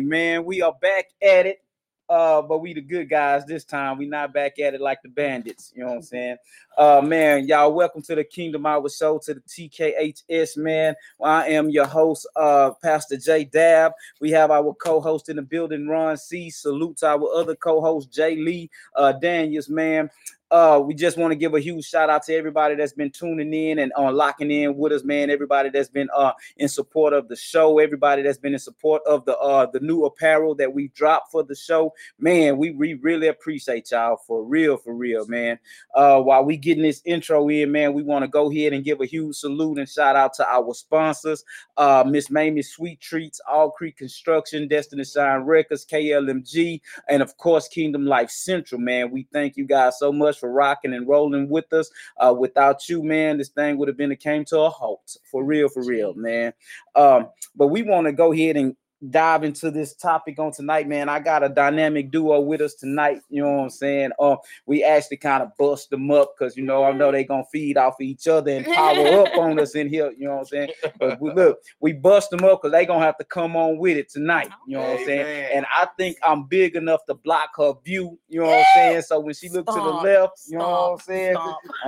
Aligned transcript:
Man, 0.00 0.44
we 0.44 0.62
are 0.62 0.74
back 0.80 1.06
at 1.22 1.46
it. 1.46 1.62
Uh, 2.08 2.40
but 2.40 2.58
we 2.58 2.72
the 2.72 2.80
good 2.80 3.10
guys 3.10 3.44
this 3.44 3.64
time. 3.64 3.98
We 3.98 4.06
not 4.06 4.32
back 4.32 4.58
at 4.58 4.72
it 4.72 4.80
like 4.80 5.02
the 5.02 5.10
bandits. 5.10 5.72
You 5.76 5.82
know 5.82 5.90
what 5.90 5.96
I'm 5.96 6.02
saying? 6.02 6.36
Uh, 6.78 7.02
man, 7.04 7.46
y'all, 7.46 7.72
welcome 7.74 8.00
to 8.02 8.14
the 8.14 8.24
Kingdom 8.24 8.64
Hour 8.64 8.88
Show 8.88 9.18
to 9.24 9.34
the 9.34 9.40
TKHS. 9.40 10.56
Man, 10.56 10.94
I 11.22 11.48
am 11.48 11.68
your 11.68 11.86
host, 11.86 12.26
uh, 12.34 12.70
Pastor 12.82 13.18
J 13.18 13.44
Dab. 13.44 13.92
We 14.22 14.30
have 14.30 14.50
our 14.50 14.72
co-host 14.74 15.28
in 15.28 15.36
the 15.36 15.42
building, 15.42 15.86
Ron 15.86 16.16
C. 16.16 16.48
Salute 16.48 16.96
to 16.98 17.08
our 17.08 17.30
other 17.34 17.54
co-host, 17.54 18.10
Jay 18.10 18.36
Lee, 18.36 18.70
uh, 18.96 19.12
Daniels. 19.12 19.68
Man, 19.68 20.08
uh, 20.50 20.80
we 20.82 20.94
just 20.94 21.18
want 21.18 21.30
to 21.30 21.36
give 21.36 21.54
a 21.54 21.60
huge 21.60 21.84
shout 21.84 22.08
out 22.08 22.22
to 22.24 22.34
everybody 22.34 22.74
that's 22.74 22.92
been 22.92 23.10
tuning 23.10 23.52
in 23.52 23.80
and 23.80 23.92
on 23.94 24.06
uh, 24.06 24.12
locking 24.12 24.50
in 24.50 24.76
with 24.76 24.92
us, 24.92 25.04
man. 25.04 25.30
Everybody 25.30 25.68
that's 25.68 25.88
been 25.88 26.08
uh 26.16 26.32
in 26.56 26.68
support 26.68 27.12
of 27.12 27.28
the 27.28 27.36
show, 27.36 27.78
everybody 27.78 28.22
that's 28.22 28.38
been 28.38 28.54
in 28.54 28.58
support 28.58 29.02
of 29.06 29.24
the 29.26 29.36
uh 29.38 29.66
the 29.66 29.80
new 29.80 30.04
apparel 30.04 30.54
that 30.54 30.72
we 30.72 30.88
dropped 30.88 31.30
for 31.30 31.42
the 31.42 31.54
show, 31.54 31.92
man. 32.18 32.56
We, 32.56 32.70
we 32.70 32.94
really 32.94 33.28
appreciate 33.28 33.90
y'all 33.90 34.16
for 34.26 34.42
real, 34.42 34.76
for 34.78 34.94
real, 34.94 35.26
man. 35.26 35.58
Uh, 35.94 36.20
while 36.20 36.44
we 36.44 36.56
getting 36.56 36.82
this 36.82 37.02
intro 37.04 37.48
in, 37.48 37.70
man, 37.70 37.92
we 37.92 38.02
want 38.02 38.22
to 38.22 38.28
go 38.28 38.50
ahead 38.50 38.72
and 38.72 38.84
give 38.84 39.00
a 39.00 39.06
huge 39.06 39.36
salute 39.36 39.78
and 39.78 39.88
shout 39.88 40.16
out 40.16 40.32
to 40.34 40.48
our 40.48 40.72
sponsors, 40.72 41.44
uh, 41.76 42.04
Miss 42.06 42.30
Mamie 42.30 42.62
Sweet 42.62 43.00
Treats, 43.00 43.40
All 43.48 43.70
Creek 43.70 43.96
Construction, 43.96 44.66
Destiny 44.66 45.04
Shine 45.04 45.40
Records, 45.40 45.84
KLMG, 45.84 46.80
and 47.08 47.22
of 47.22 47.36
course 47.36 47.68
Kingdom 47.68 48.06
Life 48.06 48.30
Central, 48.30 48.80
man. 48.80 49.10
We 49.10 49.26
thank 49.32 49.56
you 49.56 49.66
guys 49.66 49.98
so 49.98 50.10
much 50.10 50.37
for 50.38 50.50
rocking 50.50 50.94
and 50.94 51.08
rolling 51.08 51.48
with 51.48 51.72
us. 51.72 51.90
Uh, 52.18 52.34
without 52.36 52.88
you, 52.88 53.02
man, 53.02 53.38
this 53.38 53.48
thing 53.48 53.76
would 53.76 53.88
have 53.88 53.96
been 53.96 54.12
it 54.12 54.20
came 54.20 54.44
to 54.46 54.60
a 54.60 54.70
halt 54.70 55.16
for 55.30 55.44
real, 55.44 55.68
for 55.68 55.84
real, 55.84 56.14
man. 56.14 56.52
Um, 56.94 57.28
but 57.56 57.68
we 57.68 57.82
want 57.82 58.06
to 58.06 58.12
go 58.12 58.32
ahead 58.32 58.56
and 58.56 58.76
dive 59.10 59.44
into 59.44 59.70
this 59.70 59.94
topic 59.94 60.38
on 60.38 60.52
tonight, 60.52 60.88
man. 60.88 61.08
I 61.08 61.20
got 61.20 61.42
a 61.42 61.48
dynamic 61.48 62.10
duo 62.10 62.40
with 62.40 62.60
us 62.60 62.74
tonight. 62.74 63.22
You 63.30 63.42
know 63.42 63.52
what 63.52 63.62
I'm 63.64 63.70
saying? 63.70 64.10
Uh, 64.18 64.36
we 64.66 64.82
actually 64.82 65.18
kind 65.18 65.42
of 65.42 65.56
bust 65.56 65.90
them 65.90 66.10
up 66.10 66.34
because 66.36 66.56
you 66.56 66.64
know 66.64 66.84
I 66.84 66.92
know 66.92 67.12
they 67.12 67.24
gonna 67.24 67.44
feed 67.50 67.76
off 67.76 67.94
of 67.94 68.00
each 68.00 68.26
other 68.26 68.50
and 68.50 68.66
power 68.66 69.22
up 69.22 69.36
on 69.36 69.58
us 69.60 69.74
in 69.74 69.88
here. 69.88 70.12
You 70.16 70.26
know 70.26 70.34
what 70.34 70.40
I'm 70.40 70.46
saying? 70.46 70.70
But 70.98 71.20
we, 71.20 71.32
look, 71.32 71.58
we 71.80 71.92
bust 71.92 72.30
them 72.30 72.44
up 72.44 72.62
because 72.62 72.72
they 72.72 72.86
gonna 72.86 73.04
have 73.04 73.18
to 73.18 73.24
come 73.24 73.56
on 73.56 73.78
with 73.78 73.96
it 73.96 74.08
tonight. 74.08 74.50
You 74.66 74.76
know 74.76 74.82
what 74.82 75.00
I'm 75.00 75.06
saying? 75.06 75.50
And 75.54 75.66
I 75.74 75.86
think 75.96 76.16
I'm 76.22 76.44
big 76.44 76.76
enough 76.76 77.04
to 77.06 77.14
block 77.14 77.50
her 77.56 77.74
view. 77.84 78.18
You 78.28 78.40
know 78.40 78.46
what 78.46 78.58
I'm 78.58 78.66
saying? 78.74 79.02
So 79.02 79.20
when 79.20 79.34
she 79.34 79.48
look 79.48 79.66
to 79.66 79.72
the 79.72 79.80
left, 79.80 80.42
you 80.48 80.58
know 80.58 80.68
what 80.68 80.92
I'm 80.92 80.98
saying? 80.98 81.36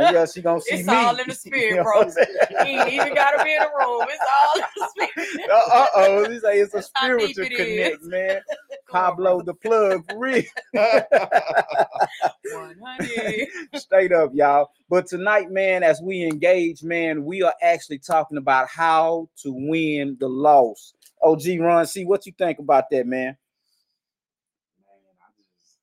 Yeah, 0.00 0.27
she 0.27 0.42
gonna 0.42 0.61
see 0.61 0.77
it's 0.77 0.86
me. 0.86 0.94
It's 0.94 1.05
all 1.05 1.16
in 1.19 1.28
the 1.28 1.34
spirit, 1.34 1.70
you 1.70 1.77
know 1.77 1.83
bro. 1.83 2.03
He 2.64 2.70
ain't 2.70 2.92
even 2.92 3.14
gotta 3.14 3.42
be 3.44 3.53
in 3.53 3.62
the 3.62 3.70
room. 3.78 4.06
It's 4.08 4.25
all 4.42 4.56
in 4.56 4.64
the 4.77 4.88
spirit. 4.91 5.50
Uh 5.50 5.86
oh, 5.94 6.25
this 6.27 6.42
say 6.42 6.58
it's 6.61 6.75
a 6.75 6.83
spiritual 7.01 7.47
connect, 7.47 8.03
man. 8.03 8.41
Pablo 8.91 9.43
the 9.43 9.55
plug 9.55 10.05
for 10.11 10.19
real. 10.19 10.43
Straight 13.75 14.12
up, 14.12 14.31
y'all. 14.34 14.70
But 14.89 15.06
tonight, 15.06 15.51
man, 15.51 15.83
as 15.83 16.01
we 16.03 16.25
engage, 16.25 16.83
man, 16.83 17.25
we 17.25 17.43
are 17.43 17.55
actually 17.62 17.98
talking 17.98 18.39
about 18.39 18.69
how 18.69 19.28
to 19.43 19.53
win 19.53 20.17
the 20.19 20.28
loss. 20.28 20.95
OG 21.23 21.43
Ron, 21.61 21.87
see 21.87 22.05
what 22.05 22.27
you 22.27 22.33
think 22.37 22.59
about 22.59 22.91
that, 22.91 23.06
man. 23.06 23.27
Man, 23.27 23.37
I 25.21 25.31
just, 25.39 25.78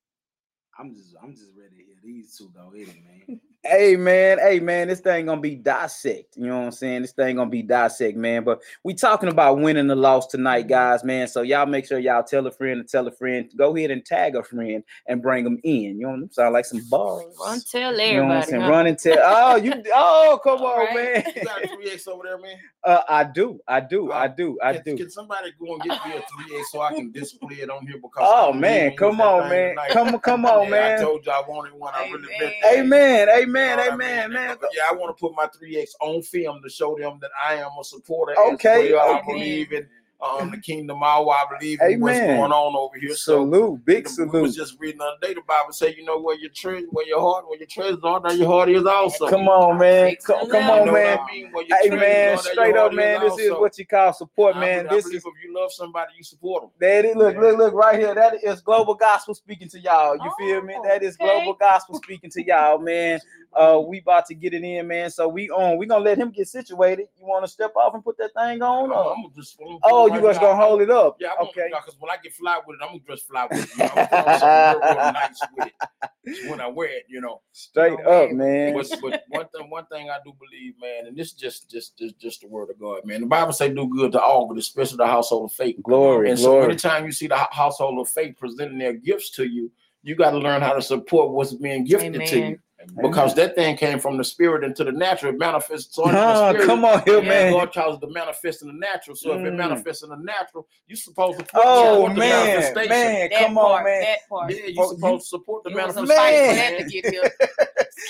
I'm 0.77 0.93
just, 0.95 1.15
I'm 1.23 1.33
just 1.33 1.51
ready 1.57 1.77
to 1.77 1.83
hear 1.83 1.95
these 2.03 2.35
two 2.35 2.51
go 2.53 2.71
hit 2.75 2.89
it, 2.89 2.97
man. 3.27 3.39
Hey 3.67 3.97
man, 3.97 4.39
hey 4.39 4.61
man, 4.61 4.87
this 4.87 5.01
thing 5.01 5.25
gonna 5.25 5.41
be 5.41 5.55
dissect. 5.55 6.37
You 6.37 6.47
know 6.47 6.59
what 6.59 6.65
I'm 6.65 6.71
saying? 6.71 7.01
This 7.01 7.11
thing 7.11 7.35
gonna 7.35 7.49
be 7.49 7.61
dissect, 7.61 8.17
man. 8.17 8.45
But 8.45 8.61
we 8.83 8.93
talking 8.93 9.27
about 9.27 9.59
winning 9.59 9.87
the 9.87 9.95
loss 9.95 10.27
tonight, 10.27 10.69
guys, 10.69 11.03
man. 11.03 11.27
So 11.27 11.41
y'all 11.41 11.65
make 11.65 11.85
sure 11.85 11.99
y'all 11.99 12.23
tell 12.23 12.47
a 12.47 12.51
friend 12.51 12.79
and 12.79 12.87
tell 12.87 13.05
a 13.07 13.11
friend. 13.11 13.51
Go 13.57 13.75
ahead 13.75 13.91
and 13.91 14.05
tag 14.05 14.37
a 14.37 14.43
friend 14.43 14.85
and 15.07 15.21
bring 15.21 15.43
them 15.43 15.59
in. 15.63 15.99
You 15.99 16.07
know, 16.07 16.27
sound 16.31 16.53
like 16.53 16.63
some 16.63 16.81
bars. 16.89 17.25
Run 17.43 17.59
tell 17.69 17.99
everybody. 17.99 18.13
You 18.13 18.21
know 18.21 18.27
what 18.27 18.37
I'm 18.37 18.43
saying? 18.43 18.61
Huh? 18.61 18.69
Run 18.69 18.87
and 18.87 18.97
tell. 18.97 19.17
Oh, 19.21 19.55
you. 19.57 19.73
Oh, 19.99 20.39
come 20.43 20.61
on, 20.61 20.95
right. 20.95 20.95
man. 20.95 21.33
You 21.35 21.43
got 21.43 21.63
a 21.63 21.67
three 21.67 21.89
X 21.91 22.07
over 22.07 22.23
there, 22.23 22.37
man. 22.37 22.57
Uh, 22.87 23.01
I 23.09 23.23
do, 23.25 23.59
I 23.67 23.81
do, 23.81 24.13
I 24.13 24.29
do, 24.29 24.57
I 24.63 24.73
can, 24.75 24.83
do. 24.83 24.97
Can 24.97 25.09
somebody 25.09 25.51
go 25.59 25.73
and 25.73 25.81
get 25.83 26.05
me 26.05 26.13
a 26.13 26.21
three 26.21 26.57
X 26.57 26.71
so 26.71 26.79
I 26.79 26.93
can 26.93 27.11
display 27.11 27.57
it 27.57 27.69
on 27.69 27.85
here? 27.85 27.97
Because 27.97 28.21
oh 28.21 28.53
man, 28.53 28.95
come 28.95 29.19
on, 29.19 29.49
man, 29.49 29.75
come 29.89 30.17
come 30.19 30.45
on, 30.45 30.69
man. 30.69 30.97
I 30.99 31.01
told 31.01 31.25
you 31.25 31.31
I 31.33 31.43
wanted 31.45 31.73
one. 31.73 31.93
I 31.93 32.05
really 32.09 32.29
meant. 32.39 32.53
Amen, 32.71 33.27
amen, 33.29 33.56
amen 33.57 34.31
man. 34.31 34.57
Yeah, 34.73 34.83
I 34.89 34.93
want 34.93 35.15
to 35.15 35.19
put 35.19 35.35
my 35.35 35.47
3X 35.47 35.89
on 36.01 36.21
film 36.21 36.61
to 36.63 36.69
show 36.69 36.97
them 36.97 37.19
that 37.21 37.31
I 37.43 37.55
am 37.55 37.71
a 37.79 37.83
supporter. 37.83 38.35
Okay. 38.53 38.93
Well. 38.93 39.15
I 39.15 39.21
believe 39.25 39.71
in 39.71 39.87
um, 40.19 40.51
the 40.51 40.57
kingdom 40.57 41.03
hour. 41.03 41.29
I 41.31 41.45
believe 41.57 41.79
in 41.81 41.99
what's 41.99 42.19
going 42.19 42.51
on 42.51 42.75
over 42.75 42.97
here. 42.99 43.15
Salute, 43.15 43.51
so, 43.51 43.81
big 43.85 44.07
salute. 44.07 44.33
We 44.33 44.41
was 44.41 44.55
just 44.55 44.77
reading 44.79 44.99
the 44.99 45.05
other 45.05 45.17
day. 45.21 45.33
The 45.33 45.41
Bible 45.47 45.71
say, 45.71 45.93
you 45.95 46.03
know, 46.03 46.19
where 46.19 46.37
your 46.37 46.49
treasure, 46.49 46.87
where 46.89 47.07
your 47.07 47.21
heart, 47.21 47.47
where 47.47 47.59
your 47.59 47.67
treasures 47.67 47.99
are, 48.03 48.19
there 48.21 48.33
your 48.33 48.47
heart 48.47 48.69
is 48.69 48.85
also. 48.85 49.27
Come 49.29 49.47
on, 49.47 49.77
man. 49.77 50.15
Come, 50.25 50.49
come 50.49 50.69
on, 50.69 50.93
man. 50.93 51.19
I 51.19 51.31
mean? 51.31 51.51
Hey, 51.81 51.89
man, 51.89 52.37
straight 52.39 52.75
up, 52.75 52.93
man. 52.93 53.21
This 53.21 53.37
is 53.39 53.51
what 53.51 53.77
you 53.77 53.85
call 53.85 54.13
support, 54.13 54.55
I 54.55 54.59
man. 54.59 54.87
Believe, 54.87 55.03
this 55.03 55.13
is 55.13 55.25
if 55.25 55.33
you 55.43 55.53
love 55.55 55.71
somebody, 55.71 56.11
you 56.17 56.23
support 56.23 56.63
them. 56.63 56.71
That 56.79 57.05
is, 57.05 57.15
look, 57.15 57.37
look, 57.37 57.57
look, 57.57 57.73
right 57.73 57.99
here. 57.99 58.15
That 58.15 58.43
is 58.43 58.61
global 58.61 58.95
gospel 58.95 59.35
speaking 59.35 59.69
to 59.69 59.79
y'all. 59.79 60.15
You 60.15 60.31
oh, 60.31 60.33
feel 60.39 60.61
me? 60.61 60.75
That 60.83 61.03
is 61.03 61.15
okay. 61.15 61.25
global 61.25 61.53
gospel 61.53 61.95
speaking 62.03 62.31
to 62.31 62.45
y'all, 62.45 62.79
man. 62.79 63.19
Uh, 63.53 63.79
we 63.79 63.99
about 63.99 64.25
to 64.27 64.35
get 64.35 64.53
it 64.53 64.63
in, 64.63 64.87
man. 64.87 65.09
So 65.09 65.27
we 65.27 65.49
on. 65.49 65.77
We 65.77 65.85
gonna 65.85 66.03
let 66.03 66.17
him 66.17 66.29
get 66.29 66.47
situated. 66.47 67.07
You 67.19 67.25
want 67.25 67.43
to 67.43 67.51
step 67.51 67.75
off 67.75 67.93
and 67.95 68.03
put 68.03 68.17
that 68.19 68.33
thing 68.33 68.61
on? 68.61 68.91
Or? 68.91 69.15
I'm 69.15 69.23
just. 69.35 69.57
oh, 69.83 70.06
Oh, 70.11 70.15
you 70.15 70.21
just 70.21 70.41
gonna 70.41 70.55
hold 70.55 70.81
it 70.81 70.89
up? 70.89 71.17
Yeah. 71.19 71.29
I'm 71.39 71.47
okay. 71.47 71.69
Because 71.69 71.95
when 71.99 72.11
I 72.11 72.17
get 72.21 72.33
fly 72.33 72.59
with 72.65 72.77
it, 72.79 72.83
I'm 72.83 72.89
gonna 72.89 73.01
just 73.07 73.27
fly 73.27 73.47
with 73.49 73.63
it. 73.63 73.77
You 73.77 73.83
know, 73.83 74.07
I'm 74.11 74.81
real, 74.81 74.95
real 74.95 75.13
nice 75.13 75.41
with 75.55 75.67
it 75.67 76.49
when 76.49 76.61
I 76.61 76.67
wear 76.67 76.89
it. 76.89 77.03
You 77.07 77.21
know, 77.21 77.41
straight 77.51 77.91
you 77.91 78.03
know, 78.03 78.23
up, 78.23 78.31
man. 78.31 78.73
But, 78.73 78.89
but 79.01 79.23
one 79.29 79.47
thing, 79.55 79.69
one 79.69 79.85
thing 79.87 80.09
I 80.09 80.17
do 80.23 80.33
believe, 80.39 80.73
man, 80.81 81.07
and 81.07 81.17
this 81.17 81.33
just, 81.33 81.69
just, 81.69 81.97
just, 81.97 82.19
just 82.19 82.41
the 82.41 82.47
word 82.47 82.69
of 82.69 82.79
God, 82.79 83.05
man. 83.05 83.21
The 83.21 83.27
Bible 83.27 83.53
say 83.53 83.73
do 83.73 83.87
good 83.87 84.11
to 84.13 84.21
all, 84.21 84.47
but 84.47 84.57
especially 84.57 84.97
the 84.97 85.07
household 85.07 85.49
of 85.49 85.53
faith. 85.53 85.77
Glory, 85.83 86.29
and 86.29 86.39
glory. 86.39 86.63
so 86.63 86.69
anytime 86.69 87.05
you 87.05 87.11
see 87.11 87.27
the 87.27 87.37
household 87.51 87.99
of 87.99 88.09
faith 88.09 88.35
presenting 88.39 88.77
their 88.77 88.93
gifts 88.93 89.31
to 89.31 89.45
you, 89.45 89.71
you 90.03 90.15
got 90.15 90.31
to 90.31 90.37
learn 90.37 90.61
how 90.61 90.73
to 90.73 90.81
support 90.81 91.31
what's 91.31 91.53
being 91.53 91.83
gifted 91.83 92.15
Amen. 92.15 92.27
to 92.27 92.39
you 92.39 92.59
because 93.01 93.33
that 93.35 93.55
thing 93.55 93.75
came 93.75 93.99
from 93.99 94.17
the 94.17 94.23
spirit 94.23 94.63
into 94.63 94.83
the 94.83 94.91
natural. 94.91 95.33
It 95.33 95.39
manifests 95.39 95.97
on 95.97 96.09
oh, 96.09 96.11
the 96.11 96.49
spirit. 96.49 96.67
Come 96.67 96.85
on 96.85 97.01
here, 97.03 97.21
man. 97.21 97.53
God 97.53 97.73
calls 97.73 97.97
it 97.97 98.05
to 98.05 98.13
manifest 98.13 98.61
in 98.61 98.67
the 98.67 98.73
natural. 98.73 99.15
So 99.15 99.29
mm. 99.29 99.39
if 99.39 99.47
it 99.47 99.53
mm. 99.53 99.57
manifests 99.57 100.03
in 100.03 100.09
the 100.09 100.17
natural, 100.17 100.67
you're 100.87 100.97
supposed 100.97 101.39
to 101.39 101.45
support 101.45 101.65
oh, 101.65 102.09
the 102.09 102.15
man, 102.15 102.45
manifestation. 102.45 102.89
Man, 102.89 103.29
that 103.29 103.39
come 103.39 103.55
part, 103.55 103.79
on, 103.79 103.83
man. 103.85 104.01
That 104.01 104.19
part. 104.29 104.51
Yeah, 104.51 104.65
you're 104.67 104.93
supposed 104.93 105.23
to 105.23 105.27
support 105.27 105.63
the 105.63 105.71
manifestation. 105.71 106.07
Man. 106.09 106.77
To 106.77 106.83
get 106.85 107.05
here. 107.05 107.31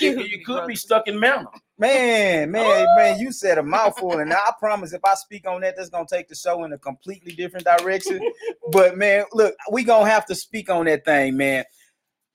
you, 0.00 0.20
you 0.22 0.44
could 0.44 0.66
be 0.66 0.76
stuck 0.76 1.08
in 1.08 1.18
manna. 1.18 1.46
Man, 1.80 2.50
man, 2.50 2.86
oh. 2.88 2.96
man, 2.96 3.20
you 3.20 3.30
said 3.30 3.56
a 3.56 3.62
mouthful, 3.62 4.18
and 4.18 4.32
I 4.32 4.52
promise 4.58 4.92
if 4.92 5.04
I 5.04 5.14
speak 5.14 5.46
on 5.46 5.60
that, 5.60 5.76
that's 5.76 5.90
gonna 5.90 6.06
take 6.10 6.28
the 6.28 6.34
show 6.34 6.64
in 6.64 6.72
a 6.72 6.78
completely 6.78 7.32
different 7.32 7.64
direction. 7.64 8.20
but 8.72 8.96
man, 8.96 9.24
look, 9.32 9.54
we 9.70 9.84
gonna 9.84 10.10
have 10.10 10.26
to 10.26 10.34
speak 10.34 10.70
on 10.70 10.86
that 10.86 11.04
thing, 11.04 11.36
man. 11.36 11.64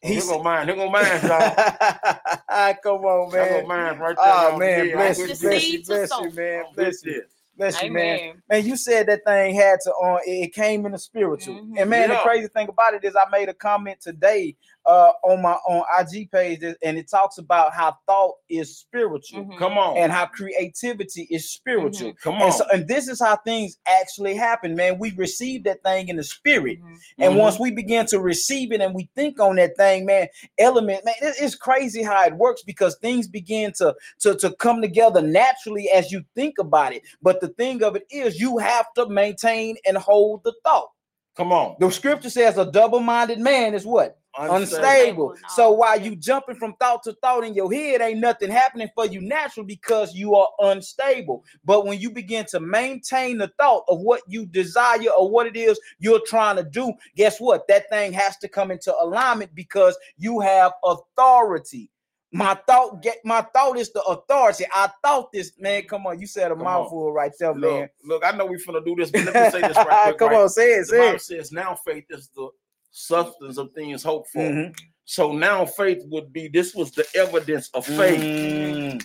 He's 0.04 0.28
gonna 0.28 0.44
mind. 0.44 0.70
He 0.70 0.76
gonna 0.76 0.92
mind, 0.92 1.24
y'all. 1.24 2.74
Come 2.84 3.06
on, 3.06 3.32
man. 3.32 3.48
He 3.48 3.54
gonna 3.54 3.68
mind 3.68 4.00
right 4.00 4.16
there. 4.16 4.26
Oh 4.26 4.58
man, 4.58 4.92
bless 4.92 5.18
you, 5.18 5.26
bless 5.28 5.70
you, 5.70 5.84
bless 5.84 6.10
you, 6.20 6.32
man. 6.32 6.64
Bless 6.76 7.06
you. 7.06 7.24
Bless 7.56 7.84
you, 7.84 7.92
man. 7.92 8.42
Man, 8.50 8.66
you 8.66 8.76
said 8.76 9.08
that 9.08 9.22
thing 9.26 9.56
had 9.56 9.80
to 9.84 9.92
on. 9.92 10.16
Uh, 10.16 10.20
it 10.26 10.54
came 10.54 10.86
in 10.86 10.92
the 10.92 11.00
spiritual, 11.00 11.56
mm-hmm. 11.56 11.78
and 11.78 11.90
man, 11.90 12.10
yeah. 12.10 12.16
the 12.16 12.22
crazy 12.22 12.48
thing 12.48 12.68
about 12.68 12.96
it 12.96 13.04
is, 13.04 13.16
I 13.16 13.30
made 13.32 13.48
a 13.48 13.54
comment 13.54 14.02
today 14.02 14.58
uh, 14.86 15.12
on 15.24 15.42
my 15.42 15.54
on 15.68 15.84
IG 16.00 16.30
page, 16.32 16.62
and 16.64 16.98
it 16.98 17.10
talks 17.10 17.38
about 17.38 17.74
how 17.74 17.98
thought 18.06 18.36
is 18.50 18.78
spiritual. 18.78 19.46
Mm-hmm. 19.46 19.58
Come 19.58 19.78
on, 19.78 19.98
and 19.98 20.12
how 20.12 20.26
creativity 20.26 21.28
is 21.30 21.52
spiritual. 21.52 22.10
Mm-hmm. 22.12 22.30
Come 22.30 22.36
on, 22.36 22.44
and, 22.44 22.54
so, 22.54 22.66
and 22.74 22.88
this 22.88 23.08
is 23.08 23.22
how 23.22 23.38
things 23.38 23.78
actually 23.88 24.36
happen, 24.36 24.76
man. 24.76 25.00
We 25.00 25.12
receive 25.12 25.64
that 25.66 25.84
thing 25.84 26.10
in 26.10 26.18
the 26.18 26.24
spirit, 26.24 26.80
mm-hmm. 26.80 26.94
and 27.20 27.32
mm-hmm. 27.32 27.40
once 27.40 27.60
we 27.60 27.72
begin 27.72 28.06
to 28.08 28.20
receive 28.20 28.72
it 28.72 28.82
and 28.82 28.94
we 28.94 29.10
think 29.16 29.40
on 29.40 29.56
that 29.56 29.78
thing, 29.78 30.06
man, 30.06 30.28
element, 30.58 31.06
man, 31.06 31.16
it, 31.22 31.36
it's 31.40 31.56
crazy 31.56 32.04
how 32.04 32.26
it 32.26 32.34
works 32.34 32.64
because 32.64 32.98
things 32.98 33.28
begin 33.28 33.72
to 33.78 33.96
to 34.20 34.36
to 34.36 34.54
come 34.58 34.82
together 34.82 35.22
naturally 35.22 35.90
as 35.90 36.12
you 36.12 36.24
think 36.36 36.58
about 36.60 36.94
it. 36.94 37.04
But 37.22 37.40
the 37.40 37.50
thing 37.50 37.84
of 37.84 37.96
it 37.96 38.06
is, 38.12 38.40
you 38.40 38.58
have 38.58 38.92
to 38.96 39.08
maintain 39.08 39.78
and 39.86 39.98
hold 39.98 40.44
the 40.44 40.54
thought. 40.64 40.90
Come 41.36 41.52
on. 41.52 41.76
The 41.80 41.90
scripture 41.90 42.30
says 42.30 42.58
a 42.58 42.72
double-minded 42.72 43.40
man 43.40 43.74
is 43.74 43.86
what? 43.86 44.20
Unstable. 44.40 45.32
Unstable. 45.32 45.36
So 45.50 45.72
while 45.72 46.00
you 46.00 46.16
jumping 46.16 46.56
from 46.56 46.74
thought 46.80 47.04
to 47.04 47.14
thought 47.22 47.44
in 47.44 47.54
your 47.54 47.72
head, 47.72 48.02
ain't 48.02 48.20
nothing 48.20 48.50
happening 48.50 48.90
for 48.96 49.06
you 49.06 49.22
natural 49.22 49.66
because 49.66 50.16
you 50.16 50.36
are 50.36 50.48
unstable. 50.60 51.44
But 51.64 51.86
when 51.86 52.00
you 52.00 52.10
begin 52.10 52.46
to 52.46 52.60
maintain 52.60 53.38
the 53.38 53.52
thought 53.60 53.84
of 53.88 54.00
what 54.00 54.22
you 54.28 54.46
desire 54.48 55.10
or 55.18 55.30
what 55.30 55.46
it 55.48 55.56
is 55.56 55.80
you're 56.00 56.22
trying 56.26 56.56
to 56.58 56.64
do, 56.64 56.94
guess 57.16 57.40
what? 57.40 57.68
That 57.68 57.90
thing 57.90 58.12
has 58.14 58.38
to 58.38 58.48
come 58.48 58.72
into 58.72 58.94
alignment 59.02 59.54
because 59.54 59.98
you 60.18 60.40
have 60.40 60.74
authority. 60.84 61.90
My 62.36 62.56
thought 62.68 63.04
get 63.04 63.18
my 63.24 63.42
thought 63.54 63.78
is 63.78 63.92
the 63.94 64.02
authority. 64.02 64.66
I 64.74 64.90
thought 65.04 65.32
this 65.32 65.52
man. 65.60 65.84
Come 65.84 66.08
on, 66.08 66.20
you 66.20 66.26
said 66.26 66.52
a 66.52 66.56
Come 66.56 66.64
mouthful 66.64 67.12
right 67.14 67.32
there, 67.40 67.54
Look, 67.54 67.62
man. 67.62 67.90
look, 68.04 68.26
I 68.26 68.32
know 68.32 68.48
we're 68.48 68.58
gonna 68.66 68.82
do 68.84 68.96
this, 68.96 69.12
but 69.12 69.26
let 69.26 69.36
me 69.36 69.50
say 69.52 69.62
this 69.62 69.78
right 69.86 70.02
quick. 70.04 70.18
Come 70.18 70.30
right? 70.30 70.40
on, 70.40 70.50
say 70.50 70.72
it, 70.72 70.80
The 70.80 70.86
say 70.88 70.98
Bible 70.98 71.16
it. 71.18 71.22
says 71.22 71.52
now 71.52 71.76
faith 71.76 72.06
is 72.10 72.30
the 72.36 72.50
substance 72.94 73.58
of 73.58 73.72
things 73.74 74.04
hoped 74.04 74.30
for. 74.30 74.40
Mhm. 74.44 74.74
So 75.06 75.34
now 75.34 75.66
faith 75.66 76.02
would 76.06 76.32
be 76.32 76.48
this 76.48 76.74
was 76.74 76.92
the 76.92 77.06
evidence 77.16 77.70
of 77.74 77.86
faith. 77.86 78.22
Mm. 78.22 79.04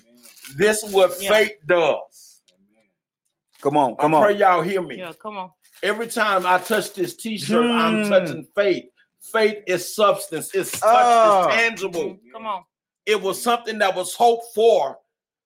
This 0.57 0.83
is 0.85 0.93
what 0.95 1.21
Yeah. 1.21 1.31
faith 1.31 1.57
does. 1.67 2.43
Come 3.61 3.77
on, 3.77 3.97
come 3.97 4.15
I 4.15 4.19
on. 4.19 4.25
pray 4.25 4.37
y'all 4.37 4.63
hear 4.63 4.81
me. 4.83 4.99
Yeah, 4.99 5.13
come 5.21 5.37
on. 5.37 5.51
Every 5.83 6.07
time 6.07 6.47
I 6.47 6.59
touch 6.59 6.93
this 6.93 7.17
t-shirt, 7.17 7.65
I'm 7.65 8.05
Hmm. 8.05 8.11
touching 8.11 8.45
faith. 8.55 8.85
Faith 9.33 9.63
is 9.67 9.95
substance, 9.95 10.55
it's 10.55 10.73
touch, 10.73 10.83
Ah. 10.85 11.47
it's 11.49 11.55
tangible. 11.57 12.11
Mm, 12.15 12.33
Come 12.33 12.47
on. 12.47 12.65
It 13.05 13.21
was 13.21 13.43
something 13.43 13.79
that 13.79 13.97
was 13.97 14.15
hoped 14.15 14.55
for, 14.55 14.99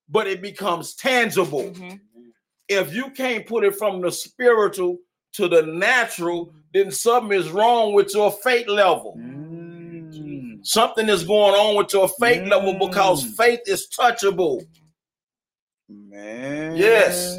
but 0.09 0.27
it 0.27 0.43
becomes 0.43 0.94
tangible. 0.94 1.62
Mhm. 1.71 2.00
If 2.69 2.94
you 2.94 3.11
can't 3.11 3.47
put 3.47 3.65
it 3.65 3.77
from 3.77 4.00
the 4.03 4.11
spiritual 4.12 4.99
to 5.35 5.49
the 5.49 5.62
natural, 5.62 6.55
then 6.72 6.90
something 6.90 7.38
is 7.38 7.50
wrong 7.50 7.92
with 7.92 8.14
your 8.14 8.30
faith 8.30 8.66
level. 8.69 9.16
Mm. 9.19 10.64
Something 10.64 11.08
is 11.08 11.24
going 11.24 11.54
on 11.54 11.76
with 11.76 11.92
your 11.92 12.08
faith 12.20 12.46
level 12.48 12.74
because 12.74 13.24
Mm. 13.24 13.36
faith 13.36 13.60
is 13.66 13.88
touchable. 13.98 14.64
Man. 15.88 16.76
Yes. 16.76 17.38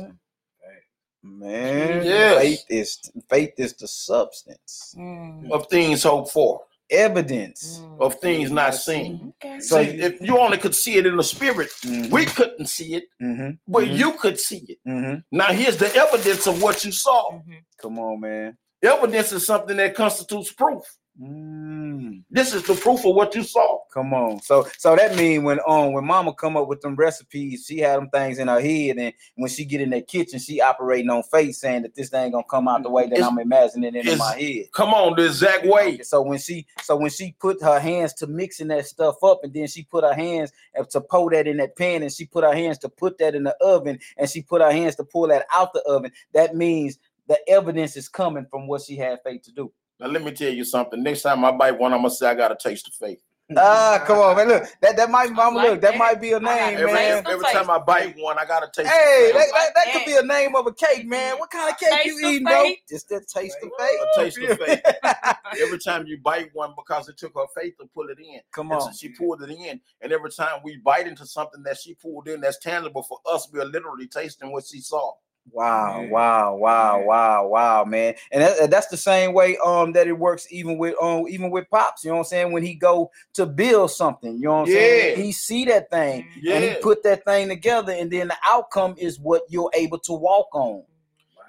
Man. 1.24 2.04
Yes. 2.06 2.38
Faith 2.42 2.66
is 2.70 3.00
faith 3.30 3.54
is 3.58 3.74
the 3.74 3.88
substance. 3.88 4.94
Mm. 4.98 5.52
Of 5.52 5.68
things 5.68 6.04
hoped 6.04 6.32
for, 6.32 6.62
Evidence. 6.90 7.80
Mm. 7.80 8.02
of 8.02 8.16
things 8.20 8.52
not 8.52 8.76
seen. 8.76 9.34
Okay. 9.42 9.60
So- 9.62 9.82
See, 9.84 9.90
if 10.02 10.22
you 10.22 10.38
only 10.38 10.58
could 10.58 10.76
see 10.76 10.96
it 10.98 11.06
in 11.06 11.16
the 11.16 11.24
spirit, 11.24 11.70
Mhm. 11.82 12.10
we 12.12 12.26
couldn't 12.26 12.68
see 12.68 12.94
it, 12.96 13.06
Mhm. 13.22 13.58
but 13.68 13.86
Mhm. 13.86 13.98
you 13.98 14.12
could 14.14 14.38
see 14.40 14.64
it. 14.68 14.78
Mhm. 14.86 15.24
Now, 15.32 15.54
here's 15.54 15.78
the 15.78 15.92
evidence 15.96 16.46
of 16.46 16.62
what 16.62 16.84
you 16.84 16.92
saw. 16.92 17.32
Mhm. 17.32 17.64
Come 17.82 18.00
on, 18.00 18.20
man. 18.20 18.58
Evidence 18.84 19.32
is 19.32 19.46
something 19.46 19.78
that 19.78 19.96
constitutes 19.96 20.52
proof. 20.52 20.84
Mm. 21.22 22.24
This 22.32 22.56
is 22.56 22.64
the 22.64 22.74
proof 22.74 23.06
of 23.06 23.16
what 23.16 23.36
you 23.36 23.44
saw. 23.44 23.82
Come 23.94 24.16
on. 24.16 24.42
So 24.42 24.68
so 24.80 24.96
that 24.96 25.16
mean 25.16 25.44
when 25.44 25.60
um 25.68 25.94
when 25.94 26.06
mama 26.06 26.34
come 26.34 26.58
up 26.58 26.68
with 26.68 26.82
them 26.82 26.96
recipes, 26.96 27.66
she 27.68 27.78
had 27.78 27.98
them 27.98 28.10
things 28.10 28.40
in 28.40 28.48
her 28.48 28.60
head, 28.60 28.98
and 28.98 29.14
when 29.36 29.48
she 29.48 29.64
get 29.64 29.82
in 29.82 29.92
that 29.92 30.08
kitchen, 30.08 30.40
she 30.40 30.60
operating 30.60 31.12
on 31.12 31.22
faith, 31.22 31.56
saying 31.56 31.84
that 31.84 31.94
this 31.94 32.10
thing 32.10 32.32
gonna 32.32 32.44
come 32.50 32.68
out 32.68 32.82
the 32.82 32.90
way 32.90 33.04
that 33.04 33.14
It's- 33.14 33.30
I'm 33.30 33.38
imagining 33.38 33.94
it 33.94 34.08
in 34.08 34.18
my 34.18 34.34
head. 34.36 34.72
Come 34.74 34.92
on, 34.96 35.16
the 35.16 35.26
exact 35.28 35.68
way. 35.68 36.00
So 36.02 36.24
when 36.24 36.40
she 36.40 36.66
so 36.82 36.96
when 36.96 37.12
she 37.12 37.36
put 37.40 37.62
her 37.62 37.80
hands 37.80 38.14
to 38.16 38.26
mixing 38.28 38.70
that 38.70 38.88
stuff 38.88 39.24
up, 39.24 39.44
and 39.44 39.54
then 39.54 39.68
she 39.68 39.84
put 39.84 40.04
her 40.04 40.16
hands 40.16 40.52
uh, 40.76 40.84
to 40.86 41.00
pour 41.00 41.30
that 41.30 41.48
in 41.48 41.58
that 41.58 41.78
pan, 41.78 42.02
and 42.02 42.12
she 42.12 42.26
put 42.26 42.44
her 42.44 42.56
hands 42.56 42.80
to 42.80 42.90
put 42.90 43.20
that 43.20 43.36
in 43.36 43.44
the 43.44 43.56
oven, 43.62 44.00
and 44.18 44.28
she 44.28 44.42
put 44.42 44.62
her 44.64 44.72
hands 44.72 44.96
to 44.96 45.04
pull 45.04 45.28
that 45.28 45.46
out 45.54 45.74
the 45.74 45.84
oven. 45.84 46.12
That 46.34 46.56
means 46.56 46.98
the 47.28 47.38
evidence 47.50 47.96
is 47.96 48.10
coming 48.10 48.46
from 48.50 48.68
what 48.68 48.82
she 48.82 48.96
had 48.98 49.20
faith 49.24 49.44
to 49.44 49.52
do. 49.52 49.72
Now, 50.00 50.08
let 50.08 50.24
me 50.24 50.32
tell 50.32 50.52
you 50.52 50.64
something. 50.66 51.02
Next 51.02 51.22
time 51.22 51.46
I 51.46 51.52
bite 51.52 51.80
one, 51.80 51.94
I'm 51.94 52.00
gonna 52.00 52.10
say 52.10 52.28
I 52.28 52.36
got 52.36 52.52
a 52.52 52.58
taste 52.62 52.88
of 52.88 52.94
faith. 52.94 53.22
Ah, 53.58 54.02
come 54.08 54.18
on, 54.20 54.38
man. 54.38 54.48
Look, 54.48 54.64
that, 54.82 54.96
that 54.98 55.12
might 55.12 55.30
mama 55.32 55.58
like 55.58 55.70
look, 55.72 55.82
that 55.82 55.92
that. 55.92 55.98
might 56.00 56.20
be 56.22 56.32
a 56.32 56.40
name. 56.40 56.78
Every, 56.80 56.94
man. 56.94 57.24
Every 57.28 57.46
time 57.52 57.70
I 57.70 57.78
bite 57.78 58.16
one, 58.18 58.40
I 58.40 58.46
got 58.46 58.64
a 58.64 58.68
taste 58.74 58.90
Hey, 58.90 59.30
of 59.30 59.36
that, 59.36 59.44
faith. 59.44 59.54
that, 59.54 59.70
that 59.76 59.94
could 59.94 60.06
be 60.06 60.16
a 60.16 60.24
name 60.24 60.56
of 60.56 60.66
a 60.66 60.74
cake, 60.74 61.06
man. 61.06 61.38
What 61.38 61.52
kind 61.52 61.70
of 61.70 61.78
cake 61.78 62.06
you 62.06 62.14
Taste 62.14 62.24
of 62.24 62.32
eating, 62.32 62.46
bro? 62.46 62.72
Just 62.90 63.10
that 63.10 63.28
taste 63.28 63.58
of 63.62 63.70
faith. 63.78 64.00
A 64.02 64.20
taste 64.20 64.38
of 64.40 64.58
faith. 64.58 64.82
Every 65.62 65.78
time 65.78 66.08
you 66.08 66.18
bite 66.24 66.50
one, 66.54 66.74
because 66.76 67.10
it 67.10 67.18
took 67.18 67.34
her 67.36 67.46
faith 67.56 67.76
to 67.80 67.86
pull 67.94 68.08
it 68.10 68.18
in. 68.20 68.40
Come 68.54 68.72
And 68.72 68.82
so 68.82 68.88
on. 68.88 68.94
she 68.96 69.10
pulled 69.10 69.44
it 69.44 69.52
in. 69.52 69.80
And 70.02 70.12
every 70.12 70.32
time 70.32 70.62
we 70.64 70.78
bite 70.78 71.06
into 71.06 71.26
something 71.28 71.62
that 71.64 71.78
she 71.78 71.94
pulled 71.94 72.28
in 72.28 72.42
that's 72.42 72.58
tangible 72.60 73.04
for 73.04 73.20
us, 73.30 73.48
we're 73.54 73.66
literally 73.66 74.08
tasting 74.08 74.52
what 74.52 74.66
she 74.66 74.80
saw. 74.80 75.14
Wow, 75.52 76.02
Yeah. 76.02 76.08
wow, 76.08 76.56
wow, 76.56 77.00
Yeah. 77.00 77.06
wow, 77.06 77.48
wow, 77.48 77.84
man. 77.86 78.16
And 78.32 78.42
that, 78.44 78.72
that's 78.72 78.88
the 78.88 78.98
same 78.98 79.34
way 79.34 79.58
um 79.64 79.92
that 79.94 80.08
it 80.08 80.18
works 80.18 80.48
even 80.52 80.78
with 80.78 80.96
um 81.02 81.28
even 81.28 81.52
with 81.52 81.70
pops, 81.70 82.04
you 82.04 82.10
know 82.10 82.16
what 82.16 82.22
I'm 82.22 82.26
saying? 82.26 82.52
When 82.54 82.64
he 82.64 82.76
go 82.76 83.12
to 83.34 83.46
build 83.46 83.92
something, 83.92 84.36
you 84.36 84.44
know 84.44 84.54
what 84.54 84.60
I'm 84.62 84.68
saying? 84.68 85.18
He 85.26 85.32
see 85.32 85.66
that 85.66 85.92
thing 85.92 86.28
Yeah. 86.42 86.56
and 86.56 86.64
he 86.64 86.74
put 86.82 87.04
that 87.04 87.26
thing 87.26 87.50
together, 87.50 87.92
and 87.92 88.10
then 88.10 88.30
the 88.30 88.38
outcome 88.46 88.96
is 88.98 89.20
what 89.20 89.44
you're 89.50 89.72
able 89.74 90.00
to 90.00 90.14
walk 90.14 90.48
on. 90.54 90.84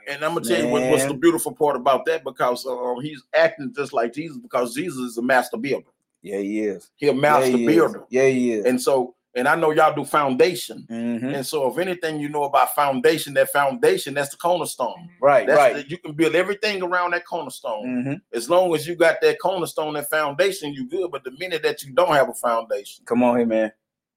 And 0.08 0.23
I'm 0.25 0.35
gonna 0.35 0.46
tell 0.46 0.61
you 0.61 0.69
what, 0.69 0.91
what's 0.91 1.06
the 1.06 1.14
beautiful 1.14 1.52
part 1.52 1.76
about 1.76 2.05
that 2.06 2.25
because 2.25 2.67
uh, 2.67 2.94
he's 3.00 3.23
acting 3.35 3.73
just 3.75 3.93
like 3.93 4.12
Jesus 4.12 4.37
because 4.37 4.75
Jesus 4.75 4.99
is 4.99 5.19
a 5.19 5.23
master 5.23 5.56
builder. 5.56 5.87
Yeah, 6.20 6.38
he 6.38 6.61
is. 6.61 6.91
He's 6.96 7.11
a 7.11 7.14
master 7.14 7.52
yeah, 7.52 7.56
he 7.56 7.64
is. 7.64 7.75
builder. 7.76 8.05
Yeah, 8.11 8.26
he 8.26 8.52
is. 8.52 8.67
And 8.67 8.81
so, 8.81 9.14
and 9.34 9.48
I 9.48 9.56
know 9.56 9.70
y'all 9.72 9.94
do 9.94 10.04
foundation. 10.04 10.86
Mhm. 10.90 11.34
And 11.34 11.46
so, 11.46 11.70
if 11.70 11.78
anything 11.78 12.20
you 12.20 12.28
know 12.28 12.44
about 12.44 12.75
foundation, 12.75 13.34
that 13.34 13.50
foundation, 13.50 14.14
that's 14.14 14.31
the 14.31 14.36
cornerstone. 14.36 15.08
Right, 15.20 15.46
That's 15.46 15.58
right. 15.58 15.75
the- 15.76 15.88
you 15.90 15.98
can 15.98 16.12
build 16.12 16.34
everything 16.34 16.82
around 16.82 17.12
that 17.12 17.26
cornerstone. 17.26 18.04
Mhm. 18.04 18.20
As 18.32 18.48
long 18.48 18.75
as 18.75 18.86
you 18.86 18.94
got 18.94 19.20
that 19.22 19.38
cornerstone, 19.40 19.94
that 19.94 20.08
foundation, 20.10 20.72
you 20.72 20.88
good. 20.88 21.10
But 21.10 21.25
the 21.25 21.32
minute 21.32 21.62
that 21.62 21.82
you 21.82 21.92
don't 21.92 22.12
have 22.12 22.28
a 22.28 22.34
foundation, 22.34 23.04
Come 23.06 23.22
on 23.22 23.36
here, 23.38 23.46
man. 23.46 23.72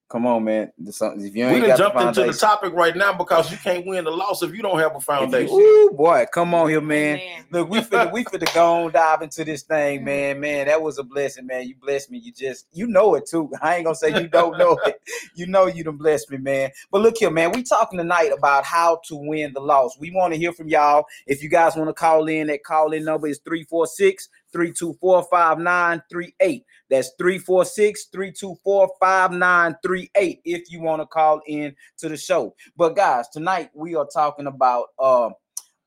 Come 0.10 0.26
on, 0.26 0.46
man. 0.46 0.72
There's 0.78 1.02
If 1.02 1.36
you 1.36 1.48
we 1.48 1.60
done 1.60 1.62
got 1.62 1.78
the 1.78 1.84
jumped 1.84 2.18
into 2.18 2.32
the 2.32 2.38
topic 2.38 2.72
right 2.72 2.96
now 2.96 3.12
because 3.12 3.52
you 3.52 3.58
can't 3.58 3.86
win 3.86 4.06
the 4.06 4.12
loss 4.12 4.42
if 4.42 4.56
you 4.56 4.62
don't 4.62 4.80
have 4.80 4.96
a 4.96 5.02
foundation. 5.02 5.54
Ooh, 5.54 5.92
boy, 5.92 6.26
come 6.34 6.54
on 6.54 6.70
here, 6.70 6.80
man. 6.80 7.18
Amen. 7.18 7.46
Look, 7.52 7.70
we 7.70 7.80
finna 7.80 8.14
we 8.14 8.24
finna 8.24 8.54
go 8.54 8.86
on 8.86 8.94
dive 8.94 9.22
into 9.22 9.44
this 9.44 9.64
thing, 9.64 10.02
mm. 10.02 10.06
man. 10.06 10.40
Man, 10.40 10.68
that 10.68 10.82
was 10.82 10.98
a 10.98 11.04
blessing, 11.04 11.46
man. 11.46 11.68
You 11.68 11.76
blessed 11.76 12.10
me. 12.10 12.20
You 12.20 12.32
just 12.32 12.68
you 12.72 12.88
know 12.88 13.16
it 13.16 13.26
too. 13.28 13.52
I 13.62 13.76
ain't 13.76 13.84
gonna 13.84 13.96
say 13.96 14.18
you 14.18 14.30
don't 14.30 14.58
know 14.58 14.80
it. 14.86 15.02
You 15.36 15.46
know 15.46 15.68
you 15.68 15.84
done 15.84 15.98
blessed 15.98 16.32
me, 16.32 16.38
man. 16.38 16.72
But 16.92 17.02
look 17.02 17.18
here, 17.18 17.30
man. 17.30 17.52
We 17.52 17.62
talking 17.62 17.98
tonight 17.98 18.32
about 18.36 18.64
how 18.64 19.02
to 19.06 19.16
win 19.16 19.54
the 19.54 19.60
loss. 19.60 19.98
We 20.00 20.10
want 20.10 20.34
to 20.34 20.40
hear 20.40 20.52
from 20.52 20.68
y'all. 20.68 21.06
If 21.28 21.44
you 21.44 21.50
guys 21.50 21.76
want 21.76 21.90
to 21.90 21.94
call 21.94 22.28
in, 22.28 22.48
that 22.48 22.64
call 22.64 22.92
in 22.94 23.04
number 23.04 23.28
is 23.28 23.40
346 23.40 24.30
324 24.52 25.24
5938. 25.30 26.66
That's 26.90 27.12
346 27.18 28.06
324 28.06 28.90
5938 29.00 30.42
if 30.46 30.72
you 30.72 30.82
want 30.82 31.02
to 31.02 31.06
call 31.06 31.42
in 31.48 31.76
to 31.98 32.10
the 32.10 32.18
show. 32.18 32.56
But 32.76 32.96
guys, 32.96 33.28
tonight 33.30 33.70
we 33.74 33.96
are 33.96 34.08
talking 34.12 34.48
about 34.48 34.88
uh, 35.00 35.30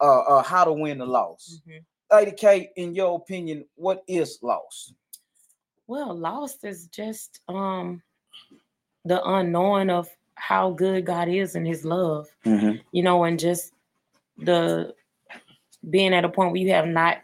uh, 0.00 0.20
uh, 0.20 0.42
how 0.42 0.64
to 0.64 0.72
win 0.72 0.98
the 0.98 1.06
loss. 1.06 1.60
Mhm. 1.66 1.84
Lady 2.12 2.32
K, 2.32 2.70
in 2.76 2.94
your 2.94 3.16
opinion, 3.16 3.64
what 3.76 4.02
is 4.08 4.38
loss? 4.42 4.92
Well, 5.86 6.14
loss 6.14 6.62
is 6.64 6.86
just 6.86 7.40
um 7.48 8.02
the 9.04 9.22
unknowing 9.24 9.90
of 9.90 10.08
how 10.34 10.70
good 10.70 11.04
God 11.06 11.28
is 11.28 11.54
and 11.54 11.66
his 11.66 11.84
love, 11.84 12.26
you 12.92 13.02
know, 13.02 13.24
and 13.24 13.38
just 13.38 13.72
the 14.38 14.94
being 15.88 16.14
at 16.14 16.24
a 16.24 16.28
point 16.28 16.52
where 16.52 16.60
you 16.60 16.70
have 16.72 16.86
not 16.86 17.18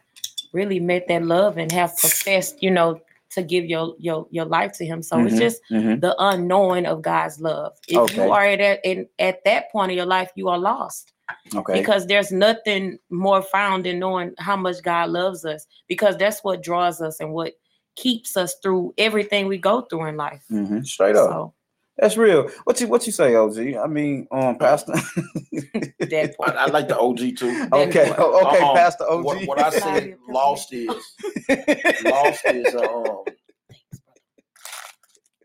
really 0.57 0.81
met 0.81 1.07
that 1.09 1.23
love 1.23 1.59
and 1.59 1.71
have 1.71 1.97
professed, 1.99 2.63
you 2.63 2.71
know, 2.71 3.01
to 3.31 3.43
give 3.43 3.65
your 3.67 3.95
your 3.99 4.27
your 4.31 4.47
life 4.47 4.73
to 4.79 4.85
him. 4.87 5.03
So 5.03 5.21
it's 5.27 5.35
Mhm, 5.37 5.39
just 5.39 5.61
mhm. 5.71 6.01
the 6.01 6.15
unknowing 6.19 6.87
of 6.87 7.03
God's 7.03 7.39
love. 7.41 7.73
If 7.89 7.97
Okay. 7.99 8.15
you 8.17 8.23
are 8.33 8.45
at 8.45 8.59
that 8.59 8.81
in, 8.85 9.07
at 9.19 9.45
that 9.45 9.71
point 9.71 9.91
of 9.93 9.97
your 9.97 10.07
life, 10.07 10.31
you 10.35 10.49
are 10.49 10.59
lost 10.59 11.13
Okay. 11.55 11.75
because 11.81 12.07
there's 12.07 12.33
nothing 12.33 12.99
more 13.11 13.43
found 13.43 13.87
in 13.87 13.99
knowing 13.99 14.33
how 14.39 14.57
much 14.57 14.83
God 14.83 15.11
loves 15.11 15.45
us 15.45 15.67
because 15.89 16.17
that's 16.17 16.43
what 16.43 16.63
draws 16.63 17.01
us 17.01 17.21
and 17.21 17.33
what 17.33 17.53
keeps 17.97 18.37
us 18.37 18.55
through 18.63 18.95
everything 18.99 19.47
we 19.49 19.59
go 19.59 19.83
through 19.83 20.07
in 20.07 20.17
life. 20.17 20.45
Mhm, 20.51 20.87
Straight 20.87 21.17
up. 21.17 21.29
So 21.31 21.55
That's 21.99 22.17
real. 22.17 22.49
What 22.65 22.81
you 22.81 22.89
what 22.89 23.07
you 23.07 23.13
say, 23.13 23.35
OG? 23.35 23.59
I 23.83 23.87
mean, 23.87 24.27
um, 24.31 24.59
Pastor. 24.59 24.93
I, 26.03 26.31
I 26.41 26.67
like 26.67 26.89
the 26.89 26.99
OG 26.99 27.37
too. 27.39 27.57
okay, 27.73 28.13
o- 28.19 28.47
okay, 28.47 28.61
Uh-uh. 28.61 28.75
Pastor 28.75 29.05
OG. 29.09 29.25
What, 29.25 29.47
what 29.47 29.59
I 29.59 29.71
said 29.71 30.15
lost 30.29 30.73
is 30.73 31.15
lost 32.03 32.43
is 32.51 32.75
um, 32.75 33.25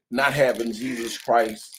not 0.09 0.33
having 0.33 0.73
Jesus 0.73 1.17
Christ 1.17 1.73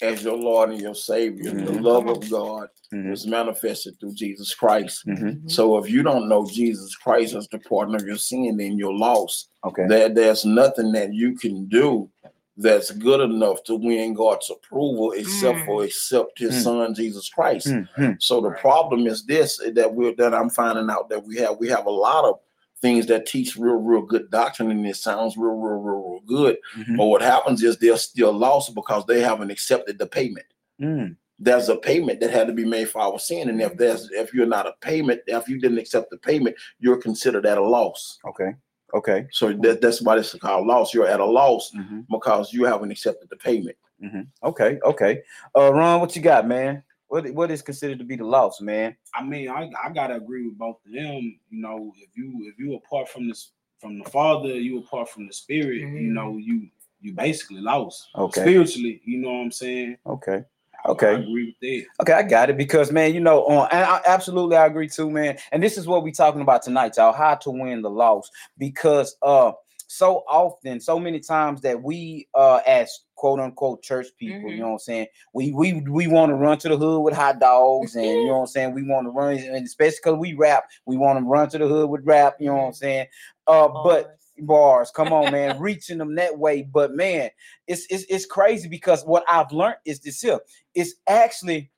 as 0.00 0.22
your 0.22 0.36
Lord 0.36 0.70
and 0.70 0.80
your 0.80 0.94
Savior. 0.94 1.50
The 1.50 1.72
Mhm. 1.72 1.82
love 1.82 2.06
of 2.08 2.30
God 2.30 2.68
Mhm, 2.94 3.10
was 3.10 3.26
manifested 3.26 3.98
through 3.98 4.14
Jesus 4.14 4.54
Christ. 4.54 5.04
mhm. 5.08 5.50
So 5.50 5.76
if 5.78 5.90
you 5.90 6.02
don't 6.04 6.28
know 6.28 6.46
Jesus 6.46 6.94
Christ 6.96 7.34
as 7.34 7.48
the 7.48 7.58
partner 7.58 7.96
of 7.96 8.06
your 8.06 8.16
sin, 8.18 8.56
then 8.58 8.78
you're 8.78 8.92
lost. 8.96 9.48
Okay. 9.64 9.86
There, 9.88 10.08
there's 10.08 10.44
nothing 10.44 10.92
that 10.92 11.12
you 11.14 11.34
can 11.36 11.66
do 11.66 12.08
that's 12.56 12.90
good 12.90 13.20
enough 13.20 13.64
to 13.64 13.76
win 13.76 14.12
God's 14.14 14.50
approval 14.50 15.12
except 15.12 15.58
Mm. 15.58 15.64
for 15.66 15.84
accept 15.84 16.38
His 16.38 16.54
Mm. 16.56 16.62
Son 16.62 16.94
Jesus 16.94 17.28
Christ. 17.30 17.68
Mhm. 17.68 18.22
So 18.22 18.40
the 18.40 18.50
problem 18.50 19.06
is 19.06 19.24
this 19.24 19.58
that 19.74 19.94
we're 19.94 20.14
that 20.16 20.34
I'm 20.34 20.50
finding 20.50 20.90
out 20.90 21.08
that 21.08 21.24
we 21.24 21.36
have 21.38 21.56
we 21.58 21.68
have 21.68 21.86
a 21.86 21.90
lot 21.90 22.24
of 22.24 22.40
things 22.82 23.06
that 23.06 23.26
teach 23.26 23.56
real, 23.56 23.76
real 23.76 24.02
good 24.02 24.28
doctrine 24.30 24.70
and 24.70 24.84
it 24.86 24.96
sounds 24.96 25.36
real, 25.36 25.52
real, 25.54 25.78
real, 25.80 26.02
real 26.10 26.20
good. 26.26 26.58
Mhm. 26.76 26.96
But 26.96 27.06
what 27.06 27.22
happens 27.22 27.62
is 27.62 27.78
they're 27.78 27.96
still 27.96 28.32
lost 28.32 28.74
because 28.74 29.06
they 29.06 29.20
haven't 29.20 29.50
accepted 29.52 29.98
the 29.98 30.06
payment. 30.06 30.46
Mm. 30.80 31.16
There's 31.38 31.68
a 31.68 31.76
payment 31.76 32.20
that 32.20 32.30
had 32.30 32.48
to 32.48 32.52
be 32.52 32.64
made 32.64 32.88
for 32.90 33.00
our 33.00 33.18
sin. 33.18 33.48
And 33.48 33.62
if 33.62 33.76
there's 33.76 34.10
if 34.12 34.34
you're 34.34 34.46
not 34.46 34.66
a 34.66 34.74
payment, 34.80 35.22
if 35.26 35.48
you 35.48 35.58
didn't 35.60 35.78
accept 35.78 36.10
the 36.10 36.18
payment, 36.18 36.56
you're 36.80 36.98
considered 36.98 37.46
at 37.46 37.56
a 37.58 37.62
loss. 37.64 38.18
Okay. 38.28 38.54
Okay. 38.94 39.26
So 39.30 39.52
that, 39.54 39.80
that's 39.80 40.02
why 40.02 40.18
it's 40.18 40.34
called 40.34 40.66
loss. 40.66 40.92
You're 40.92 41.06
at 41.08 41.20
a 41.20 41.24
loss 41.24 41.70
Mm-hmm. 41.74 42.00
because 42.10 42.52
you 42.52 42.64
haven't 42.64 42.90
accepted 42.90 43.28
the 43.30 43.36
payment. 43.36 43.76
Mm-hmm. 44.02 44.22
Okay. 44.44 44.78
Okay. 44.84 45.22
Uh, 45.56 45.72
Ron, 45.72 46.00
what 46.00 46.14
you 46.16 46.22
got, 46.22 46.46
man? 46.46 46.82
What 47.08 47.30
what 47.32 47.50
is 47.50 47.60
considered 47.62 47.98
to 47.98 48.04
be 48.04 48.16
the 48.16 48.24
loss, 48.24 48.60
man? 48.60 48.96
I 49.14 49.22
mean, 49.22 49.48
I, 49.50 49.70
I 49.84 49.90
gotta 49.90 50.14
agree 50.16 50.46
with 50.46 50.56
both 50.58 50.78
of 50.86 50.92
them. 50.92 51.38
You 51.50 51.60
know, 51.62 51.92
if 51.98 52.08
you 52.16 52.50
if 52.52 52.58
you 52.58 52.74
apart 52.74 53.08
from 53.08 53.28
this 53.28 53.50
from 53.78 53.98
the 53.98 54.08
Father, 54.10 54.48
you 54.58 54.78
apart 54.78 55.08
from 55.10 55.26
the 55.26 55.32
Spirit. 55.32 55.80
You 55.80 55.86
Mhm. 55.86 56.12
know, 56.14 56.36
you 56.38 56.68
you 57.00 57.12
basically 57.12 57.60
lost 57.60 58.08
Okay. 58.16 58.40
spiritually. 58.42 59.02
You 59.04 59.18
know 59.18 59.28
what 59.32 59.40
I'm 59.42 59.50
saying? 59.50 59.96
Okay. 60.06 60.44
I- 60.84 60.88
Okay. 60.90 61.14
I 61.14 61.18
agree 61.20 61.46
with 61.46 61.60
that. 61.60 62.02
Okay, 62.02 62.12
I 62.12 62.22
got 62.22 62.50
it 62.50 62.56
because 62.56 62.90
man, 62.90 63.14
you 63.14 63.20
know, 63.20 63.44
on 63.46 63.68
and 63.72 63.84
I 63.84 64.00
absolutely 64.06 64.56
I 64.56 64.66
agree 64.66 64.88
too, 64.88 65.10
man. 65.10 65.38
And 65.52 65.62
this 65.62 65.78
is 65.78 65.86
what 65.86 66.02
we're 66.02 66.12
talking 66.12 66.40
about 66.40 66.62
tonight, 66.62 66.96
y'all. 66.96 67.12
How 67.12 67.34
to 67.36 67.50
win 67.50 67.82
the 67.82 67.90
loss 67.90 68.30
because 68.58 69.16
uh 69.22 69.52
so 69.86 70.24
often, 70.26 70.80
so 70.80 70.98
many 70.98 71.20
times 71.20 71.60
that 71.60 71.82
we 71.82 72.26
uh 72.34 72.60
as 72.66 73.00
quote 73.14 73.38
unquote 73.38 73.82
church 73.82 74.06
people, 74.18 74.50
you 74.50 74.56
Mhm. 74.56 74.58
know 74.60 74.66
what 74.68 74.72
I'm 74.72 74.78
saying? 74.80 75.06
We 75.34 75.52
we 75.52 75.74
we 75.88 76.06
want 76.08 76.30
to 76.30 76.34
run 76.34 76.58
to 76.58 76.68
the 76.70 76.76
hood 76.78 77.02
with 77.02 77.14
hot 77.14 77.38
dogs, 77.38 77.94
and 77.94 78.04
you 78.04 78.26
know 78.26 78.34
what 78.38 78.40
I'm 78.40 78.46
saying. 78.46 78.74
We 78.74 78.82
want 78.82 79.06
to 79.06 79.10
run, 79.10 79.34
and 79.36 79.64
especially 79.66 79.98
because 80.02 80.18
we 80.18 80.32
rap, 80.32 80.64
we 80.86 80.96
want 80.96 81.18
to 81.18 81.24
run 81.24 81.48
to 81.50 81.58
the 81.58 81.68
hood 81.68 81.90
with 81.90 82.04
rap. 82.04 82.36
You 82.40 82.46
know 82.46 82.56
what 82.56 82.66
I'm 82.68 82.72
saying? 82.72 83.06
Uh, 83.46 83.68
but 83.68 84.18
Bars. 84.46 84.90
bars. 84.90 84.90
Come 84.90 85.12
on, 85.12 85.32
man, 85.32 85.58
reaching 85.60 85.98
them 85.98 86.14
that 86.16 86.36
way. 86.36 86.62
But 86.62 86.94
man, 86.94 87.30
it's 87.66 87.86
it's 87.90 88.04
it's 88.08 88.26
crazy 88.26 88.68
because 88.68 89.04
what 89.04 89.24
I've 89.28 89.52
learned 89.52 89.76
is 89.84 90.00
this 90.00 90.20
here. 90.20 90.40
It's 90.74 90.94
actually 91.06 91.70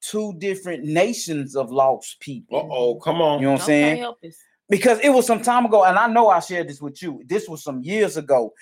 two 0.00 0.34
different 0.38 0.84
nations 0.84 1.56
of 1.56 1.70
lost 1.70 2.20
people. 2.20 2.58
Uh 2.58 2.74
oh, 2.74 2.94
come 2.96 3.20
on. 3.20 3.40
You 3.40 3.46
know 3.46 3.52
what 3.52 3.62
I'm 3.62 3.66
saying? 3.66 4.12
Because 4.68 4.98
it 5.00 5.10
was 5.10 5.26
some 5.26 5.42
time 5.42 5.64
ago, 5.64 5.84
and 5.84 5.96
I 5.96 6.08
know 6.08 6.28
I 6.28 6.40
shared 6.40 6.68
this 6.68 6.80
with 6.80 7.00
you. 7.00 7.22
This 7.26 7.48
was 7.48 7.62
some 7.62 7.82
years 7.82 8.16
ago. 8.16 8.52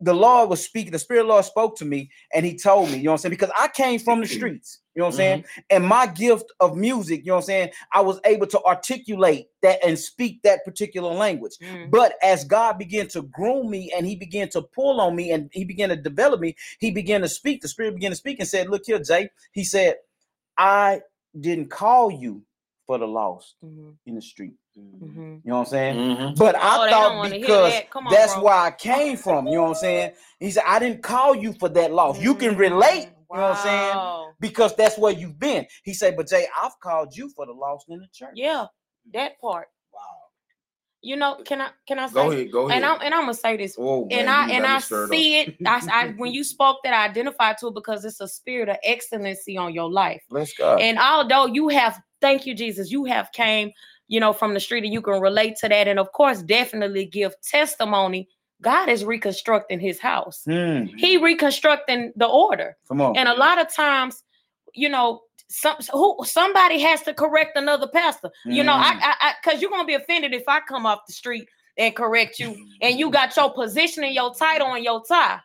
The 0.00 0.14
Lord 0.14 0.50
was 0.50 0.64
speaking, 0.64 0.92
the 0.92 0.98
Spirit 0.98 1.22
of 1.22 1.26
the 1.28 1.32
Lord 1.34 1.44
spoke 1.44 1.76
to 1.78 1.84
me, 1.84 2.10
and 2.34 2.46
He 2.46 2.56
told 2.56 2.90
me, 2.90 2.98
you 2.98 3.04
know 3.04 3.12
what 3.12 3.14
I'm 3.14 3.18
saying? 3.18 3.30
Because 3.30 3.50
I 3.58 3.68
came 3.68 3.98
from 4.00 4.20
the 4.20 4.26
streets, 4.38 4.80
you 4.94 5.00
know 5.00 5.06
what 5.06 5.14
I'm 5.14 5.16
saying? 5.16 5.44
And 5.70 5.86
my 5.86 6.06
gift 6.06 6.46
of 6.60 6.76
music, 6.76 7.20
you 7.20 7.26
know 7.28 7.34
what 7.36 7.40
I'm 7.42 7.46
saying? 7.46 7.70
I 7.92 8.00
was 8.02 8.20
able 8.24 8.46
to 8.48 8.62
articulate 8.64 9.46
that 9.62 9.80
and 9.84 9.98
speak 9.98 10.42
that 10.42 10.64
particular 10.64 11.12
language. 11.12 11.54
Mhm. 11.62 11.90
But 11.90 12.14
as 12.22 12.44
God 12.44 12.78
began 12.78 13.08
to 13.08 13.22
groom 13.22 13.70
me 13.70 13.92
and 13.96 14.06
he 14.06 14.16
began 14.16 14.48
to 14.50 14.62
pull 14.62 15.00
on 15.00 15.16
me 15.16 15.32
and 15.32 15.50
he 15.52 15.64
began 15.64 15.88
to 15.90 15.96
develop 15.96 16.40
me, 16.40 16.56
he 16.80 16.90
began 16.90 17.22
to 17.22 17.28
speak. 17.28 17.62
The 17.62 17.68
spirit 17.68 17.94
began 17.94 18.12
to 18.12 18.16
speak 18.16 18.38
and 18.40 18.48
said, 18.48 18.68
Look 18.68 18.82
here, 18.86 19.00
Jay. 19.00 19.30
He 19.52 19.64
said, 19.64 19.96
I 20.58 21.00
didn't 21.38 21.70
call 21.70 22.10
you 22.10 22.42
for 22.86 22.98
the 22.98 23.06
lost 23.06 23.56
Mhm. 23.64 23.96
in 24.06 24.14
the 24.14 24.22
street. 24.22 24.54
Mhm. 25.02 25.40
You 25.44 25.50
know 25.50 25.58
what 25.58 25.60
I'm 25.60 25.66
saying? 25.66 25.96
Mhm. 25.96 26.36
But 26.38 26.54
Oh, 26.56 26.58
I 26.60 26.84
they 26.86 26.90
don't 26.90 27.16
thought 27.16 27.30
because 27.30 27.72
that. 27.72 27.86
On, 27.96 28.04
that's 28.10 28.34
bro. 28.34 28.44
where 28.44 28.54
I 28.54 28.70
came 28.70 29.16
from. 29.16 29.46
You 29.46 29.54
know 29.56 29.62
what 29.62 29.68
I'm 29.70 29.74
saying? 29.76 30.12
He 30.40 30.50
said, 30.50 30.64
I 30.66 30.78
didn't 30.78 31.02
call 31.02 31.34
you 31.34 31.52
for 31.52 31.68
that 31.70 31.92
loss. 31.92 32.20
You 32.20 32.34
can 32.34 32.56
relate. 32.56 33.08
You 33.30 33.36
know 33.36 33.42
what 33.42 33.50
I'm 33.50 33.56
saying? 33.56 34.34
Because 34.40 34.74
that's 34.76 34.96
where 34.98 35.12
you've 35.12 35.38
been. 35.38 35.66
He 35.84 35.94
said, 35.94 36.16
But 36.16 36.28
Jay, 36.28 36.46
I've 36.60 36.78
called 36.80 37.16
you 37.16 37.30
for 37.36 37.46
the 37.46 37.52
loss 37.52 37.84
in 37.88 37.98
the 37.98 38.08
church. 38.12 38.32
Yeah, 38.34 38.66
that 39.12 39.40
part. 39.40 39.68
Wow. 39.92 40.00
You 41.00 41.16
know, 41.16 41.36
can 41.44 41.60
I 41.60 41.68
can 41.86 41.98
I 41.98 42.06
say? 42.08 42.14
Go 42.14 42.30
ahead, 42.32 42.52
go 42.52 42.68
ahead. 42.68 42.82
And 42.82 42.84
I'm 42.84 43.00
and 43.02 43.14
I'm 43.14 43.22
gonna 43.22 43.34
say 43.34 43.56
this. 43.56 43.76
oh, 43.78 44.06
man, 44.06 44.20
and 44.20 44.30
I 44.30 44.48
and 44.48 44.66
I 44.66 44.78
stirred 44.80 45.04
up. 45.04 45.10
see 45.10 45.40
it. 45.40 45.56
I, 45.64 45.82
I 45.92 46.06
when 46.16 46.32
you 46.32 46.42
spoke 46.56 46.78
that, 46.84 46.92
I 46.92 47.04
identified 47.04 47.58
to 47.58 47.68
it 47.68 47.74
because 47.74 48.04
it's 48.04 48.20
a 48.20 48.28
spirit 48.28 48.68
of 48.68 48.76
excellency 48.82 49.56
on 49.56 49.72
your 49.74 49.90
life. 49.90 50.22
Let's 50.30 50.52
go. 50.54 50.76
And 50.76 50.98
although 50.98 51.46
you 51.46 51.68
have, 51.68 52.00
thank 52.20 52.46
you, 52.46 52.54
Jesus, 52.54 52.90
you 52.90 53.04
have 53.04 53.30
came, 53.32 53.70
you 54.08 54.18
know, 54.20 54.32
from 54.32 54.54
the 54.54 54.60
street 54.60 54.84
and 54.84 54.92
you 54.92 55.00
can 55.02 55.20
relate 55.20 55.56
to 55.60 55.68
that. 55.68 55.86
And 55.88 55.98
of 55.98 56.10
course, 56.12 56.42
definitely 56.42 57.04
give 57.06 57.34
testimony. 57.42 58.28
God 58.60 58.88
is 58.88 59.04
reconstructing 59.04 59.78
his 59.80 60.00
house. 60.00 60.42
Hmm, 60.44 60.84
He 60.96 61.16
reconstructing 61.16 62.12
the 62.16 62.26
order. 62.26 62.76
come 62.88 63.00
on. 63.00 63.16
And 63.16 63.28
a 63.28 63.34
lot 63.34 63.60
of 63.60 63.72
times, 63.72 64.24
you 64.74 64.88
know, 64.88 65.20
some 65.50 65.76
who 65.92 66.16
somebody 66.24 66.78
has 66.80 67.02
to 67.02 67.14
correct 67.14 67.56
another 67.56 67.86
pastor. 67.86 68.30
You 68.44 68.62
know, 68.64 68.74
I 68.74 68.92
Mm. 68.94 69.00
I, 69.02 69.14
I 69.20 69.32
cause 69.44 69.62
you're 69.62 69.70
gonna 69.70 69.84
be 69.86 69.94
offended 69.94 70.34
if 70.34 70.44
I 70.48 70.60
come 70.60 70.84
off 70.84 71.06
the 71.06 71.12
street 71.14 71.48
and 71.78 71.94
correct 71.94 72.38
you 72.38 72.54
and 72.82 72.98
you 72.98 73.10
got 73.10 73.34
your 73.36 73.52
position 73.52 74.04
and 74.04 74.12
your 74.14 74.34
title 74.34 74.74
and 74.74 74.84
your 74.84 75.02
tie. 75.08 75.38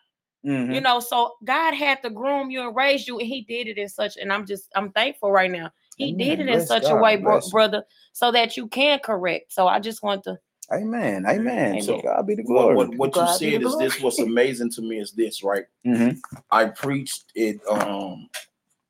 Mhm. 0.45 0.73
You 0.73 0.81
know, 0.81 0.99
so 0.99 1.35
God 1.45 1.73
had 1.73 2.01
to 2.03 2.09
groom 2.09 2.51
you 2.51 2.67
and 2.67 2.75
raise 2.75 3.07
you, 3.07 3.17
and 3.19 3.27
He 3.27 3.43
did 3.43 3.67
it 3.67 3.77
in 3.77 3.87
such. 3.87 4.17
And 4.17 4.33
I'm 4.33 4.45
just, 4.45 4.69
I'm 4.75 4.91
thankful 4.91 5.31
right 5.31 5.49
now. 5.51 5.71
He 5.97 6.09
Amen. 6.13 6.17
did 6.17 6.39
it 6.39 6.47
in 6.47 6.55
Bless 6.55 6.67
such 6.67 6.83
a 6.89 6.95
way, 6.95 7.15
bro- 7.17 7.41
brother, 7.51 7.83
so 8.13 8.31
that 8.31 8.57
you 8.57 8.67
can 8.67 8.99
correct. 8.99 9.53
So 9.53 9.67
I 9.67 9.79
just 9.79 10.03
want 10.03 10.23
to. 10.25 10.37
Amen. 10.71 11.25
Amen. 11.27 11.81
So 11.81 12.01
God 12.01 12.25
be 12.25 12.35
the 12.35 12.43
What, 12.43 12.47
glory. 12.47 12.75
what, 12.75 12.95
what 12.95 13.07
you 13.07 13.21
God 13.21 13.37
said 13.37 13.61
is 13.61 13.77
this 13.77 14.01
what's 14.01 14.19
amazing 14.19 14.71
to 14.71 14.81
me 14.81 14.99
is 14.99 15.11
this, 15.11 15.43
right? 15.43 15.65
Mhm. 15.85 16.19
I 16.51 16.65
preached 16.65 17.25
at 17.37 17.55
um 17.69 18.29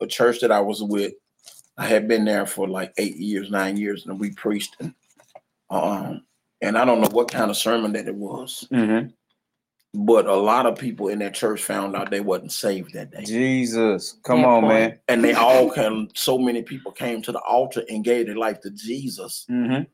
a 0.02 0.08
church 0.08 0.40
that 0.42 0.52
I 0.52 0.60
was 0.62 0.82
with. 0.84 1.14
I 1.78 1.86
had 1.88 2.08
been 2.08 2.26
there 2.26 2.46
for 2.46 2.68
like 2.68 2.94
eight 2.98 3.18
years, 3.18 3.50
nine 3.50 3.78
years, 3.78 4.06
and 4.06 4.20
we 4.20 4.32
preached 4.32 4.78
and 4.80 4.94
um 5.70 6.24
and 6.62 6.78
I 6.78 6.86
don't 6.86 7.02
know 7.02 7.10
what 7.12 7.32
kind 7.32 7.52
of 7.52 7.58
sermon 7.58 7.94
that 7.94 8.08
it 8.08 8.16
was, 8.16 8.68
Mhm. 8.72 9.14
But 9.94 10.26
a 10.26 10.36
lot 10.36 10.66
of 10.66 10.78
people 10.78 11.08
in 11.10 11.20
that 11.20 11.34
church 11.34 11.64
found 11.64 11.96
out 11.96 12.10
they 12.10 12.20
wasn't 12.20 12.52
saved 12.52 12.94
that 12.94 13.12
day. 13.12 13.24
Jesus. 13.24 14.18
Come 14.24 14.42
That 14.42 14.48
on, 14.48 14.62
point. 14.64 14.74
man. 14.74 15.00
And 15.08 15.24
they 15.24 15.34
all 15.34 15.70
came, 15.72 16.10
so 16.16 16.38
many 16.38 16.64
people 16.64 16.92
came 16.92 17.22
to 17.22 17.32
the 17.32 17.40
altar 17.42 17.84
and 17.90 18.04
gave 18.04 18.26
their 18.26 18.36
life 18.36 18.60
to 18.62 18.72
Jesus. 18.72 19.46
Mhm. 19.50 19.86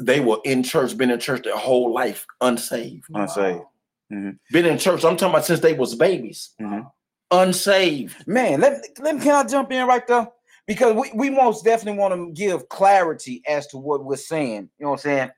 They 0.00 0.18
were 0.18 0.38
in 0.44 0.64
church, 0.64 0.96
been 0.96 1.10
in 1.10 1.20
church 1.20 1.44
their 1.44 1.56
whole 1.56 1.92
life, 1.92 2.26
unsaved. 2.40 3.06
Unsaved. 3.14 3.62
Been 4.10 4.66
in 4.66 4.78
church, 4.78 5.04
I'm 5.04 5.16
talking 5.16 5.30
about 5.34 5.44
since 5.44 5.60
they 5.60 5.72
was 5.74 5.94
babies. 5.94 6.50
Mhm. 6.60 6.90
Unsaved. 7.30 8.26
Man, 8.26 8.60
let, 8.60 8.82
let 9.00 9.16
me 9.16 9.20
can 9.22 9.34
I 9.34 9.48
jump 9.48 9.70
in 9.72 9.86
right 9.86 10.06
there? 10.06 10.28
Because 10.66 10.94
we, 10.94 11.10
we 11.14 11.30
most 11.30 11.64
definitely 11.64 11.98
want 12.00 12.14
to 12.14 12.32
give 12.32 12.68
clarity 12.68 13.42
as 13.46 13.66
to 13.68 13.76
what 13.78 14.04
we're 14.04 14.16
saying. 14.16 14.68
You 14.78 14.84
know 14.86 14.90
what 14.90 15.00
I'm 15.00 15.02
saying? 15.02 15.30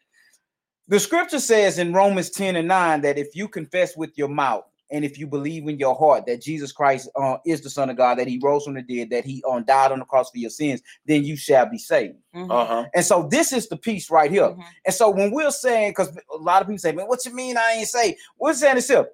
The 0.88 1.00
scripture 1.00 1.40
says 1.40 1.78
in 1.78 1.92
Romans 1.92 2.30
10 2.30 2.56
and 2.56 2.68
9 2.68 3.00
that 3.02 3.18
if 3.18 3.34
you 3.34 3.48
confess 3.48 3.96
with 3.96 4.16
your 4.16 4.28
mouth 4.28 4.64
and 4.92 5.04
if 5.04 5.18
you 5.18 5.26
believe 5.26 5.66
in 5.66 5.78
your 5.80 5.96
heart 5.96 6.26
that 6.26 6.40
Jesus 6.40 6.70
Christ 6.70 7.08
uh, 7.16 7.38
is 7.44 7.60
the 7.60 7.68
Son 7.70 7.90
of 7.90 7.96
God, 7.96 8.18
that 8.18 8.28
He 8.28 8.38
rose 8.40 8.64
from 8.64 8.74
the 8.74 8.82
dead, 8.82 9.10
that 9.10 9.24
He 9.24 9.42
um, 9.50 9.64
died 9.64 9.90
on 9.90 9.98
the 9.98 10.04
cross 10.04 10.30
for 10.30 10.38
your 10.38 10.50
sins, 10.50 10.80
then 11.04 11.24
you 11.24 11.36
shall 11.36 11.66
be 11.68 11.78
saved. 11.78 12.14
Mhm, 12.34 12.48
Uh-huh. 12.50 12.84
And 12.94 13.04
so 13.04 13.26
this 13.28 13.52
is 13.52 13.68
the 13.68 13.76
piece 13.76 14.10
right 14.10 14.30
here. 14.30 14.50
mhm. 14.50 14.62
And 14.84 14.94
so 14.94 15.10
when 15.10 15.32
we're 15.32 15.50
saying, 15.50 15.90
because 15.90 16.16
a 16.32 16.36
lot 16.36 16.62
of 16.62 16.68
people 16.68 16.78
say, 16.78 16.92
man, 16.92 17.08
what 17.08 17.24
you 17.24 17.34
mean 17.34 17.56
I 17.56 17.72
ain't 17.78 17.88
saved? 17.88 18.18
We're 18.38 18.54
saying 18.54 18.76
this 18.76 18.86
here. 18.88 19.08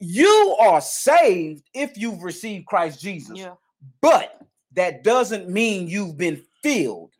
You 0.00 0.56
are 0.60 0.80
saved 0.80 1.62
if 1.74 1.96
you've 1.96 2.22
received 2.22 2.66
Christ 2.66 3.00
Jesus, 3.00 3.38
Yeah. 3.38 3.54
but 4.00 4.40
that 4.72 5.04
doesn't 5.04 5.48
mean 5.48 5.86
you've 5.88 6.16
been 6.16 6.42
filled 6.62 7.12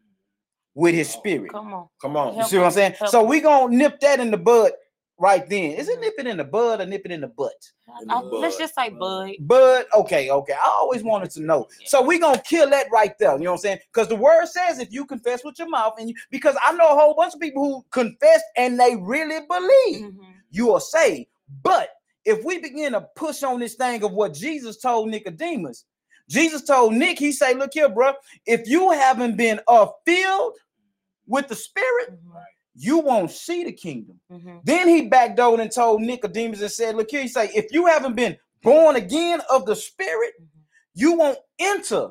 with 0.78 0.94
his 0.94 1.10
spirit. 1.10 1.50
Come 1.50 1.74
on. 1.74 1.88
Come 2.00 2.16
on. 2.16 2.36
You 2.36 2.44
see 2.44 2.56
what 2.56 2.66
I'm 2.66 2.70
saying? 2.70 2.92
help 2.98 3.10
So 3.10 3.24
we're 3.24 3.42
gonna 3.42 3.74
nip 3.74 3.98
that 4.00 4.20
in 4.20 4.30
the 4.30 4.36
bud 4.36 4.70
right 5.18 5.46
then. 5.48 5.72
Is 5.72 5.88
it 5.88 6.00
nipping 6.00 6.28
in 6.28 6.36
the 6.36 6.44
bud 6.44 6.80
or 6.80 6.86
nipping 6.86 7.10
in 7.10 7.20
the 7.20 7.26
butt? 7.26 7.52
In 8.00 8.06
the 8.06 8.14
I- 8.14 8.20
let's 8.20 8.58
just 8.58 8.76
say 8.76 8.88
bud. 8.88 9.32
Bud, 9.40 9.86
okay, 9.92 10.30
okay. 10.30 10.52
I 10.52 10.68
always 10.68 11.02
wanted 11.02 11.32
to 11.32 11.40
know. 11.42 11.66
So 11.84 12.00
we're 12.00 12.20
gonna 12.20 12.40
kill 12.42 12.70
that 12.70 12.86
right 12.92 13.12
there. 13.18 13.32
You 13.36 13.44
know 13.44 13.50
what 13.50 13.56
I'm 13.56 13.62
saying? 13.62 13.78
Because 13.92 14.06
the 14.06 14.14
word 14.14 14.46
says 14.46 14.78
if 14.78 14.92
you 14.92 15.04
confess 15.04 15.42
with 15.44 15.58
your 15.58 15.68
mouth, 15.68 15.94
and 15.98 16.10
you 16.10 16.14
because 16.30 16.56
I 16.64 16.72
know 16.74 16.88
a 16.92 16.94
whole 16.94 17.14
bunch 17.14 17.34
of 17.34 17.40
people 17.40 17.64
who 17.64 17.84
confess 17.90 18.40
and 18.56 18.78
they 18.78 18.94
really 18.94 19.44
believe 19.48 20.12
Mhm. 20.12 20.32
you 20.52 20.72
are 20.74 20.80
saved. 20.80 21.28
But 21.64 21.90
if 22.24 22.44
we 22.44 22.58
begin 22.58 22.92
to 22.92 23.00
push 23.16 23.42
on 23.42 23.58
this 23.58 23.74
thing 23.74 24.04
of 24.04 24.12
what 24.12 24.32
Jesus 24.32 24.76
told 24.76 25.08
Nicodemus, 25.08 25.86
Jesus 26.28 26.62
told 26.62 26.94
Nick, 26.94 27.18
he 27.18 27.32
say, 27.32 27.54
Look 27.54 27.70
here, 27.74 27.88
bro, 27.88 28.12
if 28.46 28.68
you 28.68 28.90
haven't 28.92 29.36
been 29.36 29.60
uh 29.66 29.88
filled 30.06 30.54
with 31.28 31.46
the 31.48 31.54
spirit, 31.54 32.10
Mhm. 32.10 32.44
you 32.74 32.98
won't 32.98 33.30
see 33.30 33.64
the 33.64 33.72
kingdom. 33.72 34.20
Mhm. 34.30 34.60
Then 34.64 34.88
he 34.88 35.08
backdoored 35.08 35.60
and 35.60 35.70
told 35.70 36.00
Nicodemus 36.02 36.60
and 36.60 36.70
said, 36.72 36.96
Look 36.96 37.10
here, 37.10 37.22
he 37.22 37.28
say, 37.28 37.50
if 37.54 37.66
you 37.72 37.86
haven't 37.86 38.16
been 38.16 38.36
born 38.62 38.96
again 38.96 39.40
of 39.50 39.66
the 39.66 39.76
spirit, 39.76 40.34
Mhm. 40.40 40.46
you 40.94 41.12
won't 41.12 41.38
enter 41.58 42.10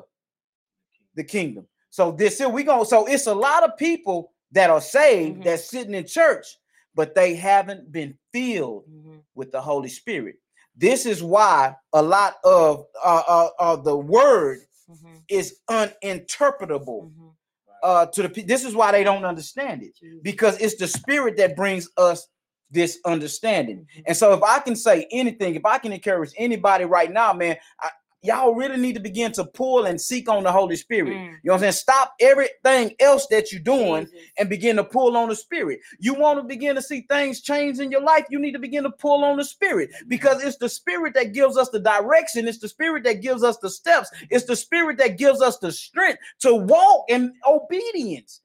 the 1.14 1.24
kingdom. 1.24 1.66
So 1.90 2.12
this 2.12 2.38
here 2.38 2.48
we 2.48 2.62
go. 2.62 2.84
So 2.84 3.06
it's 3.06 3.26
a 3.26 3.34
lot 3.34 3.64
of 3.64 3.76
people 3.76 4.32
that 4.52 4.70
are 4.70 4.80
saved 4.80 5.40
Mhm. 5.40 5.44
that's 5.44 5.68
sitting 5.68 5.94
in 5.94 6.06
church, 6.06 6.46
but 6.94 7.14
they 7.14 7.34
haven't 7.34 7.90
been 7.92 8.18
filled 8.32 8.84
Mhm. 8.88 9.22
with 9.34 9.52
the 9.52 9.60
Holy 9.60 9.88
Spirit. 9.88 10.36
This 10.76 11.06
is 11.06 11.22
why 11.22 11.74
a 11.92 12.02
lot 12.02 12.36
of 12.44 12.86
uh, 13.04 13.22
uh, 13.26 13.50
uh, 13.58 13.76
the 13.76 13.96
word 13.96 14.60
Mhm. 14.88 15.22
is 15.28 15.58
uninterpretable 15.68 17.10
Mhm. 17.10 17.34
Uh, 17.82 18.06
to 18.06 18.28
the. 18.28 18.42
This 18.42 18.64
is 18.64 18.74
why 18.74 18.92
they 18.92 19.04
don't 19.04 19.24
understand 19.24 19.82
it 19.82 19.92
because 20.22 20.60
it's 20.60 20.76
the 20.76 20.88
Spirit 20.88 21.36
that 21.38 21.56
brings 21.56 21.88
us 21.96 22.26
this 22.70 22.98
understanding. 23.06 23.86
Mhm. 23.96 24.02
And 24.08 24.16
so, 24.16 24.32
if 24.34 24.42
I 24.42 24.58
can 24.60 24.76
say 24.76 25.06
anything, 25.10 25.54
if 25.54 25.64
I 25.64 25.78
can 25.78 25.92
encourage 25.92 26.32
anybody 26.36 26.84
right 26.84 27.10
now, 27.10 27.32
man, 27.32 27.56
I, 27.80 27.90
y'all 28.22 28.54
really 28.54 28.76
need 28.76 28.94
to 28.94 29.00
begin 29.00 29.30
to 29.32 29.44
pull 29.44 29.86
and 29.86 30.00
seek 30.00 30.28
on 30.28 30.42
the 30.42 30.50
Holy 30.50 30.76
Spirit. 30.76 31.14
Mm. 31.14 31.26
You 31.26 31.28
know 31.28 31.38
what 31.42 31.54
I'm 31.54 31.60
saying? 31.60 31.72
Stop 31.72 32.14
everything 32.20 32.94
else 32.98 33.26
that 33.30 33.52
you're 33.52 33.60
doing 33.60 34.06
Jesus. 34.06 34.20
and 34.38 34.48
begin 34.48 34.76
to 34.76 34.84
pull 34.84 35.16
on 35.16 35.28
the 35.28 35.36
spirit. 35.36 35.80
You 36.00 36.14
want 36.14 36.38
to 36.38 36.42
begin 36.42 36.74
to 36.74 36.82
see 36.82 37.06
things 37.08 37.40
change 37.40 37.78
in 37.78 37.90
your 37.90 38.02
life, 38.02 38.24
you 38.30 38.38
need 38.38 38.52
to 38.52 38.58
begin 38.58 38.82
to 38.84 38.90
pull 38.90 39.24
on 39.24 39.36
the 39.36 39.44
spirit 39.44 39.90
because 40.08 40.42
it's 40.42 40.56
the 40.56 40.68
spirit 40.68 41.14
that 41.14 41.32
gives 41.32 41.56
us 41.56 41.68
the 41.70 41.80
direction, 41.80 42.48
it's 42.48 42.58
the 42.58 42.68
spirit 42.68 43.04
that 43.04 43.22
gives 43.22 43.42
us 43.44 43.58
the 43.58 43.70
steps, 43.70 44.10
it's 44.30 44.46
the 44.46 44.56
spirit 44.56 44.98
that 44.98 45.18
gives 45.18 45.40
us 45.40 45.58
the 45.58 45.70
strength 45.70 46.18
to 46.40 46.54
walk 46.54 47.04
in 47.08 47.34
obedience. 47.46 48.40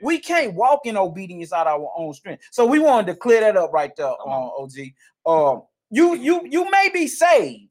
We 0.00 0.18
can't 0.18 0.54
walk 0.54 0.80
in 0.84 0.96
obedience 0.96 1.52
out 1.52 1.66
of 1.66 1.80
our 1.80 1.90
own 1.96 2.14
strength. 2.14 2.44
So 2.52 2.64
we 2.64 2.78
wanted 2.78 3.08
to 3.08 3.16
clear 3.16 3.40
that 3.40 3.56
up 3.56 3.72
right 3.72 3.94
there, 3.96 4.06
uh, 4.06 4.48
OG. 4.58 4.72
Um, 5.26 5.62
you 5.90 6.14
you 6.14 6.46
you 6.48 6.70
may 6.70 6.90
be 6.92 7.06
saved, 7.06 7.67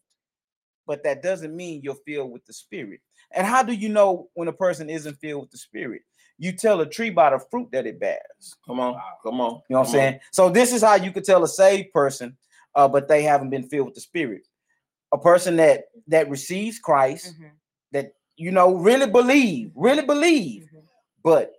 but 0.88 1.04
that 1.04 1.22
doesn't 1.22 1.56
mean 1.56 1.82
you're 1.84 1.96
filled 2.06 2.32
with 2.32 2.46
the 2.46 2.54
spirit. 2.54 3.02
And 3.32 3.46
how 3.46 3.62
do 3.62 3.74
you 3.74 3.90
know 3.90 4.30
when 4.34 4.48
a 4.48 4.54
person 4.54 4.90
isn't 4.90 5.20
filled 5.20 5.42
with 5.44 5.52
the 5.52 5.58
spirit? 5.58 6.02
You 6.40 6.54
tell 6.54 6.82
a 6.82 6.86
tree 6.90 7.10
by 7.10 7.32
the 7.32 7.40
fruit 7.52 7.70
that 7.72 7.86
it 7.86 8.00
bears. 8.00 8.56
Come 8.66 8.80
on, 8.80 9.00
come 9.24 9.42
on. 9.42 9.62
You 9.70 9.74
know 9.76 9.80
what 9.80 9.88
I'm 9.88 9.92
saying? 9.92 10.20
So 10.32 10.50
this 10.50 10.72
is 10.74 10.82
how 10.82 10.96
you 10.96 11.12
could 11.12 11.26
tell 11.26 11.44
a 11.44 11.48
saved 11.48 11.92
person, 11.92 12.38
uh, 12.76 12.88
but 12.88 13.08
they 13.08 13.24
haven't 13.24 13.50
been 13.50 13.68
filled 13.68 13.88
with 13.88 13.96
the 13.96 14.02
spirit. 14.02 14.48
A 15.12 15.18
person 15.18 15.56
that 15.58 15.86
that 16.08 16.30
receives 16.30 16.80
Christ, 16.80 17.34
Mhm, 17.40 17.52
that 17.92 18.14
you 18.36 18.52
know, 18.52 18.76
really 18.76 19.10
believe, 19.10 19.72
really 19.76 20.06
believe, 20.06 20.70
mhm, 20.72 20.84
but 21.24 21.54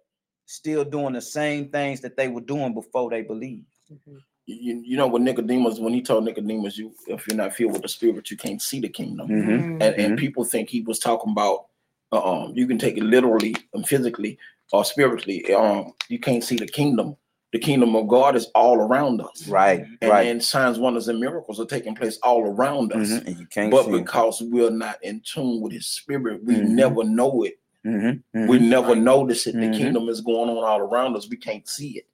still 0.46 0.84
doing 0.84 1.12
the 1.14 1.20
same 1.20 1.70
things 1.70 2.00
that 2.02 2.16
they 2.16 2.28
were 2.28 2.40
doing 2.40 2.72
before 2.72 3.10
they 3.10 3.22
believed. 3.22 3.66
mhm. 3.90 4.22
You, 4.50 4.82
you 4.82 4.96
know 4.96 5.06
what 5.06 5.20
Nicodemus 5.20 5.78
when 5.78 5.92
he 5.92 6.00
told 6.00 6.24
Nicodemus, 6.24 6.78
you 6.78 6.92
if 7.06 7.26
you're 7.28 7.36
not 7.36 7.54
filled 7.54 7.74
with 7.74 7.82
the 7.82 7.88
Spirit, 7.88 8.30
you 8.30 8.36
can't 8.38 8.62
see 8.62 8.80
the 8.80 8.88
kingdom. 8.88 9.28
Mhm. 9.28 9.46
Mm. 9.46 9.82
and, 9.82 9.94
and 9.94 10.18
people 10.18 10.42
think 10.44 10.70
he 10.70 10.80
was 10.80 10.98
talking 10.98 11.32
about 11.32 11.66
um 12.12 12.52
you 12.56 12.66
can 12.66 12.78
take 12.78 12.96
it 12.96 13.02
literally 13.04 13.54
and 13.74 13.86
physically 13.86 14.38
or 14.72 14.82
spiritually 14.86 15.52
um 15.54 15.92
you 16.08 16.18
can't 16.18 16.42
see 16.42 16.56
the 16.56 16.66
kingdom 16.66 17.14
the 17.52 17.58
kingdom 17.58 17.94
of 17.94 18.08
god 18.08 18.34
is 18.34 18.46
all 18.54 18.76
around 18.76 19.20
us 19.20 19.46
Right, 19.46 19.84
and, 20.00 20.10
right. 20.10 20.26
and 20.26 20.42
signs 20.42 20.78
wonders 20.78 21.08
and 21.08 21.20
miracles 21.20 21.60
are 21.60 21.66
taking 21.66 21.94
place 21.94 22.18
all 22.22 22.46
around 22.46 22.94
us 22.94 23.10
Mhm, 23.10 23.26
And 23.26 23.38
you 23.38 23.46
can't 23.46 23.70
but 23.70 23.84
see. 23.84 23.90
it. 23.90 23.98
because 23.98 24.40
we're 24.40 24.70
not 24.70 24.96
in 25.04 25.20
tune 25.20 25.60
with 25.60 25.72
his 25.74 25.86
spirit 25.86 26.42
we 26.42 26.54
Mhm. 26.54 26.68
never 26.70 27.04
know 27.04 27.42
it 27.42 27.58
Mhm, 27.84 28.22
mhm. 28.34 28.48
we 28.48 28.58
never 28.58 28.96
notice 28.96 29.46
it 29.46 29.52
the 29.60 29.68
kingdom 29.76 30.08
is 30.08 30.22
going 30.22 30.48
on 30.48 30.56
all 30.64 30.80
around 30.80 31.14
us 31.14 31.28
we 31.28 31.36
can't 31.36 31.68
see 31.68 31.90
it 31.98 32.06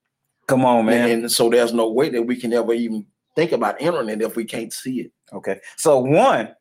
Come 0.46 0.64
on, 0.64 0.86
man. 0.86 1.10
and, 1.10 1.22
and 1.22 1.32
so 1.32 1.48
there's 1.48 1.72
no 1.72 1.90
way 1.90 2.10
that 2.10 2.22
we 2.22 2.36
can 2.36 2.52
ever 2.52 2.72
even 2.74 3.06
think 3.34 3.52
about 3.52 3.76
entering 3.80 4.08
it 4.10 4.22
if 4.22 4.36
we 4.36 4.44
can't 4.44 4.72
see 4.72 5.00
it 5.00 5.12
Okay. 5.32 5.60
So 5.76 5.98
one, 5.98 6.54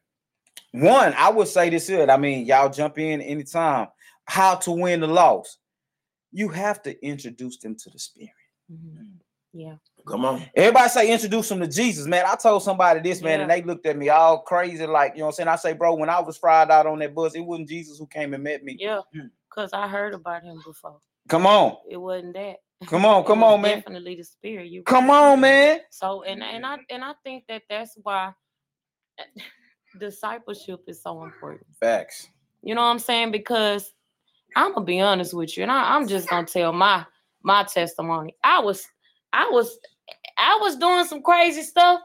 one, 0.72 1.14
I 1.18 1.30
would 1.30 1.48
say 1.48 1.70
this 1.70 1.88
here. 1.88 2.10
I 2.10 2.18
mean, 2.18 2.46
y'all 2.46 2.70
jump 2.70 2.98
in 2.98 3.22
anytime. 3.22 3.88
How 4.26 4.56
to 4.56 4.72
win 4.72 5.02
the 5.02 5.08
loss. 5.08 5.58
You 6.32 6.50
have 6.50 6.82
to 6.84 7.06
introduce 7.06 7.58
them 7.58 7.76
to 7.76 7.90
the 7.90 8.00
spirit. 8.00 8.32
Mhm. 8.72 9.20
Yeah. 9.56 9.76
come 10.08 10.26
on 10.26 10.44
Everybody 10.56 10.90
say 10.90 11.14
introduce 11.14 11.48
them 11.48 11.60
to 11.60 11.68
Jesus, 11.68 12.08
man. 12.08 12.26
I 12.26 12.36
told 12.36 12.64
somebody 12.64 13.02
this, 13.02 13.22
man, 13.22 13.42
and 13.42 13.52
they 13.52 13.62
looked 13.62 13.86
at 13.86 13.96
me 13.96 14.10
all 14.10 14.40
crazy, 14.40 14.88
like, 14.88 15.14
you 15.14 15.20
know 15.20 15.26
what 15.26 15.30
I'm 15.34 15.36
saying? 15.36 15.48
I 15.50 15.56
say, 15.58 15.74
bro, 15.74 15.94
when 15.94 16.10
I 16.10 16.20
was 16.20 16.38
fried 16.38 16.72
out 16.72 16.88
on 16.88 16.98
that 17.00 17.14
bus, 17.14 17.36
it 17.36 17.42
wasn't 17.42 17.70
Jesus 17.70 18.00
who 18.00 18.08
came 18.08 18.34
and 18.34 18.44
met 18.44 18.64
me. 18.64 18.78
Yeah. 18.80 19.02
Mm. 19.16 19.30
Cause 19.50 19.70
I 19.72 19.88
heard 19.88 20.16
about 20.16 20.42
him 20.42 20.60
before. 20.66 21.00
Come 21.28 21.46
on. 21.46 21.78
It 21.88 21.98
wasn't 21.98 22.34
that. 22.34 22.56
Come 22.88 23.06
on, 23.06 23.24
come 23.26 23.44
on, 23.44 23.62
man. 23.62 23.80
Definitely 23.80 24.16
the 24.16 24.24
spirit. 24.24 24.68
You 24.68 24.84
Come 24.84 25.10
on, 25.10 25.40
man. 25.42 25.80
So 25.90 26.24
and 26.24 26.44
and 26.44 26.66
I 26.66 26.78
and 26.90 27.04
I 27.04 27.14
think 27.24 27.46
that 27.48 27.64
that's 27.70 27.98
why 28.02 28.34
discipleship 30.00 30.82
is 30.88 31.02
so 31.02 31.24
important. 31.24 31.68
Facts. 31.80 32.28
You 32.62 32.76
know 32.76 32.82
what 32.82 32.88
I'm 32.88 33.00
saying? 33.00 33.32
Because 33.32 33.94
I'm 34.56 34.74
gonna 34.74 34.86
be 34.86 35.02
honest 35.02 35.34
with 35.34 35.58
you, 35.58 35.64
and 35.64 35.72
I, 35.72 35.96
I'm 35.96 36.08
just 36.08 36.30
gonna 36.30 36.48
tell 36.48 36.74
my 36.74 37.06
my 37.44 37.64
testimony. 37.64 38.36
I 38.44 38.60
was 38.60 38.86
I 39.34 39.50
was 39.50 39.78
I 40.38 40.58
was 40.62 40.78
doing 40.78 41.06
some 41.06 41.22
crazy 41.22 41.62
stuff, 41.62 42.02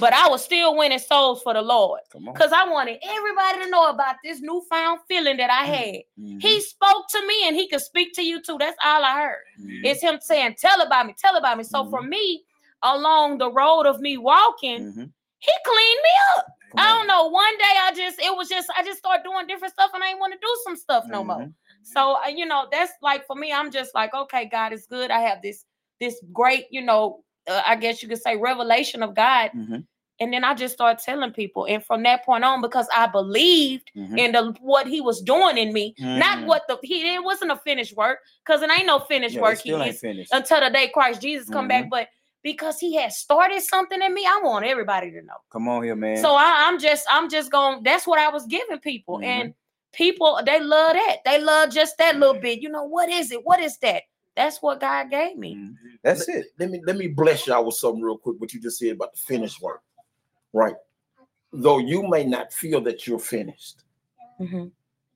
but 0.00 0.12
I 0.12 0.28
was 0.28 0.42
still 0.44 0.76
winning 0.76 0.98
souls 0.98 1.42
for 1.42 1.54
the 1.54 1.62
Lord 1.62 2.00
because 2.34 2.52
I 2.52 2.68
wanted 2.68 2.98
everybody 3.02 3.64
to 3.64 3.70
know 3.70 3.90
about 3.90 4.16
this 4.24 4.40
newfound 4.40 5.00
feeling 5.08 5.36
that 5.36 5.50
I 5.50 5.64
had. 5.66 6.02
Mhm, 6.18 6.40
He 6.42 6.60
spoke 6.62 7.08
to 7.10 7.26
me, 7.26 7.46
and 7.46 7.54
he 7.56 7.68
could 7.68 7.80
speak 7.82 8.12
to 8.14 8.22
you 8.22 8.40
too. 8.42 8.56
That's 8.58 8.76
all 8.84 9.04
I 9.04 9.14
heard. 9.22 9.44
mhm, 9.60 9.80
It's 9.84 10.02
him 10.02 10.18
saying, 10.20 10.56
"Tell 10.58 10.80
about 10.80 11.06
me, 11.06 11.14
tell 11.18 11.36
about 11.36 11.58
me." 11.58 11.64
So 11.64 11.84
for 11.90 12.02
me, 12.02 12.44
along 12.82 13.38
the 13.38 13.50
road 13.52 13.86
of 13.86 14.00
me 14.00 14.16
walking, 14.16 14.80
mhm. 14.82 15.12
he 15.38 15.52
cleaned 15.64 16.00
me 16.02 16.10
up. 16.36 16.46
Come 16.70 16.80
I 16.80 16.86
don't 16.86 17.06
know. 17.08 17.26
One 17.28 17.58
day 17.58 17.74
I 17.80 17.92
just, 17.94 18.20
it 18.20 18.34
was 18.36 18.48
just, 18.48 18.70
I 18.76 18.82
just 18.84 18.98
started 18.98 19.24
doing 19.24 19.46
different 19.46 19.74
stuff, 19.74 19.90
and 19.92 20.02
I 20.02 20.08
didn't 20.08 20.20
want 20.20 20.32
to 20.32 20.38
do 20.38 20.56
some 20.64 20.76
stuff 20.76 21.04
no 21.08 21.24
more. 21.24 21.36
Mhm. 21.38 21.54
So 21.82 22.16
uh, 22.24 22.28
you 22.28 22.46
know, 22.46 22.68
that's 22.70 22.92
like 23.02 23.26
for 23.26 23.34
me, 23.36 23.52
I'm 23.52 23.70
just 23.70 23.94
like, 23.94 24.14
okay, 24.14 24.44
God 24.46 24.72
is 24.72 24.86
good. 24.86 25.10
I 25.10 25.20
have 25.20 25.42
this, 25.42 25.64
this 25.98 26.22
great, 26.32 26.66
you 26.70 26.82
know, 26.82 27.24
uh, 27.48 27.62
I 27.66 27.74
guess 27.76 28.02
you 28.02 28.08
could 28.08 28.22
say 28.22 28.36
revelation 28.36 29.02
of 29.02 29.14
God, 29.14 29.50
Mhm. 29.54 29.86
And 30.20 30.32
then 30.32 30.44
I 30.44 30.54
just 30.54 30.74
started 30.74 31.02
telling 31.02 31.32
people, 31.32 31.66
and 31.66 31.84
from 31.84 32.02
that 32.04 32.24
point 32.24 32.44
on, 32.44 32.60
because 32.60 32.86
I 32.94 33.06
believed 33.06 33.90
Mhm. 33.96 34.18
in 34.18 34.32
the 34.32 34.54
what 34.60 34.86
He 34.86 35.00
was 35.00 35.20
doing 35.22 35.56
in 35.58 35.72
me, 35.72 35.94
not 35.98 36.38
Mhm. 36.38 36.46
what 36.46 36.68
the 36.68 36.78
He 36.82 37.14
it 37.14 37.24
wasn't 37.24 37.52
a 37.52 37.56
finished 37.56 37.96
work, 37.96 38.20
because 38.44 38.62
it 38.62 38.70
ain't 38.70 38.86
no 38.86 39.00
finished 39.00 39.36
Yeah, 39.36 39.42
work. 39.42 39.60
He 39.60 39.72
is 39.72 40.00
finished. 40.00 40.32
until 40.32 40.60
the 40.60 40.70
day 40.70 40.88
Christ 40.88 41.20
Jesus 41.22 41.48
come 41.48 41.68
Mm-hmm. 41.68 41.82
back, 41.82 41.90
but 41.90 42.08
because 42.42 42.78
He 42.78 42.94
had 42.96 43.12
started 43.12 43.62
something 43.62 44.00
in 44.00 44.12
me, 44.14 44.24
I 44.26 44.40
want 44.44 44.64
everybody 44.64 45.10
to 45.10 45.22
know. 45.22 45.36
Come 45.50 45.68
on 45.68 45.82
here, 45.82 45.96
man. 45.96 46.18
So 46.18 46.34
I, 46.34 46.64
I'm 46.68 46.78
just, 46.78 47.06
I'm 47.10 47.28
just 47.28 47.50
going. 47.50 47.82
That's 47.82 48.06
what 48.06 48.18
I 48.18 48.28
was 48.28 48.46
giving 48.46 48.78
people, 48.78 49.18
Mhm. 49.18 49.24
and 49.24 49.54
people 49.92 50.40
they 50.44 50.60
love 50.60 50.94
that. 50.94 51.16
They 51.24 51.40
love 51.40 51.70
just 51.70 51.98
that 51.98 52.16
little 52.18 52.40
bit. 52.40 52.60
You 52.60 52.68
know 52.68 52.84
what 52.84 53.08
is 53.08 53.32
it? 53.32 53.44
What 53.44 53.60
is 53.60 53.76
that? 53.78 54.04
That's 54.36 54.62
what 54.62 54.80
God 54.80 55.10
gave 55.10 55.36
me. 55.36 55.56
Mhm. 55.56 55.76
That's 56.02 56.28
it. 56.28 56.46
let 56.58 56.70
me 56.70 56.80
let 56.86 56.96
me 56.96 57.08
bless 57.08 57.46
y'all 57.46 57.64
with 57.64 57.74
something 57.74 58.02
real 58.02 58.16
quick. 58.16 58.36
What 58.38 58.54
you 58.54 58.60
just 58.60 58.78
said 58.78 58.92
about 58.92 59.12
the 59.12 59.18
finished 59.18 59.60
work, 59.60 59.82
right? 60.52 60.74
Though 61.52 61.78
you 61.78 62.08
may 62.08 62.24
not 62.24 62.52
feel 62.52 62.80
that 62.82 63.06
you're 63.06 63.18
finished, 63.18 63.84
hmm 64.38 64.66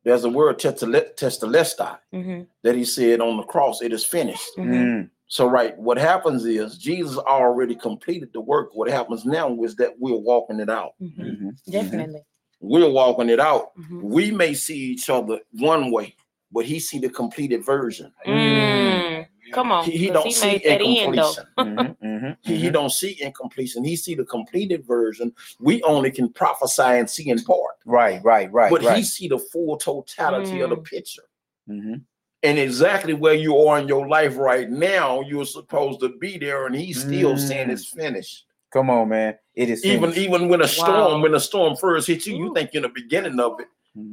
there's 0.05 0.25
a 0.25 0.29
word 0.29 0.59
testale- 0.59 1.15
testelestai 1.17 1.97
hmm 2.13 2.43
that 2.63 2.75
he 2.75 2.85
said 2.85 3.21
on 3.21 3.37
the 3.39 3.43
cross. 3.45 3.81
It 3.83 3.93
is 3.93 4.05
finished. 4.05 4.55
hmm 4.57 4.73
Mm. 4.73 5.11
So, 5.27 5.47
right, 5.47 5.77
what 5.79 5.97
happens 5.97 6.45
is 6.45 6.77
Jesus 6.77 7.17
already 7.17 7.75
completed 7.75 8.31
the 8.35 8.41
work. 8.41 8.75
What 8.75 8.91
happens 8.91 9.25
now 9.25 9.63
is 9.65 9.75
that 9.77 9.99
we're 9.99 10.17
walking 10.17 10.61
it 10.61 10.69
out. 10.71 10.93
hmm 10.99 11.23
Mhm. 11.23 11.57
Definitely. 11.71 12.23
We're 12.61 12.91
walking 12.91 13.31
it 13.31 13.41
out. 13.41 13.73
We 14.03 14.31
may 14.31 14.53
see 14.55 14.79
each 14.93 15.09
other 15.11 15.41
one 15.53 15.91
way, 15.91 16.15
but 16.53 16.65
he 16.67 16.79
see 16.79 16.99
the 16.99 17.09
completed 17.11 17.65
version. 17.65 18.13
Mm. 18.27 19.27
Come 19.55 19.71
on, 19.73 19.85
He, 19.85 19.93
he 19.97 20.07
'cause 20.09 20.15
don't 20.15 20.27
he 20.27 20.33
see 20.33 20.47
made 20.47 20.63
that 20.65 20.81
end 20.83 21.19
though. 21.19 21.31
incompletion. 21.31 21.47
Mhm, 21.59 21.97
mhm, 22.03 22.37
He, 22.43 22.57
he 22.57 22.69
mhm. 22.69 22.73
don't 22.73 22.91
see 22.91 23.17
incompletion. 23.23 23.85
He 23.85 23.97
see 23.97 24.15
the 24.15 24.25
completed 24.25 24.85
version. 24.87 25.33
We 25.61 25.83
only 25.85 26.11
can 26.11 26.33
prophesy 26.33 26.83
and 26.83 27.09
see 27.09 27.29
in 27.31 27.41
part. 27.43 27.77
Right, 27.87 28.23
right, 28.25 28.53
right, 28.53 28.71
but 28.71 28.83
right. 28.83 28.97
he 28.99 29.05
see 29.05 29.29
the 29.29 29.39
full 29.39 29.77
totality 29.77 30.61
of 30.61 30.71
the 30.71 30.77
Mm. 30.77 30.85
picture. 30.85 31.23
Mhm. 31.71 32.03
And 32.43 32.59
exactly 32.59 33.15
where 33.15 33.35
you 33.35 33.57
are 33.57 33.79
in 33.79 33.89
your 33.89 34.07
life 34.09 34.37
right 34.37 34.69
now, 34.69 35.21
you're 35.23 35.47
supposed 35.47 36.01
to 36.01 36.11
be 36.19 36.37
there, 36.37 36.67
and 36.67 36.75
he's 36.75 37.01
still 37.01 37.39
saying 37.39 37.69
Mm. 37.69 37.73
it's 37.73 37.87
finished. 37.87 38.45
Come 38.71 38.91
on, 38.91 39.09
man. 39.09 39.39
It 39.55 39.71
is 39.71 39.85
Even 39.85 40.11
finished. 40.11 40.19
even 40.19 40.49
when 40.49 40.61
a 40.63 40.69
storm, 40.69 41.13
Wow. 41.19 41.23
when 41.23 41.35
a 41.35 41.41
storm 41.41 41.77
first 41.77 42.09
hits 42.09 42.27
you, 42.27 42.37
you 42.37 42.53
think 42.55 42.75
you're 42.75 42.85
in 42.85 42.91
the 42.93 43.01
beginning 43.03 43.39
of 43.39 43.61
it. 43.61 43.69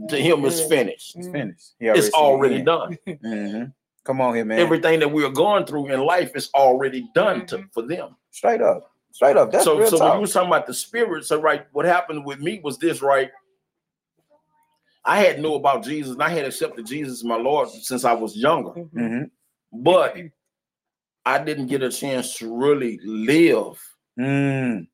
To 0.10 0.16
him, 0.18 0.46
it's 0.46 0.62
finished. 0.62 1.16
It's 1.16 1.28
Mm. 1.28 1.32
finished. 1.32 1.72
He 1.80 1.88
It's 1.88 2.06
see 2.06 2.12
the 2.12 2.18
already 2.18 2.56
end. 2.58 2.66
done. 2.68 2.98
Come 4.04 4.20
on 4.22 4.34
here, 4.36 4.46
man. 4.46 4.60
Everything 4.60 5.00
that 5.00 5.12
we're 5.12 5.30
going 5.30 5.66
through 5.66 5.88
in 5.94 6.00
life 6.02 6.36
is 6.36 6.50
already 6.56 7.08
done 7.14 7.46
to, 7.48 7.60
Mhm. 7.60 7.74
for 7.74 7.84
them. 7.84 8.16
Straight 8.32 8.62
up. 8.62 8.92
Straight 9.12 9.38
up. 9.38 9.52
That's 9.52 9.64
so 9.66 9.78
real 9.78 9.90
so 9.90 10.00
when 10.00 10.14
you 10.16 10.22
were 10.22 10.28
talking 10.28 10.48
about 10.48 10.66
the 10.68 10.74
spirit, 10.74 11.26
so 11.26 11.40
right, 11.40 11.68
what 11.74 11.86
happened 11.86 12.26
with 12.26 12.40
me 12.40 12.60
was 12.64 12.78
this, 12.80 13.02
right? 13.02 13.30
I 15.04 15.20
had 15.20 15.40
knew 15.42 15.56
about 15.56 15.84
Jesus 15.84 16.14
and 16.14 16.24
I 16.24 16.30
had 16.30 16.46
accepted 16.46 16.86
Jesus 16.86 17.20
as 17.20 17.24
my 17.24 17.36
Lord 17.36 17.70
since 17.70 18.06
I 18.06 18.14
was 18.14 18.36
younger. 18.38 18.72
Mhm. 18.72 18.92
Mhm. 18.94 19.32
but 19.74 20.18
I 21.26 21.38
didn't 21.44 21.68
get 21.68 21.82
a 21.84 21.90
chance 21.92 22.36
to 22.40 22.54
really 22.54 23.00
live 23.06 23.80
Mm. 24.20 24.88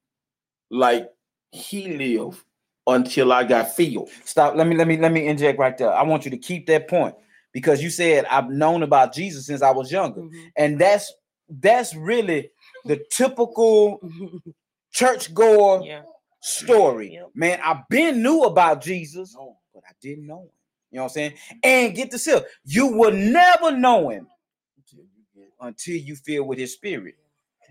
like 0.69 1.09
he 1.51 1.97
lived 1.97 2.43
until 2.85 3.31
I 3.33 3.43
got 3.43 3.73
filled. 3.75 4.09
Stop. 4.23 4.55
Let 4.55 4.67
me 4.67 4.75
let 4.75 4.87
me 4.87 4.97
let 4.97 5.11
me 5.11 5.25
inject 5.27 5.57
right 5.57 5.75
there. 5.77 5.91
I 5.91 6.03
want 6.03 6.25
you 6.25 6.31
to 6.31 6.37
keep 6.37 6.67
that 6.67 6.87
point 6.87 7.15
because 7.57 7.81
you 7.81 7.89
said 7.89 8.23
I've 8.25 8.51
known 8.51 8.83
about 8.83 9.15
Jesus 9.15 9.47
since 9.47 9.63
I 9.63 9.71
was 9.71 9.91
younger, 9.91 10.21
Mhm. 10.21 10.51
and 10.55 10.79
that's 10.79 11.11
that's 11.49 11.95
really 11.95 12.51
the 12.85 13.03
typical 13.09 13.99
churchgoer 14.93 15.83
yeah. 15.83 16.03
story. 16.39 17.13
Yep. 17.15 17.31
Man, 17.33 17.59
I've 17.63 17.89
been 17.89 18.21
knew 18.21 18.43
about 18.43 18.83
Jesus, 18.83 19.35
but 19.73 19.83
I 19.89 19.93
didn't 20.03 20.27
know 20.27 20.41
him. 20.43 20.49
You 20.91 20.97
know 20.97 21.03
what 21.05 21.09
I'm 21.09 21.13
saying? 21.15 21.33
And 21.63 21.95
get 21.95 22.11
this 22.11 22.25
here, 22.25 22.43
you 22.63 22.85
will 22.95 23.11
never 23.11 23.71
know 23.71 24.09
him 24.09 24.27
until 25.59 25.95
you 25.97 26.15
feel 26.15 26.43
with 26.43 26.59
his 26.59 26.73
spirit. 26.73 27.15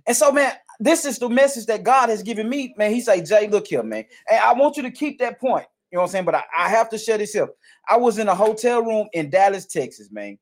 And 0.08 0.16
so, 0.16 0.32
man, 0.32 0.52
this 0.80 1.04
is 1.04 1.20
the 1.20 1.28
message 1.28 1.66
that 1.66 1.84
God 1.84 2.08
has 2.08 2.24
given 2.24 2.48
me. 2.48 2.74
Man, 2.76 2.92
he 2.92 3.00
say, 3.00 3.22
Jay, 3.22 3.46
look 3.48 3.68
here, 3.68 3.84
man. 3.84 4.04
And 4.28 4.40
I 4.40 4.52
want 4.54 4.76
you 4.76 4.82
to 4.82 4.90
keep 4.90 5.20
that 5.20 5.40
point. 5.40 5.66
You 5.92 5.96
know 5.96 6.02
what 6.02 6.08
I'm 6.08 6.12
saying? 6.12 6.24
But 6.24 6.34
I, 6.36 6.42
I 6.58 6.68
have 6.70 6.90
to 6.90 6.98
share 6.98 7.18
this 7.18 7.32
here. 7.32 7.48
I 7.88 7.96
was 7.96 8.18
in 8.18 8.28
a 8.28 8.34
hotel 8.34 8.82
room 8.82 9.08
in 9.12 9.30
Dallas, 9.30 9.66
Texas, 9.66 10.10
man. 10.10 10.38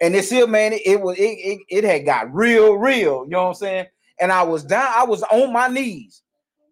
And 0.00 0.14
this 0.14 0.30
here, 0.30 0.46
man, 0.46 0.72
it, 0.72 0.82
it 0.86 1.00
was 1.00 1.18
it, 1.18 1.22
it, 1.22 1.60
it 1.68 1.84
had 1.84 2.06
got 2.06 2.32
real, 2.34 2.74
real. 2.74 3.24
You 3.24 3.30
know 3.30 3.42
what 3.42 3.48
I'm 3.48 3.54
saying? 3.54 3.86
And 4.20 4.32
I 4.32 4.42
was 4.42 4.64
down, 4.64 4.90
I 4.94 5.04
was 5.04 5.22
on 5.24 5.52
my 5.52 5.68
knees. 5.68 6.22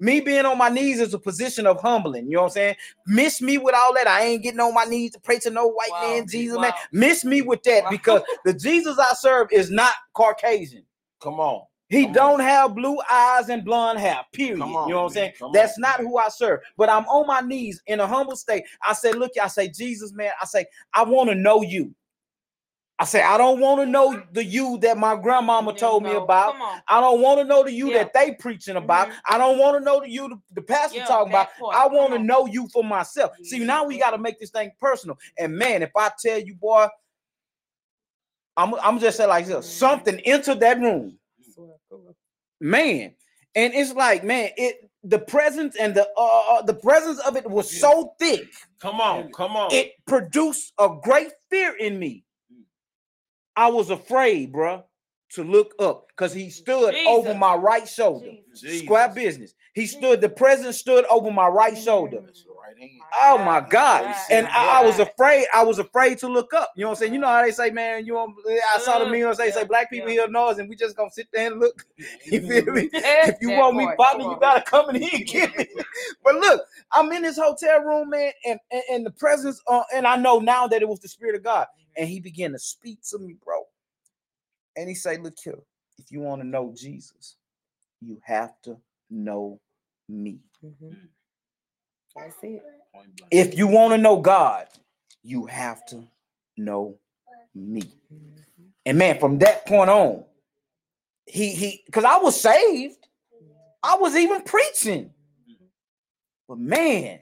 Me 0.00 0.20
being 0.20 0.46
on 0.46 0.56
my 0.56 0.68
knees 0.68 1.00
is 1.00 1.12
a 1.12 1.18
position 1.18 1.66
of 1.66 1.80
humbling. 1.80 2.26
You 2.26 2.36
know 2.36 2.42
what 2.42 2.48
I'm 2.48 2.52
saying? 2.52 2.76
Miss 3.06 3.42
me 3.42 3.58
with 3.58 3.74
all 3.74 3.92
that. 3.94 4.06
I 4.06 4.22
ain't 4.22 4.42
getting 4.44 4.60
on 4.60 4.72
my 4.72 4.84
knees 4.84 5.10
to 5.12 5.20
pray 5.20 5.40
to 5.40 5.50
no 5.50 5.66
white 5.66 5.90
Wow. 5.90 6.00
man, 6.02 6.28
Jesus, 6.28 6.56
Wow. 6.56 6.62
man. 6.62 6.72
Miss 6.92 7.24
me 7.24 7.42
with 7.42 7.62
that 7.64 7.84
Wow. 7.84 7.90
because 7.90 8.22
the 8.44 8.54
Jesus 8.54 8.96
I 8.98 9.12
serve 9.14 9.48
is 9.50 9.70
not 9.70 9.92
Caucasian. 10.14 10.84
Come 11.20 11.40
on. 11.40 11.62
He 11.88 12.04
Come 12.04 12.12
don't 12.12 12.40
have 12.40 12.74
blue 12.74 12.98
eyes 13.10 13.48
and 13.48 13.64
blonde 13.64 13.98
hair. 13.98 14.20
Period. 14.32 14.60
On, 14.60 14.68
you 14.68 14.74
know 14.94 15.02
what 15.02 15.06
I'm 15.06 15.10
saying? 15.10 15.32
come 15.38 15.52
That's 15.52 15.78
on. 15.78 15.82
not 15.82 16.00
who 16.00 16.18
I 16.18 16.28
serve. 16.28 16.60
But 16.76 16.90
I'm 16.90 17.04
on 17.06 17.26
my 17.26 17.40
knees 17.40 17.82
in 17.86 18.00
a 18.00 18.06
humble 18.06 18.36
state. 18.36 18.64
I 18.86 18.92
say, 18.92 19.12
look, 19.12 19.32
I 19.40 19.48
say, 19.48 19.68
Jesus, 19.68 20.12
man. 20.12 20.32
I 20.40 20.44
say, 20.44 20.66
I 20.92 21.04
want 21.04 21.30
to 21.30 21.34
know 21.34 21.62
you. 21.62 21.94
I 23.00 23.04
say, 23.04 23.22
I 23.22 23.38
don't 23.38 23.60
want 23.60 23.80
to 23.80 23.86
know 23.86 24.20
the 24.32 24.44
you 24.44 24.76
that 24.82 24.98
my 24.98 25.14
grandmama 25.14 25.70
There 25.72 25.78
told 25.78 26.02
you 26.02 26.08
me 26.10 26.14
about. 26.16 26.56
I 26.88 27.00
don't 27.00 27.22
want 27.22 27.38
to 27.38 27.44
know 27.44 27.62
the 27.62 27.72
you 27.72 27.90
Yeah. 27.92 27.98
that 28.02 28.12
they 28.12 28.32
preaching 28.34 28.74
about. 28.76 29.08
Mhm. 29.08 29.14
I 29.28 29.38
don't 29.38 29.56
want 29.56 29.78
to 29.78 29.84
know 29.84 30.00
the 30.00 30.10
you 30.10 30.28
the, 30.28 30.36
the 30.54 30.62
pastor 30.62 30.98
Yeah, 30.98 31.04
talking 31.06 31.32
about. 31.32 31.48
part. 31.58 31.76
I 31.76 31.86
want 31.86 32.12
to 32.14 32.18
know 32.18 32.46
you 32.46 32.68
for 32.68 32.82
myself. 32.82 33.32
See, 33.44 33.60
now 33.60 33.84
we 33.84 33.98
got 33.98 34.10
to 34.10 34.18
make 34.18 34.40
this 34.40 34.50
thing 34.50 34.72
personal. 34.80 35.16
And 35.38 35.56
man, 35.56 35.82
if 35.84 35.90
I 35.96 36.10
tell 36.20 36.40
you, 36.40 36.56
boy, 36.56 36.88
I'm 38.56 38.74
I'm 38.74 38.98
just 38.98 39.16
say 39.16 39.26
like 39.26 39.46
this, 39.46 39.56
Mhm. 39.64 39.78
something 39.78 40.20
entered 40.24 40.58
that 40.60 40.80
room 40.80 41.16
man 42.60 43.14
and 43.54 43.74
it's 43.74 43.92
like 43.92 44.24
man 44.24 44.50
it 44.56 44.88
the 45.04 45.18
presence 45.18 45.76
and 45.76 45.94
the 45.94 46.06
uh 46.16 46.62
the 46.62 46.74
presence 46.74 47.18
of 47.20 47.36
it 47.36 47.48
was 47.48 47.80
so 47.80 48.14
thick. 48.18 48.48
Come 48.80 49.00
on. 49.00 49.30
Come 49.32 49.56
on. 49.56 49.72
it 49.72 49.92
produced 50.06 50.72
a 50.78 50.88
great 51.02 51.30
fear 51.50 51.74
in 51.76 51.98
me. 51.98 52.24
I 53.56 53.68
was 53.68 53.90
afraid 53.90 54.52
bruh 54.52 54.82
to 55.32 55.44
look 55.44 55.74
up 55.78 56.08
because 56.08 56.32
he 56.32 56.50
stood 56.50 56.94
over 57.06 57.34
my 57.34 57.54
right 57.54 57.88
shoulder. 57.88 58.32
Jesus. 58.54 58.82
square 58.82 59.08
business. 59.08 59.54
He 59.74 59.86
stood 59.86 60.20
the 60.20 60.28
presence 60.28 60.78
stood 60.78 61.04
over 61.06 61.30
my 61.30 61.46
right 61.46 61.76
shoulder 61.76 62.22
That's 62.68 62.78
the 62.78 62.82
right 62.82 62.90
hand. 62.90 63.02
Oh 63.14 63.38
my 63.44 63.60
God! 63.60 64.04
God. 64.04 64.16
And 64.30 64.46
I, 64.48 64.80
I 64.80 64.84
was 64.84 64.98
afraid. 64.98 65.46
I 65.54 65.62
was 65.64 65.78
afraid 65.78 66.18
to 66.18 66.28
look 66.28 66.52
up. 66.52 66.72
You 66.76 66.82
know 66.82 66.88
what 66.88 66.98
I'm 66.98 67.00
saying? 67.00 67.14
You 67.14 67.20
know 67.20 67.26
how 67.26 67.42
they 67.42 67.50
say, 67.50 67.70
man. 67.70 68.04
You 68.04 68.14
know, 68.14 68.34
I 68.74 68.78
saw 68.78 68.98
the 68.98 69.06
meme. 69.06 69.34
They 69.36 69.50
say 69.50 69.60
yeah, 69.60 69.64
black 69.64 69.90
people 69.90 70.08
yeah. 70.08 70.22
hear 70.22 70.28
noise, 70.28 70.58
and 70.58 70.68
we 70.68 70.76
just 70.76 70.96
gonna 70.96 71.10
sit 71.10 71.28
there 71.32 71.50
and 71.50 71.60
look. 71.60 71.86
You 72.26 72.40
feel 72.40 72.72
me? 72.72 72.90
If 72.92 73.36
you 73.40 73.50
want 73.50 73.76
me, 73.76 73.84
part, 73.84 73.98
partner, 73.98 74.24
come 74.24 74.32
you 74.32 74.40
gotta 74.40 74.62
come 74.62 74.90
in 74.90 75.02
here 75.02 75.10
and 75.14 75.26
get 75.26 75.58
me. 75.58 75.66
but 76.24 76.34
look, 76.36 76.62
I'm 76.92 77.10
in 77.12 77.22
this 77.22 77.38
hotel 77.38 77.80
room, 77.80 78.10
man, 78.10 78.32
and 78.44 78.60
and, 78.70 78.82
and 78.90 79.06
the 79.06 79.10
presence, 79.10 79.60
uh, 79.66 79.82
and 79.94 80.06
I 80.06 80.16
know 80.16 80.38
now 80.38 80.66
that 80.66 80.82
it 80.82 80.88
was 80.88 81.00
the 81.00 81.08
spirit 81.08 81.34
of 81.34 81.42
God, 81.42 81.66
and 81.96 82.08
He 82.08 82.20
began 82.20 82.52
to 82.52 82.58
speak 82.58 83.00
to 83.10 83.18
me, 83.18 83.36
bro. 83.44 83.62
And 84.76 84.88
He 84.88 84.94
say, 84.94 85.16
"Look 85.16 85.36
here, 85.42 85.58
if 85.98 86.10
you 86.10 86.20
want 86.20 86.42
to 86.42 86.46
know 86.46 86.74
Jesus, 86.76 87.36
you 88.00 88.20
have 88.24 88.52
to 88.62 88.76
know 89.10 89.60
me. 90.08 90.38
Mhm. 90.64 91.08
That's 92.18 92.36
it. 92.42 92.62
If 93.30 93.56
you 93.56 93.66
want 93.68 93.92
to 93.92 93.98
know 93.98 94.20
God, 94.20 94.68
you 95.22 95.46
have 95.46 95.84
to 95.86 96.04
know 96.56 96.98
me." 97.54 97.82
Mhm. 97.82 98.44
And 98.86 98.98
man, 98.98 99.18
from 99.18 99.38
that 99.38 99.66
point 99.66 99.90
on, 99.90 100.24
he 101.26 101.54
he 101.54 101.82
because 101.86 102.04
I 102.04 102.18
was 102.18 102.40
saved, 102.40 103.08
I 103.82 103.96
was 103.96 104.16
even 104.16 104.42
preaching. 104.42 105.12
But 106.48 106.58
man, 106.58 107.20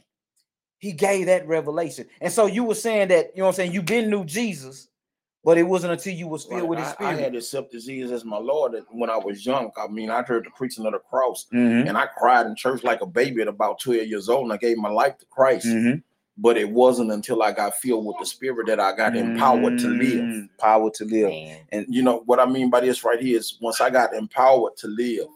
he 0.79 0.93
gave 0.93 1.27
that 1.27 1.47
revelation. 1.49 2.09
And 2.21 2.33
so 2.33 2.47
you 2.47 2.65
were 2.65 2.75
saying 2.77 3.09
that, 3.09 3.33
you 3.35 3.39
know 3.39 3.47
what 3.47 3.51
I'm 3.51 3.55
saying, 3.57 3.73
you 3.73 3.83
been 3.83 4.11
knew 4.11 4.25
Jesus, 4.25 4.89
but 5.47 5.57
it 5.57 5.63
wasn't 5.63 5.93
until 5.93 6.13
you 6.13 6.27
was 6.27 6.45
filled 6.45 6.61
Right. 6.63 6.69
with 6.69 6.79
his 6.81 6.89
I, 6.89 6.91
I 6.91 6.95
spirit. 6.95 7.21
had 7.21 7.35
accepted 7.37 7.81
Jesus 7.83 8.11
as 8.11 8.25
my 8.25 8.37
Lord 8.37 8.75
when 8.91 9.09
I 9.09 9.17
was 9.17 9.47
young. 9.47 9.71
I 9.83 9.87
mean, 9.87 10.11
I 10.11 10.23
heard 10.23 10.45
the 10.45 10.51
preaching 10.51 10.85
of 10.85 10.93
the 10.93 10.99
cross, 10.99 11.47
Mhm, 11.55 11.89
and 11.89 11.97
I 11.97 12.07
cried 12.07 12.47
in 12.47 12.57
church 12.57 12.83
like 12.83 13.01
a 13.01 13.07
baby 13.07 13.41
at 13.43 13.49
about 13.49 13.79
12 13.81 14.09
years 14.09 14.29
old, 14.29 14.43
and 14.45 14.53
I 14.53 14.57
gave 14.57 14.77
my 14.77 14.91
life 14.91 15.17
to 15.19 15.27
Christ. 15.27 15.67
mhm. 15.69 16.03
But 16.37 16.59
it 16.59 16.69
wasn't 16.69 17.13
until 17.13 17.43
I 17.43 17.53
got 17.53 17.77
filled 17.77 18.05
with 18.05 18.17
the 18.19 18.27
Spirit 18.27 18.67
that 18.67 18.79
I 18.81 18.95
got 18.95 19.17
empowered 19.17 19.79
to 19.79 19.89
live. 19.89 20.25
Mm, 20.25 20.49
Power 20.59 20.91
to 20.91 21.05
live. 21.05 21.29
Man. 21.31 21.61
And 21.73 21.87
you 21.89 22.03
know 22.03 22.25
what 22.27 22.41
I 22.41 22.45
mean 22.47 22.69
by 22.69 22.81
this 22.81 23.05
right 23.05 23.19
here 23.21 23.39
is 23.39 23.57
once 23.63 23.81
I 23.81 23.89
got 23.89 24.13
empowered 24.15 24.77
to 24.79 24.89
live, 24.89 25.29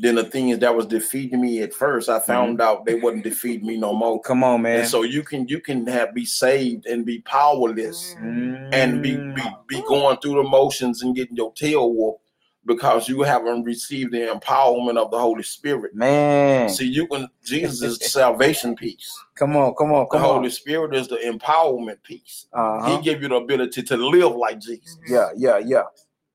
then 0.00 0.14
the 0.14 0.24
things 0.24 0.58
that 0.58 0.74
was 0.74 0.86
defeating 0.86 1.42
me 1.42 1.60
at 1.60 1.74
first, 1.74 2.08
I 2.08 2.20
found 2.20 2.60
out 2.60 2.86
they 2.86 2.94
wasn't 2.94 3.24
defeating 3.24 3.66
me 3.66 3.76
no 3.76 3.92
more. 3.92 4.18
Come 4.22 4.42
on, 4.42 4.62
man. 4.62 4.80
And 4.80 4.88
so 4.88 5.02
you 5.02 5.22
can 5.22 5.46
you 5.46 5.60
can 5.60 5.86
have 5.86 6.14
be 6.14 6.24
saved 6.24 6.86
and 6.86 7.04
be 7.04 7.20
powerless 7.20 8.16
and 8.18 9.02
be, 9.02 9.16
be 9.34 9.42
be 9.68 9.82
going 9.88 10.16
through 10.18 10.42
the 10.42 10.48
motions 10.48 11.02
and 11.02 11.14
getting 11.14 11.36
your 11.36 11.52
tail 11.52 11.92
whooped 11.92 12.22
because 12.64 13.08
you 13.08 13.22
haven't 13.22 13.64
received 13.64 14.12
the 14.12 14.18
empowerment 14.18 14.96
of 14.96 15.10
the 15.10 15.18
Holy 15.18 15.42
Spirit. 15.42 15.94
man. 15.94 16.68
See, 16.70 16.86
you 16.86 17.06
can 17.06 17.28
Jesus 17.44 17.82
is 17.82 17.98
the 17.98 18.04
salvation 18.06 18.76
piece. 18.76 19.12
Come 19.34 19.56
on, 19.56 19.74
come 19.74 19.92
on, 19.92 20.06
The 20.10 20.16
come 20.16 20.22
on. 20.22 20.28
The 20.28 20.34
Holy 20.34 20.50
Spirit 20.50 20.94
is 20.94 21.08
the 21.08 21.16
empowerment 21.16 22.02
piece. 22.02 22.46
Uh-huh. 22.54 22.96
He 22.96 23.02
give 23.02 23.22
you 23.22 23.28
the 23.28 23.36
ability 23.36 23.82
to 23.82 23.96
live 23.96 24.34
like 24.34 24.60
Jesus. 24.60 24.98
Yeah, 25.06 25.28
yeah, 25.36 25.58
yeah. 25.58 25.82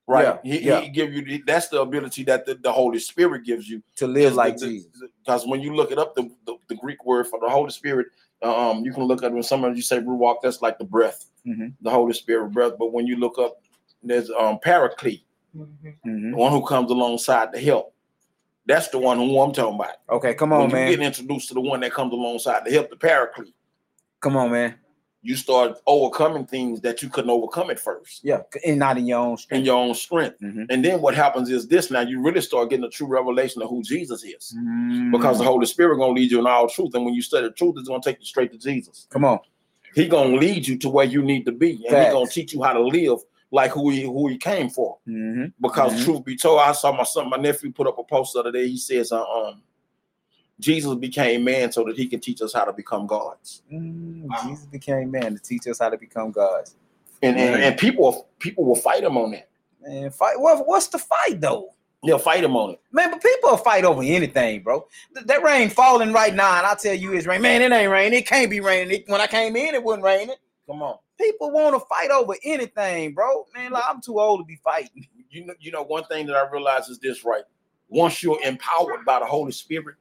Right. 0.08 0.40
Yeah, 0.44 0.54
he, 0.54 0.60
yeah. 0.66 0.82
he 0.82 0.90
give 0.90 1.14
you 1.14 1.44
that's 1.46 1.68
the 1.70 1.82
ability 1.82 2.24
that 2.26 2.46
the, 2.46 2.56
the 2.56 2.72
Holy 2.72 3.00
Spirit 3.00 3.44
gives 3.44 3.68
you. 3.68 3.82
To 3.98 4.08
live 4.08 4.36
like 4.36 4.58
the- 4.58 4.68
Jesus. 4.68 4.92
Because 5.24 5.48
when 5.48 5.62
you 5.62 5.74
look 5.76 5.92
it 5.92 5.98
up, 5.98 6.14
the, 6.16 6.30
the, 6.46 6.58
the 6.70 6.76
Greek 6.76 7.04
word 7.06 7.28
for 7.28 7.40
the 7.40 7.50
Holy 7.50 7.72
Spirit, 7.72 8.08
um, 8.44 8.86
you 8.86 8.94
can 8.94 9.04
look 9.04 9.24
at 9.24 9.32
when 9.32 9.42
somebody 9.42 9.76
you 9.78 9.82
say 9.82 10.00
ruach, 10.00 10.38
that's 10.44 10.62
like 10.62 10.78
the 10.78 10.84
breath, 10.86 11.26
Mhm. 11.48 11.74
the 11.82 11.90
Holy 11.90 12.14
Spirit 12.14 12.52
breath. 12.52 12.74
But 12.78 12.94
when 12.94 13.08
you 13.08 13.16
look 13.16 13.40
up, 13.40 13.60
there's 14.04 14.30
um 14.30 14.60
paraclete, 14.60 15.26
Mhm. 15.58 15.96
Mhm. 16.06 16.32
the 16.32 16.38
one 16.38 16.52
who 16.52 16.64
comes 16.64 16.92
alongside 16.92 17.52
to 17.54 17.60
help. 17.60 17.94
That's 18.68 18.90
the 18.90 19.00
one 19.00 19.18
who 19.18 19.40
I'm 19.40 19.54
talking 19.54 19.76
about. 19.76 19.96
Okay, 20.10 20.34
come 20.36 20.52
when 20.52 20.62
on, 20.62 20.70
you 20.70 20.76
man. 20.76 20.90
get 20.90 21.00
introduced 21.00 21.48
to 21.48 21.54
the 21.56 21.62
one 21.62 21.80
that 21.80 21.94
comes 21.94 22.14
alongside 22.14 22.66
to 22.66 22.72
help 22.72 22.90
the 22.92 22.96
paraclete, 22.96 23.56
Come 24.22 24.38
on, 24.38 24.52
man. 24.52 24.76
You 25.26 25.36
start 25.36 25.80
overcoming 25.88 26.46
things 26.46 26.80
that 26.82 27.02
you 27.02 27.10
couldn't 27.10 27.32
overcome 27.32 27.72
at 27.72 27.80
first 27.80 28.22
Yeah, 28.24 28.42
and 28.64 28.78
not 28.78 28.98
in 28.98 29.08
your 29.08 29.20
own 29.20 29.38
strength. 29.38 29.60
in 29.60 29.66
your 29.66 29.76
own 29.76 29.96
strength. 29.96 30.40
Mhm. 30.40 30.68
And 30.70 30.86
then 30.86 31.02
what 31.02 31.16
happens 31.16 31.50
is 31.50 31.68
this 31.68 31.90
now 31.90 32.02
you 32.02 32.22
really 32.22 32.42
start 32.42 32.70
getting 32.70 32.86
a 32.86 32.90
true 32.90 33.08
revelation 33.08 33.62
of 33.64 33.70
who 33.70 33.82
Jesus 33.82 34.24
is. 34.24 34.56
Because 35.12 35.40
the. 35.40 35.44
Holy 35.44 35.66
Spirit 35.66 35.98
gonna 35.98 36.14
lead 36.14 36.30
you 36.32 36.40
in 36.40 36.46
all 36.48 36.68
truth. 36.70 36.94
And 36.94 37.04
when 37.06 37.16
you 37.16 37.24
study 37.24 37.48
the 37.48 37.54
truth, 37.54 37.76
it's 37.80 37.88
gonna 37.90 38.04
take 38.04 38.20
you 38.20 38.26
straight 38.26 38.52
to 38.52 38.58
Jesus. 38.60 39.08
come 39.10 39.26
on. 39.26 39.40
He 39.96 40.08
gonna 40.08 40.36
lead 40.38 40.68
you 40.68 40.78
to 40.80 40.90
where 40.90 41.06
you 41.06 41.24
need 41.24 41.46
to 41.46 41.52
be. 41.52 41.72
And 41.72 41.90
Facts. 41.90 42.06
he 42.08 42.12
gonna 42.12 42.30
teach 42.30 42.54
you 42.54 42.62
how 42.62 42.74
to 42.74 42.82
live 42.82 43.20
like 43.52 43.72
who 43.72 43.90
he 43.90 44.04
who 44.04 44.28
he 44.28 44.38
came 44.38 44.70
for. 44.70 44.98
Mhm. 45.08 45.54
Because 45.62 45.94
Mhm. 45.96 46.04
truth 46.04 46.24
be 46.26 46.36
told, 46.36 46.60
I 46.60 46.74
saw 46.74 46.92
my 46.92 47.04
son, 47.04 47.30
my 47.30 47.38
nephew 47.38 47.72
put 47.72 47.88
up 47.88 47.98
a 47.98 48.04
post 48.04 48.34
the 48.34 48.40
other 48.42 48.52
day. 48.52 48.68
He 48.68 48.78
says, 48.78 49.12
uh, 49.12 49.24
um, 49.24 49.62
Jesus 50.60 50.96
became 50.96 51.44
man 51.44 51.72
so 51.72 51.84
that 51.84 51.98
he 51.98 52.08
can 52.08 52.20
teach 52.20 52.42
us 52.42 52.54
how 52.54 52.66
to 52.66 52.74
become 52.74 53.08
gods. 53.08 53.62
Mm, 53.72 54.28
Jesus 54.44 54.66
became 54.66 55.12
man 55.12 55.34
to 55.36 55.40
teach 55.42 55.68
us 55.68 55.80
how 55.80 55.90
to 55.90 55.98
become 55.98 56.32
gods. 56.32 56.76
And 57.22 57.38
and, 57.38 57.62
and 57.62 57.78
people 57.78 58.28
people 58.40 58.66
will 58.66 58.76
fight 58.76 59.04
him 59.04 59.18
on 59.18 59.32
that. 59.32 59.50
Man, 59.82 60.10
fight. 60.12 60.40
What, 60.40 60.66
what's 60.68 60.88
the 60.88 61.00
fight 61.00 61.42
though? 61.42 61.70
They'll 62.06 62.20
fight 62.20 62.44
him 62.44 62.56
on 62.56 62.72
it. 62.72 62.82
Man, 62.92 63.12
but 63.12 63.22
people 63.22 63.50
will 63.52 63.58
fight 63.58 63.84
over 63.84 64.04
anything, 64.04 64.62
bro. 64.62 64.88
Th- 65.16 65.26
that 65.26 65.44
rain 65.44 65.70
falling 65.70 66.14
right 66.14 66.34
now, 66.34 66.58
and 66.58 66.66
I 66.66 66.76
tell 66.76 66.94
you 66.94 67.14
it's 67.14 67.26
rain. 67.26 67.42
Man, 67.42 67.62
it 67.62 67.72
ain't 67.76 67.92
raining. 67.92 68.20
It 68.20 68.28
can't 68.28 68.50
be 68.50 68.60
raining. 68.60 69.00
It- 69.00 69.10
when 69.10 69.22
I 69.22 69.28
came 69.28 69.56
in, 69.56 69.74
it 69.74 69.84
wasn't 69.84 70.04
raining. 70.04 70.36
Come 70.68 70.84
on. 70.84 70.98
People 71.20 71.52
want 71.52 71.76
to 71.76 71.86
fight 71.88 72.12
over 72.12 72.36
anything, 72.44 73.14
bro. 73.14 73.46
Man, 73.56 73.72
like, 73.72 73.84
I'm 73.90 74.02
too 74.02 74.20
old 74.20 74.42
to 74.42 74.46
be 74.46 74.58
fighting. 74.64 75.08
You 75.30 75.48
know, 75.48 75.54
you 75.60 75.72
know, 75.72 75.84
one 75.84 76.04
thing 76.06 76.28
that 76.28 76.36
I 76.36 76.50
realize 76.50 76.90
is 76.90 77.00
this, 77.00 77.26
right? 77.26 77.44
Once 77.88 78.22
you're 78.22 78.42
empowered 78.44 79.04
by 79.06 79.20
the 79.20 79.26
Holy 79.26 79.52
Spirit, 79.52 79.96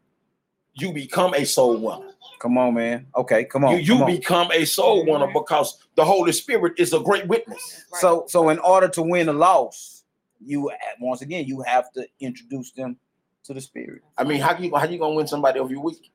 you 0.74 0.92
become 0.92 1.34
a 1.34 1.44
soul 1.44 1.76
winner. 1.76 2.12
Come 2.40 2.58
on, 2.58 2.74
man. 2.74 3.06
Okay, 3.16 3.44
come 3.44 3.64
on. 3.64 3.72
you 3.72 3.78
you 3.78 3.94
come 3.94 4.02
on. 4.02 4.06
become 4.10 4.52
a 4.52 4.64
soul 4.64 5.06
winner 5.06 5.28
because 5.32 5.78
the 5.94 6.04
Holy 6.04 6.32
Spirit 6.32 6.74
is 6.78 6.92
a 6.92 7.00
great 7.00 7.26
witness. 7.26 7.84
Right. 7.92 8.00
So, 8.00 8.26
so 8.28 8.50
in 8.50 8.58
order 8.58 8.88
to 8.88 9.02
win 9.02 9.28
a 9.28 9.32
loss, 9.32 10.04
you 10.44 10.70
once 11.00 11.22
again 11.22 11.46
you 11.46 11.62
have 11.62 11.90
to 11.92 12.06
introduce 12.20 12.72
them 12.72 12.96
to 13.44 13.54
the 13.54 13.60
spirit. 13.60 14.02
I 14.18 14.24
mean, 14.24 14.40
how 14.40 14.56
you 14.58 14.74
how 14.76 14.84
you 14.86 14.98
gonna 14.98 15.14
win 15.14 15.26
somebody 15.26 15.60
if 15.60 15.70
you're 15.70 15.80
weak 15.80 16.10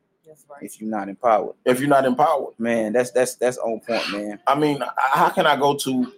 right. 0.49 0.63
If 0.63 0.79
you're 0.79 0.89
not 0.89 1.09
empowered, 1.09 1.55
if 1.65 1.79
you're 1.79 1.89
not 1.89 2.05
empowered? 2.05 2.53
man, 2.59 2.93
that's 2.93 3.11
that's 3.11 3.35
that's 3.35 3.57
on 3.57 3.79
point, 3.79 4.11
man. 4.11 4.39
I 4.47 4.55
mean, 4.55 4.81
how 4.97 5.29
can 5.29 5.45
I 5.45 5.55
go 5.55 5.75
to 5.75 6.13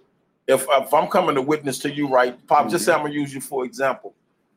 if 0.46 0.66
if 0.68 0.94
I'm 0.94 1.08
coming 1.08 1.34
to 1.34 1.42
witness 1.42 1.78
to 1.80 1.90
you, 1.90 2.08
right? 2.08 2.44
Pop, 2.46 2.68
just 2.68 2.84
say 2.84 2.92
mm-hmm. 2.92 3.00
I'm 3.00 3.06
gonna 3.06 3.18
use 3.18 3.34
you 3.34 3.40
for 3.40 3.64
example. 3.64 4.14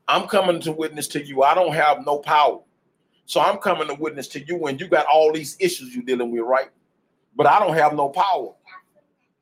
I'm 0.08 0.28
coming 0.28 0.60
to 0.60 0.72
witness 0.72 1.08
to 1.08 1.24
you. 1.24 1.42
I 1.42 1.54
don't 1.54 1.74
have 1.74 2.04
no 2.06 2.18
power, 2.18 2.60
so 3.26 3.40
I'm 3.40 3.58
coming 3.58 3.88
to 3.88 3.94
witness 3.94 4.28
to 4.28 4.40
you 4.40 4.56
when 4.56 4.78
you 4.78 4.86
got 4.86 5.06
all 5.12 5.32
these 5.32 5.56
issues 5.60 5.94
you're 5.94 6.04
dealing 6.04 6.30
with, 6.30 6.42
right? 6.42 6.70
But 7.34 7.46
I 7.46 7.58
don't 7.58 7.74
have 7.74 7.92
no 7.92 8.08
power. 8.08 8.54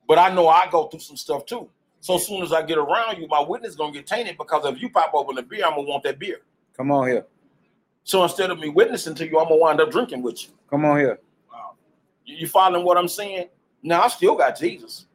But 0.07 0.17
I 0.17 0.33
know 0.33 0.47
I 0.47 0.67
go 0.71 0.87
through 0.87 0.99
some 0.99 1.15
stuff 1.15 1.45
too. 1.45 1.69
So 2.01 2.15
as 2.15 2.27
soon 2.27 2.43
as 2.43 2.51
I 2.51 2.63
get 2.63 2.77
around 2.77 3.19
you, 3.19 3.27
my 3.27 3.39
witness 3.39 3.75
gonna 3.75 3.93
get 3.93 4.05
tainted 4.05 4.37
because 4.37 4.65
if 4.65 4.81
you 4.81 4.89
pop 4.89 5.11
open 5.13 5.37
a 5.37 5.43
beer, 5.43 5.65
I'm 5.65 5.75
gonna 5.75 5.83
want 5.83 6.03
that 6.03 6.19
beer. 6.19 6.41
Come 6.75 6.91
on 6.91 7.07
here. 7.07 7.25
So 8.03 8.23
instead 8.23 8.51
of 8.51 8.59
me 8.59 8.69
witnessing 8.69 9.15
to 9.15 9.27
you, 9.27 9.39
I'm 9.39 9.47
gonna 9.47 9.61
wind 9.61 9.79
up 9.79 9.91
drinking 9.91 10.21
with 10.21 10.43
you. 10.43 10.49
Come 10.69 10.83
on 10.83 10.97
here. 10.97 11.19
Wow. 11.51 11.73
You, 12.25 12.35
you 12.37 12.47
following 12.47 12.85
what 12.85 12.97
I'm 12.97 13.07
saying? 13.07 13.49
Now 13.81 14.01
I 14.01 14.07
still 14.09 14.35
got 14.35 14.59
Jesus. 14.59 15.05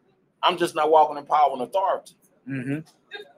I'm 0.42 0.56
just 0.56 0.74
not 0.74 0.90
walking 0.90 1.18
in 1.18 1.26
power 1.26 1.52
and 1.52 1.62
authority. 1.62 2.14
Mm-hmm. 2.48 2.78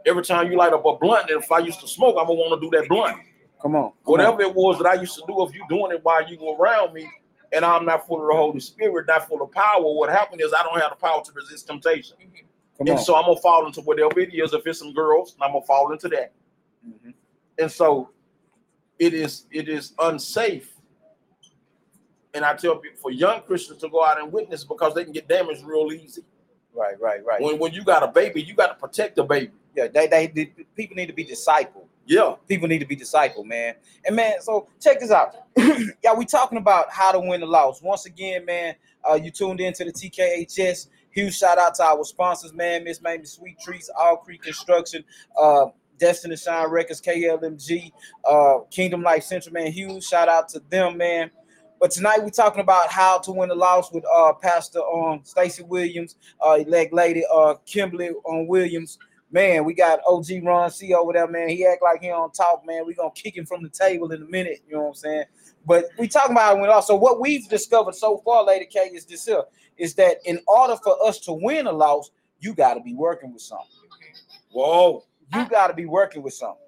Every 0.06 0.22
time 0.22 0.50
you 0.50 0.56
light 0.56 0.72
up 0.72 0.84
a 0.84 0.96
blunt, 0.96 1.30
and 1.30 1.42
if 1.42 1.50
I 1.50 1.58
used 1.58 1.80
to 1.80 1.88
smoke, 1.88 2.16
I'm 2.18 2.26
gonna 2.26 2.38
want 2.38 2.60
to 2.60 2.70
do 2.70 2.78
that 2.78 2.88
blunt. 2.88 3.18
Come 3.62 3.76
on. 3.76 3.82
Come 3.90 3.94
Whatever 4.04 4.42
it 4.42 4.54
was 4.54 4.78
that 4.78 4.86
I 4.86 4.94
used 4.94 5.14
to 5.14 5.22
do, 5.26 5.42
if 5.46 5.54
you're 5.54 5.68
doing 5.68 5.92
it 5.92 6.00
while 6.02 6.28
you 6.28 6.36
were 6.40 6.56
around 6.56 6.92
me, 6.92 7.08
and 7.52 7.64
I'm 7.64 7.84
not 7.84 8.06
full 8.06 8.20
of 8.22 8.28
the 8.28 8.34
Holy 8.34 8.60
Spirit, 8.60 9.06
not 9.06 9.28
full 9.28 9.40
of 9.42 9.52
power, 9.52 9.80
what 9.82 10.10
happened 10.10 10.40
is 10.40 10.52
I 10.52 10.62
don't 10.64 10.80
have 10.80 10.90
the 10.90 10.96
power 10.96 11.22
to 11.24 11.32
resist 11.32 11.66
temptation. 11.68 12.16
on. 12.20 12.26
Come 12.78 12.88
And 12.88 12.98
on. 12.98 13.04
so 13.04 13.14
I'm 13.14 13.24
gonna 13.24 13.36
fall 13.40 13.66
into 13.66 13.82
whatever 13.82 14.18
it 14.20 14.34
is. 14.34 14.52
If 14.52 14.66
it's 14.66 14.80
some 14.80 14.92
girls, 14.92 15.34
and 15.34 15.42
I'm 15.44 15.52
gonna 15.52 15.64
fall 15.64 15.92
into 15.92 16.08
that. 16.08 16.32
Mhm. 16.86 17.14
And 17.58 17.70
so 17.70 18.10
it 18.98 19.14
is 19.14 19.46
it 19.52 19.68
is 19.68 19.92
unsafe. 19.98 20.74
And 22.34 22.44
I 22.44 22.54
tell 22.54 22.76
people 22.76 22.98
for 22.98 23.10
young 23.10 23.42
Christians 23.42 23.80
to 23.82 23.88
go 23.88 24.02
out 24.04 24.18
and 24.20 24.32
witness 24.32 24.64
because 24.64 24.94
they 24.94 25.04
can 25.04 25.12
get 25.12 25.28
damaged 25.28 25.62
real 25.64 25.92
easy. 25.92 26.24
Right, 26.74 26.98
right, 26.98 27.22
right. 27.24 27.40
When 27.42 27.58
when 27.58 27.72
you 27.72 27.84
got 27.84 28.02
a 28.02 28.08
baby, 28.08 28.42
you 28.42 28.54
got 28.54 28.68
to 28.68 28.74
protect 28.74 29.16
the 29.16 29.24
baby. 29.24 29.52
Yeah, 29.76 29.88
they, 29.88 30.06
they, 30.06 30.26
the 30.28 30.46
people 30.74 30.96
need 30.96 31.06
to 31.06 31.12
be 31.12 31.24
discipled. 31.24 31.81
Yeah. 32.06 32.34
People 32.48 32.68
need 32.68 32.80
to 32.80 32.86
be 32.86 32.96
discipled, 32.96 33.46
man. 33.46 33.74
And 34.04 34.16
man, 34.16 34.40
so 34.40 34.68
check 34.80 35.00
this 35.00 35.10
out. 35.10 35.34
yeah, 35.56 36.14
we 36.16 36.24
talking 36.24 36.58
about 36.58 36.90
how 36.90 37.12
to 37.12 37.20
win 37.20 37.40
the 37.40 37.46
loss. 37.46 37.82
Once 37.82 38.06
again, 38.06 38.44
man, 38.44 38.74
uh, 39.08 39.14
you 39.14 39.30
tuned 39.30 39.60
into 39.60 39.84
the 39.84 39.92
TKHS. 39.92 40.88
Huge 41.10 41.36
shout 41.36 41.58
out 41.58 41.74
to 41.76 41.84
our 41.84 42.04
sponsors, 42.04 42.52
man. 42.52 42.84
Miss 42.84 43.00
Mamie 43.00 43.24
Sweet 43.24 43.58
Treats, 43.60 43.90
All 43.98 44.16
Creek 44.16 44.42
Construction, 44.42 45.04
uh, 45.38 45.66
Destiny 45.98 46.36
Shine 46.36 46.70
Records, 46.70 47.00
KLMG, 47.00 47.92
uh, 48.24 48.60
Kingdom 48.70 49.02
Life 49.02 49.24
Central, 49.24 49.52
man. 49.52 49.70
Huge 49.70 50.02
shout 50.02 50.28
out 50.28 50.48
to 50.50 50.60
them, 50.70 50.96
man. 50.96 51.30
But 51.78 51.90
tonight 51.90 52.22
we're 52.22 52.30
talking 52.30 52.60
about 52.60 52.88
how 52.90 53.18
to 53.18 53.32
win 53.32 53.48
the 53.48 53.56
loss 53.56 53.92
with 53.92 54.04
uh, 54.14 54.32
Pastor 54.34 54.80
um, 54.80 55.20
Stacy 55.24 55.64
Williams, 55.64 56.16
uh, 56.40 56.58
elect 56.60 56.92
lady 56.92 57.24
uh, 57.32 57.54
Kimberly 57.66 58.10
um, 58.28 58.46
Williams. 58.46 58.98
Man, 59.32 59.64
we 59.64 59.72
got 59.72 60.00
OG 60.06 60.26
Ron 60.44 60.70
C 60.70 60.92
over 60.92 61.14
there, 61.14 61.26
man. 61.26 61.48
He 61.48 61.64
act 61.66 61.82
like 61.82 62.02
he 62.02 62.08
don't 62.08 62.32
talk, 62.34 62.64
man. 62.66 62.84
we 62.86 62.92
gonna 62.94 63.10
kick 63.14 63.34
him 63.36 63.46
from 63.46 63.62
the 63.62 63.70
table 63.70 64.12
in 64.12 64.22
a 64.22 64.26
minute, 64.26 64.60
you 64.68 64.74
know 64.76 64.82
what 64.82 64.88
I'm 64.88 64.94
saying? 64.94 65.24
But 65.66 65.86
we 65.98 66.06
talking 66.06 66.32
about 66.32 66.56
it 66.56 66.60
when 66.60 66.68
also 66.70 66.94
what 66.94 67.18
we've 67.20 67.48
discovered 67.48 67.94
so 67.94 68.18
far, 68.24 68.44
Lady 68.44 68.66
K, 68.66 68.80
is 68.94 69.06
this 69.06 69.24
here, 69.24 69.42
is 69.78 69.94
that 69.94 70.18
in 70.26 70.38
order 70.46 70.76
for 70.84 70.96
us 71.06 71.18
to 71.20 71.32
win 71.32 71.66
a 71.66 71.72
loss, 71.72 72.10
you 72.40 72.52
gotta 72.54 72.80
be 72.80 72.94
working 72.94 73.32
with 73.32 73.42
something. 73.42 73.66
Whoa. 74.50 75.04
You 75.34 75.40
I- 75.40 75.48
gotta 75.48 75.74
be 75.74 75.86
working 75.86 76.22
with 76.22 76.34
something. 76.34 76.58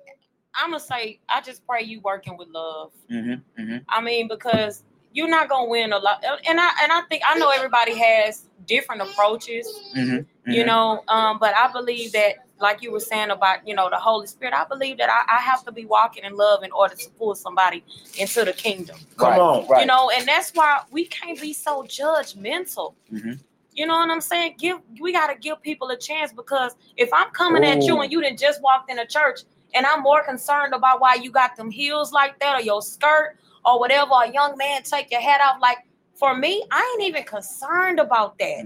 I'm 0.57 0.71
gonna 0.71 0.81
say, 0.81 1.19
I 1.29 1.41
just 1.41 1.67
pray 1.67 1.83
you 1.83 2.01
working 2.01 2.37
with 2.37 2.49
love. 2.49 2.93
Mm-hmm, 3.11 3.61
mm-hmm. 3.61 3.77
I 3.89 4.01
mean, 4.01 4.29
because 4.29 4.85
you're 5.13 5.29
not 5.29 5.49
gonna 5.49 5.69
win 5.69 5.93
a 5.93 5.99
lot. 5.99 6.25
And 6.49 6.61
I 6.61 6.71
and 6.83 6.93
I 6.93 7.03
think 7.11 7.23
I 7.27 7.37
know 7.37 7.51
everybody 7.51 7.99
has 7.99 8.49
different 8.67 9.03
approaches, 9.03 9.67
Mm-hmm. 9.97 10.51
you 10.53 10.65
know. 10.65 11.03
Um, 11.09 11.39
but 11.41 11.55
I 11.57 11.73
believe 11.73 12.13
that, 12.13 12.37
like 12.65 12.83
you 12.83 12.91
were 12.91 12.99
saying 13.13 13.31
about, 13.31 13.69
you 13.69 13.75
know, 13.75 13.91
the 13.91 13.97
Holy 13.97 14.27
Spirit, 14.27 14.55
I 14.55 14.65
believe 14.65 14.97
that 14.97 15.11
I, 15.11 15.37
I 15.37 15.41
have 15.41 15.63
to 15.67 15.73
be 15.73 15.85
walking 15.85 16.25
in 16.25 16.35
love 16.35 16.65
in 16.65 16.73
order 16.73 16.97
to 16.97 17.11
pull 17.19 17.35
somebody 17.35 17.85
into 18.19 18.43
the 18.45 18.55
kingdom. 18.55 18.97
Come 19.19 19.33
right, 19.33 19.41
on. 19.41 19.69
right. 19.69 19.81
You 19.83 19.87
know, 19.87 20.11
and 20.11 20.27
that's 20.27 20.51
why 20.53 20.81
we 20.91 21.05
can't 21.05 21.39
be 21.39 21.53
so 21.53 21.83
judgmental. 21.83 22.95
Mhm. 23.13 23.39
You 23.73 23.87
know 23.87 23.97
what 23.97 24.09
I'm 24.09 24.21
saying? 24.21 24.55
Give 24.59 24.79
we 25.01 25.13
gotta 25.13 25.35
give 25.35 25.61
people 25.61 25.91
a 25.91 25.97
chance 25.97 26.33
because 26.33 26.73
if 26.97 27.13
I'm 27.13 27.31
coming 27.33 27.65
at 27.65 27.83
you 27.83 28.01
and 28.01 28.11
you 28.11 28.23
didn't 28.23 28.39
just 28.39 28.63
walked 28.63 28.91
in 28.91 28.99
a 29.01 29.07
church 29.07 29.41
and 29.75 29.85
I'm 29.85 30.01
more 30.01 30.23
concerned 30.25 30.73
about 30.75 31.01
why 31.01 31.15
you 31.17 31.31
got 31.31 31.57
them 31.57 31.71
heels 31.71 32.13
like 32.13 32.39
that 32.41 32.57
or 32.59 32.63
your 32.63 32.81
skirt 32.83 33.37
or 33.65 33.79
whatever, 33.81 34.13
a 34.25 34.33
young 34.33 34.57
man 34.57 34.85
take 34.85 35.11
your 35.11 35.21
hat 35.21 35.41
off. 35.43 35.61
Like 35.61 35.79
for 36.15 36.37
me, 36.37 36.65
I 36.71 36.81
ain't 36.95 37.09
even 37.09 37.25
concerned 37.25 37.99
about 37.99 38.39
that. 38.39 38.65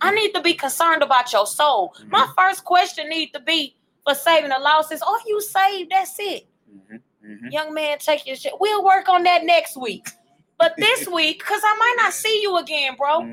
I 0.00 0.10
need 0.12 0.32
to 0.32 0.40
be 0.40 0.54
concerned 0.54 1.02
about 1.02 1.32
your 1.32 1.46
soul. 1.46 1.94
My 2.08 2.26
first 2.36 2.64
question 2.64 3.08
need 3.08 3.32
to 3.32 3.40
be 3.40 3.76
for 4.04 4.14
saving 4.14 4.50
the 4.50 4.58
lost 4.58 4.92
is, 4.92 5.02
are 5.02 5.18
you 5.26 5.40
saved? 5.40 5.90
That's 5.90 6.16
it. 6.18 6.46
mhm, 6.70 7.00
mhm. 7.24 7.52
Young 7.52 7.72
man, 7.74 7.98
take 7.98 8.26
your 8.26 8.36
shit. 8.36 8.52
We'll 8.58 8.84
work 8.84 9.08
on 9.08 9.22
that 9.24 9.44
next 9.44 9.76
week. 9.76 10.08
But 10.58 10.74
this 10.78 11.06
week, 11.12 11.38
because 11.38 11.60
I 11.64 11.76
might 11.78 11.94
not 12.04 12.12
see 12.12 12.40
you 12.42 12.56
again, 12.58 12.96
bro. 12.96 13.28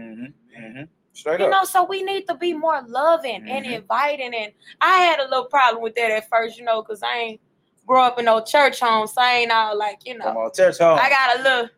Straight 1.13 1.39
You 1.41 1.47
up. 1.47 1.51
know, 1.51 1.63
so 1.65 1.83
we 1.83 2.03
need 2.03 2.27
to 2.29 2.35
be 2.35 2.53
more 2.53 2.81
loving 2.87 3.45
and 3.49 3.65
Mhm. 3.65 3.73
inviting. 3.81 4.33
And 4.33 4.53
I 4.79 4.99
had 4.99 5.19
a 5.19 5.23
little 5.25 5.45
problem 5.45 5.83
with 5.83 5.95
that 5.95 6.09
at 6.11 6.29
first, 6.29 6.57
you 6.57 6.63
know, 6.63 6.81
because 6.81 7.03
I 7.03 7.17
ain't 7.17 7.41
grew 7.85 7.99
up 8.01 8.17
in 8.17 8.25
no 8.25 8.41
church 8.41 8.79
home. 8.79 9.07
So 9.07 9.21
I 9.21 9.33
ain't 9.39 9.51
all 9.51 9.77
like, 9.77 10.05
you 10.05 10.17
Come 10.17 10.33
know, 10.33 10.41
on, 10.41 10.51
church 10.53 10.77
home. 10.77 10.97
I 10.99 11.09
got 11.09 11.39
a 11.39 11.43
little 11.43 11.69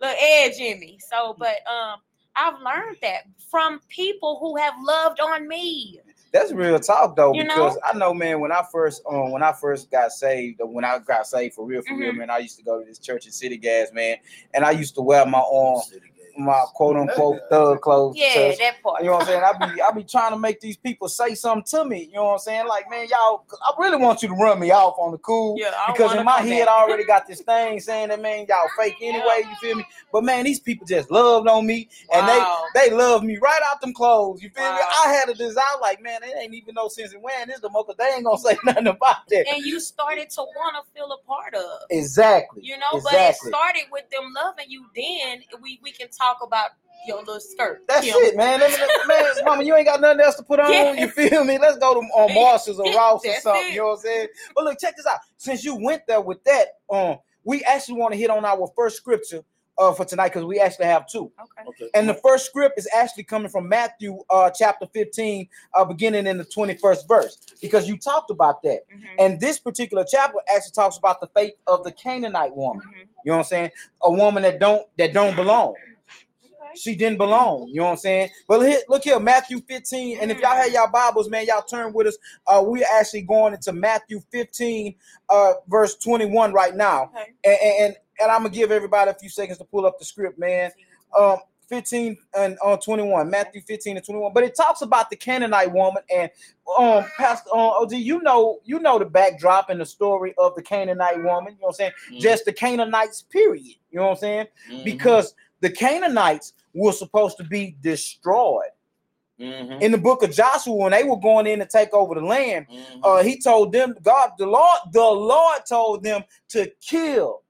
little 0.00 0.16
edge 0.20 0.58
in 0.58 0.80
me. 0.80 0.98
So, 1.08 1.36
but 1.38 1.56
um, 1.70 2.00
I've 2.36 2.60
learned 2.60 2.96
that 3.02 3.22
from 3.50 3.80
people 3.88 4.38
who 4.40 4.56
have 4.56 4.74
loved 4.82 5.20
on 5.20 5.48
me. 5.48 6.00
That's 6.32 6.52
real 6.52 6.78
talk 6.78 7.16
though, 7.16 7.34
You 7.34 7.42
because 7.42 7.74
know? 7.74 7.80
I 7.84 7.96
know, 7.98 8.14
man. 8.14 8.38
When 8.40 8.52
I 8.52 8.62
first, 8.70 9.02
um, 9.08 9.32
when 9.32 9.42
I 9.42 9.52
first 9.52 9.90
got 9.90 10.12
saved, 10.12 10.60
when 10.62 10.84
I 10.84 10.98
got 11.00 11.26
saved 11.26 11.54
for 11.54 11.66
real, 11.66 11.82
for 11.82 11.96
real, 11.96 12.12
Mhm. 12.12 12.18
man, 12.18 12.30
I 12.30 12.38
used 12.38 12.56
to 12.58 12.62
go 12.62 12.78
to 12.78 12.84
this 12.84 13.00
church 13.00 13.26
in 13.26 13.32
City 13.32 13.56
Gas, 13.56 13.92
man, 13.92 14.16
and 14.54 14.64
I 14.64 14.70
used 14.70 14.94
to 14.94 15.02
wear 15.02 15.26
my 15.26 15.40
um, 15.40 15.82
my 16.44 16.62
quote 16.74 16.96
unquote 16.96 17.38
thug 17.50 17.80
clothes. 17.80 18.16
Yeah, 18.16 18.52
that 18.58 18.82
part. 18.82 19.00
You 19.02 19.06
know 19.10 19.16
what 19.16 19.22
I'm 19.22 19.26
saying? 19.28 19.42
I 19.44 19.66
be 19.74 19.82
I 19.82 19.90
be 19.92 20.04
trying 20.04 20.32
to 20.32 20.38
make 20.38 20.60
these 20.60 20.76
people 20.76 21.08
say 21.08 21.34
something 21.34 21.64
to 21.78 21.84
me. 21.84 22.04
You 22.06 22.14
know 22.14 22.24
what 22.24 22.32
I'm 22.32 22.38
saying? 22.40 22.66
Like, 22.66 22.88
man, 22.90 23.06
y'all, 23.10 23.44
I 23.62 23.72
really 23.78 23.96
want 23.96 24.22
you 24.22 24.28
to 24.28 24.34
run 24.34 24.58
me 24.58 24.70
off 24.70 24.94
on 24.98 25.12
the 25.12 25.18
cool. 25.18 25.56
Yeah, 25.58 25.70
I 25.76 25.92
because 25.92 26.14
in 26.14 26.24
my 26.24 26.38
head 26.40 26.66
back. 26.66 26.68
I 26.74 26.82
already 26.82 27.04
got 27.04 27.26
this 27.26 27.40
thing 27.40 27.80
saying 27.80 28.08
that 28.08 28.20
man, 28.20 28.46
y'all 28.48 28.68
fake 28.78 28.96
anyway. 29.00 29.42
You 29.42 29.56
feel 29.60 29.76
me? 29.76 29.84
But 30.12 30.24
man, 30.24 30.44
these 30.44 30.60
people 30.60 30.86
just 30.86 31.10
loved 31.10 31.48
on 31.48 31.66
me, 31.66 31.88
and 32.12 32.26
Wow. 32.26 32.64
they 32.74 32.88
they 32.88 32.94
love 32.96 33.22
me 33.22 33.36
right 33.38 33.60
out 33.70 33.80
them 33.80 33.92
clothes. 33.92 34.42
You 34.42 34.50
feel 34.50 34.64
me? 34.64 34.78
I 35.04 35.12
had 35.12 35.28
a 35.28 35.34
desire 35.34 35.64
like, 35.80 36.00
man, 36.02 36.22
it 36.22 36.34
ain't 36.40 36.54
even 36.54 36.74
no 36.74 36.88
sense 36.88 37.12
in 37.12 37.20
wearing 37.22 37.48
this. 37.48 37.60
The 37.60 37.68
mocha, 37.68 37.94
they 37.98 38.04
ain't 38.14 38.24
gonna 38.24 38.38
say 38.38 38.56
nothing 38.64 38.86
about 38.86 39.28
that. 39.28 39.46
and 39.52 39.64
you 39.64 39.80
started 39.80 40.30
to 40.30 40.40
want 40.42 40.76
to 40.76 40.92
feel 40.94 41.10
a 41.12 41.18
part 41.26 41.54
of. 41.54 41.80
Exactly. 41.90 42.62
You 42.64 42.78
know, 42.78 43.00
but 43.02 43.12
it 43.14 43.34
started 43.36 43.82
with 43.92 44.08
them 44.10 44.32
loving 44.34 44.66
you. 44.68 44.86
Then 44.94 45.42
we 45.62 45.78
we 45.82 45.90
can 45.92 46.08
talk 46.08 46.29
about 46.42 46.70
your 47.06 47.18
little 47.18 47.40
skirt. 47.40 47.82
That's 47.88 48.06
you 48.06 48.12
know? 48.12 48.20
it, 48.20 48.36
man. 48.36 48.60
Let 48.60 48.70
me- 48.70 48.76
let- 48.78 49.06
man, 49.08 49.24
mama, 49.44 49.62
you 49.64 49.74
ain't 49.74 49.86
got 49.86 50.00
nothing 50.00 50.20
else 50.20 50.36
to 50.36 50.42
put 50.42 50.60
on. 50.60 50.70
Yeah. 50.72 50.92
You 50.92 51.08
feel 51.08 51.44
me? 51.44 51.58
Let's 51.58 51.78
go 51.78 51.94
to 51.94 52.00
on 52.00 52.34
Marshalls 52.34 52.78
or 52.78 52.92
Ross 52.94 53.24
or 53.26 53.32
something. 53.40 53.62
it. 53.68 53.72
You 53.72 53.78
know 53.78 53.86
what 53.86 53.92
I'm 53.92 53.98
saying? 54.00 54.28
But 54.54 54.64
look, 54.64 54.78
check 54.78 54.96
this 54.96 55.06
out. 55.06 55.18
Since 55.38 55.64
you 55.64 55.76
went 55.76 56.02
there 56.06 56.20
with 56.20 56.42
that, 56.44 56.66
um, 56.90 57.16
we 57.44 57.62
actually 57.64 57.98
want 57.98 58.12
to 58.12 58.18
hit 58.18 58.28
on 58.30 58.44
our 58.44 58.70
first 58.76 58.96
scripture 58.96 59.42
uh 59.78 59.94
for 59.94 60.04
tonight 60.04 60.28
because 60.28 60.44
we 60.44 60.60
actually 60.60 60.84
have 60.84 61.06
two. 61.06 61.32
Okay. 61.40 61.68
Okay. 61.68 61.88
And 61.94 62.06
the 62.06 62.12
first 62.14 62.44
script 62.44 62.78
is 62.78 62.86
actually 62.94 63.22
coming 63.22 63.48
from 63.48 63.66
Matthew 63.66 64.18
uh 64.28 64.50
chapter 64.50 64.86
15, 64.92 65.48
uh 65.74 65.84
beginning 65.86 66.26
in 66.26 66.36
the 66.36 66.44
21st 66.44 67.08
verse, 67.08 67.38
because 67.62 67.88
you 67.88 67.96
talked 67.96 68.30
about 68.30 68.62
that. 68.64 68.80
Mhm, 68.94 69.04
And 69.18 69.40
this 69.40 69.58
particular 69.58 70.04
chapter 70.06 70.36
actually 70.54 70.72
talks 70.72 70.98
about 70.98 71.20
the 71.22 71.28
faith 71.28 71.54
of 71.66 71.82
the 71.84 71.92
Canaanite 71.92 72.54
woman. 72.54 72.82
mhm. 72.86 72.98
You 73.24 73.30
know 73.32 73.32
what 73.32 73.38
I'm 73.38 73.44
saying? 73.44 73.70
A 74.02 74.10
woman 74.12 74.42
that 74.42 74.58
don't 74.58 74.86
that 74.98 75.14
don't 75.14 75.34
belong. 75.34 75.74
She 76.76 76.94
didn't 76.94 77.18
belong. 77.18 77.68
You 77.68 77.76
know 77.76 77.84
what 77.84 77.90
I'm 77.92 77.96
saying? 77.98 78.30
But 78.48 78.60
here, 78.60 78.80
look 78.88 79.04
here, 79.04 79.18
Matthew 79.20 79.60
15. 79.60 80.18
And 80.20 80.30
if 80.30 80.38
y'all 80.40 80.56
had 80.56 80.72
y'all 80.72 80.90
Bibles, 80.90 81.28
man, 81.28 81.46
y'all 81.46 81.62
turn 81.62 81.92
with 81.92 82.06
us. 82.06 82.18
Uh, 82.46 82.62
we're 82.64 82.84
actually 82.98 83.22
going 83.22 83.54
into 83.54 83.72
Matthew 83.72 84.20
15, 84.30 84.94
uh, 85.28 85.52
verse 85.68 85.96
21 85.96 86.52
right 86.52 86.74
now. 86.74 87.10
Okay. 87.14 87.32
And, 87.44 87.58
and 87.62 87.96
and 88.20 88.30
I'm 88.30 88.40
gonna 88.42 88.50
give 88.50 88.70
everybody 88.70 89.10
a 89.10 89.14
few 89.14 89.30
seconds 89.30 89.58
to 89.58 89.64
pull 89.64 89.86
up 89.86 89.98
the 89.98 90.04
script, 90.04 90.38
man. 90.38 90.70
Um, 91.18 91.38
15 91.70 92.16
and 92.36 92.58
uh, 92.64 92.76
21, 92.76 93.30
Matthew 93.30 93.62
15 93.62 93.96
and 93.96 94.04
21. 94.04 94.32
But 94.34 94.42
it 94.42 94.56
talks 94.56 94.82
about 94.82 95.08
the 95.08 95.16
Canaanite 95.16 95.72
woman 95.72 96.02
and 96.14 96.28
um 96.78 97.04
Pastor 97.16 97.48
uh, 97.54 97.80
OG, 97.80 97.92
you 97.92 98.20
know, 98.22 98.58
you 98.64 98.80
know 98.80 98.98
the 98.98 99.04
backdrop 99.04 99.70
and 99.70 99.80
the 99.80 99.86
story 99.86 100.34
of 100.36 100.54
the 100.56 100.62
Canaanite 100.62 101.22
woman, 101.22 101.54
you 101.54 101.60
know 101.60 101.68
what 101.68 101.68
I'm 101.68 101.74
saying? 101.74 101.92
Mhm. 102.12 102.20
Just 102.20 102.44
the 102.44 102.52
Canaanites, 102.52 103.22
period. 103.22 103.76
You 103.90 104.00
know 104.00 104.02
what 104.06 104.10
I'm 104.10 104.16
saying? 104.16 104.46
Mhm. 104.70 104.84
because 104.84 105.34
the 105.60 105.70
Canaanites 105.70 106.54
were 106.74 106.92
supposed 106.92 107.36
to 107.38 107.44
be 107.44 107.76
destroyed. 107.80 108.70
Mhm. 109.38 109.82
In 109.82 109.92
the 109.92 109.98
book 109.98 110.22
of 110.22 110.32
Joshua, 110.32 110.74
when 110.74 110.92
they 110.92 111.04
were 111.04 111.16
going 111.18 111.46
in 111.46 111.58
to 111.60 111.66
take 111.66 111.94
over 111.94 112.14
the 112.14 112.20
land, 112.24 112.66
Mhm. 112.68 113.00
uh, 113.02 113.22
he 113.22 113.40
told 113.40 113.72
them, 113.72 113.96
God, 114.02 114.32
the 114.38 114.46
Lord, 114.46 114.80
the 114.92 115.00
Lord 115.00 115.64
told 115.66 116.02
them 116.02 116.24
to 116.48 116.70
kill 116.80 117.42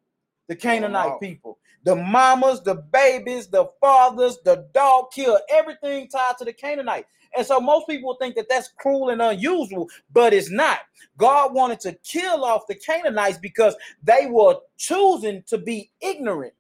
the 0.46 0.54
Canaanite 0.56 1.12
Wow. 1.12 1.18
people. 1.18 1.58
The 1.84 1.96
mamas, 1.96 2.62
the 2.62 2.74
babies, 2.74 3.48
the 3.48 3.66
fathers, 3.80 4.38
the 4.44 4.68
dog, 4.72 5.10
kill 5.12 5.40
everything 5.48 6.08
tied 6.08 6.36
to 6.38 6.44
the 6.44 6.52
Canaanite. 6.52 7.06
And 7.36 7.46
so 7.46 7.60
most 7.60 7.86
people 7.88 8.14
think 8.16 8.34
that 8.34 8.48
that's 8.48 8.68
cruel 8.68 9.10
and 9.10 9.22
unusual, 9.22 9.88
but 10.12 10.32
it's 10.34 10.50
not. 10.50 10.80
God 11.16 11.54
wanted 11.54 11.80
to 11.80 11.92
kill 12.04 12.44
off 12.44 12.66
the 12.66 12.74
Canaanites 12.74 13.38
because 13.38 13.76
they 14.02 14.26
were 14.26 14.56
choosing 14.76 15.42
to 15.44 15.56
be 15.58 15.90
ignorant 16.00 16.52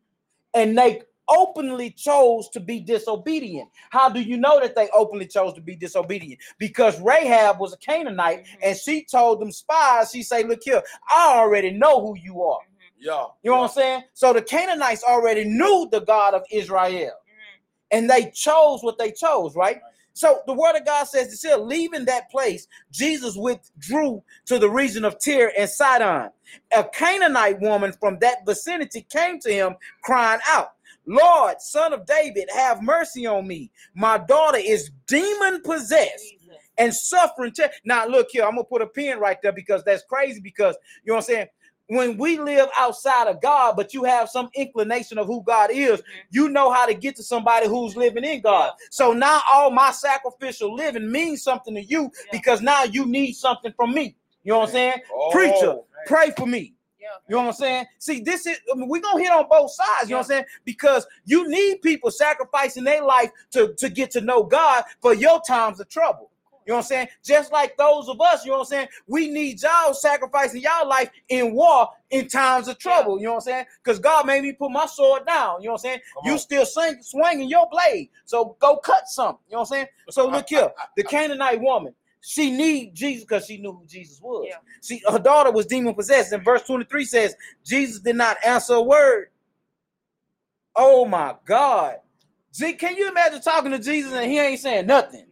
and 0.54 0.76
they 0.76 1.02
openly 1.30 1.90
chose 1.90 2.48
to 2.50 2.60
be 2.60 2.80
disobedient. 2.80 3.70
How 3.90 4.08
do 4.08 4.20
you 4.20 4.36
know 4.36 4.60
that 4.60 4.74
they 4.74 4.88
openly 4.90 5.26
chose 5.26 5.54
to 5.54 5.60
be 5.60 5.76
disobedient? 5.76 6.40
Because 6.58 7.00
Rahab 7.00 7.58
was 7.60 7.72
a 7.72 7.78
Canaanite 7.78 8.44
Mhm. 8.44 8.58
and 8.62 8.76
she 8.76 9.04
told 9.04 9.40
them 9.40 9.52
spies, 9.52 10.10
she 10.10 10.22
said, 10.22 10.48
Look 10.48 10.60
here, 10.64 10.82
I 11.10 11.38
already 11.38 11.70
know 11.70 12.00
who 12.00 12.16
you 12.18 12.42
are. 12.42 12.60
Yeah. 12.98 13.26
You 13.42 13.50
know 13.50 13.58
what 13.58 13.70
I'm 13.70 13.74
saying? 13.74 14.04
So 14.12 14.32
the 14.32 14.42
Canaanites 14.42 15.04
already 15.04 15.44
knew 15.44 15.88
the 15.90 16.00
God 16.00 16.34
of 16.34 16.44
Israel. 16.50 17.12
Mhm. 17.12 17.16
and 17.92 18.08
they 18.08 18.30
chose 18.30 18.82
what 18.82 18.98
they 18.98 19.10
chose, 19.10 19.56
right? 19.56 19.80
So 20.12 20.42
the 20.46 20.52
word 20.52 20.76
of 20.76 20.84
God 20.84 21.04
says 21.04 21.30
this 21.30 21.42
here, 21.42 21.56
leaving 21.56 22.04
that 22.04 22.30
place, 22.30 22.66
Jesus 22.92 23.36
withdrew 23.36 24.22
to 24.46 24.58
the 24.58 24.68
region 24.68 25.04
of 25.04 25.18
Tyre 25.18 25.52
and 25.56 25.68
Sidon. 25.68 26.30
A 26.72 26.84
Canaanite 26.84 27.60
woman 27.60 27.92
from 27.92 28.18
that 28.20 28.44
vicinity 28.44 29.06
came 29.08 29.38
to 29.40 29.52
him 29.52 29.76
crying 30.02 30.40
out, 30.48 30.72
Lord, 31.10 31.60
son 31.60 31.92
of 31.92 32.06
David, 32.06 32.48
have 32.54 32.82
mercy 32.82 33.26
on 33.26 33.44
me. 33.44 33.72
My 33.94 34.16
daughter 34.16 34.58
is 34.58 34.92
demon 35.08 35.60
possessed 35.62 36.34
and 36.78 36.94
suffering. 36.94 37.52
Te- 37.52 37.64
now, 37.84 38.06
look 38.06 38.28
here, 38.30 38.44
I'm 38.44 38.52
gonna 38.52 38.62
put 38.62 38.80
a 38.80 38.86
pin 38.86 39.18
right 39.18 39.36
there 39.42 39.50
because 39.50 39.82
that's 39.82 40.04
crazy. 40.04 40.40
Because 40.40 40.76
you 41.04 41.10
know 41.10 41.14
what 41.16 41.24
I'm 41.24 41.34
saying. 41.34 41.46
When 41.88 42.16
we 42.16 42.38
live 42.38 42.68
outside 42.78 43.26
of 43.26 43.42
God, 43.42 43.74
but 43.74 43.92
you 43.92 44.04
have 44.04 44.28
some 44.28 44.48
inclination 44.54 45.18
of 45.18 45.26
who 45.26 45.42
God 45.42 45.70
is, 45.72 45.98
mm-hmm. 45.98 46.18
you 46.30 46.48
know 46.48 46.70
how 46.70 46.86
to 46.86 46.94
get 46.94 47.16
to 47.16 47.24
somebody 47.24 47.66
who's 47.66 47.96
living 47.96 48.22
in 48.22 48.42
God. 48.42 48.74
So 48.92 49.12
now 49.12 49.40
all 49.52 49.72
my 49.72 49.90
sacrificial 49.90 50.72
living 50.72 51.10
means 51.10 51.42
something 51.42 51.74
to 51.74 51.82
you 51.82 52.12
because 52.30 52.62
now 52.62 52.84
you 52.84 53.06
need 53.06 53.32
something 53.32 53.72
from 53.76 53.92
me. 53.92 54.14
You 54.44 54.52
know 54.52 54.60
what 54.60 54.68
I'm 54.68 54.72
saying? 54.72 55.00
Oh, 55.12 55.30
Preacher, 55.32 55.66
man. 55.66 55.82
pray 56.06 56.30
for 56.36 56.46
me. 56.46 56.74
Yeah. 57.00 57.08
You 57.28 57.36
know 57.36 57.42
what 57.42 57.48
I'm 57.48 57.54
saying? 57.54 57.86
See, 57.98 58.20
this 58.20 58.46
is 58.46 58.58
I 58.70 58.76
mean, 58.76 58.88
we're 58.88 59.00
gonna 59.00 59.22
hit 59.22 59.32
on 59.32 59.46
both 59.50 59.72
sides, 59.72 60.04
you 60.04 60.10
know 60.10 60.18
what 60.18 60.24
I'm 60.24 60.28
saying? 60.28 60.44
Because 60.64 61.06
you 61.24 61.48
need 61.48 61.80
people 61.82 62.10
sacrificing 62.10 62.84
their 62.84 63.02
life 63.02 63.30
to, 63.52 63.74
to 63.78 63.88
get 63.88 64.10
to 64.12 64.20
know 64.20 64.42
God 64.42 64.84
for 65.00 65.14
your 65.14 65.40
times 65.40 65.80
of 65.80 65.88
trouble. 65.88 66.30
You 66.66 66.72
know 66.72 66.76
what 66.76 66.84
I'm 66.84 66.88
saying? 66.88 67.08
Just 67.24 67.52
like 67.52 67.76
those 67.78 68.08
of 68.08 68.20
us, 68.20 68.44
you 68.44 68.50
know 68.50 68.58
what 68.58 68.64
I'm 68.64 68.70
saying? 68.70 68.88
We 69.06 69.28
need 69.28 69.62
y'all 69.62 69.94
sacrificing 69.94 70.60
y'all 70.60 70.86
life 70.86 71.10
in 71.28 71.54
war 71.54 71.88
in 72.10 72.28
times 72.28 72.68
of 72.68 72.78
trouble. 72.78 73.18
You 73.18 73.24
know 73.24 73.30
what 73.30 73.36
I'm 73.38 73.40
saying? 73.40 73.64
Because 73.82 73.98
God 73.98 74.26
made 74.26 74.42
me 74.42 74.52
put 74.52 74.70
my 74.70 74.86
sword 74.86 75.26
down. 75.26 75.62
You 75.62 75.68
know 75.68 75.72
what 75.72 75.80
I'm 75.80 75.82
saying? 75.82 76.00
Come 76.14 76.22
you 76.26 76.32
on. 76.32 76.38
still 76.38 76.66
swing, 76.66 76.98
swinging 77.00 77.48
your 77.48 77.66
blade. 77.70 78.10
So 78.24 78.56
go 78.60 78.76
cut 78.76 79.08
something. 79.08 79.40
You 79.48 79.54
know 79.54 79.60
what 79.60 79.68
I'm 79.68 79.74
saying? 79.74 79.86
So 80.10 80.28
look 80.28 80.48
here, 80.48 80.70
the 80.96 81.02
Canaanite 81.02 81.60
woman, 81.60 81.94
she 82.20 82.50
need 82.50 82.94
Jesus 82.94 83.24
because 83.24 83.46
she 83.46 83.58
knew 83.58 83.72
who 83.72 83.86
Jesus 83.86 84.20
was. 84.20 84.46
Yeah. 84.48 84.56
See, 84.80 85.02
her 85.10 85.18
daughter 85.18 85.50
was 85.50 85.66
demon 85.66 85.94
possessed. 85.94 86.32
And 86.32 86.44
verse 86.44 86.62
23 86.62 87.04
says, 87.04 87.34
Jesus 87.64 88.00
did 88.00 88.16
not 88.16 88.36
answer 88.44 88.74
a 88.74 88.82
word. 88.82 89.28
Oh 90.76 91.04
my 91.06 91.34
God. 91.46 91.96
See, 92.52 92.74
can 92.74 92.96
you 92.96 93.08
imagine 93.08 93.40
talking 93.40 93.70
to 93.70 93.78
Jesus 93.78 94.12
and 94.12 94.30
he 94.30 94.38
ain't 94.38 94.60
saying 94.60 94.86
nothing? 94.86 95.26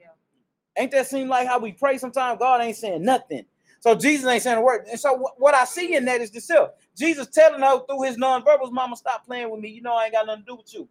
Ain't 0.79 0.92
that 0.92 1.09
seem 1.09 1.29
like 1.29 1.46
how 1.48 1.59
we 1.59 1.72
pray 1.72 1.98
sometimes? 1.98 2.38
God 2.38 2.62
ain't 2.62 2.77
saying 2.77 3.03
nothing. 3.03 3.44
So 3.81 3.94
Jesus 3.94 4.27
ain't 4.27 4.42
saying 4.42 4.59
a 4.59 4.61
word. 4.61 4.87
And 4.90 4.98
so 4.98 5.12
what, 5.14 5.35
what 5.38 5.55
I 5.55 5.64
see 5.64 5.94
in 5.94 6.05
that 6.07 6.20
is 6.20 6.31
this 6.31 6.46
self. 6.46 6.70
Jesus 6.96 7.27
telling 7.29 7.61
her 7.61 7.85
through 7.87 8.03
his 8.03 8.16
nonverbals, 8.16 8.72
Mama, 8.72 8.96
stop 8.96 9.27
playing 9.27 9.51
with 9.51 9.61
me. 9.61 9.70
You 9.70 9.83
know 9.83 9.94
I 9.94 10.05
ain't 10.05 10.12
got 10.12 10.27
nothing 10.27 10.44
to 10.44 10.46
do 10.46 10.57
with 10.57 10.72
you. 10.74 10.88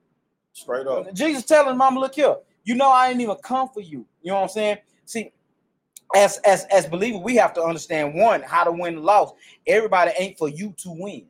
Straight 0.53 0.87
up. 0.87 1.13
Jesus 1.13 1.43
telling 1.43 1.77
Mama, 1.77 1.99
look 1.99 2.15
here. 2.15 2.35
You 2.63 2.75
know 2.75 2.89
I 2.89 3.09
ain't 3.09 3.21
even 3.21 3.35
come 3.43 3.69
for 3.69 3.81
you. 3.81 4.05
You 4.21 4.31
know 4.31 4.35
what 4.35 4.43
I'm 4.43 4.49
saying? 4.49 4.77
See, 5.05 5.31
as 6.15 6.37
as 6.39 6.65
as 6.65 6.87
believers, 6.87 7.21
we 7.23 7.35
have 7.35 7.53
to 7.53 7.63
understand 7.63 8.15
one 8.15 8.41
how 8.41 8.63
to 8.63 8.71
win 8.71 8.95
the 8.95 9.01
loss. 9.01 9.33
Everybody 9.65 10.11
ain't 10.17 10.37
for 10.37 10.49
you 10.49 10.73
to 10.77 10.89
win. 10.91 11.25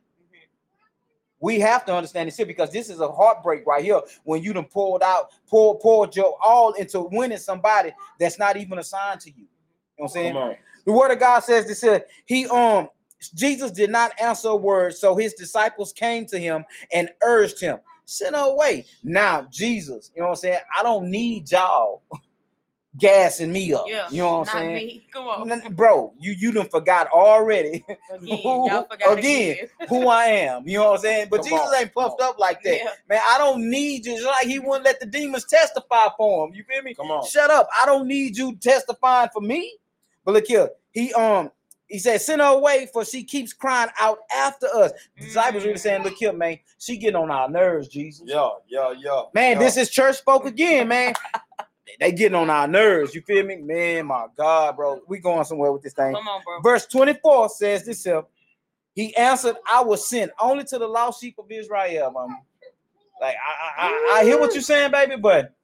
We 1.40 1.60
have 1.60 1.84
to 1.86 1.94
understand 1.94 2.28
this 2.28 2.36
here 2.36 2.46
because 2.46 2.72
this 2.72 2.90
is 2.90 3.00
a 3.00 3.08
heartbreak 3.10 3.64
right 3.66 3.84
here 3.84 4.00
when 4.24 4.42
you 4.42 4.52
done 4.52 4.64
poured 4.64 5.02
out, 5.02 5.30
poured, 5.48 5.80
poured 5.80 6.16
your 6.16 6.36
all 6.42 6.72
into 6.72 7.00
winning 7.12 7.38
somebody 7.38 7.92
that's 8.18 8.38
not 8.38 8.56
even 8.56 8.78
assigned 8.78 9.20
to 9.20 9.30
you. 9.30 9.36
You 9.36 9.44
know 9.44 9.48
what 9.96 10.04
I'm 10.06 10.12
saying? 10.14 10.38
The 10.84 10.92
word 10.92 11.12
of 11.12 11.20
God 11.20 11.40
says 11.40 11.66
this 11.66 11.80
here. 11.80 12.04
He 12.26 12.46
um 12.46 12.88
Jesus 13.34 13.70
did 13.72 13.90
not 13.90 14.12
answer 14.20 14.48
a 14.48 14.56
word, 14.56 14.94
so 14.94 15.16
his 15.16 15.34
disciples 15.34 15.92
came 15.92 16.24
to 16.26 16.38
him 16.38 16.64
and 16.92 17.10
urged 17.22 17.60
him, 17.60 17.78
send 18.04 18.36
her 18.36 18.42
away. 18.42 18.86
Now, 19.02 19.46
Jesus, 19.50 20.10
you 20.14 20.22
know 20.22 20.28
what 20.28 20.38
I'm 20.38 20.40
saying? 20.40 20.58
I 20.76 20.82
don't 20.84 21.10
need 21.10 21.50
y'all 21.50 22.02
gassing 22.96 23.52
me 23.52 23.72
up. 23.72 23.84
Yeah. 23.88 24.08
You 24.10 24.22
know 24.22 24.38
what 24.38 24.48
I'm 24.50 24.58
saying? 24.58 24.74
me. 24.74 25.06
Come 25.12 25.26
on. 25.26 25.62
Bro, 25.74 26.14
you 26.18 26.32
you 26.32 26.52
done 26.52 26.68
forgot 26.68 27.08
already 27.08 27.84
Again, 27.88 27.96
who- 28.20 28.68
forgot 28.68 29.18
again, 29.18 29.52
again. 29.52 29.88
who 29.88 30.08
I 30.08 30.24
am. 30.26 30.66
You 30.66 30.78
know 30.78 30.84
what 30.90 30.96
I'm 30.96 31.02
saying? 31.02 31.28
But 31.30 31.38
Come 31.42 31.48
Jesus 31.50 31.66
on, 31.66 31.74
ain't 31.74 31.94
come 31.94 32.04
puffed 32.10 32.20
up 32.22 32.38
like 32.38 32.62
that. 32.64 32.76
Yeah. 32.78 32.90
Man, 33.08 33.20
I 33.28 33.38
don't 33.38 33.68
need 33.70 34.06
you. 34.06 34.14
Just 34.14 34.26
like 34.26 34.46
he 34.46 34.58
wouldn't 34.58 34.84
let 34.84 35.00
the 35.00 35.06
demons 35.06 35.44
testify 35.44 36.06
for 36.16 36.46
him. 36.48 36.54
You 36.54 36.64
feel 36.64 36.82
me? 36.82 36.94
Come 36.94 37.10
on. 37.10 37.26
Shut 37.26 37.50
up. 37.50 37.68
I 37.80 37.86
don't 37.86 38.06
need 38.08 38.36
you 38.36 38.56
testifying 38.56 39.28
for 39.32 39.40
me. 39.42 39.76
But 40.24 40.34
look 40.34 40.46
here. 40.46 40.70
He 40.92 41.12
um 41.14 41.50
he 41.86 41.98
said, 41.98 42.20
send 42.20 42.42
her 42.42 42.48
away, 42.48 42.86
for 42.92 43.02
she 43.02 43.24
keeps 43.24 43.54
crying 43.54 43.88
out 43.98 44.18
after 44.34 44.66
us. 44.74 44.92
The 45.18 45.24
disciples 45.24 45.64
really 45.64 45.78
saying, 45.78 46.02
Look 46.02 46.16
here, 46.16 46.34
man, 46.34 46.58
she 46.78 46.98
getting 46.98 47.16
on 47.16 47.30
our 47.30 47.48
nerves, 47.48 47.88
Jesus. 47.88 48.24
Yeah, 48.26 48.50
yeah, 48.68 48.92
yeah. 48.98 49.22
Man, 49.32 49.52
yeah. 49.54 49.58
this 49.58 49.78
is 49.78 49.88
church 49.88 50.16
spoke 50.16 50.44
again, 50.44 50.88
man. 50.88 51.14
they 52.00 52.12
getting 52.12 52.34
on 52.34 52.50
our 52.50 52.68
nerves. 52.68 53.14
You 53.14 53.22
feel 53.22 53.44
me? 53.44 53.56
Man, 53.56 54.06
my 54.06 54.26
God, 54.36 54.76
bro. 54.76 55.00
We 55.08 55.18
going 55.18 55.44
somewhere 55.44 55.72
with 55.72 55.82
this 55.82 55.92
thing. 55.94 56.14
Come 56.14 56.28
on, 56.28 56.42
bro. 56.44 56.60
Verse 56.60 56.86
24 56.86 57.48
says 57.50 57.84
this 57.84 58.04
here. 58.04 58.22
He 58.94 59.14
answered, 59.16 59.56
I 59.70 59.82
was 59.82 60.08
sent 60.08 60.32
only 60.40 60.64
to 60.64 60.78
the 60.78 60.86
lost 60.86 61.20
sheep 61.20 61.36
of 61.38 61.50
Israel, 61.50 62.10
mama. 62.10 62.40
Like 63.20 63.36
I, 63.36 63.82
I, 63.82 63.88
I, 63.88 64.18
I 64.20 64.24
hear 64.24 64.38
what 64.38 64.54
you're 64.54 64.62
saying, 64.62 64.90
baby, 64.90 65.16
but 65.16 65.54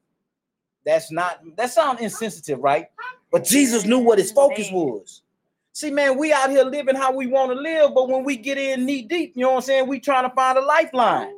that's 0.85 1.11
not 1.11 1.41
that 1.57 1.71
sounds 1.71 2.01
insensitive, 2.01 2.59
right? 2.59 2.87
But 3.31 3.43
Jesus 3.43 3.85
knew 3.85 3.99
what 3.99 4.19
his 4.19 4.31
focus 4.31 4.69
was. 4.71 5.21
See, 5.73 5.91
man, 5.91 6.17
we 6.17 6.31
out 6.31 6.49
here 6.49 6.63
living 6.63 6.95
how 6.95 7.13
we 7.13 7.27
want 7.27 7.51
to 7.51 7.55
live, 7.55 7.91
but 7.93 8.07
when 8.07 8.23
we 8.23 8.37
get 8.37 8.57
in 8.57 8.85
knee 8.85 9.01
deep, 9.01 9.33
you 9.35 9.41
know 9.41 9.51
what 9.51 9.55
I'm 9.57 9.61
saying? 9.63 9.87
We 9.87 9.99
trying 9.99 10.29
to 10.29 10.33
find 10.33 10.57
a 10.57 10.61
lifeline. 10.61 11.34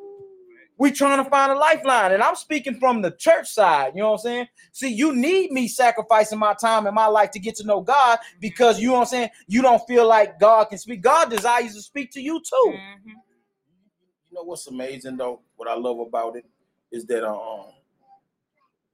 We 0.77 0.91
trying 0.91 1.23
to 1.23 1.29
find 1.29 1.51
a 1.51 1.55
lifeline, 1.55 2.11
and 2.11 2.21
I'm 2.21 2.35
speaking 2.35 2.75
from 2.79 3.01
the 3.01 3.11
church 3.11 3.47
side. 3.49 3.93
You 3.95 4.01
know 4.01 4.11
what 4.11 4.19
I'm 4.19 4.23
saying? 4.23 4.47
See, 4.71 4.89
you 4.89 5.15
need 5.15 5.51
me 5.51 5.67
sacrificing 5.67 6.37
my 6.37 6.53
time 6.53 6.85
and 6.85 6.93
my 6.93 7.07
life 7.07 7.31
to 7.31 7.39
get 7.39 7.55
to 7.55 7.65
know 7.65 7.81
God 7.81 8.19
because 8.39 8.79
you 8.79 8.89
know 8.89 8.93
what 8.95 8.99
I'm 9.01 9.05
saying. 9.07 9.29
You 9.47 9.63
don't 9.63 9.81
feel 9.87 10.07
like 10.07 10.39
God 10.39 10.65
can 10.65 10.77
speak. 10.77 11.01
God 11.01 11.31
desires 11.31 11.73
to 11.73 11.81
speak 11.81 12.11
to 12.11 12.21
you 12.21 12.39
too. 12.41 12.73
Mhm. 12.75 12.99
You 13.05 14.35
know 14.35 14.43
what's 14.43 14.67
amazing 14.67 15.17
though? 15.17 15.41
What 15.55 15.67
I 15.67 15.75
love 15.75 15.99
about 15.99 16.35
it 16.35 16.45
is 16.91 17.05
that 17.05 17.27
um, 17.27 17.65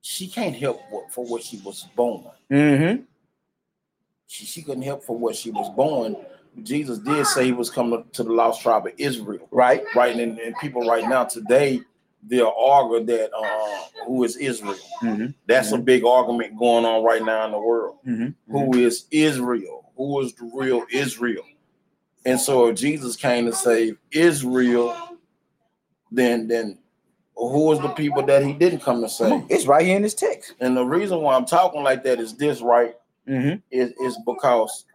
she 0.02 0.28
can't 0.28 0.56
help 0.56 0.82
for 1.10 1.26
what 1.26 1.44
she 1.44 1.58
was 1.58 1.88
born. 1.96 2.26
Mm-hmm. 2.50 3.04
She, 4.28 4.46
she 4.46 4.62
couldn't 4.62 4.84
help 4.84 5.04
for 5.04 5.18
what 5.18 5.36
she 5.36 5.52
was 5.52 5.70
born. 5.76 6.16
Jesus 6.62 7.00
did 7.00 7.26
say 7.26 7.46
he 7.46 7.52
was 7.52 7.70
coming 7.70 8.04
to 8.14 8.24
the 8.24 8.32
lost 8.32 8.62
tribe 8.62 8.86
of 8.86 8.94
Israel, 8.98 9.48
Right. 9.52 9.84
right? 9.96 10.16
And, 10.18 10.40
and 10.40 10.56
people 10.62 10.88
right 10.88 11.08
now 11.08 11.24
today 11.26 11.82
they'll 12.26 12.54
argue 12.58 13.04
that 13.06 13.32
uh, 13.36 14.06
who 14.06 14.24
is 14.24 14.38
Israel? 14.38 14.78
Mm-hmm. 15.02 15.28
That's 15.48 15.72
a 15.72 15.78
big 15.78 16.06
argument 16.06 16.58
going 16.58 16.86
on 16.86 17.04
right 17.04 17.24
now 17.24 17.46
in 17.46 17.52
the 17.52 17.60
world. 17.60 17.98
Mm-hmm. 18.08 18.52
Who 18.52 18.78
is 18.78 19.06
Israel? 19.12 19.92
Who 19.98 20.22
is 20.22 20.34
the 20.34 20.50
real 20.54 20.86
Israel? 20.92 21.44
And 22.26 22.40
so 22.40 22.68
if 22.68 22.78
Jesus 22.78 23.16
came 23.16 23.46
to 23.46 23.54
save 23.54 23.98
Israel, 24.12 25.18
then 26.12 26.48
then 26.48 26.78
who 27.36 27.72
is 27.74 27.80
the 27.80 27.90
people 27.90 28.24
that 28.24 28.46
he 28.46 28.54
didn't 28.54 28.80
come 28.82 29.02
to 29.02 29.10
save? 29.10 29.44
It's 29.50 29.66
right 29.66 29.86
here 29.86 29.98
in 29.98 30.04
this 30.04 30.14
text. 30.14 30.54
And 30.60 30.78
the 30.78 30.86
reason 30.86 31.20
why 31.22 31.36
I'm 31.36 31.46
talking 31.46 31.84
like 31.84 32.04
that 32.04 32.20
is 32.20 32.36
this, 32.36 32.62
right? 32.62 32.96
Mm-hmm. 33.28 33.58
Is 33.72 33.92
is 34.00 34.18
because 34.26 34.86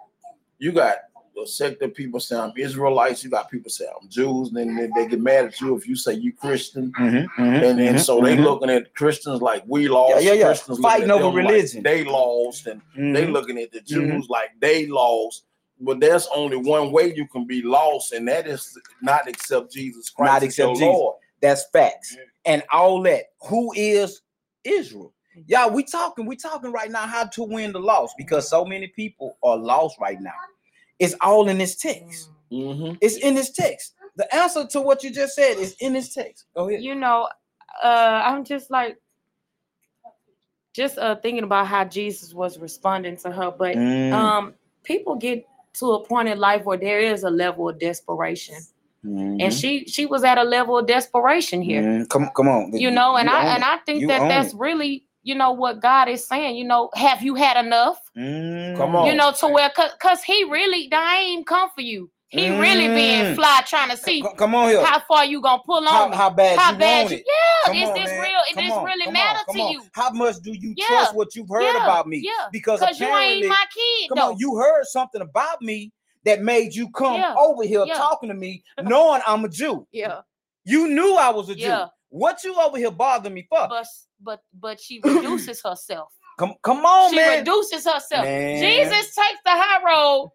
you 0.58 0.72
got 0.72 0.96
a 1.42 1.46
sect 1.46 1.82
of 1.82 1.94
people 1.94 2.20
say 2.20 2.36
I'm 2.36 2.52
Israelites, 2.56 3.22
you 3.24 3.30
got 3.30 3.50
people 3.50 3.70
say 3.70 3.86
I'm 3.86 4.08
Jews, 4.08 4.48
and 4.48 4.56
then 4.56 4.76
they, 4.76 4.88
they 4.94 5.08
get 5.08 5.20
mad 5.20 5.46
at 5.46 5.60
you 5.60 5.76
if 5.76 5.86
you 5.86 5.96
say 5.96 6.14
you 6.14 6.32
Christian. 6.32 6.92
Mm-hmm. 6.92 7.16
mm-hmm 7.16 7.42
and, 7.42 7.64
and 7.64 7.78
mm-hmm, 7.78 7.98
so 7.98 8.20
they 8.20 8.34
mm-hmm. 8.34 8.44
looking 8.44 8.70
at 8.70 8.94
Christians 8.94 9.40
like 9.40 9.64
we 9.66 9.88
lost. 9.88 10.22
Yeah, 10.22 10.32
yeah, 10.32 10.38
yeah. 10.40 10.44
Christians 10.46 10.78
Fighting 10.80 11.10
over 11.10 11.24
them 11.24 11.34
like 11.34 11.46
religion. 11.46 11.82
they 11.82 12.04
lost, 12.04 12.66
and 12.66 12.80
Mm-hmm. 12.80 13.12
they 13.12 13.26
looking 13.26 13.58
at 13.58 13.70
the 13.70 13.80
Jews 13.80 14.28
like 14.28 14.50
they 14.60 14.86
lost. 14.86 15.44
But 15.80 16.00
there's 16.00 16.26
only 16.34 16.56
one 16.56 16.90
way 16.90 17.14
you 17.14 17.26
can 17.28 17.46
be 17.46 17.62
lost, 17.62 18.12
and 18.12 18.26
that 18.28 18.46
is 18.46 18.76
not 19.00 19.28
accept 19.28 19.72
Jesus 19.72 20.10
Christ 20.10 20.32
Not 20.32 20.36
as 20.38 20.48
accept 20.48 20.66
your 20.66 20.74
Jesus. 20.74 20.86
Lord. 20.86 21.16
That's 21.40 21.64
facts. 21.72 22.16
And 22.44 22.62
all 22.72 23.02
that. 23.02 23.24
Who 23.48 23.72
is 23.76 24.22
Israel? 24.64 25.12
Y'all, 25.46 25.70
we 25.70 25.84
talking, 25.84 26.26
we 26.26 26.34
talking 26.34 26.72
right 26.72 26.90
now 26.90 27.06
how 27.06 27.24
to 27.24 27.44
win 27.44 27.72
the 27.72 27.78
loss 27.78 28.10
because 28.18 28.48
so 28.48 28.64
many 28.64 28.88
people 28.88 29.36
are 29.42 29.56
lost 29.56 29.96
right 30.00 30.20
now. 30.20 30.32
It's 30.98 31.14
all 31.20 31.48
in 31.48 31.58
this 31.58 31.76
text. 31.76 32.30
Mm-hmm. 32.52 32.94
It's 33.00 33.16
in 33.18 33.34
this 33.34 33.50
text. 33.50 33.94
The 34.16 34.32
answer 34.34 34.66
to 34.66 34.80
what 34.80 35.02
you 35.04 35.10
just 35.10 35.34
said 35.36 35.58
is 35.58 35.76
in 35.80 35.92
this 35.92 36.12
text. 36.14 36.46
Go 36.56 36.68
ahead. 36.68 36.82
You 36.82 36.94
know, 36.94 37.28
uh, 37.82 38.22
I'm 38.24 38.44
just 38.44 38.70
like, 38.70 38.98
just 40.74 40.98
uh 40.98 41.16
thinking 41.16 41.44
about 41.44 41.66
how 41.66 41.84
Jesus 41.84 42.34
was 42.34 42.58
responding 42.58 43.16
to 43.18 43.30
her, 43.32 43.50
but 43.50 43.76
Mm, 43.76 44.12
um, 44.12 44.54
people 44.84 45.16
get 45.16 45.46
to 45.74 45.92
a 45.92 46.04
point 46.04 46.28
in 46.28 46.38
life 46.38 46.64
where 46.64 46.78
there 46.78 47.00
is 47.00 47.24
a 47.24 47.30
level 47.30 47.68
of 47.68 47.78
desperation, 47.80 48.56
mhm, 49.04 49.42
and 49.42 49.52
she 49.52 49.86
she 49.86 50.06
was 50.06 50.24
at 50.24 50.38
a 50.38 50.44
level 50.44 50.78
of 50.78 50.86
desperation 50.86 51.62
here. 51.62 51.82
mhm. 51.82 52.08
Come, 52.08 52.30
come 52.36 52.48
on. 52.48 52.72
you 52.72 52.90
know 52.90 53.16
and 53.16 53.28
You 53.28 53.34
i 53.36 53.54
and 53.54 53.64
it. 53.64 53.66
i 53.66 53.76
think 53.86 54.02
You 54.02 54.08
that 54.08 54.28
that's 54.28 54.54
it. 54.54 54.58
really 54.58 55.04
you 55.28 55.34
know 55.34 55.52
what 55.52 55.82
God 55.82 56.08
is 56.08 56.26
saying. 56.26 56.56
You 56.56 56.64
know, 56.64 56.88
have 56.94 57.22
you 57.22 57.34
had 57.34 57.62
enough? 57.64 57.98
Mm. 58.16 58.76
Come 58.78 58.96
on. 58.96 59.06
You 59.06 59.14
know, 59.14 59.30
to 59.40 59.48
where 59.48 59.68
cause, 59.70 59.90
cause 60.00 60.22
he 60.22 60.44
really 60.44 60.88
I 60.90 61.18
ain't 61.18 61.46
come 61.46 61.68
for 61.74 61.82
you. 61.82 62.10
He 62.30 62.48
really 62.50 62.88
being 62.88 63.24
Mm. 63.24 63.34
fly 63.36 63.62
trying 63.66 63.90
to 63.90 63.96
see 63.96 64.22
C- 64.22 64.28
come 64.36 64.54
on 64.54 64.68
here. 64.68 64.84
how 64.84 65.00
far 65.00 65.24
you 65.26 65.40
gonna 65.42 65.62
pull 65.64 65.76
on 65.76 65.84
How, 65.86 66.10
how 66.16 66.30
bad 66.30 66.58
How 66.58 66.72
you 66.72 66.78
bad 66.78 67.00
want 67.02 67.10
you- 67.12 67.16
it? 67.18 67.24
yeah, 67.26 67.66
Come 67.66 67.76
is 67.82 67.88
on, 67.88 67.94
this 67.94 68.10
man. 68.10 68.20
real? 68.22 68.40
It 68.50 68.54
Come 68.54 68.64
this 68.64 68.72
on, 68.72 68.84
really 68.84 69.12
matter 69.12 69.38
on, 69.48 69.54
to 69.54 69.62
on. 69.62 69.72
you? 69.72 69.82
How 69.92 70.10
much 70.10 70.36
do 70.42 70.52
you 70.52 70.74
Yeah, 70.76 70.86
trust 70.86 71.14
what 71.14 71.34
you've 71.34 71.48
heard 71.50 71.74
yeah, 71.74 71.82
about 71.84 72.06
me? 72.06 72.18
yeah, 72.18 72.46
Because 72.52 72.80
Cause 72.80 72.98
you 72.98 73.06
apparently, 73.06 73.36
ain't 73.40 73.48
my 73.48 73.64
kid 73.74 74.08
come 74.08 74.18
though. 74.18 74.28
on, 74.30 74.36
you 74.38 74.56
heard 74.56 74.84
something 74.86 75.20
about 75.20 75.60
me 75.62 75.92
that 76.24 76.40
made 76.42 76.74
you 76.74 76.90
come 76.90 77.14
Yeah, 77.16 77.34
over 77.38 77.64
here 77.64 77.84
yeah. 77.86 77.96
talking 77.96 78.28
to 78.30 78.34
me, 78.34 78.62
knowing 78.82 79.20
I'm 79.26 79.44
a 79.44 79.48
Jew. 79.48 79.86
yeah, 79.92 80.20
You 80.64 80.88
knew 80.88 81.14
I 81.16 81.30
was 81.30 81.48
a 81.50 81.54
Jew. 81.54 81.84
What 82.10 82.42
you 82.44 82.54
over 82.60 82.78
here 82.78 82.90
bothering 82.90 83.34
me 83.34 83.46
for? 83.48 83.68
but 83.68 83.86
but 84.20 84.40
but 84.58 84.80
she 84.80 85.00
reduces 85.04 85.60
herself. 85.64 86.08
Come, 86.38 86.54
come 86.62 86.84
on, 86.86 87.10
she 87.10 87.16
man. 87.16 87.38
reduces 87.40 87.84
herself. 87.84 88.24
Man. 88.24 88.60
Jesus 88.60 89.14
takes 89.14 89.40
the 89.44 89.50
high 89.50 89.82
road. 89.84 90.30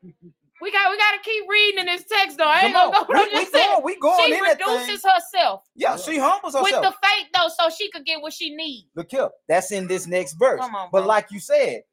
We 0.62 0.72
got 0.72 0.92
we 0.92 0.98
got 0.98 1.12
to 1.12 1.20
keep 1.24 1.44
reading 1.50 1.80
in 1.82 1.86
this 1.88 2.04
text 2.10 2.38
though. 2.38 2.48
I 2.48 2.66
ain't 2.66 2.74
Come 2.74 2.92
gonna 2.92 2.98
on. 2.98 3.06
go. 3.08 3.14
We, 3.14 3.46
we 3.46 3.52
going, 3.52 3.84
we 3.84 4.00
going 4.00 4.24
She 4.26 4.32
that 4.42 4.58
thing. 4.60 4.68
reduces 4.76 5.04
herself 5.04 5.64
Yeah, 5.76 5.98
she 5.98 6.18
humbles 6.18 6.54
herself 6.54 6.64
with 6.64 6.82
the 6.82 6.92
faith 6.92 7.28
though, 7.34 7.50
so 7.58 7.70
she 7.76 7.90
could 7.92 8.06
get 8.06 8.22
what 8.22 8.34
she 8.34 8.56
needs. 8.56 8.88
Look 8.96 9.12
here, 9.12 9.30
that's 9.48 9.72
in 9.72 9.88
this 9.88 10.08
next 10.08 10.34
verse. 10.34 10.60
Come 10.62 10.76
on, 10.76 10.90
but 10.92 11.00
bro. 11.02 11.08
like 11.08 11.32
you 11.32 11.40
said, 11.40 11.84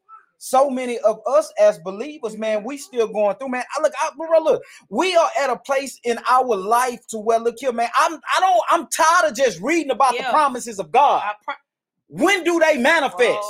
so 0.43 0.71
many 0.71 0.99
of 1.01 1.21
us 1.27 1.53
as 1.61 1.79
believers, 1.81 2.35
man, 2.35 2.65
we 2.65 2.79
still 2.79 3.07
going 3.07 3.37
through, 3.37 3.51
man. 3.51 3.63
I 3.77 3.83
look, 3.83 3.93
I, 4.01 4.11
bro, 4.17 4.41
look, 4.41 4.63
we 4.89 5.15
are 5.15 5.29
at 5.39 5.51
a 5.51 5.57
place 5.59 6.01
in 6.03 6.19
our 6.31 6.57
life 6.57 7.07
to 7.09 7.19
where, 7.19 7.39
look 7.39 7.57
here, 7.59 7.73
man. 7.73 7.91
I'm, 7.95 8.15
I 8.15 8.41
don't, 8.41 8.63
I'm 8.71 8.87
tired 8.89 9.31
of 9.31 9.37
just 9.37 9.61
reading 9.61 9.91
about 9.91 10.17
the 10.17 10.25
promises 10.33 10.79
of 10.79 10.91
God. 10.91 11.23
Pro- 11.45 11.55
When 12.09 12.43
do 12.43 12.59
they 12.59 12.79
manifest? 12.79 13.47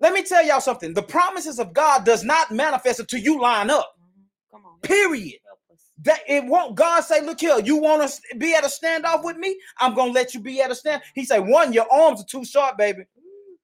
Let 0.00 0.12
me 0.12 0.24
tell 0.24 0.44
y'all 0.44 0.60
something. 0.60 0.92
The 0.92 1.04
promises 1.04 1.60
of 1.60 1.72
God 1.72 2.04
does 2.04 2.24
not 2.24 2.50
manifest 2.50 2.98
until 2.98 3.20
you 3.20 3.40
line 3.40 3.70
up. 3.70 3.94
Mm-hmm. 3.96 4.56
Come 4.56 4.66
on. 4.66 4.80
Period. 4.80 5.38
That 6.02 6.20
it 6.28 6.44
won't. 6.44 6.74
God 6.74 7.02
say, 7.04 7.24
look 7.24 7.40
here, 7.40 7.60
you 7.60 7.76
want 7.76 8.10
to 8.10 8.36
be 8.36 8.54
at 8.54 8.64
a 8.64 8.66
standoff 8.66 9.22
with 9.22 9.36
me? 9.36 9.56
I'm 9.78 9.94
gonna 9.94 10.12
let 10.12 10.34
you 10.34 10.40
be 10.40 10.60
at 10.60 10.70
a 10.70 10.74
stand. 10.74 11.00
He 11.14 11.24
say, 11.24 11.38
one, 11.38 11.72
your 11.72 11.86
arms 11.90 12.20
are 12.20 12.26
too 12.26 12.44
short, 12.44 12.76
baby. 12.76 13.04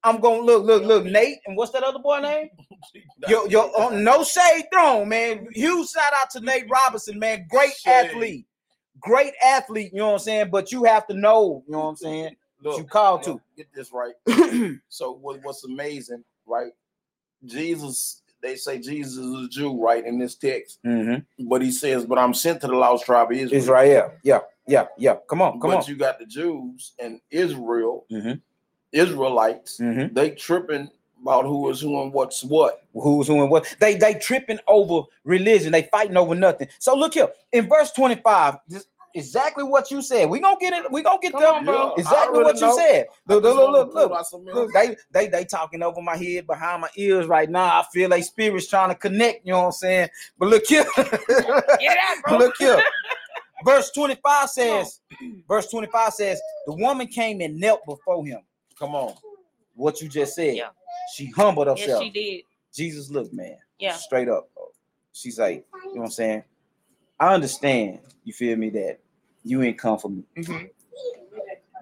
I'm 0.04 0.20
gonna 0.20 0.40
look, 0.42 0.64
look, 0.64 0.82
look, 0.82 1.04
Nate, 1.04 1.38
and 1.46 1.56
what's 1.56 1.72
that 1.72 1.82
other 1.82 1.98
boy 1.98 2.18
name? 2.22 2.50
Yo, 3.28 3.46
yo, 3.46 3.70
uh, 3.78 3.90
no 3.90 4.24
shade 4.24 4.64
thrown, 4.72 5.08
man. 5.08 5.46
Huge 5.52 5.88
shout 5.90 6.12
out 6.14 6.30
to 6.30 6.40
Nate 6.44 6.66
Robinson, 6.70 7.18
man. 7.18 7.46
Great 7.48 7.72
Shade. 7.74 8.06
athlete, 8.10 8.46
great 9.00 9.32
athlete. 9.44 9.92
You 9.92 10.00
know 10.00 10.08
what 10.08 10.12
I'm 10.14 10.18
saying? 10.20 10.50
But 10.50 10.72
you 10.72 10.84
have 10.84 11.06
to 11.06 11.14
know, 11.14 11.62
you 11.66 11.72
know 11.72 11.80
what 11.80 11.86
I'm 11.90 11.96
saying? 11.96 12.36
Look, 12.62 12.78
you 12.78 12.84
called 12.84 13.22
to 13.24 13.40
Get 13.56 13.68
this 13.74 13.90
right. 13.92 14.14
So 14.88 15.12
what, 15.12 15.40
what's 15.42 15.64
amazing, 15.64 16.24
right? 16.46 16.72
Jesus, 17.44 18.22
they 18.40 18.56
say 18.56 18.78
Jesus 18.78 19.16
is 19.18 19.46
a 19.46 19.48
Jew, 19.48 19.80
right, 19.80 20.04
in 20.04 20.18
this 20.18 20.36
text. 20.36 20.78
mm-hmm. 20.86 21.48
But 21.48 21.62
he 21.62 21.70
says, 21.72 22.04
But 22.04 22.18
I'm 22.18 22.34
sent 22.34 22.60
to 22.62 22.66
the 22.68 22.74
lost 22.74 23.04
tribe 23.04 23.30
of 23.30 23.36
Israel. 23.36 23.60
Israel, 23.60 24.12
yeah, 24.22 24.40
yeah, 24.66 24.86
yeah. 24.98 25.16
Come 25.28 25.42
on, 25.42 25.52
come 25.60 25.70
but 25.70 25.76
on. 25.78 25.84
you 25.86 25.96
got 25.96 26.18
the 26.18 26.26
Jews 26.26 26.92
and 27.00 27.20
Israel, 27.30 28.06
Mhm. 28.12 28.40
Israelites, 28.92 29.78
Mhm. 29.80 30.14
they 30.14 30.30
tripping 30.30 30.90
about 31.20 31.44
who 31.44 31.68
is 31.70 31.80
who 31.80 32.02
and 32.02 32.12
what's 32.12 32.42
what. 32.44 32.80
who's 32.94 33.26
who 33.28 33.40
and 33.40 33.50
what? 33.50 33.74
They 33.80 33.94
they 33.94 34.14
tripping 34.14 34.58
over 34.68 35.06
religion. 35.24 35.72
They 35.72 35.82
fighting 35.84 36.16
over 36.16 36.34
nothing. 36.34 36.68
So 36.78 36.94
look 36.94 37.14
here 37.14 37.28
in 37.52 37.68
verse 37.68 37.90
25 37.92 38.56
this 38.68 38.86
exactly 39.14 39.62
what 39.64 39.90
you 39.90 40.02
said. 40.02 40.28
We 40.28 40.40
gonna 40.40 40.56
get 40.60 40.72
it 40.72 40.90
we 40.90 41.02
gonna 41.02 41.18
get 41.22 41.32
them. 41.32 41.64
there. 41.64 41.74
bro. 41.74 41.94
Exactly 41.96 42.38
already 42.40 42.44
what 42.44 42.54
you 42.60 42.66
know. 42.66 42.76
said. 42.76 43.06
I 43.28 43.34
look 43.34 43.44
look 43.44 43.94
look 43.94 43.94
look, 43.94 44.32
look. 44.54 44.72
they 44.72 44.96
they 45.10 45.28
they 45.28 45.44
talking 45.44 45.82
over 45.82 46.02
my 46.02 46.16
head 46.16 46.46
behind 46.46 46.80
my 46.82 46.88
ears 46.96 47.26
right 47.26 47.48
now. 47.48 47.80
I 47.80 47.84
feel 47.92 48.10
like 48.10 48.24
spirits 48.24 48.66
trying 48.68 48.88
to 48.90 48.94
connect 48.94 49.46
you 49.46 49.52
know 49.52 49.60
what 49.60 49.64
i'm 49.66 49.72
saying? 49.72 50.08
But 50.38 50.48
look 50.48 50.66
here. 50.66 50.84
Get 50.96 51.96
out, 52.26 52.32
look 52.38 52.54
here. 52.58 52.82
Verse 53.64 53.90
25 53.92 54.48
says 54.50 55.00
verse 55.46 55.68
25 55.70 56.12
says 56.14 56.40
the 56.66 56.74
woman 56.74 57.06
came 57.06 57.40
and 57.40 57.60
knelt 57.60 57.80
before 57.86 58.26
him 58.26 58.40
Come 58.82 58.96
on. 58.96 59.14
what 59.76 60.00
you 60.00 60.08
just 60.08 60.34
said 60.34 60.56
Yeah. 60.56 60.70
she 61.14 61.26
humbled 61.26 61.68
herself. 61.68 61.78
Yes, 61.78 61.86
herself 61.88 62.02
she 62.02 62.10
did. 62.10 62.42
Jesus, 62.74 63.10
look, 63.10 63.32
man. 63.32 63.56
Yeah. 63.78 63.92
Straight 63.94 64.28
up. 64.28 64.48
She's 65.12 65.38
like, 65.38 65.64
you 65.84 65.94
know 65.94 66.00
what 66.00 66.04
I'm 66.06 66.10
saying? 66.10 66.42
I 67.20 67.32
understand, 67.32 68.00
you 68.24 68.32
feel 68.32 68.56
me, 68.56 68.70
that 68.70 68.98
you 69.44 69.62
ain't 69.62 69.78
come 69.78 69.98
for 69.98 70.08
me. 70.08 70.24
Mhm. 70.36 70.70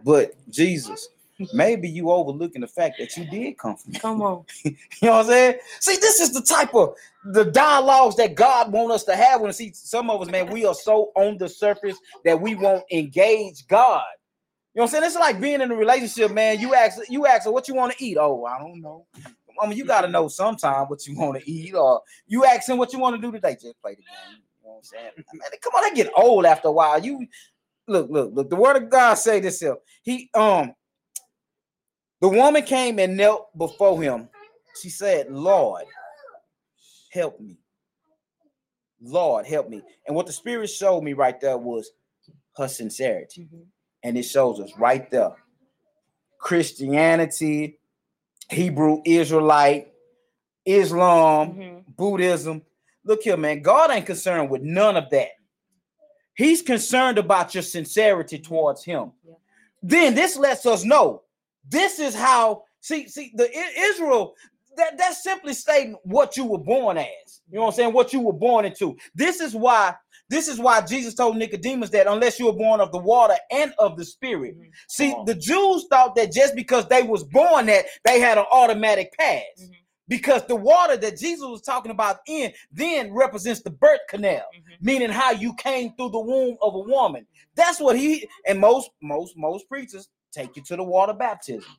But 0.05 0.35
Jesus, 0.51 1.09
maybe 1.55 1.89
you 1.89 2.11
overlooking 2.11 2.61
the 2.61 2.67
fact 2.69 2.97
that 2.99 3.17
you 3.17 3.25
did 3.25 3.57
come 3.57 3.77
for 3.77 3.89
me. 3.89 3.99
Come 3.99 4.21
on. 4.21 4.45
You 4.65 4.77
know 5.03 5.13
what 5.13 5.21
I'm 5.21 5.27
saying? 5.29 5.55
See, 5.81 5.97
this 5.97 6.21
is 6.21 6.33
the 6.35 6.43
type 6.43 6.75
of 6.75 6.95
the 7.25 7.45
dialogues 7.47 8.17
that 8.17 8.35
God 8.35 8.73
want 8.73 8.93
us 8.93 9.05
to 9.05 9.17
have 9.17 9.41
when 9.41 9.55
see 9.55 9.73
some 9.73 10.11
of 10.11 10.21
us, 10.21 10.29
man, 10.29 10.51
we 10.51 10.67
are 10.67 10.75
so 10.75 11.13
on 11.17 11.39
the 11.39 11.49
surface 11.49 11.97
that 12.27 12.39
we 12.39 12.55
won't 12.57 12.85
engage 12.93 13.67
God. 13.69 14.05
You 14.75 14.81
know 14.81 14.85
what 14.85 14.89
I'm 14.91 14.91
saying? 14.93 15.05
It's 15.05 15.17
like 15.17 15.41
being 15.41 15.61
in 15.61 15.71
a 15.73 15.75
relationship, 15.77 16.33
man. 16.33 16.61
You 16.61 16.75
ask, 16.75 16.99
you 17.11 17.27
ask 17.27 17.45
her 17.45 17.53
what 17.53 17.67
you 17.69 17.75
want 17.75 17.93
to 17.93 18.05
eat. 18.05 18.17
Oh, 18.21 18.45
I 18.45 18.59
don't 18.59 18.81
know. 18.81 19.07
I 19.61 19.67
mean, 19.67 19.77
you 19.77 19.85
gotta 19.85 20.09
know 20.09 20.29
sometime 20.29 20.87
what 20.87 21.07
you 21.07 21.17
want 21.19 21.39
to 21.41 21.51
eat, 21.51 21.75
or 21.75 22.03
you 22.27 22.45
ask 22.45 22.69
him 22.69 22.79
what 22.79 22.93
you 22.93 22.99
want 23.01 23.17
to 23.17 23.23
do 23.23 23.33
today. 23.33 23.55
Just 23.61 23.81
play 23.83 23.93
the 23.93 24.03
game. 24.03 24.39
You 24.63 24.69
know 24.69 24.71
what 24.71 24.77
I'm 24.79 24.85
saying? 24.85 25.11
Man, 25.35 25.51
come 25.63 25.75
on, 25.75 25.83
they 25.83 25.95
get 26.03 26.13
old 26.17 26.47
after 26.47 26.69
a 26.69 26.73
while. 26.73 27.05
You 27.05 27.27
look, 27.89 28.09
look, 28.11 28.33
look. 28.35 28.51
The 28.51 28.57
word 28.57 28.77
of 28.77 28.91
God 28.91 29.15
say 29.15 29.41
this 29.41 29.61
here. 29.61 29.77
He 30.03 30.31
um 30.35 30.75
the 32.21 32.29
woman 32.29 32.63
came 32.63 32.99
and 32.99 33.17
knelt 33.17 33.57
before 33.59 34.01
him. 34.03 34.29
She 34.81 34.91
said, 34.91 35.31
Lord, 35.31 35.85
help 37.13 37.41
me. 37.41 37.59
Lord, 39.03 39.47
help 39.47 39.69
me. 39.69 39.83
And 40.07 40.17
what 40.17 40.27
the 40.27 40.33
spirit 40.33 40.69
showed 40.71 41.03
me 41.03 41.15
right 41.15 41.41
there 41.41 41.59
was 41.59 41.91
her 42.57 42.69
sincerity. 42.69 43.49
Mhm. 43.53 43.67
And 44.03 44.17
it 44.17 44.23
shows 44.23 44.61
us 44.61 44.73
right 44.79 45.11
there. 45.11 45.33
Christianity, 46.39 47.79
Hebrew 48.49 49.03
Israelite, 49.05 49.93
Islam, 50.65 51.55
Mhm. 51.55 51.97
Buddhism. 51.97 52.63
Look 53.05 53.23
here, 53.23 53.37
man. 53.37 53.63
God 53.63 53.91
ain't 53.91 54.07
concerned 54.07 54.51
with 54.51 54.63
none 54.63 54.97
of 54.97 55.11
that. 55.11 55.31
He's 56.35 56.63
concerned 56.63 57.19
about 57.19 57.55
your 57.55 57.63
sincerity 57.63 58.39
towards 58.39 58.85
him. 58.85 59.13
Yeah. 59.27 59.35
Then 59.83 60.15
this 60.15 60.37
lets 60.37 60.65
us 60.67 60.85
know 60.85 61.23
this 61.69 61.99
is 61.99 62.15
how 62.15 62.65
see 62.81 63.09
see 63.09 63.33
the 63.35 63.51
Israel 63.77 64.35
that 64.77 64.97
that's 64.97 65.23
simply 65.23 65.53
stating 65.53 65.97
what 66.05 66.37
you 66.37 66.45
were 66.45 66.59
born 66.59 66.97
as. 66.97 67.43
You 67.51 67.57
know 67.57 67.63
what 67.63 67.67
I'm 67.69 67.75
saying? 67.75 67.93
What 67.93 68.13
you 68.13 68.21
were 68.21 68.33
born 68.33 68.65
into. 68.65 68.97
This 69.15 69.41
is 69.41 69.55
why 69.55 69.95
this 70.31 70.49
is 70.49 70.59
why 70.59 70.81
Jesus 70.81 71.15
told 71.15 71.37
Nicodemus 71.37 71.91
that 71.91 72.07
unless 72.07 72.39
you 72.39 72.47
were 72.47 72.53
born 72.53 72.81
of 72.81 72.93
the 72.93 72.99
water 72.99 73.35
and 73.51 73.75
of 73.79 73.97
the 73.99 74.05
spirit. 74.05 74.57
Mhm. 74.59 74.71
See, 74.89 75.15
the 75.27 75.35
Jews 75.35 75.87
thought 75.91 76.15
that 76.15 76.33
just 76.33 76.55
because 76.55 76.87
they 76.89 77.03
was 77.03 77.25
born 77.25 77.67
that 77.67 77.85
they 78.05 78.21
had 78.21 78.39
an 78.39 78.47
automatic 78.51 79.13
pass. 79.19 79.43
Mhm. 79.61 79.75
Because 80.09 80.47
the 80.47 80.57
water 80.57 80.97
that 80.97 81.19
Jesus 81.19 81.47
was 81.47 81.63
talking 81.63 81.91
about 81.91 82.21
in 82.27 82.53
then 82.73 83.13
represents 83.13 83.61
the 83.63 83.71
birth 83.71 84.01
canal, 84.09 84.45
Mhm. 84.55 84.77
meaning 84.81 85.11
how 85.11 85.33
you 85.33 85.55
came 85.55 85.95
through 85.97 86.11
the 86.11 86.19
womb 86.21 86.57
of 86.63 86.75
a 86.75 86.81
woman. 86.81 87.27
That's 87.57 87.81
what 87.81 87.97
he 87.99 88.29
and 88.47 88.59
most 88.61 88.91
most 89.03 89.37
most 89.37 89.69
preachers 89.69 90.09
take 90.33 90.57
you 90.57 90.63
to 90.63 90.77
the 90.77 90.85
water 90.85 91.13
baptism. 91.13 91.77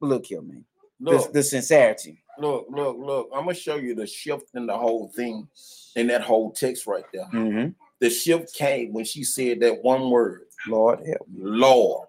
But 0.00 0.06
look 0.06 0.26
here, 0.26 0.42
man. 0.42 0.64
The, 1.00 1.10
Look, 1.12 1.32
the 1.32 1.42
sincerity. 1.42 2.21
Look, 2.38 2.66
look, 2.70 2.96
look. 2.98 3.30
I'm 3.34 3.44
gonna 3.44 3.54
show 3.54 3.76
you 3.76 3.94
the 3.94 4.06
shift 4.06 4.50
in 4.54 4.66
the 4.66 4.76
whole 4.76 5.08
thing 5.08 5.48
in 5.96 6.06
that 6.08 6.22
whole 6.22 6.50
text 6.52 6.86
right 6.86 7.04
there. 7.12 7.26
Mm-hmm. 7.32 7.70
The 8.00 8.10
shift 8.10 8.54
came 8.54 8.92
when 8.92 9.04
she 9.04 9.22
said 9.24 9.60
that 9.60 9.82
one 9.82 10.10
word, 10.10 10.42
Lord 10.66 10.98
help 11.06 11.28
me. 11.28 11.40
Lord. 11.44 12.08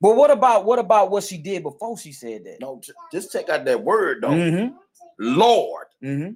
But 0.00 0.16
what 0.16 0.30
about 0.30 0.64
what 0.64 0.78
about 0.78 1.10
what 1.10 1.22
she 1.24 1.38
did 1.38 1.62
before 1.62 1.96
she 1.96 2.12
said 2.12 2.44
that? 2.44 2.60
No, 2.60 2.80
just 3.12 3.32
check 3.32 3.48
out 3.48 3.64
that 3.64 3.82
word 3.82 4.22
though. 4.22 4.30
Mm-hmm. 4.30 4.74
Lord. 5.18 5.86
Mm-hmm. 6.02 6.32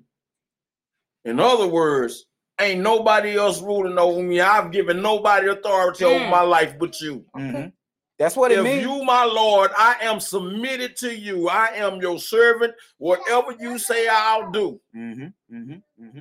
In 1.28 1.40
other 1.40 1.66
words, 1.66 2.26
ain't 2.60 2.80
nobody 2.80 3.36
else 3.36 3.60
ruling 3.60 3.98
over 3.98 4.22
me. 4.22 4.40
I've 4.40 4.70
given 4.70 5.02
nobody 5.02 5.48
authority 5.48 6.04
over 6.04 6.24
Mm. 6.24 6.30
my 6.30 6.42
life 6.42 6.78
but 6.78 7.00
you. 7.00 7.24
Mm-hmm. 7.36 7.68
That's 8.18 8.34
what 8.36 8.50
it 8.50 8.58
If 8.58 8.64
means. 8.64 8.82
you, 8.82 9.04
my 9.04 9.24
Lord, 9.24 9.70
I 9.76 9.96
am 10.00 10.20
submitted 10.20 10.96
to 10.98 11.14
you. 11.14 11.48
I 11.50 11.66
am 11.74 12.00
your 12.00 12.18
servant. 12.18 12.72
Whatever 12.98 13.54
you 13.60 13.78
say, 13.78 14.08
I'll 14.08 14.50
do. 14.50 14.80
mm-hmm. 14.96 15.24
Mm-hmm. 15.54 16.04
Mm-hmm. 16.04 16.20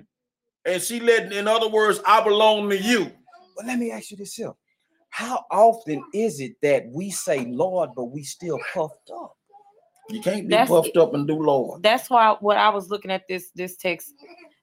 And 0.66 0.82
she 0.82 1.00
let, 1.00 1.32
in 1.32 1.48
other 1.48 1.70
words, 1.70 2.02
I 2.06 2.22
belong 2.22 2.70
to 2.72 2.78
you. 2.78 3.12
But 3.56 3.68
let 3.68 3.80
me 3.80 3.91
ask 3.91 4.12
you 4.12 4.18
this 4.18 4.34
here. 4.34 4.52
How 5.10 5.46
often 5.50 6.04
is 6.14 6.41
it 6.41 6.56
that 6.62 6.88
we 6.89 7.12
say 7.12 7.46
Lord, 7.46 7.91
but 7.96 8.06
we 8.06 8.24
still 8.24 8.60
puffed 8.74 9.10
up? 9.14 9.38
You 10.10 10.22
can't 10.22 10.41
be 10.48 10.50
That's- 10.50 10.68
puffed 10.70 10.98
up 10.98 11.14
and 11.14 11.26
do 11.26 11.36
Lord. 11.41 11.82
That's 11.82 12.10
why 12.10 12.36
what 12.41 12.58
I 12.58 12.70
was 12.70 12.89
looking 12.89 13.10
at 13.12 13.24
this 13.30 13.50
this 13.56 13.78
text 13.78 14.14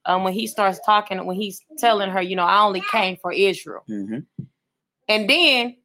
um 0.05 0.23
when 0.23 0.33
he 0.33 0.45
starts 0.47 0.79
talking 0.85 1.25
when 1.25 1.35
he's 1.35 1.59
telling 1.79 2.09
her, 2.11 2.21
you 2.21 2.35
know, 2.35 2.45
I 2.45 2.61
only 2.61 2.83
came 2.91 3.17
for 3.17 3.31
Israel. 3.33 3.81
Mm-hmm. 3.89 4.19
And 5.09 5.29
then 5.29 5.75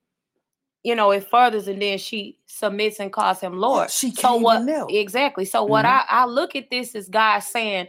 you 0.88 0.94
know, 0.94 1.10
it 1.10 1.28
furthers 1.28 1.68
and 1.68 1.82
then 1.82 1.98
she 1.98 2.38
submits 2.46 2.98
and 2.98 3.12
calls 3.12 3.40
him 3.40 3.58
Lord. 3.58 3.90
She 3.90 4.10
so 4.12 4.36
what 4.36 4.66
exactly. 4.88 5.44
So 5.44 5.62
what 5.64 5.84
Mhm. 5.84 5.88
I, 6.08 6.22
I 6.22 6.24
look 6.24 6.56
at 6.56 6.70
this 6.70 6.94
is 6.94 7.10
God 7.10 7.40
saying, 7.40 7.88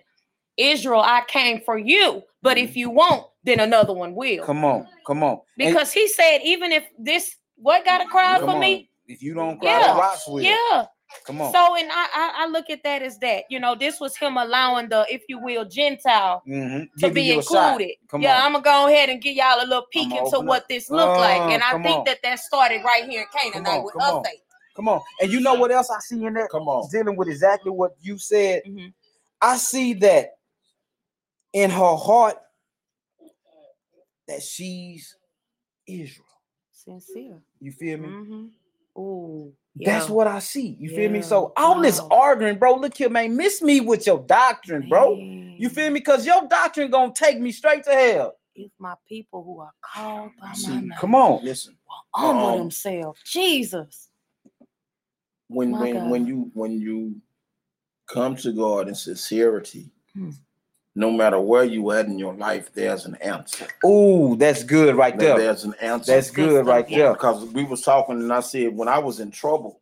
Israel, 0.57 0.99
I 0.99 1.23
came 1.25 1.61
for 1.61 1.77
you, 1.77 2.21
but 2.41 2.57
if 2.57 2.75
you 2.75 2.89
won't, 2.89 3.25
then 3.45 3.61
another 3.61 3.93
one 3.93 4.13
will. 4.13 4.27
Mm-hmm. 4.27 4.45
Come 4.45 4.65
on, 4.65 4.87
come 5.07 5.23
on. 5.23 5.31
And- 5.31 5.41
Because 5.73 5.93
he 5.93 6.09
said, 6.09 6.39
even 6.43 6.73
if 6.73 6.83
this 6.99 7.37
what 7.55 7.85
got 7.85 8.01
a 8.01 8.05
crowd 8.05 8.41
for 8.41 8.49
on. 8.49 8.59
me, 8.59 8.89
If 9.07 9.23
you 9.23 9.33
don't 9.33 9.57
cry, 9.57 9.69
Yeah, 9.79 9.93
the 9.93 9.99
rocks 9.99 10.27
will. 10.27 10.41
yeah. 10.41 10.85
Come 11.25 11.41
on. 11.41 11.51
So 11.51 11.75
and 11.75 11.89
I, 11.91 12.07
I 12.13 12.33
I 12.37 12.47
look 12.47 12.69
at 12.69 12.83
that 12.83 13.01
as 13.01 13.17
that, 13.19 13.45
you 13.49 13.59
know, 13.59 13.75
this 13.75 13.99
was 13.99 14.15
him 14.15 14.37
allowing 14.37 14.89
the, 14.89 15.05
if 15.09 15.23
you 15.27 15.39
will, 15.39 15.65
Gentile 15.65 16.43
mm-hmm. 16.47 16.99
to 16.99 17.11
be 17.11 17.33
included. 17.33 17.93
Come 18.07 18.21
yeah, 18.21 18.39
on. 18.39 18.45
I'm 18.45 18.51
gonna 18.53 18.63
go 18.63 18.87
ahead 18.87 19.09
and 19.09 19.21
give 19.21 19.35
y'all 19.35 19.63
a 19.63 19.65
little 19.65 19.85
peek 19.91 20.13
into 20.13 20.39
what 20.39 20.63
up. 20.63 20.67
this 20.69 20.89
looked 20.89 21.17
like, 21.17 21.41
Uh, 21.41 21.49
and 21.49 21.63
I 21.63 21.71
think 21.83 21.99
on. 21.99 22.03
that 22.05 22.19
that 22.23 22.39
started 22.39 22.83
right 22.83 23.05
here 23.09 23.21
in 23.21 23.27
Canaanite 23.51 23.79
on, 23.79 23.83
with 23.85 23.93
come 23.93 24.01
her 24.01 24.17
on. 24.17 24.23
Come 24.75 24.87
on. 24.87 25.01
And 25.21 25.31
you 25.31 25.39
know 25.41 25.55
what 25.55 25.71
else 25.71 25.89
I 25.89 25.99
see 25.99 26.23
in 26.23 26.33
that? 26.35 26.49
Come 26.49 26.67
on. 26.67 26.89
Dealing 26.89 27.15
with 27.15 27.27
exactly 27.27 27.71
what 27.71 27.95
you 28.01 28.17
said. 28.17 28.63
Mhm. 28.65 28.93
I 29.41 29.57
see 29.57 29.93
that 29.95 30.37
in 31.53 31.69
her 31.69 31.95
heart 31.95 32.37
that 34.27 34.41
she's 34.41 35.17
Israel. 35.87 36.25
Sincere. 36.71 37.41
You 37.59 37.71
feel 37.71 37.97
me? 37.97 38.07
Mm-hmm. 38.07 38.45
Ooh, 38.99 39.53
That's 39.77 40.09
yeah. 40.09 40.13
what 40.15 40.27
I 40.27 40.39
see. 40.39 40.77
You 40.79 40.89
feel 40.89 41.11
me? 41.11 41.21
So 41.23 41.53
all 41.57 41.81
this 41.81 41.99
wow. 42.01 42.09
arguing, 42.11 42.57
bro. 42.59 42.75
Look 42.75 42.97
here, 42.97 43.09
man. 43.09 43.37
Miss 43.37 43.61
me 43.61 43.81
with 43.81 44.07
your 44.07 44.19
doctrine, 44.19 44.89
bro. 44.89 45.15
You 45.59 45.69
feel 45.69 45.89
me? 45.89 45.99
Because 46.01 46.25
your 46.25 46.47
doctrine 46.47 46.91
gonna 46.91 47.13
take 47.13 47.39
me 47.39 47.51
straight 47.51 47.85
to 47.85 47.91
hell. 47.91 48.35
If 48.55 48.71
my 48.79 48.95
people 49.07 49.43
who 49.43 49.61
are 49.61 49.73
called 49.81 50.31
by 50.41 50.53
my 50.63 50.81
name 50.81 50.93
Come 50.99 51.15
on. 51.15 51.45
Listen, 51.45 51.77
humble 52.13 52.47
Um, 52.49 52.59
themselves, 52.59 53.21
Jesus. 53.25 54.09
when 55.47 55.71
My 55.71 55.79
when 55.81 55.93
God. 55.95 56.09
when 56.11 56.27
you 56.27 56.51
when 56.53 56.81
you 56.81 57.21
come 58.07 58.35
to 58.37 58.51
God 58.51 58.87
in 58.89 58.95
sincerity, 58.95 59.91
Hmm. 60.13 60.31
No 60.99 61.09
matter 61.09 61.39
where 61.39 61.63
you 61.63 61.91
at 61.91 62.07
in 62.07 62.19
your 62.19 62.33
life, 62.33 62.73
there's 62.73 63.05
an 63.05 63.15
answer. 63.21 63.65
Oh, 63.85 64.35
that's 64.35 64.63
good 64.63 64.95
right 64.97 65.17
There- 65.17 65.29
there. 65.37 65.45
There's 65.47 65.63
an 65.63 65.73
answer. 65.79 66.11
That's 66.11 66.29
good 66.29 66.49
good 66.49 66.65
right 66.67 66.87
there. 66.87 67.13
because 67.13 67.45
we 67.45 67.63
was 67.63 67.81
talking 67.81 68.17
and 68.17 68.33
I 68.33 68.41
said 68.41 68.75
when 68.75 68.89
I 68.89 68.99
was 68.99 69.21
in 69.21 69.31
trouble, 69.31 69.79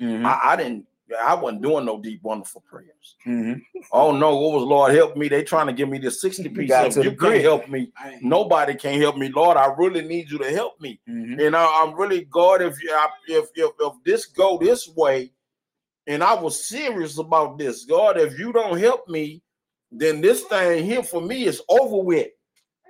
Mhm, 0.00 0.24
I, 0.24 0.52
I 0.52 0.56
didn't 0.56 0.86
I 1.22 1.34
wasn't 1.34 1.60
doing 1.62 1.84
no 1.84 1.98
deep 2.00 2.22
wonderful 2.22 2.62
prayers. 2.62 3.16
mhm. 3.26 3.60
Oh 3.90 4.12
no, 4.16 4.36
what 4.38 4.52
was 4.54 4.62
Lord 4.62 4.94
help 4.94 5.16
me? 5.16 5.28
They 5.28 5.42
trying 5.42 5.66
to 5.66 5.72
give 5.72 5.88
me 5.88 5.98
this 5.98 6.20
60 6.22 6.48
piece 6.50 6.68
got 6.70 6.96
of 6.96 7.04
you 7.04 7.10
the 7.10 7.16
can't 7.16 7.42
help 7.42 7.68
me. 7.68 7.90
Hey, 7.98 8.18
Nobody 8.22 8.74
can 8.76 8.98
help 9.00 9.16
me. 9.16 9.28
Lord, 9.28 9.56
I 9.56 9.66
really 9.76 10.02
need 10.02 10.30
you 10.30 10.38
to 10.38 10.50
help 10.50 10.80
me. 10.80 11.00
Mhm. 11.08 11.44
And 11.44 11.56
I, 11.56 11.64
I'm 11.82 11.94
really 11.94 12.24
God. 12.24 12.62
If 12.62 12.80
you 12.82 12.90
I- 12.94 13.08
if, 13.28 13.46
if 13.56 13.72
if 13.80 13.92
this 14.04 14.26
go 14.26 14.58
this 14.58 14.88
way, 14.96 15.32
and 16.06 16.22
I 16.22 16.34
was 16.34 16.64
serious 16.66 17.18
about 17.18 17.58
this, 17.58 17.84
God, 17.84 18.16
if 18.16 18.38
you 18.38 18.52
don't 18.52 18.78
help 18.78 19.06
me, 19.08 19.42
then 19.92 20.20
this 20.20 20.42
thing 20.44 20.84
here 20.84 21.02
for 21.02 21.20
me 21.20 21.44
is 21.44 21.62
over 21.68 21.98
with. 22.02 22.28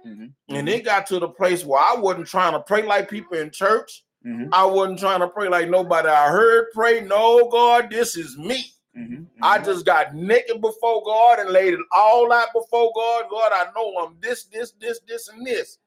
Mhm. 0.07 0.33
And 0.49 0.69
it 0.69 0.85
got 0.85 1.07
to 1.09 1.19
the 1.19 1.29
place 1.29 1.65
where 1.65 1.81
I 1.81 1.95
wasn't 1.97 2.27
trying 2.27 2.53
to 2.53 2.61
pray 2.61 2.83
like 2.83 3.09
people 3.09 3.37
in 3.37 3.51
church. 3.51 4.05
Mhm. 4.27 4.49
I 4.53 4.65
wasn't 4.65 4.99
trying 4.99 5.21
to 5.21 5.29
pray 5.29 5.49
like 5.49 5.69
nobody 5.69 6.09
I 6.09 6.29
heard 6.29 6.73
pray. 6.73 7.01
No, 7.01 7.49
God, 7.49 7.91
this 7.91 8.17
is 8.17 8.37
me. 8.37 8.73
Mhm. 8.97 9.27
I 9.43 9.59
just 9.59 9.85
got 9.87 10.15
naked 10.15 10.61
before 10.61 11.03
God 11.05 11.39
and 11.41 11.51
laid 11.51 11.75
it 11.75 11.81
all 11.95 12.33
out 12.33 12.53
before 12.53 12.93
God. 12.95 13.25
God, 13.31 13.53
I 13.53 13.71
know 13.75 13.97
I'm 13.99 14.17
this, 14.21 14.45
this, 14.45 14.73
this, 14.73 15.01
this, 15.07 15.29
and 15.29 15.47
this. 15.47 15.79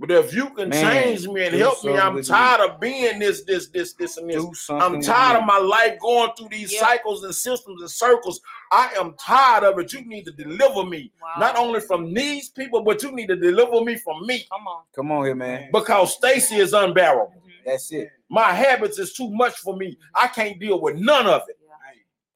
But 0.00 0.12
if 0.12 0.32
you 0.32 0.50
can 0.50 0.68
Man, 0.68 0.92
change 0.92 1.26
me 1.26 1.44
and 1.46 1.56
help 1.56 1.82
me, 1.82 1.98
I'm 1.98 2.14
with 2.14 2.24
me. 2.24 2.28
tired 2.28 2.60
of 2.70 2.78
being 2.78 3.18
this, 3.18 3.42
this, 3.42 3.68
this, 3.70 3.94
this, 3.94 4.16
and 4.16 4.30
this. 4.30 4.70
I'm 4.70 5.00
tired 5.02 5.38
of 5.40 5.44
my 5.44 5.58
life 5.58 5.98
going 6.00 6.30
through 6.38 6.50
these 6.50 6.72
Yeah. 6.72 6.78
cycles 6.80 7.24
and 7.24 7.34
systems 7.34 7.82
and 7.82 7.90
circles. 7.90 8.40
I 8.70 8.92
am 8.96 9.16
tired 9.20 9.64
of 9.64 9.76
it. 9.80 9.92
You 9.92 10.02
need 10.02 10.24
to 10.26 10.30
deliver 10.30 10.84
me, 10.84 11.10
Wow. 11.20 11.34
not 11.40 11.56
only 11.56 11.80
from 11.80 12.14
these 12.14 12.48
people, 12.48 12.82
but 12.84 13.02
you 13.02 13.10
need 13.10 13.26
to 13.26 13.34
deliver 13.36 13.80
me 13.84 13.96
from 13.96 14.24
me 14.24 14.46
Come 14.52 14.68
on. 14.68 14.82
Come 14.94 15.10
on 15.10 15.24
here, 15.24 15.34
man. 15.34 15.68
because 15.72 16.14
Stacy 16.14 16.56
is 16.58 16.74
unbearable. 16.74 17.32
Mhm. 17.44 17.64
That's 17.66 17.90
it. 17.90 18.08
My 18.28 18.52
habits 18.52 19.00
is 19.00 19.12
too 19.14 19.28
much 19.30 19.54
for 19.56 19.76
me. 19.76 19.98
I 20.14 20.28
can't 20.28 20.60
deal 20.60 20.80
with 20.80 20.94
none 20.96 21.26
of 21.26 21.42
it 21.48 21.58
Yeah, 21.60 21.74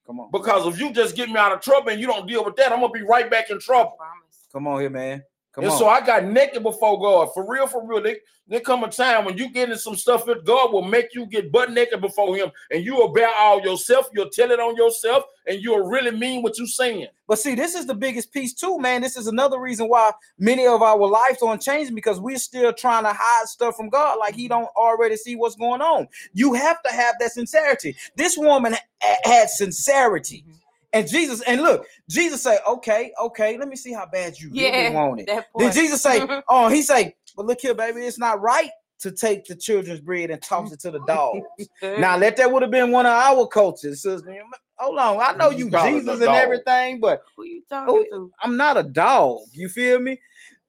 Come 0.04 0.18
on. 0.18 0.30
because 0.32 0.66
if 0.66 0.80
you 0.80 0.92
just 0.92 1.14
get 1.14 1.28
me 1.28 1.36
out 1.36 1.52
of 1.52 1.60
trouble 1.60 1.90
and 1.90 2.00
you 2.00 2.08
don't 2.08 2.26
deal 2.26 2.44
with 2.44 2.56
that, 2.56 2.72
I'm 2.72 2.80
gonna 2.80 2.92
be 2.92 3.02
right 3.02 3.30
back 3.30 3.50
in 3.50 3.60
trouble. 3.60 3.96
Come 4.52 4.66
on 4.66 4.80
here, 4.80 4.90
man. 4.90 5.22
Come 5.52 5.64
and 5.64 5.72
on. 5.72 5.78
so 5.78 5.86
I 5.86 6.00
got 6.04 6.24
naked 6.24 6.62
before 6.62 6.98
God. 6.98 7.32
For 7.34 7.46
real, 7.46 7.66
for 7.66 7.86
real. 7.86 8.02
There, 8.02 8.16
there 8.48 8.60
come 8.60 8.84
a 8.84 8.88
time 8.90 9.26
when 9.26 9.36
you 9.36 9.50
get 9.50 9.70
in 9.70 9.76
some 9.76 9.96
stuff 9.96 10.24
that 10.24 10.44
God 10.46 10.72
will 10.72 10.82
make 10.82 11.14
you 11.14 11.26
get 11.26 11.52
butt 11.52 11.70
naked 11.70 12.00
before 12.00 12.34
him 12.34 12.50
and 12.70 12.82
you 12.82 12.94
will 12.94 13.12
bear 13.12 13.28
all 13.34 13.60
yourself, 13.60 14.08
you'll 14.14 14.30
tell 14.30 14.50
it 14.50 14.60
on 14.60 14.76
yourself, 14.76 15.24
and 15.46 15.60
you'll 15.60 15.86
really 15.86 16.10
mean 16.10 16.42
what 16.42 16.56
you're 16.56 16.66
saying. 16.66 17.06
But 17.28 17.38
see, 17.38 17.54
this 17.54 17.74
is 17.74 17.86
the 17.86 17.94
biggest 17.94 18.32
piece 18.32 18.54
too, 18.54 18.78
man. 18.78 19.02
This 19.02 19.16
is 19.16 19.26
another 19.26 19.60
reason 19.60 19.88
why 19.88 20.12
many 20.38 20.66
of 20.66 20.80
our 20.82 20.96
lives 21.06 21.42
aren't 21.42 21.62
changing 21.62 21.94
because 21.94 22.18
we're 22.18 22.38
still 22.38 22.72
trying 22.72 23.04
to 23.04 23.12
hide 23.14 23.46
stuff 23.46 23.76
from 23.76 23.90
God, 23.90 24.18
like 24.18 24.34
He 24.34 24.48
don't 24.48 24.68
already 24.76 25.16
see 25.16 25.36
what's 25.36 25.56
going 25.56 25.82
on. 25.82 26.08
You 26.32 26.54
have 26.54 26.82
to 26.82 26.92
have 26.92 27.16
that 27.20 27.32
sincerity. 27.32 27.94
This 28.16 28.36
woman 28.38 28.74
ha- 29.02 29.16
had 29.24 29.50
sincerity, 29.50 30.44
Mhm. 30.48 30.54
And 30.92 31.08
Jesus. 31.08 31.40
And 31.42 31.62
look, 31.62 31.86
Jesus 32.08 32.42
say, 32.42 32.58
"Okay, 32.68 33.12
okay, 33.20 33.58
let 33.58 33.68
me 33.68 33.76
see 33.76 33.92
how 33.92 34.06
bad 34.06 34.38
you 34.38 34.50
really 34.50 34.94
want 34.94 35.20
it." 35.20 35.26
Then. 35.26 35.72
Jesus 35.72 36.02
say, 36.02 36.20
"Oh, 36.48 36.68
he 36.68 36.82
say, 36.82 37.14
but 37.36 37.46
look 37.46 37.60
here, 37.60 37.74
baby, 37.74 38.00
it's 38.06 38.18
not 38.18 38.40
right." 38.40 38.70
To 39.00 39.10
take 39.10 39.44
the 39.46 39.56
children's 39.56 39.98
bread 40.00 40.30
and 40.30 40.40
toss 40.40 40.70
it 40.70 40.78
to 40.80 40.92
the 40.92 41.00
dogs. 41.08 41.40
Now, 41.82 42.16
let 42.16 42.36
that 42.36 42.52
would 42.52 42.62
have 42.62 42.70
been 42.70 42.92
one 42.92 43.04
of 43.04 43.10
our 43.10 43.48
coaches, 43.48 44.00
sister. 44.02 44.32
Hold 44.78 44.98
on, 44.98 45.20
I 45.20 45.32
know 45.36 45.50
You 45.50 45.64
you 45.64 45.70
call 45.72 45.86
it 45.86 45.88
a 45.88 45.98
Jesus 45.98 46.20
and 46.20 46.34
everything, 46.36 47.00
but 47.00 47.20
who 47.36 47.44
you 47.44 47.62
talking 47.68 48.04
to? 48.12 48.30
I'm 48.40 48.56
not 48.56 48.76
a 48.76 48.84
dog. 48.84 49.40
You 49.52 49.68
feel 49.68 49.98
me? 49.98 50.20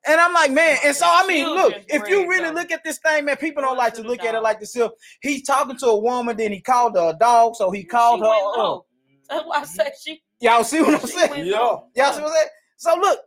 And 0.05 0.19
I'm 0.19 0.33
like, 0.33 0.51
man, 0.51 0.77
and 0.83 0.95
so 0.95 1.05
I 1.07 1.25
mean, 1.27 1.47
look, 1.47 1.75
if 1.87 2.09
you 2.09 2.27
really 2.27 2.51
look 2.51 2.71
at 2.71 2.83
this 2.83 2.97
thing, 2.97 3.25
man, 3.25 3.37
people 3.37 3.61
don't 3.61 3.77
like 3.77 3.93
to 3.93 4.01
to 4.01 4.07
look 4.07 4.23
at 4.23 4.35
it 4.35 4.41
like 4.41 4.59
this. 4.59 4.73
So 4.73 4.93
he's 5.21 5.43
talking 5.43 5.77
to 5.77 5.87
a 5.87 5.99
woman, 5.99 6.35
then 6.35 6.51
he 6.51 6.59
called 6.59 6.95
her 6.95 7.11
a 7.11 7.17
dog, 7.17 7.55
so 7.55 7.71
he 7.71 7.83
called 7.83 8.19
She 8.19 8.25
her. 8.25 8.92
Went. 9.33 9.45
That's 9.45 9.47
why 9.47 9.61
I 9.61 9.65
said 9.85 9.93
she. 10.01 10.23
y'all 10.39 10.63
see 10.63 10.81
what 10.81 11.01
I'm 11.01 11.07
saying? 11.09 11.29
went 11.31 11.47
Yeah. 11.47 11.57
Y'all 11.57 12.13
see 12.13 12.21
what 12.21 12.23
I'm 12.23 12.27
saying? 12.35 12.47
So 12.77 12.95
look, 12.95 13.19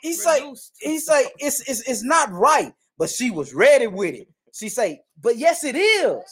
he 0.00 0.12
say, 0.14 0.52
he 0.80 0.98
say, 0.98 1.26
it's, 1.38 1.60
it's 1.68 1.88
it's 1.88 2.02
not 2.02 2.30
right, 2.32 2.72
but 2.98 3.10
she 3.10 3.30
was 3.30 3.54
ready 3.54 3.86
with 3.86 4.14
it. 4.14 4.28
She 4.52 4.68
say, 4.68 5.02
but 5.20 5.36
yes, 5.38 5.64
it 5.64 5.76
is. 5.76 6.22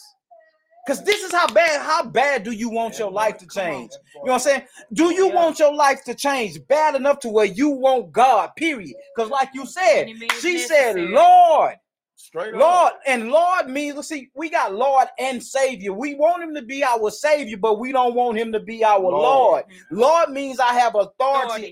Cause 0.89 1.05
this 1.05 1.23
is 1.23 1.31
how 1.31 1.47
bad, 1.49 1.83
how 1.83 2.05
bad 2.05 2.43
do 2.43 2.51
you 2.53 2.69
want 2.71 2.99
your 2.99 3.11
life 3.13 3.37
to 3.39 3.47
change? 3.47 3.93
You 4.15 4.21
know 4.25 4.33
what 4.33 4.33
I'm 4.33 4.41
saying? 4.41 4.63
Do 4.93 5.13
you 5.13 5.29
Yeah. 5.29 5.35
want 5.35 5.59
your 5.59 5.73
life 5.75 6.03
to 6.05 6.15
change 6.15 6.59
bad 6.67 6.97
enough 6.97 7.21
to 7.21 7.29
where 7.29 7.45
you 7.45 7.69
want 7.69 8.11
God? 8.13 8.51
Period. 8.57 8.97
Because 9.15 9.31
like 9.31 9.51
you 9.55 9.67
said, 9.67 10.05
Any 10.05 10.15
means 10.15 10.33
she 10.41 10.59
said. 10.59 10.97
Lord, 10.97 11.77
Straight 12.21 12.55
up. 12.55 12.61
Lord, 12.61 12.93
and 13.07 13.31
Lord 13.31 13.69
means 13.69 13.97
let's 13.97 14.09
see, 14.09 14.29
we 14.35 14.51
got 14.51 14.75
Lord 14.75 15.09
and 15.19 15.43
Savior. 15.43 15.95
We 15.95 16.15
want 16.15 16.43
him 16.43 16.55
to 16.55 16.63
be 16.63 16.85
our 16.85 17.11
Savior, 17.11 17.57
but 17.57 17.79
we 17.79 17.93
don't 17.93 18.15
want 18.15 18.37
him 18.39 18.53
to 18.53 18.61
be 18.61 18.85
our 18.85 19.01
Lord. 19.01 19.15
Lord. 19.23 19.65
Lord 19.91 20.31
means 20.31 20.61
I 20.61 20.75
have 20.75 20.95
authority, 20.95 21.15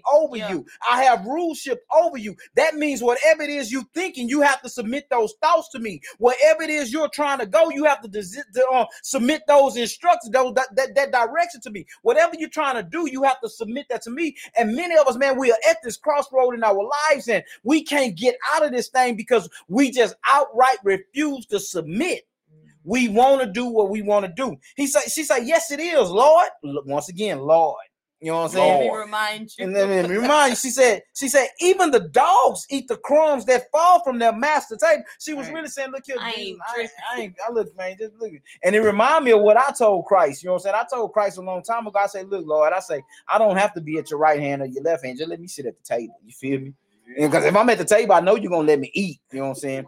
Authority, 0.01 0.03
over 0.11 0.37
yeah. 0.37 0.51
you. 0.51 0.67
I 0.89 1.05
have 1.05 1.21
ruleship 1.21 1.77
over 1.95 2.17
you. 2.17 2.35
That 2.57 2.77
means 2.77 3.03
whatever 3.03 3.43
it 3.43 3.51
is 3.51 3.71
you 3.71 3.87
thinking, 3.93 4.29
you 4.29 4.41
have 4.41 4.63
to 4.63 4.71
submit 4.71 5.11
those 5.11 5.35
thoughts 5.43 5.69
to 5.71 5.79
me. 5.81 6.01
Wherever 6.19 6.63
it 6.63 6.71
is 6.71 6.93
you're 6.93 7.11
trying 7.11 7.41
to 7.41 7.47
go, 7.47 7.69
you 7.69 7.85
have 7.85 8.01
to, 8.01 8.09
desi- 8.09 8.41
to, 8.55 8.67
uh, 8.73 8.87
submit 9.03 9.43
those 9.47 9.77
instructions, 9.77 10.33
those 10.33 10.55
that, 10.55 10.75
that, 10.77 10.95
that 10.95 11.13
direction 11.13 11.61
to 11.61 11.71
me. 11.71 11.85
Whatever 12.03 12.37
you're 12.39 12.49
trying 12.49 12.77
to 12.77 12.83
do, 12.83 13.09
you 13.11 13.23
have 13.25 13.41
to 13.43 13.51
submit 13.51 13.87
that 13.91 14.03
to 14.03 14.11
me. 14.11 14.35
And 14.57 14.75
many 14.75 14.97
of 14.97 15.07
us, 15.07 15.17
man, 15.17 15.39
we 15.39 15.53
are 15.53 15.59
at 15.69 15.77
this 15.83 15.99
crossroad 15.99 16.55
in 16.55 16.65
our 16.65 16.89
lives, 17.11 17.29
and 17.29 17.45
we 17.65 17.83
can't 17.85 18.17
get 18.17 18.37
out 18.55 18.65
of 18.65 18.73
this 18.73 18.89
thing 18.89 19.15
because 19.15 19.49
we 19.69 19.91
just 19.91 20.15
outright 20.39 20.79
refuse 20.85 21.47
to 21.47 21.61
submit. 21.61 22.25
Mm-hmm. 22.53 22.69
We 22.85 23.09
want 23.09 23.41
to 23.41 23.47
do 23.47 23.67
what 23.67 23.91
we 23.91 24.03
want 24.03 24.27
to 24.27 24.33
do. 24.33 24.57
He 24.77 24.87
said, 24.87 25.03
she 25.11 25.25
said, 25.25 25.41
Yes, 25.41 25.71
it 25.71 25.81
is, 25.81 26.11
Lord. 26.11 26.49
Once 26.63 27.09
again, 27.09 27.41
Lord. 27.41 27.77
You 28.21 28.33
know 28.33 28.39
what 28.39 28.45
I'm 28.47 28.51
saying? 28.51 28.81
Let 28.81 28.93
me 28.93 28.99
remind 28.99 29.51
you. 29.57 29.65
And 29.65 29.77
then 29.77 29.89
let 29.91 30.11
me 30.11 30.17
remind 30.17 30.51
you, 30.51 30.57
she 30.57 30.71
said, 30.71 31.03
she 31.15 31.29
said, 31.29 31.47
even 31.61 31.93
the 31.93 32.01
dogs 32.01 32.67
eat 32.69 32.89
the 32.89 32.97
crumbs 32.97 33.45
that 33.45 33.71
fall 33.71 34.03
from 34.03 34.19
their 34.19 34.33
master 34.33 34.77
table. 34.77 35.05
She 35.21 35.35
was 35.35 35.47
Right. 35.47 35.55
really 35.55 35.69
saying, 35.69 35.93
look 35.93 36.03
here, 36.05 36.17
I 36.19 36.33
Jesus, 36.33 36.49
ain't 36.49 36.59
I, 36.67 36.81
ain't, 36.81 36.91
I 37.15 37.21
ain't, 37.21 37.37
I 37.49 37.53
look, 37.53 37.77
man, 37.77 37.97
just 37.97 38.15
look. 38.19 38.33
And 38.65 38.75
it 38.75 38.81
reminded 38.81 39.25
me 39.25 39.31
of 39.39 39.43
what 39.43 39.57
I 39.57 39.71
told 39.71 40.07
Christ. 40.07 40.43
You 40.43 40.49
know 40.49 40.55
what 40.55 40.63
I'm 40.67 40.73
saying? 40.73 40.75
I 40.75 40.85
told 40.93 41.13
Christ 41.13 41.39
a 41.39 41.43
long 41.43 41.63
time 41.63 41.87
ago. 41.87 41.97
I 41.97 42.09
said, 42.09 42.29
look, 42.29 42.45
Lord, 42.45 42.73
I 42.73 42.81
say, 42.81 43.05
I 43.29 43.39
don't 43.39 43.57
have 43.57 43.73
to 43.75 43.81
be 43.81 43.99
at 43.99 44.11
your 44.11 44.19
right 44.19 44.41
hand 44.41 44.63
or 44.63 44.67
your 44.67 44.83
left 44.83 45.05
hand. 45.05 45.17
Just 45.19 45.31
let 45.31 45.41
me 45.41 45.47
sit 45.47 45.67
at 45.67 45.77
the 45.77 45.85
table. 45.85 46.15
You 46.25 46.33
feel 46.33 46.61
me? 46.61 46.75
Mm-hmm. 47.11 47.25
Because 47.27 47.45
if 47.45 47.55
I'm 47.55 47.71
at 47.71 47.79
the 47.79 47.85
table, 47.85 48.15
I 48.15 48.21
know 48.21 48.35
you're 48.35 48.51
gonna 48.51 48.67
let 48.67 48.81
me 48.81 48.91
eat. 48.95 49.21
You 49.31 49.39
know 49.39 49.45
what 49.45 49.51
I'm 49.51 49.55
saying? 49.61 49.87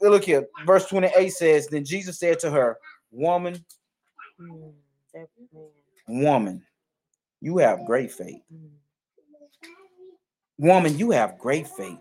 Look 0.00 0.24
here, 0.24 0.46
verse 0.66 0.86
28 0.86 1.30
says, 1.32 1.66
Then 1.66 1.84
Jesus 1.84 2.18
said 2.18 2.38
to 2.40 2.50
her, 2.50 2.78
Woman, 3.10 3.64
woman, 6.08 6.62
you 7.40 7.58
have 7.58 7.84
great 7.84 8.10
faith. 8.10 8.40
Woman, 10.58 10.98
you 10.98 11.10
have 11.10 11.38
great 11.38 11.68
faith. 11.68 11.98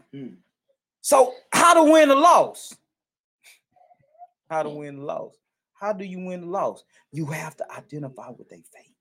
So, 1.01 1.33
how 1.51 1.73
to 1.73 1.91
win 1.91 2.09
the 2.09 2.15
loss? 2.15 2.75
How 4.49 4.63
to 4.63 4.69
win 4.69 4.97
the 4.97 5.03
loss? 5.03 5.35
How 5.73 5.93
do 5.93 6.03
you 6.05 6.19
win 6.19 6.41
the 6.41 6.47
loss? 6.47 6.83
You 7.11 7.25
have 7.27 7.55
to 7.57 7.71
identify 7.71 8.29
with 8.29 8.49
their 8.49 8.59
faith. 8.59 8.93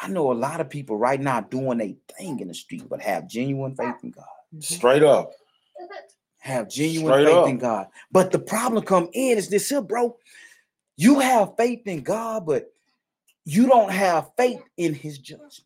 I 0.00 0.08
know 0.08 0.32
a 0.32 0.34
lot 0.34 0.60
of 0.60 0.68
people 0.70 0.96
right 0.96 1.20
now 1.20 1.40
doing 1.42 1.80
a 1.80 1.96
thing 2.14 2.40
in 2.40 2.48
the 2.48 2.54
street, 2.54 2.84
but 2.88 3.00
have 3.00 3.28
genuine 3.28 3.76
faith 3.76 3.94
in 4.02 4.10
God. 4.10 4.24
Straight 4.60 5.02
up. 5.02 5.32
Have 6.42 6.68
genuine 6.68 7.06
Straight 7.12 7.26
faith 7.26 7.36
up. 7.36 7.48
in 7.48 7.58
God. 7.58 7.86
But 8.10 8.32
the 8.32 8.38
problem 8.40 8.84
come 8.84 9.08
in 9.12 9.38
is 9.38 9.48
this 9.48 9.68
here, 9.68 9.80
bro. 9.80 10.16
You 10.96 11.20
have 11.20 11.56
faith 11.56 11.82
in 11.86 12.02
God, 12.02 12.46
but 12.46 12.72
you 13.44 13.68
don't 13.68 13.92
have 13.92 14.30
faith 14.36 14.60
in 14.76 14.92
his 14.92 15.18
judgment. 15.18 15.62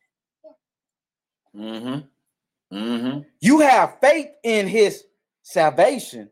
Mm-hmm. 1.57 2.77
Mm-hmm. 2.77 3.21
You 3.41 3.61
have 3.61 3.97
faith 4.03 4.29
in 4.43 4.67
his 4.69 5.05
salvation 5.43 6.29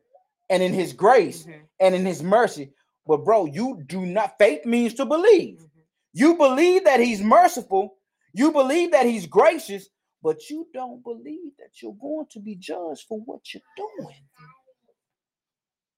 and 0.51 0.62
in 0.62 0.74
his 0.74 0.92
grace 0.92 1.45
Mhm. 1.45 1.62
and 1.80 1.95
in 1.95 2.05
his 2.05 2.22
mercy. 2.22 2.70
But 3.07 3.24
bro, 3.24 3.47
you 3.47 3.82
do 3.86 4.05
not 4.05 4.36
faith 4.38 4.66
means 4.66 4.92
to 4.95 5.07
believe. 5.07 5.59
Mhm. 5.61 5.70
You 6.12 6.34
believe 6.36 6.84
that 6.84 7.01
he's 7.01 7.22
merciful, 7.22 7.97
you 8.34 8.53
believe 8.53 8.90
that 8.90 9.07
he's 9.07 9.26
gracious, 9.26 9.88
but 10.25 10.49
you 10.49 10.66
don't 10.72 11.05
believe 11.05 11.53
that 11.59 11.83
you're 11.83 11.97
going 12.01 12.27
to 12.33 12.41
be 12.41 12.57
judged 12.57 13.05
for 13.07 13.20
what 13.20 13.43
you're 13.53 13.62
doing. 13.77 14.16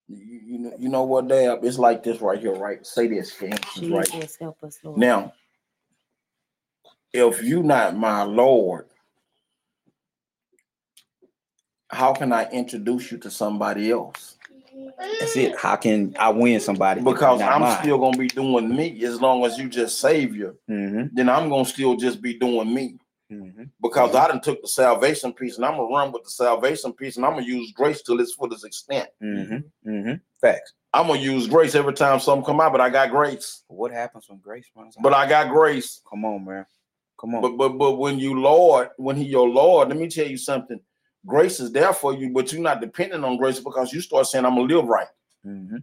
You, 0.09 0.41
you 0.45 0.59
know, 0.59 0.73
you 0.79 0.89
know 0.89 1.05
what, 1.05 1.29
Dab? 1.29 1.65
It's 1.65 1.79
like 1.79 2.03
this 2.03 2.21
right 2.21 2.39
here, 2.39 2.55
right? 2.55 2.85
Say 2.85 3.07
this 3.07 3.33
for 3.33 3.47
instance, 3.47 3.89
right? 3.89 4.11
Jesus, 4.11 4.37
help 4.41 4.63
us, 4.65 4.79
Lord. 4.85 5.01
Now, 5.01 5.33
if 7.13 7.43
you 7.43 7.63
not 7.63 7.97
my 7.97 8.25
Lord, 8.25 8.87
how 11.89 12.13
can 12.13 12.33
I 12.33 12.51
introduce 12.51 13.13
you 13.13 13.19
to 13.19 13.31
somebody 13.31 13.93
else? 13.93 14.37
That's 15.21 15.37
it. 15.37 15.57
How 15.57 15.77
can 15.77 16.15
I 16.19 16.31
win 16.31 16.61
somebody? 16.61 17.01
Because 17.01 17.41
I'm 17.41 17.63
mine? 17.63 17.81
still 17.81 17.99
gonna 17.99 18.19
be 18.19 18.29
doing 18.29 18.75
me 18.75 19.05
as 19.05 19.21
long 19.21 19.45
as 19.45 19.59
you 19.59 19.69
just 19.69 20.01
Savior, 20.01 20.55
Mhm, 20.69 21.11
then 21.13 21.29
I'm 21.29 21.49
gonna 21.49 21.65
still 21.65 21.97
just 21.97 22.21
be 22.21 22.35
doing 22.39 22.73
me. 22.73 22.99
Mhm. 23.31 23.71
Because 23.83 24.15
I 24.15 24.29
done 24.29 24.41
took 24.41 24.63
the 24.63 24.69
salvation 24.69 25.33
piece 25.33 25.57
and 25.57 25.65
I'm 25.65 25.73
gonna 25.77 25.95
run 25.95 26.13
with 26.13 26.25
the 26.25 26.31
salvation 26.31 26.93
piece 26.93 27.17
and 27.17 27.27
I'm 27.27 27.33
gonna 27.35 27.47
use 27.47 27.73
grace 27.73 28.03
till 28.03 28.21
its 28.21 28.35
fullest 28.35 28.65
extent. 28.65 29.09
Mm-hmm. 29.23 29.91
Mm-hmm. 29.91 30.15
Facts. 30.41 30.73
I'm 30.93 31.09
gonna 31.09 31.21
use 31.21 31.47
grace 31.47 31.75
every 31.75 31.93
time 31.95 32.21
something 32.21 32.45
come 32.45 32.61
out, 32.61 32.73
but 32.73 32.81
I 32.81 32.89
got 32.91 33.11
grace. 33.11 33.65
What 33.69 33.93
happens 33.93 34.27
when 34.29 34.39
grace 34.39 34.67
runs 34.75 34.97
out? 34.97 35.03
But 35.03 35.13
I 35.13 35.29
got 35.29 35.51
grace. 35.51 36.01
come 36.09 36.25
on, 36.25 36.45
man. 36.45 36.67
Come 37.21 37.35
on. 37.35 37.43
But 37.43 37.57
but 37.57 37.79
but 37.79 37.93
when 37.97 38.19
you 38.19 38.41
Lord, 38.41 38.91
when 38.97 39.17
He 39.17 39.25
your 39.25 39.49
Lord, 39.49 39.89
let 39.89 39.99
me 39.99 40.09
tell 40.09 40.27
you 40.27 40.37
something. 40.39 40.81
Grace 41.27 41.59
is 41.59 41.73
there 41.73 41.93
for 41.93 42.15
you, 42.15 42.31
but 42.31 42.53
you're 42.53 42.63
not 42.63 42.81
dependent 42.81 43.25
on 43.25 43.37
grace 43.37 43.59
because 43.59 43.93
you 43.93 44.01
start 44.01 44.27
saying, 44.27 44.45
I'm 44.45 44.55
gonna 44.55 44.73
live 44.73 44.87
right. 44.87 45.09
Mhm. 45.45 45.83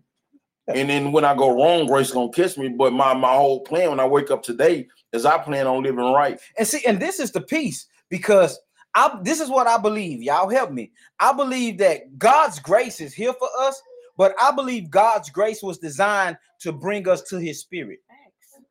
And 0.68 0.90
then 0.90 1.12
when 1.12 1.26
I 1.26 1.36
go 1.36 1.50
wrong, 1.50 1.88
grace 1.88 2.12
gonna 2.12 2.32
kiss 2.32 2.58
me. 2.58 2.70
But 2.70 2.94
my 2.94 3.14
my 3.14 3.34
whole 3.34 3.62
plan 3.62 3.90
when 3.90 4.00
I 4.00 4.06
wake 4.06 4.32
up 4.32 4.44
today 4.44 4.88
is 5.12 5.26
I 5.26 5.38
plan 5.38 5.68
on 5.68 5.84
living 5.84 6.14
right. 6.14 6.40
And 6.58 6.68
see, 6.68 6.86
and 6.86 7.00
this 7.00 7.20
is 7.20 7.32
the 7.32 7.42
piece 7.42 7.88
because 8.10 8.60
I 8.96 9.20
this 9.24 9.42
is 9.42 9.50
what 9.50 9.68
I 9.68 9.78
believe. 9.78 10.22
Y'all 10.22 10.50
help 10.50 10.72
me. 10.72 10.92
I 11.20 11.34
believe 11.34 11.78
that 11.80 12.18
God's 12.18 12.60
grace 12.60 13.02
is 13.02 13.14
here 13.14 13.34
for 13.34 13.50
us, 13.60 13.82
but 14.18 14.34
I 14.42 14.52
believe 14.52 14.90
God's 14.90 15.30
grace 15.30 15.62
was 15.62 15.80
designed 15.80 16.38
to 16.62 16.72
bring 16.72 17.10
us 17.10 17.22
to 17.24 17.38
his 17.40 17.60
spirit. 17.60 18.00
Facts. 18.08 18.64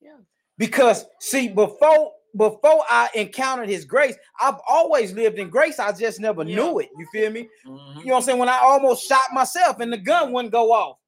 Yeah. 0.00 0.16
Because 0.56 1.04
see, 1.20 1.48
before 1.48 2.12
before 2.36 2.82
I 2.90 3.08
encountered 3.14 3.68
his 3.68 3.84
grace, 3.84 4.14
I've 4.40 4.56
always 4.68 5.12
lived 5.12 5.38
in 5.38 5.48
grace. 5.48 5.78
I 5.78 5.92
just 5.92 6.20
never 6.20 6.44
Yeah. 6.44 6.56
knew 6.56 6.78
it. 6.80 6.88
You 6.96 7.06
feel 7.12 7.30
me? 7.30 7.48
Mm-hmm. 7.66 8.00
You 8.00 8.06
know 8.06 8.12
what 8.12 8.16
I'm 8.18 8.22
saying? 8.24 8.38
When 8.38 8.48
I 8.48 8.58
almost 8.58 9.06
shot 9.06 9.32
myself 9.32 9.80
and 9.80 9.92
the 9.92 9.98
gun 9.98 10.32
wouldn't 10.32 10.52
go 10.52 10.72
off. 10.72 10.98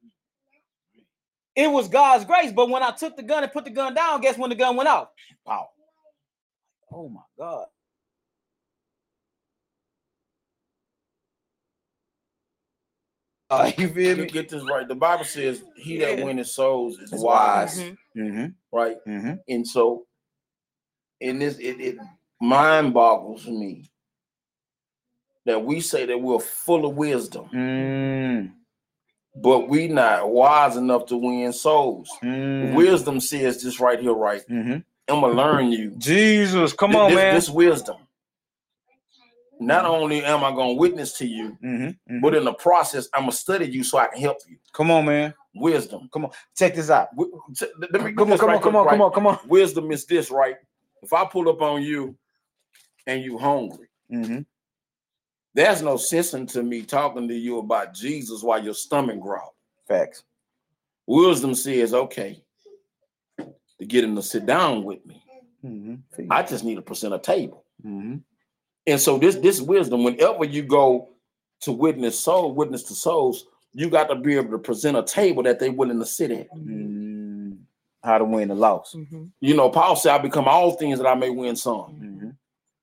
It 1.58 1.66
was 1.72 1.88
God's 1.88 2.24
grace. 2.24 2.52
But 2.52 2.70
when 2.70 2.84
I 2.84 2.92
took 2.92 3.16
the 3.16 3.22
gun 3.24 3.42
and 3.42 3.52
put 3.52 3.64
the 3.64 3.70
gun 3.72 3.92
down, 3.92 4.20
guess 4.20 4.38
when 4.38 4.48
the 4.50 4.56
gun 4.56 4.76
went 4.76 4.88
off? 4.88 5.08
Pow. 5.44 5.68
Oh 6.92 7.08
my 7.08 7.22
God. 7.36 7.66
Uh, 13.50 13.72
you 13.78 13.88
feel 13.88 14.16
Get, 14.16 14.18
me? 14.18 14.26
get 14.30 14.48
this 14.48 14.62
right. 14.70 14.86
The 14.86 14.94
Bible 14.94 15.24
says, 15.24 15.64
"He 15.76 15.98
that 15.98 16.18
Yeah. 16.18 16.24
winneth 16.24 16.46
souls 16.48 16.98
is 17.00 17.12
Is 17.12 17.22
wise." 17.24 17.76
wise. 17.78 17.78
Mhm. 17.80 17.96
Mm-hmm. 18.16 18.46
Right. 18.76 18.96
Mm-hmm. 19.06 19.34
And 19.48 19.66
so, 19.66 20.06
in 21.20 21.40
this, 21.40 21.58
it, 21.58 21.80
it 21.80 21.96
mind 22.40 22.94
boggles 22.94 23.46
me 23.48 23.90
that 25.46 25.64
we 25.64 25.80
say 25.80 26.06
that 26.06 26.18
we're 26.20 26.38
full 26.38 26.86
of 26.86 26.94
wisdom, 26.96 27.48
Mm, 27.52 28.52
but 29.42 29.68
we 29.68 29.88
not 29.88 30.30
wise 30.30 30.76
enough 30.76 31.06
to 31.06 31.16
win 31.16 31.52
souls. 31.52 32.10
mm, 32.22 32.74
Wisdom 32.74 33.20
says 33.20 33.62
this 33.62 33.80
right 33.80 34.00
here, 34.00 34.12
right? 34.14 34.46
mhm. 34.48 34.84
I'm 35.08 35.20
gonna 35.20 35.32
learn 35.34 35.72
you. 35.72 35.92
Jesus, 35.98 36.72
come 36.72 36.94
on, 36.96 37.08
this, 37.10 37.16
man. 37.16 37.34
This 37.34 37.48
wisdom. 37.48 37.96
Not 39.60 39.84
only 39.86 40.24
am 40.24 40.44
I 40.44 40.50
gonna 40.50 40.74
witness 40.74 41.14
to 41.18 41.26
you, 41.26 41.56
Mhm, 41.62 41.96
mhm. 42.10 42.20
but 42.22 42.34
in 42.34 42.44
the 42.44 42.54
process, 42.54 43.08
I'm 43.14 43.22
gonna 43.22 43.32
study 43.32 43.66
you 43.66 43.82
so 43.84 43.98
I 43.98 44.08
can 44.08 44.20
help 44.20 44.38
you. 44.48 44.58
Come 44.72 44.90
on, 44.90 45.06
man. 45.06 45.34
Wisdom. 45.54 46.08
Come 46.12 46.26
on. 46.26 46.30
Check 46.56 46.74
this 46.74 46.90
out. 46.90 47.08
T- 47.56 47.66
Let 47.78 47.92
me 48.02 48.12
Come 48.12 48.32
on, 48.32 48.38
come 48.38 48.50
on, 48.50 48.62
come 48.62 48.76
on, 48.76 48.88
come 48.88 49.02
on, 49.02 49.12
come 49.12 49.26
on. 49.26 49.38
Wisdom 49.48 49.90
is 49.90 50.04
this, 50.06 50.30
right? 50.30 50.56
If 51.02 51.12
I 51.12 51.24
pull 51.24 51.48
up 51.48 51.60
on 51.62 51.82
you 51.82 52.16
and 53.06 53.22
you 53.22 53.38
hungry, 53.38 53.88
Mm-hmm. 54.12 54.40
There's 55.54 55.82
no 55.82 55.96
sense 55.96 56.34
into 56.34 56.62
me 56.62 56.82
talking 56.82 57.26
to 57.28 57.34
you 57.34 57.58
about 57.58 57.94
Jesus 57.94 58.42
while 58.42 58.62
your 58.62 58.74
stomach 58.74 59.20
growls. 59.20 59.54
Facts. 59.86 60.22
Wisdom 61.06 61.54
says, 61.54 61.94
okay, 61.94 62.42
to 63.38 63.84
get 63.86 64.04
him 64.04 64.14
to 64.16 64.22
sit 64.22 64.46
down 64.46 64.84
with 64.84 65.04
me, 65.06 65.22
Mm-hmm. 65.64 66.30
I 66.30 66.44
just 66.44 66.62
need 66.62 66.76
to 66.76 66.82
present 66.82 67.14
a 67.14 67.18
table. 67.18 67.64
mm-hmm. 67.84 68.18
And 68.86 69.00
so 69.00 69.18
this 69.18 69.34
this 69.36 69.60
wisdom, 69.60 70.04
whenever 70.04 70.44
you 70.44 70.62
go 70.62 71.10
to 71.62 71.72
witness 71.72 72.16
soul, 72.18 72.54
witness 72.54 72.84
to 72.84 72.94
souls, 72.94 73.46
you 73.72 73.90
got 73.90 74.08
to 74.08 74.14
be 74.14 74.36
able 74.36 74.52
to 74.52 74.58
present 74.58 74.96
a 74.96 75.02
table 75.02 75.42
that 75.42 75.58
they're 75.58 75.72
willing 75.72 75.98
to 75.98 76.06
sit 76.06 76.30
at. 76.30 76.48
Mm, 76.56 77.58
how 78.04 78.18
to 78.18 78.24
win 78.24 78.48
the 78.48 78.54
loss. 78.54 78.94
Mhm. 78.96 79.30
You 79.40 79.56
know, 79.56 79.68
Paul 79.68 79.96
said, 79.96 80.12
I 80.14 80.18
become 80.18 80.46
all 80.46 80.70
things 80.72 80.98
that 80.98 81.08
I 81.08 81.14
may 81.14 81.30
win 81.30 81.56
some. 81.56 81.98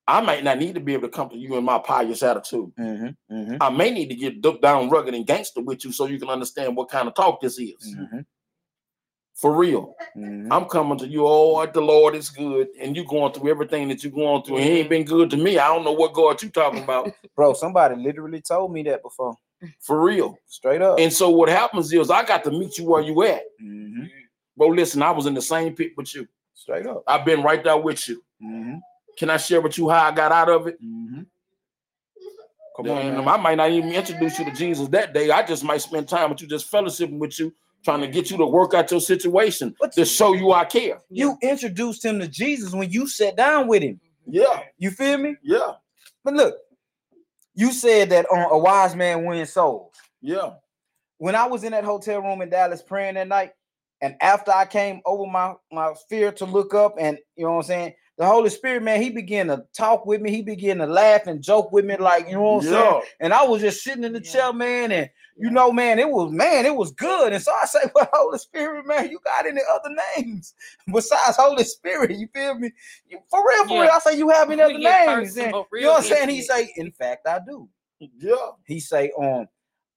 Mm-hmm. 0.08 0.24
I 0.24 0.26
might 0.26 0.44
not 0.44 0.60
need 0.60 0.76
to 0.76 0.82
be 0.82 0.94
able 0.94 1.08
to 1.08 1.10
come 1.10 1.30
to 1.30 1.38
you 1.38 1.56
in 1.58 1.64
my 1.64 1.80
pious 1.80 2.24
attitude. 2.24 2.72
Mm-hmm. 2.80 3.36
Mm-hmm. 3.36 3.56
I 3.62 3.70
may 3.70 3.92
need 3.92 4.10
to 4.10 4.16
get 4.16 4.42
ducked 4.42 4.62
down 4.62 4.90
rugged 4.90 5.14
and 5.14 5.26
gangster 5.26 5.62
with 5.62 5.84
you 5.86 5.92
so 5.92 6.06
you 6.06 6.20
can 6.20 6.30
understand 6.30 6.76
what 6.76 6.90
kind 6.90 7.08
of 7.08 7.16
talk 7.16 7.42
this 7.42 7.58
is. 7.60 7.96
Mm-hmm. 7.98 8.20
For 9.36 9.54
real. 9.54 9.96
Mm-hmm. 10.16 10.52
I'm 10.52 10.66
coming 10.66 10.98
to 11.00 11.08
you, 11.08 11.26
oh, 11.28 11.66
the 11.66 11.82
Lord 11.82 12.16
is 12.16 12.30
good, 12.30 12.68
and 12.80 12.96
you're 12.96 13.04
going 13.04 13.34
through 13.34 13.50
everything 13.50 13.90
that 13.90 14.02
you're 14.02 14.14
going 14.14 14.44
through. 14.44 14.58
He 14.58 14.80
ain't 14.80 14.90
been 14.90 15.04
good 15.04 15.30
to 15.32 15.38
me. 15.38 15.60
I 15.60 15.68
don't 15.68 15.84
know 15.84 15.92
what 15.92 16.14
God 16.14 16.42
you 16.42 16.50
talking 16.50 16.84
about. 16.84 17.12
Bro, 17.36 17.54
somebody 17.54 17.96
literally 17.96 18.42
told 18.42 18.72
me 18.72 18.84
that 18.84 19.04
before. 19.04 19.36
For 19.82 20.02
real. 20.02 20.38
Straight 20.48 20.82
up. 20.82 21.00
And 21.00 21.12
so 21.12 21.30
what 21.30 21.50
happens 21.50 21.92
is 21.92 22.10
I 22.10 22.24
got 22.24 22.44
to 22.46 22.52
meet 22.52 22.78
you 22.78 22.86
where 22.86 23.02
you 23.02 23.24
at. 23.24 23.44
mm-hmm. 23.62 24.06
Bro, 24.58 24.70
listen, 24.70 25.02
I 25.02 25.12
was 25.12 25.26
in 25.26 25.34
the 25.34 25.42
same 25.42 25.76
pit 25.76 25.92
with 25.98 26.16
you. 26.16 26.26
Straight 26.54 26.88
up. 26.88 27.04
I've 27.06 27.26
been 27.26 27.44
right 27.44 27.62
there 27.62 27.78
with 27.78 28.08
you. 28.08 28.24
Can 29.18 29.30
I 29.30 29.38
share 29.38 29.62
with 29.62 29.78
you 29.78 29.90
how 29.90 30.06
I 30.08 30.12
got 30.12 30.32
out 30.32 30.50
of 30.50 30.68
it? 30.68 30.82
Mm-hmm. 30.84 31.22
Come 32.76 32.90
on, 32.90 33.16
man. 33.16 33.28
I 33.28 33.38
might 33.38 33.56
not 33.56 33.72
even 33.72 33.92
introduce 33.92 34.38
you 34.38 34.46
to 34.46 34.52
Jesus 34.52 34.88
that 34.90 35.14
day. 35.14 35.32
I 35.32 35.44
just 35.46 35.64
might 35.64 35.82
spend 35.82 36.10
time 36.10 36.30
with 36.30 36.42
you, 36.42 36.48
just 36.48 36.70
fellowshipping 36.70 37.18
with 37.20 37.40
you, 37.40 37.54
trying 37.86 38.02
to 38.02 38.08
get 38.08 38.30
you 38.30 38.38
to 38.38 38.46
work 38.46 38.74
out 38.74 38.92
your 38.92 39.00
situation 39.00 39.74
But 39.80 39.94
to 39.94 40.04
show 40.04 40.34
you 40.34 40.52
I 40.52 40.66
care. 40.66 41.00
you 41.10 41.38
introduced 41.42 42.04
him 42.04 42.20
to 42.20 42.28
Jesus 42.28 42.74
when 42.74 42.90
you 42.90 43.08
sat 43.08 43.38
down 43.38 43.68
with 43.68 43.82
him. 43.82 44.00
Yeah, 44.28 44.62
You 44.78 44.92
feel 44.92 45.18
me? 45.20 45.36
yeah, 45.44 45.74
But 46.24 46.34
look, 46.34 46.56
you 47.54 47.72
said 47.72 48.10
that 48.10 48.26
on 48.26 48.52
a 48.52 48.58
wise 48.58 48.96
man 48.96 49.24
wins 49.26 49.54
souls. 49.54 49.94
yeah. 50.22 50.56
When 51.18 51.34
I 51.36 51.46
was 51.48 51.64
in 51.64 51.72
that 51.72 51.86
hotel 51.86 52.22
room 52.22 52.42
in 52.42 52.50
Dallas 52.50 52.82
praying 52.82 53.14
that 53.16 53.30
night, 53.30 53.54
and 54.02 54.16
after 54.20 54.52
I 54.52 54.66
came 54.66 55.00
over 55.06 55.26
my 55.26 55.54
my 55.72 55.94
fear 56.10 56.34
to 56.34 56.44
look 56.46 56.74
up, 56.74 56.96
and 57.00 57.18
you 57.38 57.46
know 57.46 57.52
what 57.54 57.58
I'm 57.60 57.64
saying, 57.64 57.94
the 58.18 58.26
Holy 58.26 58.50
Spirit, 58.50 58.84
man, 58.84 59.02
he 59.02 59.10
began 59.10 59.48
to 59.48 59.66
talk 59.78 60.06
with 60.06 60.22
me. 60.22 60.32
He 60.32 60.42
began 60.42 60.78
to 60.78 60.86
laugh 60.86 61.28
and 61.28 61.42
joke 61.44 61.72
with 61.74 61.84
me, 61.86 61.98
like 61.98 62.28
you 62.28 62.36
know 62.36 62.42
what 62.44 62.66
I'm 62.66 62.72
saying. 62.72 63.02
And 63.20 63.34
I 63.34 63.44
was 63.46 63.62
just 63.62 63.84
sitting 63.84 64.04
in 64.06 64.14
the 64.14 64.24
Yeah. 64.24 64.32
chair, 64.32 64.54
man, 64.54 64.92
and 64.92 65.10
you 65.38 65.50
know, 65.50 65.72
man, 65.72 66.00
it 66.00 66.10
was 66.10 66.32
man, 66.32 66.66
it 66.66 66.76
was 66.76 66.92
good. 66.92 67.34
And 67.34 67.44
so 67.44 67.52
I 67.52 67.66
say, 67.66 67.80
well, 67.96 68.10
Holy 68.14 68.38
Spirit, 68.38 68.86
man, 68.88 69.10
you 69.10 69.20
got 69.24 69.46
any 69.46 69.62
other 69.70 69.94
names 70.18 70.54
besides 70.94 71.38
Holy 71.38 71.64
Spirit? 71.66 72.12
You 72.12 72.28
feel 72.34 72.56
me? 72.58 72.72
You- 73.10 73.20
For 73.30 73.46
real, 73.48 73.66
for 73.68 73.76
Yeah. 73.76 73.82
real. 73.82 73.92
I 73.94 74.00
say, 74.00 74.18
you 74.18 74.30
have 74.30 74.50
any 74.50 74.62
other 74.62 74.80
names? 74.80 75.38
And, 75.38 75.54
you 75.54 75.82
know 75.82 75.92
what 75.94 75.98
I'm 75.98 76.04
saying? 76.04 76.30
He 76.30 76.42
say, 76.42 76.72
in 76.78 76.92
fact, 76.92 77.28
I 77.28 77.40
do. 77.46 77.68
yeah. 78.00 78.36
He 78.66 78.80
say, 78.80 79.12
um, 79.20 79.48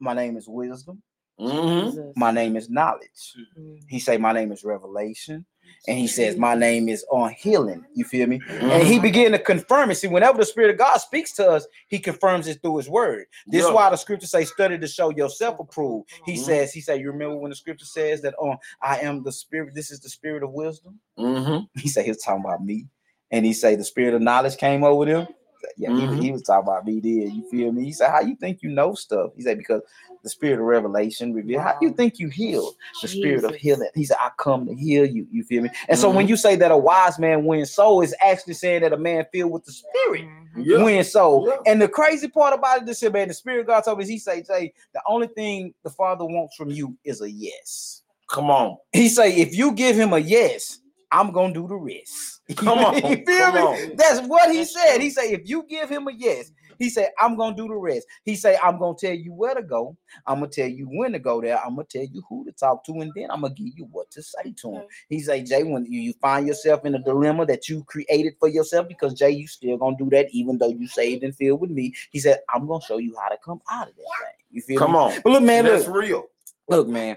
my 0.00 0.14
name 0.14 0.36
is 0.36 0.48
Wisdom. 0.48 1.02
Mhm. 1.40 2.12
My 2.16 2.32
name 2.32 2.56
is 2.56 2.68
knowledge. 2.68 3.34
Mhm. 3.56 3.80
He 3.88 4.00
say 4.00 4.16
my 4.18 4.32
name 4.32 4.50
is 4.50 4.64
revelation. 4.64 5.46
And 5.86 5.98
he 5.98 6.06
says, 6.06 6.36
My 6.36 6.54
name 6.54 6.88
is 6.88 7.04
on 7.10 7.30
healing. 7.32 7.84
You 7.94 8.04
feel 8.04 8.26
me? 8.26 8.40
And 8.48 8.86
he 8.86 8.98
Mhm. 8.98 9.02
began 9.02 9.32
to 9.32 9.38
confirm 9.38 9.90
it. 9.90 9.94
See, 9.96 10.08
whenever 10.08 10.38
the 10.38 10.44
Spirit 10.44 10.70
of 10.70 10.78
God 10.78 10.98
speaks 10.98 11.32
to 11.36 11.48
us, 11.48 11.66
he 11.88 11.98
confirms 11.98 12.46
it 12.48 12.60
through 12.60 12.78
his 12.78 12.88
word. 12.88 13.26
This 13.46 13.64
is 13.64 13.70
why 13.70 13.88
the 13.90 13.96
scripture 13.96 14.26
say, 14.26 14.44
study 14.44 14.78
to 14.78 14.86
show 14.86 15.10
yourself 15.10 15.60
approved. 15.60 16.10
He 16.26 16.34
Mhm. 16.34 16.38
says, 16.44 16.72
He 16.72 16.80
said, 16.80 17.00
You 17.00 17.10
remember 17.12 17.36
when 17.36 17.50
the 17.50 17.56
scripture 17.56 17.86
says 17.86 18.20
that 18.22 18.34
um, 18.42 18.58
I 18.82 18.98
am 19.00 19.22
the 19.22 19.32
spirit, 19.32 19.74
this 19.74 19.90
is 19.90 20.00
the 20.00 20.08
spirit 20.10 20.42
of 20.42 20.52
wisdom. 20.52 21.00
Mhm. 21.18 21.68
He 21.74 21.88
said 21.88 22.04
he 22.04 22.10
was 22.10 22.22
talking 22.22 22.44
about 22.44 22.64
me. 22.64 22.88
And 23.30 23.44
he 23.46 23.52
say 23.52 23.76
the 23.76 23.84
spirit 23.84 24.14
of 24.14 24.22
knowledge 24.22 24.56
came 24.56 24.84
over 24.84 25.04
them. 25.04 25.28
Yeah, 25.76 25.90
he, 25.94 26.06
Mhm. 26.06 26.22
he 26.22 26.32
was 26.32 26.42
talking 26.42 26.68
about 26.68 26.84
me 26.86 27.00
there. 27.00 27.28
You 27.28 27.44
feel 27.50 27.72
me? 27.72 27.84
He 27.84 27.92
said, 27.92 28.10
How 28.10 28.20
you 28.20 28.36
think 28.36 28.62
you 28.62 28.70
know 28.70 28.94
stuff? 28.94 29.30
He 29.36 29.42
said, 29.42 29.58
Because 29.58 29.82
the 30.22 30.28
spirit 30.30 30.58
of 30.58 30.66
revelation 30.66 31.32
reveal. 31.32 31.60
How 31.60 31.76
you 31.80 31.92
think 31.92 32.18
you 32.18 32.28
heal? 32.28 32.72
The 33.02 33.08
spirit 33.08 33.44
of 33.44 33.54
healing. 33.54 33.88
He 33.94 34.04
said, 34.04 34.16
I 34.20 34.30
come 34.36 34.66
to 34.66 34.74
heal 34.74 35.06
you. 35.06 35.26
You 35.30 35.44
feel 35.44 35.62
me? 35.62 35.70
And 35.88 35.98
so 35.98 36.10
when 36.10 36.26
Mhm. 36.26 36.30
you 36.30 36.36
say 36.36 36.56
that 36.56 36.70
a 36.72 36.76
wise 36.76 37.18
man 37.18 37.44
wins 37.44 37.72
soul, 37.72 38.00
is 38.02 38.14
actually 38.20 38.54
saying 38.54 38.82
that 38.82 38.92
a 38.92 38.96
man 38.96 39.26
filled 39.32 39.52
with 39.52 39.64
the 39.64 39.72
spirit 39.72 40.22
Mhm. 40.56 40.64
Yeah. 40.66 40.82
wins 40.82 41.12
soul. 41.12 41.46
Yeah. 41.48 41.56
And 41.66 41.80
the 41.80 41.88
crazy 41.88 42.26
part 42.28 42.52
about 42.52 42.78
it, 42.78 42.86
this 42.86 43.00
here, 43.00 43.10
man, 43.10 43.28
the 43.28 43.34
spirit 43.34 43.60
of 43.60 43.66
God 43.68 43.82
told 43.82 43.98
me, 43.98 44.06
he 44.06 44.18
say, 44.18 44.42
say, 44.42 44.72
the 44.92 45.00
only 45.06 45.28
thing 45.28 45.72
the 45.84 45.90
father 45.90 46.24
wants 46.24 46.56
from 46.56 46.70
you 46.70 46.96
is 47.04 47.20
a 47.20 47.30
yes. 47.30 48.02
Come 48.28 48.50
on. 48.50 48.76
He 48.92 49.08
say, 49.08 49.34
if 49.36 49.54
you 49.56 49.72
give 49.72 49.96
him 49.96 50.12
a 50.12 50.18
yes, 50.18 50.80
I'm 51.12 51.30
gonna 51.32 51.54
do 51.54 51.66
the 51.68 51.76
rest. 51.76 52.37
Come 52.56 52.78
on, 52.78 52.94
you 52.94 53.24
feel 53.26 53.52
me? 53.52 53.60
on. 53.60 53.96
That's 53.96 54.26
what 54.26 54.50
he 54.54 54.64
said. 54.64 55.00
He 55.00 55.10
said, 55.10 55.26
if 55.26 55.48
you 55.48 55.64
give 55.68 55.90
him 55.90 56.08
a 56.08 56.12
yes, 56.12 56.50
he 56.78 56.88
said, 56.88 57.10
I'm 57.18 57.36
gonna 57.36 57.56
do 57.56 57.68
the 57.68 57.74
rest. 57.74 58.06
He 58.24 58.36
said, 58.36 58.58
I'm 58.62 58.78
gonna 58.78 58.96
tell 58.96 59.12
you 59.12 59.32
where 59.32 59.54
to 59.54 59.62
go. 59.62 59.96
I'm 60.26 60.36
gonna 60.40 60.50
tell 60.50 60.68
you 60.68 60.86
when 60.86 61.12
to 61.12 61.18
go 61.18 61.40
there. 61.40 61.58
I'm 61.58 61.74
gonna 61.74 61.84
tell 61.84 62.04
you 62.04 62.22
who 62.28 62.44
to 62.44 62.52
talk 62.52 62.84
to, 62.84 62.92
and 63.00 63.12
then 63.14 63.30
I'm 63.30 63.42
gonna 63.42 63.54
give 63.54 63.76
you 63.76 63.88
what 63.90 64.10
to 64.12 64.22
say 64.22 64.54
to 64.62 64.76
him. 64.76 64.82
He 65.08 65.20
say, 65.20 65.42
Jay, 65.42 65.62
when 65.64 65.84
you, 65.86 66.00
you 66.00 66.14
find 66.22 66.46
yourself 66.46 66.84
in 66.84 66.94
a 66.94 67.02
dilemma 67.02 67.46
that 67.46 67.68
you 67.68 67.84
created 67.84 68.34
for 68.38 68.48
yourself, 68.48 68.88
because 68.88 69.14
Jay, 69.14 69.30
you 69.30 69.46
still 69.46 69.76
gonna 69.76 69.96
do 69.98 70.08
that, 70.10 70.28
even 70.30 70.56
though 70.58 70.68
you 70.70 70.86
saved 70.86 71.24
and 71.24 71.34
filled 71.36 71.60
with 71.60 71.70
me. 71.70 71.94
He 72.10 72.20
said, 72.20 72.38
I'm 72.48 72.66
gonna 72.66 72.82
show 72.84 72.98
you 72.98 73.14
how 73.20 73.28
to 73.28 73.36
come 73.44 73.60
out 73.70 73.88
of 73.88 73.96
that 73.96 74.02
thing. 74.02 74.44
You 74.50 74.62
feel 74.62 74.78
Come 74.78 74.92
me? 74.92 74.98
on. 74.98 75.20
But 75.22 75.30
look, 75.32 75.42
man, 75.42 75.64
That's 75.64 75.86
look, 75.86 75.96
real. 75.96 76.26
look, 76.68 76.88
man. 76.88 77.16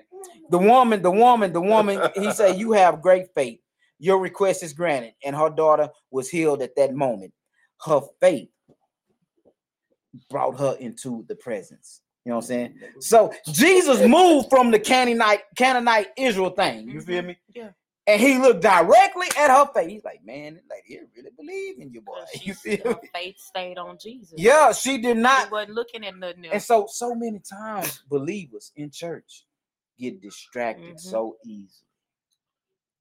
The 0.49 0.57
woman, 0.57 1.01
the 1.01 1.11
woman, 1.11 1.53
the 1.53 1.61
woman, 1.61 2.01
he 2.15 2.31
said, 2.31 2.59
You 2.59 2.73
have 2.73 3.01
great 3.01 3.33
faith. 3.33 3.59
Your 4.01 4.17
request 4.19 4.63
is 4.63 4.73
granted. 4.73 5.13
And 5.23 5.35
her 5.35 5.49
daughter 5.51 5.89
was 6.09 6.27
healed 6.27 6.61
at 6.63 6.75
that 6.75 6.93
moment. 6.95 7.33
Her 7.85 8.01
faith 8.19 8.49
brought 10.29 10.59
her 10.59 10.75
into 10.79 11.23
the 11.27 11.35
presence. 11.35 12.01
You 12.25 12.31
know 12.31 12.37
what 12.37 12.43
I'm 12.45 12.47
saying? 12.47 12.79
So 12.99 13.31
Jesus 13.51 14.01
moved 14.07 14.49
from 14.49 14.71
the 14.71 14.79
Canaanite, 14.79 15.41
Canaanite 15.55 16.07
Israel 16.17 16.49
thing. 16.49 16.89
You 16.89 17.01
feel 17.01 17.21
Mhm. 17.21 17.27
me? 17.27 17.37
Yeah. 17.53 17.69
And 18.07 18.19
he 18.19 18.39
looked 18.39 18.61
directly 18.63 19.27
at 19.37 19.51
her 19.51 19.71
face. 19.73 19.89
He's 19.91 20.03
like, 20.03 20.23
man, 20.25 20.55
this 20.55 20.63
lady 20.69 20.87
here 20.87 21.07
really 21.15 21.29
believe 21.37 21.79
in 21.79 21.91
you, 21.91 22.01
boy. 22.01 22.23
You 22.41 22.53
she- 22.55 22.77
feel 22.77 22.93
her 22.95 22.99
me? 23.03 23.09
faith 23.13 23.39
stayed 23.39 23.77
on 23.77 23.97
Jesus. 24.01 24.33
Yeah, 24.37 24.71
she 24.71 24.97
did 24.97 25.17
She 25.17 25.21
not. 25.21 25.51
wasn't 25.51 25.75
looking 25.75 26.03
at 26.05 26.17
nothing 26.17 26.45
else. 26.45 26.53
And 26.53 26.63
so, 26.63 26.87
so 26.89 27.13
many 27.13 27.39
times 27.39 28.03
believers 28.09 28.71
in 28.75 28.89
church 28.89 29.45
get 29.99 30.19
distracted 30.21 30.95
Mhm. 30.95 30.99
so 30.99 31.37
easy. 31.45 31.85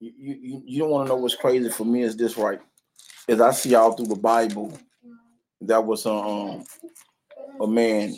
You, 0.01 0.13
you, 0.19 0.63
you- 0.67 0.79
don't 0.81 0.91
want 0.91 1.07
to 1.07 1.15
know 1.15 1.21
what's 1.21 1.35
crazy 1.37 1.69
for 1.69 1.85
me 1.85 2.03
is 2.03 2.17
this 2.17 2.37
right? 2.37 2.61
Is 3.29 3.41
I 3.41 3.51
see 3.53 3.75
all 3.75 3.93
through 3.93 4.07
the 4.07 4.17
Bible 4.17 4.73
that 5.63 5.85
was 5.85 6.07
um 6.07 6.65
a 7.61 7.67
man 7.67 8.15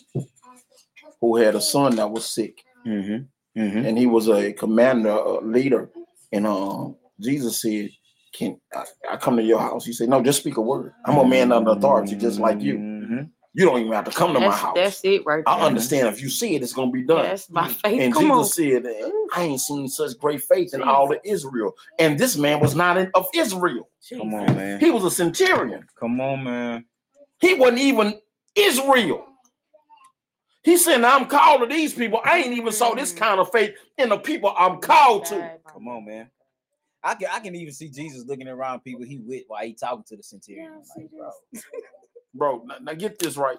who 1.21 1.37
had 1.37 1.55
a 1.57 1.61
son 1.61 1.97
that 1.97 2.11
was 2.11 2.25
sick, 2.29 2.65
Mm-hmm. 2.87 3.61
Mm-hmm. 3.61 3.87
and 3.87 3.99
he 3.99 4.07
was 4.07 4.29
a 4.29 4.53
commander, 4.53 5.11
a 5.11 5.41
leader, 5.41 5.91
and 6.33 6.47
um 6.47 6.97
Jesus 7.21 7.61
said, 7.61 7.91
"Can 8.33 8.61
I, 8.75 8.85
I 9.13 9.17
come 9.17 9.37
to 9.37 9.43
your 9.43 9.61
house?" 9.61 9.85
He 9.85 9.93
said, 9.93 10.09
"No, 10.09 10.23
just 10.23 10.41
speak 10.41 10.57
a 10.57 10.61
word. 10.61 10.93
I'm 11.05 11.19
a 11.19 11.25
man 11.29 11.53
under 11.53 11.71
authority, 11.73 12.15
just 12.17 12.39
like 12.41 12.61
you. 12.61 12.79
You 13.55 13.67
don't 13.67 13.81
even 13.81 13.93
have 13.93 14.05
to 14.07 14.11
come 14.11 14.33
to 14.33 14.41
my 14.41 14.51
house. 14.51 14.75
that's 14.75 15.01
it 15.05 15.27
right 15.27 15.45
there. 15.45 15.55
I 15.55 15.61
understand 15.61 16.09
if 16.09 16.23
you 16.23 16.31
see 16.31 16.55
it, 16.55 16.63
it's 16.63 16.73
gonna 16.73 16.91
be 16.91 17.03
done." 17.03 17.25
That's 17.25 17.51
my 17.51 17.65
mm-hmm. 17.65 17.73
faith. 17.73 18.01
And 18.01 18.15
Come 18.15 18.31
on. 18.31 18.39
Jesus 18.39 18.55
said, 18.55 18.87
I 19.35 19.43
ain't 19.43 19.61
seen 19.61 19.89
such 19.89 20.19
great 20.19 20.43
faith 20.43 20.73
in 20.73 20.83
all 20.83 21.13
of 21.13 21.19
Israel. 21.23 21.75
And 21.99 22.19
this 22.19 22.37
man 22.37 22.61
was 22.61 22.75
not 22.75 22.97
in, 22.97 23.11
of 23.15 23.27
Israel. 23.35 23.89
Come 24.09 24.35
on, 24.35 24.57
man. 24.57 24.81
He 24.81 24.91
was 24.91 25.05
a 25.05 25.11
centurion. 25.11 25.87
Come 26.01 26.21
on, 26.21 26.45
man. 26.45 26.85
He 27.41 27.55
wasn't 27.55 27.81
even 27.81 28.21
Israel. 28.55 29.27
He 30.63 30.77
said, 30.77 31.03
I'm 31.03 31.27
called 31.27 31.61
to 31.63 31.67
these 31.67 31.93
people. 31.93 32.21
I 32.25 32.39
ain't 32.39 32.57
even 32.57 32.73
saw 32.73 32.95
this 32.95 33.11
mm-hmm. 33.11 33.25
kind 33.25 33.41
of 33.41 33.51
faith 33.51 33.75
in 33.99 34.09
the 34.09 34.17
people 34.17 34.55
I'm 34.57 34.81
called 34.81 35.27
to. 35.27 35.59
Come 35.67 35.89
on, 35.89 36.07
man. 36.07 36.31
I 37.05 37.17
can 37.17 37.29
I 37.33 37.41
can 37.41 37.55
even 37.57 37.75
see 37.75 37.89
Jesus 37.89 38.25
looking 38.27 38.47
around 38.47 38.81
people 38.81 39.05
he 39.05 39.19
with 39.19 39.43
while 39.49 39.65
he 39.65 39.75
talking 39.75 40.05
to 40.07 40.17
the 40.17 40.23
centurion. 40.23 40.73
Yeah, 40.97 41.03
Like, 41.03 41.11
bro. 41.11 41.31
Bro, 42.35 42.65
now, 42.67 42.77
now 42.81 42.95
get 42.95 43.19
this 43.19 43.37
right. 43.37 43.59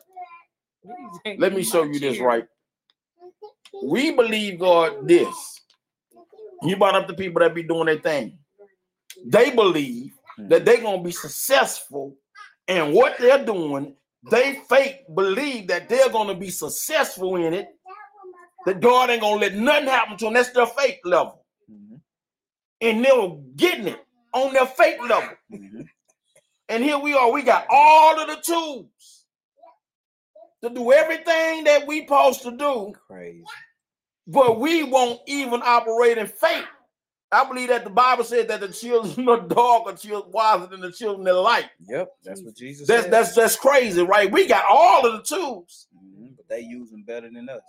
Let 1.39 1.53
me 1.53 1.63
show 1.63 1.83
you 1.83 1.99
this 1.99 2.19
right. 2.19 2.45
We 3.83 4.11
believe 4.11 4.59
God 4.59 5.07
this. 5.07 5.61
You 6.63 6.77
brought 6.77 6.95
up 6.95 7.07
the 7.07 7.13
people 7.13 7.41
that 7.41 7.55
be 7.55 7.63
doing 7.63 7.87
their 7.87 7.99
thing. 7.99 8.39
They 9.25 9.51
believe 9.51 10.13
that 10.37 10.65
they're 10.65 10.81
gonna 10.81 11.03
be 11.03 11.11
successful 11.11 12.15
in 12.67 12.93
what 12.93 13.17
they're 13.19 13.43
doing. 13.45 13.95
They 14.31 14.61
faith 14.69 14.97
believe 15.13 15.67
that 15.67 15.89
they're 15.89 16.09
gonna 16.09 16.35
be 16.35 16.49
successful 16.49 17.35
in 17.37 17.53
it. 17.53 17.67
That 18.65 18.81
God 18.81 19.09
ain't 19.09 19.21
gonna 19.21 19.41
let 19.41 19.55
nothing 19.55 19.89
happen 19.89 20.17
to 20.17 20.25
them. 20.25 20.33
That's 20.35 20.51
their 20.51 20.67
faith 20.67 20.99
level. 21.05 21.45
Mhm. 21.69 22.01
And 22.81 23.05
they're 23.05 23.29
getting 23.55 23.87
it 23.89 24.05
on 24.33 24.53
their 24.53 24.67
faith 24.67 24.99
level. 25.01 25.35
And 26.73 26.83
here 26.83 26.97
we 26.99 27.13
are, 27.13 27.31
we 27.31 27.43
got 27.43 27.67
all 27.69 28.19
of 28.19 28.27
the 28.27 28.37
tools 28.43 29.25
to 30.63 30.69
do 30.71 30.91
everything 30.91 31.65
that 31.65 31.85
we 31.87 32.01
supposed 32.01 32.41
to 32.43 32.51
do, 32.51 32.93
Crazy. 33.07 33.43
but 34.27 34.59
we 34.59 34.83
won't 34.83 35.21
even 35.27 35.61
operate 35.63 36.17
in 36.17 36.27
faith. 36.27 36.65
I 37.31 37.45
believe 37.47 37.69
that 37.69 37.83
the 37.83 37.91
Bible 37.91 38.23
said 38.23 38.47
that 38.49 38.61
the 38.61 38.69
children 38.69 39.29
of 39.29 39.49
dark 39.49 39.83
are 39.87 39.95
children 39.95 40.31
wiser 40.31 40.67
than 40.67 40.81
the 40.81 40.91
children 40.91 41.27
of 41.27 41.37
light. 41.37 41.69
Yep, 41.87 42.09
that's 42.23 42.41
what 42.43 42.55
Jesus 42.55 42.87
That's 42.87 43.03
said. 43.03 43.13
that's 43.13 43.35
that's 43.35 43.55
crazy, 43.55 44.01
right? 44.03 44.31
We 44.31 44.47
got 44.47 44.65
all 44.69 45.05
of 45.05 45.13
the 45.13 45.23
tools. 45.35 45.87
Mhm, 45.95 46.35
But 46.37 46.47
they 46.49 46.61
use 46.61 46.91
them 46.91 47.03
better 47.03 47.29
than 47.31 47.49
us. 47.49 47.63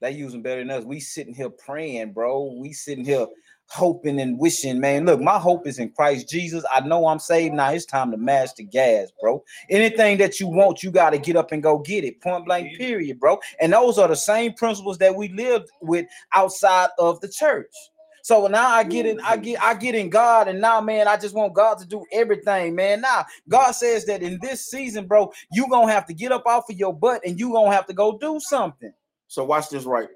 They 0.00 0.12
use 0.12 0.32
them 0.32 0.42
better 0.42 0.60
than 0.62 0.70
us. 0.70 0.84
We 0.84 1.00
sitting 1.00 1.34
here 1.34 1.50
praying, 1.50 2.12
bro. 2.12 2.54
We 2.58 2.72
sitting 2.74 3.04
here 3.04 3.26
hoping 3.72 4.20
and 4.20 4.38
wishing, 4.38 4.80
man. 4.80 5.06
Look, 5.06 5.20
my 5.20 5.38
hope 5.38 5.66
is 5.66 5.78
in 5.78 5.90
Christ 5.90 6.28
Jesus. 6.28 6.64
I 6.72 6.80
know 6.80 7.06
I'm 7.06 7.18
saved 7.18 7.54
now. 7.54 7.70
It's 7.70 7.86
time 7.86 8.10
to 8.10 8.16
mash 8.16 8.52
the 8.52 8.64
gas, 8.64 9.10
bro. 9.20 9.42
Anything 9.70 10.18
that 10.18 10.38
you 10.38 10.48
want, 10.48 10.82
you 10.82 10.90
got 10.90 11.10
to 11.10 11.18
get 11.18 11.36
up 11.36 11.52
and 11.52 11.62
go 11.62 11.78
get 11.78 12.04
it. 12.04 12.20
Point 12.20 12.44
blank, 12.44 12.76
period, 12.76 13.18
bro. 13.18 13.38
And 13.60 13.72
those 13.72 13.98
are 13.98 14.08
the 14.08 14.16
same 14.16 14.52
principles 14.54 14.98
that 14.98 15.14
we 15.14 15.28
lived 15.28 15.70
with 15.80 16.06
outside 16.34 16.90
of 16.98 17.20
the 17.20 17.28
church. 17.28 17.72
So 18.22 18.46
now 18.46 18.68
I 18.68 18.84
get 18.84 19.04
in, 19.04 19.18
I 19.20 19.36
get, 19.36 19.60
I 19.60 19.74
get 19.74 19.96
in 19.96 20.08
God, 20.08 20.46
and 20.46 20.60
now, 20.60 20.80
man, 20.80 21.08
I 21.08 21.16
just 21.16 21.34
want 21.34 21.54
God 21.54 21.78
to 21.78 21.86
do 21.86 22.04
everything, 22.12 22.74
man. 22.76 23.00
Now 23.00 23.24
God 23.48 23.72
says 23.72 24.04
that 24.06 24.22
in 24.22 24.38
this 24.40 24.70
season, 24.70 25.06
bro, 25.06 25.32
you 25.50 25.68
gonna 25.68 25.90
have 25.90 26.06
to 26.06 26.14
get 26.14 26.30
up 26.30 26.46
off 26.46 26.70
of 26.70 26.76
your 26.76 26.94
butt 26.94 27.22
and 27.26 27.38
you 27.38 27.52
gonna 27.52 27.72
have 27.72 27.86
to 27.86 27.92
go 27.92 28.16
do 28.18 28.38
something. 28.38 28.92
So 29.26 29.44
watch 29.44 29.70
this 29.70 29.84
right. 29.84 30.08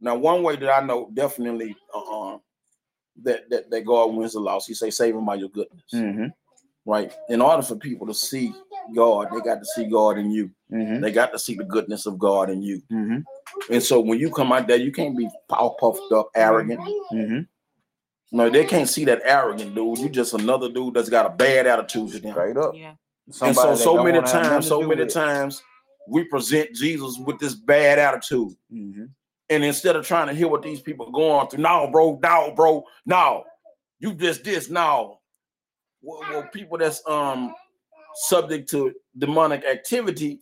Now, 0.00 0.16
one 0.16 0.42
way 0.42 0.56
that 0.56 0.68
I 0.68 0.84
know 0.84 1.10
definitely 1.14 1.76
uh, 1.94 2.38
that, 3.22 3.48
that 3.50 3.70
that 3.70 3.84
God 3.84 4.14
wins 4.14 4.32
the 4.32 4.40
loss, 4.40 4.66
he 4.66 4.74
say, 4.74 4.90
save 4.90 5.14
him 5.14 5.26
by 5.26 5.36
your 5.36 5.48
goodness. 5.50 5.82
Mm-hmm. 5.92 6.26
Right. 6.84 7.12
In 7.28 7.40
order 7.40 7.62
for 7.62 7.76
people 7.76 8.06
to 8.08 8.14
see 8.14 8.52
God, 8.94 9.28
they 9.32 9.40
got 9.40 9.60
to 9.60 9.64
see 9.64 9.84
God 9.84 10.18
in 10.18 10.30
you. 10.30 10.50
Mm-hmm. 10.72 11.00
They 11.00 11.12
got 11.12 11.32
to 11.32 11.38
see 11.38 11.54
the 11.54 11.64
goodness 11.64 12.06
of 12.06 12.18
God 12.18 12.50
in 12.50 12.60
you. 12.60 12.82
Mm-hmm. 12.90 13.18
And 13.72 13.82
so 13.82 14.00
when 14.00 14.18
you 14.18 14.30
come 14.30 14.50
out 14.52 14.66
there, 14.66 14.78
you 14.78 14.90
can't 14.90 15.16
be 15.16 15.28
all 15.50 15.76
puffed 15.76 16.12
up, 16.12 16.30
arrogant. 16.34 16.80
Mm-hmm. 17.12 17.40
No, 18.32 18.48
they 18.48 18.64
can't 18.64 18.88
see 18.88 19.04
that 19.04 19.20
arrogant 19.24 19.74
dude. 19.74 19.98
You 19.98 20.08
just 20.08 20.34
another 20.34 20.70
dude 20.70 20.94
that's 20.94 21.10
got 21.10 21.26
a 21.26 21.30
bad 21.30 21.66
attitude 21.66 22.12
to 22.12 22.18
them. 22.18 22.32
Straight 22.32 22.56
up. 22.56 22.74
Yeah. 22.74 22.94
And 23.42 23.54
so 23.54 23.76
so 23.76 24.02
many 24.02 24.18
wanna 24.18 24.26
have 24.28 24.34
nothing 24.34 24.50
times, 24.50 24.66
so 24.66 24.82
many 24.82 25.02
it. 25.02 25.10
times, 25.10 25.62
we 26.08 26.24
present 26.24 26.74
Jesus 26.74 27.16
with 27.24 27.38
this 27.38 27.54
bad 27.54 27.98
attitude. 27.98 28.56
And 29.52 29.62
instead 29.62 29.96
of 29.96 30.06
trying 30.06 30.28
to 30.28 30.32
hear 30.32 30.48
what 30.48 30.62
these 30.62 30.80
people 30.80 31.08
are 31.08 31.12
going 31.12 31.46
through, 31.48 31.62
no, 31.62 31.86
bro, 31.92 32.18
no, 32.22 32.52
bro, 32.56 32.84
no, 33.04 33.44
you 33.98 34.14
just 34.14 34.44
this, 34.44 34.70
no. 34.70 35.18
Well, 36.00 36.20
well, 36.30 36.48
people 36.54 36.78
that's 36.78 37.02
um 37.06 37.54
subject 38.14 38.70
to 38.70 38.94
demonic 39.18 39.62
activity, 39.66 40.40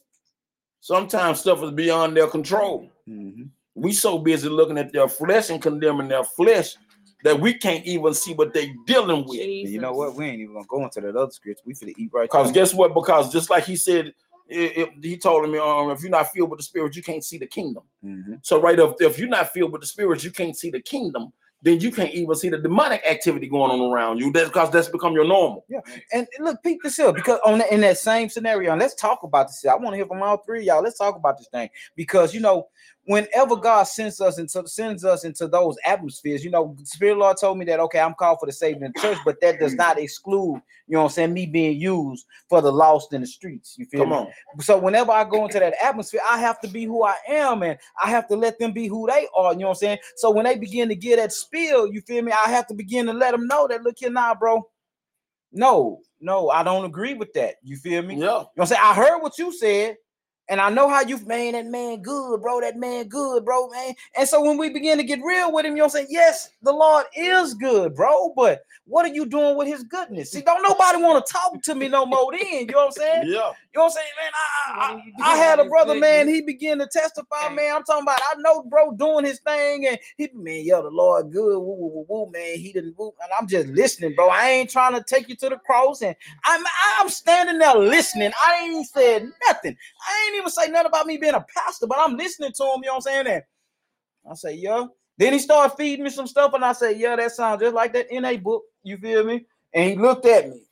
sometimes 0.78 1.40
stuff 1.40 1.60
is 1.64 1.72
beyond 1.72 2.16
their 2.16 2.28
control. 2.28 2.88
Mhm. 3.08 3.48
We 3.74 3.92
so 3.92 4.16
busy 4.16 4.48
looking 4.48 4.78
at 4.78 4.92
their 4.92 5.08
flesh 5.08 5.50
and 5.50 5.60
condemning 5.60 6.06
their 6.06 6.24
flesh 6.24 6.76
that 7.24 7.38
we 7.38 7.54
can't 7.54 7.84
even 7.84 8.14
see 8.14 8.34
what 8.34 8.54
they're 8.54 8.72
dealing 8.86 9.26
with. 9.26 9.40
And 9.40 9.72
you 9.72 9.80
know 9.80 9.92
what? 9.92 10.14
We 10.14 10.26
ain't 10.26 10.40
even 10.40 10.54
gonna 10.54 10.66
go 10.68 10.84
into 10.84 11.00
that 11.00 11.16
other 11.16 11.32
scripture. 11.32 11.62
We 11.66 11.74
finna 11.74 11.94
eat 11.98 12.10
right 12.12 12.30
Because 12.30 12.52
guess 12.52 12.72
what? 12.72 12.94
Because 12.94 13.32
just 13.32 13.50
like 13.50 13.64
he 13.64 13.74
said 13.74 14.14
If, 14.50 14.88
if- 14.88 15.04
he 15.04 15.16
told 15.16 15.48
me, 15.48 15.58
um, 15.58 15.90
if 15.90 16.02
you're 16.02 16.10
not 16.10 16.30
filled 16.32 16.50
with 16.50 16.58
the 16.58 16.64
spirit, 16.64 16.96
you 16.96 17.02
can't 17.02 17.24
see 17.24 17.38
the 17.38 17.46
kingdom. 17.46 17.84
Mhm. 18.04 18.40
So 18.42 18.60
right 18.60 18.78
up, 18.78 18.96
if 19.00 19.18
you're 19.18 19.28
not 19.28 19.52
filled 19.52 19.72
with 19.72 19.80
the 19.80 19.86
spirit, 19.86 20.24
you 20.24 20.30
can't 20.30 20.56
see 20.56 20.70
the 20.70 20.80
kingdom. 20.80 21.32
Then 21.62 21.78
you 21.78 21.90
can't 21.92 22.10
even 22.14 22.34
see 22.36 22.48
the 22.48 22.56
demonic 22.56 23.02
activity 23.06 23.46
going 23.46 23.70
on 23.70 23.92
around 23.92 24.18
you. 24.18 24.32
That's 24.32 24.48
because 24.48 24.70
that's 24.70 24.88
become 24.88 25.12
your 25.12 25.26
normal. 25.26 25.66
And 26.10 26.26
and 26.36 26.46
look, 26.46 26.62
peep 26.62 26.82
this 26.82 26.98
up 26.98 27.14
because 27.14 27.38
on 27.44 27.58
that, 27.58 27.70
in 27.70 27.82
that 27.82 27.98
same 27.98 28.30
scenario, 28.30 28.74
let's 28.76 28.94
talk 28.94 29.22
about 29.24 29.48
this. 29.48 29.66
I 29.66 29.74
want 29.74 29.90
to 29.92 29.96
hear 29.96 30.06
from 30.06 30.22
all 30.22 30.38
three 30.38 30.60
of 30.60 30.64
y'all. 30.64 30.82
Let's 30.82 30.96
talk 30.96 31.16
about 31.16 31.36
this 31.36 31.48
thing 31.48 31.68
because 31.96 32.32
you 32.32 32.40
know, 32.40 32.68
whenever 33.04 33.56
God 33.56 33.84
sends 33.84 34.20
us 34.20 34.38
into 34.38 34.66
sends 34.68 35.04
us 35.04 35.24
into 35.24 35.48
those 35.48 35.76
atmospheres, 35.84 36.44
you 36.44 36.50
know, 36.50 36.76
Spirit 36.84 37.18
Lord 37.18 37.36
told 37.40 37.58
me 37.58 37.64
that 37.66 37.80
okay, 37.80 38.00
I'm 38.00 38.14
called 38.14 38.38
for 38.40 38.46
the 38.46 38.52
saving 38.52 38.82
of 38.82 38.92
the 38.92 39.00
church, 39.00 39.18
but 39.24 39.40
that 39.40 39.58
does 39.58 39.74
not 39.74 39.98
exclude, 39.98 40.62
you 40.86 40.94
know, 40.94 41.00
what 41.00 41.04
I'm 41.06 41.10
saying 41.12 41.32
me 41.32 41.46
being 41.46 41.80
used 41.80 42.26
for 42.48 42.60
the 42.60 42.70
lost 42.70 43.12
in 43.12 43.22
the 43.22 43.26
streets. 43.26 43.76
You 43.78 43.86
feel 43.86 44.00
Come 44.02 44.10
me? 44.10 44.16
on. 44.16 44.28
So 44.60 44.78
whenever 44.78 45.12
I 45.12 45.24
go 45.24 45.44
into 45.44 45.58
that 45.58 45.74
atmosphere, 45.82 46.20
I 46.28 46.38
have 46.38 46.60
to 46.60 46.68
be 46.68 46.84
who 46.84 47.02
I 47.04 47.16
am, 47.28 47.62
and 47.62 47.78
I 48.02 48.10
have 48.10 48.28
to 48.28 48.36
let 48.36 48.58
them 48.58 48.72
be 48.72 48.86
who 48.86 49.06
they 49.06 49.26
are. 49.34 49.52
You 49.52 49.60
know 49.60 49.68
what 49.68 49.72
I'm 49.72 49.76
saying? 49.76 49.98
So 50.16 50.30
when 50.30 50.44
they 50.44 50.56
begin 50.58 50.88
to 50.88 50.94
get 50.94 51.16
that 51.16 51.32
spill, 51.32 51.92
you 51.92 52.00
feel 52.02 52.22
me? 52.22 52.32
I 52.32 52.50
have 52.50 52.66
to 52.68 52.74
begin 52.74 53.06
to 53.06 53.12
let 53.12 53.32
them 53.32 53.46
know 53.46 53.66
that 53.68 53.82
look 53.82 53.96
here 53.98 54.10
now, 54.10 54.34
bro. 54.34 54.68
No, 55.52 56.00
no, 56.20 56.50
I 56.50 56.62
don't 56.62 56.84
agree 56.84 57.14
with 57.14 57.32
that. 57.32 57.56
You 57.62 57.76
feel 57.76 58.02
me? 58.02 58.14
Yeah. 58.14 58.20
You 58.20 58.26
know 58.26 58.36
what 58.36 58.50
I'm 58.60 58.66
saying? 58.66 58.82
I 58.84 58.94
heard 58.94 59.20
what 59.20 59.38
you 59.38 59.52
said, 59.52 59.96
and 60.50 60.60
I 60.60 60.68
know 60.68 60.88
how 60.88 61.00
you've 61.00 61.28
man, 61.28 61.52
that 61.52 61.66
man 61.66 62.02
good, 62.02 62.42
bro. 62.42 62.60
That 62.60 62.76
man 62.76 63.06
good, 63.06 63.44
bro, 63.44 63.70
man. 63.70 63.94
And 64.18 64.28
so 64.28 64.42
when 64.42 64.58
we 64.58 64.68
begin 64.68 64.98
to 64.98 65.04
get 65.04 65.20
real 65.22 65.52
with 65.52 65.64
him, 65.64 65.72
you 65.72 65.78
know 65.78 65.84
what 65.84 65.94
I'm 65.94 66.06
saying? 66.06 66.08
Yes, 66.10 66.50
the 66.62 66.72
Lord 66.72 67.06
is 67.16 67.54
good, 67.54 67.94
bro. 67.94 68.32
But 68.34 68.64
what 68.84 69.04
are 69.04 69.14
you 69.14 69.24
doing 69.26 69.56
with 69.56 69.68
his 69.68 69.84
goodness? 69.84 70.32
See, 70.32 70.42
don't 70.42 70.62
nobody 70.62 71.00
want 71.00 71.24
to 71.24 71.32
talk 71.32 71.62
to 71.62 71.74
me 71.76 71.86
no 71.86 72.04
more 72.04 72.32
then. 72.32 72.62
You 72.62 72.66
know 72.66 72.78
what 72.78 72.86
I'm 72.86 72.92
saying? 72.92 73.24
Yeah. 73.30 73.52
You 73.72 73.78
know 73.78 73.84
what 73.84 73.84
I'm 73.84 73.90
saying, 73.92 74.08
man? 74.20 74.32
I, 74.34 75.02
I, 75.22 75.30
I, 75.30 75.32
I 75.32 75.36
had 75.36 75.60
a 75.60 75.64
brother, 75.66 75.94
man. 75.94 76.26
He 76.26 76.40
began 76.40 76.78
to 76.78 76.88
testify, 76.88 77.50
man. 77.54 77.76
I'm 77.76 77.84
talking 77.84 78.02
about, 78.02 78.18
I 78.18 78.34
know, 78.38 78.64
bro, 78.64 78.90
doing 78.92 79.24
his 79.24 79.38
thing, 79.38 79.86
and 79.86 79.96
he, 80.16 80.28
man, 80.34 80.64
yo, 80.64 80.82
the 80.82 80.88
Lord 80.88 81.30
good, 81.30 81.56
woo, 81.60 81.74
woo, 81.74 81.88
woo, 81.88 82.06
woo, 82.08 82.30
man. 82.32 82.58
He 82.58 82.72
didn't, 82.72 82.98
woo, 82.98 83.14
and 83.22 83.30
I'm 83.38 83.46
just 83.46 83.68
listening, 83.68 84.16
bro. 84.16 84.28
I 84.28 84.50
ain't 84.50 84.70
trying 84.70 84.94
to 84.94 85.04
take 85.04 85.28
you 85.28 85.36
to 85.36 85.50
the 85.50 85.56
cross, 85.56 86.02
and 86.02 86.16
I'm, 86.44 86.64
I'm 86.98 87.08
standing 87.08 87.58
there 87.58 87.76
listening. 87.76 88.32
I 88.42 88.64
ain't 88.64 88.88
said 88.88 89.30
nothing. 89.46 89.76
I 90.08 90.24
ain't 90.26 90.39
even 90.40 90.50
say 90.50 90.68
nothing 90.68 90.88
about 90.88 91.06
me 91.06 91.18
being 91.18 91.34
a 91.34 91.44
pastor, 91.56 91.86
but 91.86 91.98
I'm 92.00 92.16
listening 92.16 92.52
to 92.56 92.64
him. 92.64 92.80
You 92.82 92.88
know 92.88 92.94
what 92.94 92.96
I'm 92.96 93.00
saying? 93.24 93.26
And 93.28 93.42
I 94.30 94.34
say, 94.34 94.54
yeah. 94.54 94.86
Then 95.18 95.34
he 95.34 95.38
started 95.38 95.76
feeding 95.76 96.04
me 96.04 96.10
some 96.10 96.26
stuff, 96.26 96.54
and 96.54 96.64
I 96.64 96.72
said, 96.72 96.98
yeah, 96.98 97.16
that 97.16 97.32
sounds 97.32 97.60
just 97.60 97.74
like 97.74 97.92
that 97.92 98.06
NA 98.10 98.36
book. 98.36 98.62
You 98.82 98.96
feel 98.96 99.24
me? 99.24 99.46
And 99.74 99.90
he 99.90 99.96
looked 99.96 100.26
at 100.26 100.48
me. 100.48 100.62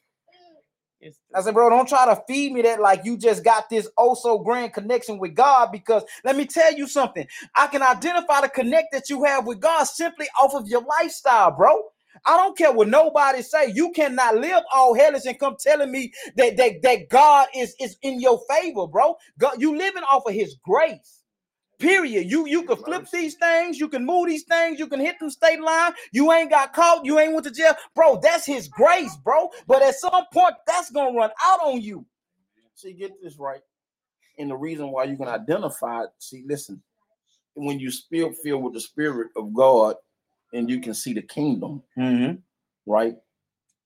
I 1.34 1.42
said, 1.42 1.54
bro, 1.54 1.70
don't 1.70 1.88
try 1.88 2.06
to 2.06 2.20
feed 2.26 2.52
me 2.52 2.62
that 2.62 2.80
like 2.80 3.04
you 3.04 3.16
just 3.16 3.44
got 3.44 3.70
this 3.70 3.88
oh 3.96 4.14
so 4.14 4.38
grand 4.38 4.72
connection 4.72 5.18
with 5.18 5.34
God. 5.34 5.70
Because 5.70 6.02
let 6.24 6.36
me 6.36 6.44
tell 6.44 6.74
you 6.74 6.88
something. 6.88 7.26
I 7.54 7.68
can 7.68 7.82
identify 7.82 8.40
the 8.40 8.48
connect 8.48 8.88
that 8.92 9.08
you 9.08 9.22
have 9.24 9.46
with 9.46 9.60
God 9.60 9.84
simply 9.84 10.26
off 10.40 10.54
of 10.54 10.66
your 10.66 10.82
lifestyle, 10.82 11.52
bro. 11.52 11.82
I 12.26 12.36
don't 12.36 12.56
care 12.56 12.72
what 12.72 12.88
nobody 12.88 13.42
say. 13.42 13.72
You 13.72 13.90
cannot 13.92 14.36
live 14.36 14.62
all 14.72 14.94
hellish 14.94 15.26
and 15.26 15.38
come 15.38 15.56
telling 15.60 15.90
me 15.90 16.12
that 16.36 16.56
that, 16.56 16.82
that 16.82 17.08
God 17.08 17.48
is, 17.54 17.74
is 17.80 17.96
in 18.02 18.20
your 18.20 18.40
favor, 18.48 18.86
bro. 18.86 19.16
God, 19.38 19.60
you 19.60 19.76
living 19.76 20.04
off 20.04 20.26
of 20.26 20.34
his 20.34 20.56
grace. 20.64 21.22
Period. 21.78 22.28
You 22.28 22.46
you 22.46 22.64
can 22.64 22.76
flip 22.76 23.06
these 23.12 23.36
things, 23.36 23.78
you 23.78 23.88
can 23.88 24.04
move 24.04 24.26
these 24.26 24.42
things, 24.42 24.80
you 24.80 24.88
can 24.88 24.98
hit 24.98 25.20
them 25.20 25.30
state 25.30 25.60
line. 25.60 25.92
You 26.10 26.32
ain't 26.32 26.50
got 26.50 26.72
caught, 26.72 27.04
you 27.04 27.20
ain't 27.20 27.32
went 27.32 27.44
to 27.44 27.52
jail, 27.52 27.74
bro. 27.94 28.18
That's 28.20 28.44
his 28.44 28.66
grace, 28.66 29.14
bro. 29.22 29.48
But 29.68 29.82
at 29.82 29.94
some 29.94 30.24
point, 30.32 30.54
that's 30.66 30.90
gonna 30.90 31.16
run 31.16 31.30
out 31.44 31.60
on 31.62 31.80
you. 31.80 32.04
See, 32.74 32.94
get 32.94 33.12
this 33.22 33.38
right. 33.38 33.60
And 34.38 34.50
the 34.50 34.56
reason 34.56 34.90
why 34.90 35.04
you 35.04 35.16
can 35.16 35.28
identify 35.28 36.04
see, 36.18 36.42
listen, 36.48 36.82
when 37.54 37.78
you 37.78 37.92
spill 37.92 38.32
filled 38.32 38.64
with 38.64 38.74
the 38.74 38.80
spirit 38.80 39.28
of 39.36 39.54
God 39.54 39.94
and 40.52 40.68
you 40.70 40.80
can 40.80 40.94
see 40.94 41.12
the 41.12 41.22
kingdom, 41.22 41.82
mm-hmm. 41.98 42.36
right? 42.86 43.16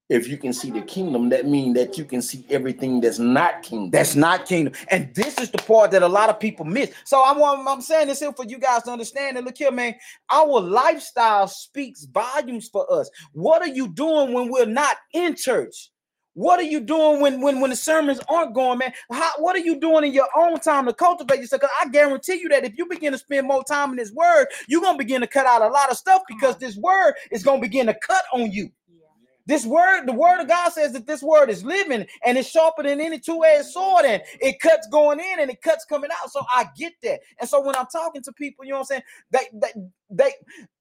If 0.09 0.29
you 0.29 0.37
can 0.37 0.53
see 0.53 0.71
the 0.71 0.83
kingdom, 0.83 1.31
that 1.31 1.47
means 1.47 1.75
that 1.77 1.97
you 1.97 2.05
can 2.05 2.21
see 2.21 2.45
everything 2.51 3.01
that's 3.01 3.19
not 3.19 3.63
kingdom. 3.63 3.91
That's 3.91 4.15
not 4.15 4.45
kingdom. 4.45 4.75
And 4.89 5.15
this 5.15 5.39
is 5.39 5.51
the 5.51 5.57
part 5.57 5.91
that 5.93 6.03
a 6.03 6.09
lot 6.09 6.29
of 6.29 6.39
people 6.39 6.67
miss. 6.67 6.93
So 7.05 7.23
I 7.23 7.33
want 7.33 7.67
I'm 7.67 7.81
saying 7.81 8.09
this 8.09 8.21
here 8.21 8.33
for 8.33 8.45
you 8.45 8.59
guys 8.59 8.83
to 8.83 8.91
understand. 8.91 9.39
And 9.39 9.47
look 9.47 9.57
here, 9.57 9.71
man, 9.71 9.95
our 10.31 10.61
lifestyle 10.61 11.49
speaks 11.49 12.05
volumes 12.05 12.69
for 12.69 12.93
us. 12.93 13.11
What 13.33 13.63
are 13.63 13.69
you 13.69 13.89
doing 13.89 14.35
when 14.35 14.51
we're 14.51 14.67
not 14.67 14.99
in 15.15 15.35
church? 15.35 15.91
What 16.35 16.61
are 16.61 16.65
you 16.65 16.81
doing 16.81 17.21
when 17.21 17.41
when 17.43 17.61
when 17.61 17.71
the 17.71 17.77
sermons 17.77 18.21
aren't 18.29 18.55
going, 18.55 18.79
man? 18.79 18.93
How, 19.11 19.33
what 19.39 19.57
are 19.57 19.61
you 19.61 19.79
doing 19.81 20.05
in 20.05 20.15
your 20.15 20.29
own 20.37 20.61
time 20.61 20.87
to 20.87 20.95
cultivate 20.95 21.41
yourself? 21.41 21.63
Because 21.63 21.77
I 21.83 21.89
guarantee 21.91 22.41
you 22.41 22.49
that 22.51 22.65
if 22.65 22.79
you 22.79 22.87
begin 22.87 23.13
to 23.13 23.19
spend 23.19 23.47
more 23.47 23.65
time 23.65 23.91
in 23.91 23.97
this 23.97 24.13
word, 24.13 24.47
you're 24.69 24.83
gonna 24.83 24.99
begin 24.99 25.21
to 25.23 25.27
cut 25.27 25.47
out 25.47 25.63
a 25.63 25.69
lot 25.69 25.91
of 25.91 25.99
stuff 25.99 26.23
because 26.29 26.57
this 26.59 26.77
word 26.77 27.15
is 27.31 27.43
gonna 27.43 27.61
begin 27.61 27.87
to 27.87 27.95
cut 28.07 28.25
on 28.33 28.51
you. 28.51 28.71
yeah. 28.89 29.07
This 29.47 29.67
word, 29.67 30.07
the 30.07 30.15
word 30.15 30.41
of 30.41 30.49
God 30.49 30.73
says 30.73 30.93
that 30.95 31.07
this 31.07 31.23
word 31.23 31.51
is 31.51 31.65
living 31.65 32.07
and 32.25 32.39
it's 32.39 32.49
sharper 32.49 32.83
than 32.85 33.01
any 33.01 33.19
two-edged 33.19 33.67
sword, 33.69 34.07
and 34.07 34.23
it 34.41 34.61
cuts 34.61 34.89
going 34.89 35.21
in 35.21 35.41
and 35.41 35.51
it 35.51 35.61
cuts 35.63 35.85
coming 35.85 36.11
out. 36.23 36.31
So 36.31 36.43
I 36.51 36.67
get 36.79 36.95
that. 37.03 37.21
And 37.41 37.49
so 37.51 37.61
when 37.61 37.77
I'm 37.77 37.87
talking 37.93 38.23
to 38.23 38.33
people, 38.33 38.65
you 38.65 38.71
know 38.73 38.79
what 38.79 38.93
I'm 38.93 39.03
saying? 39.03 39.03
They 39.33 39.49
they 39.55 39.73
they 40.11 40.33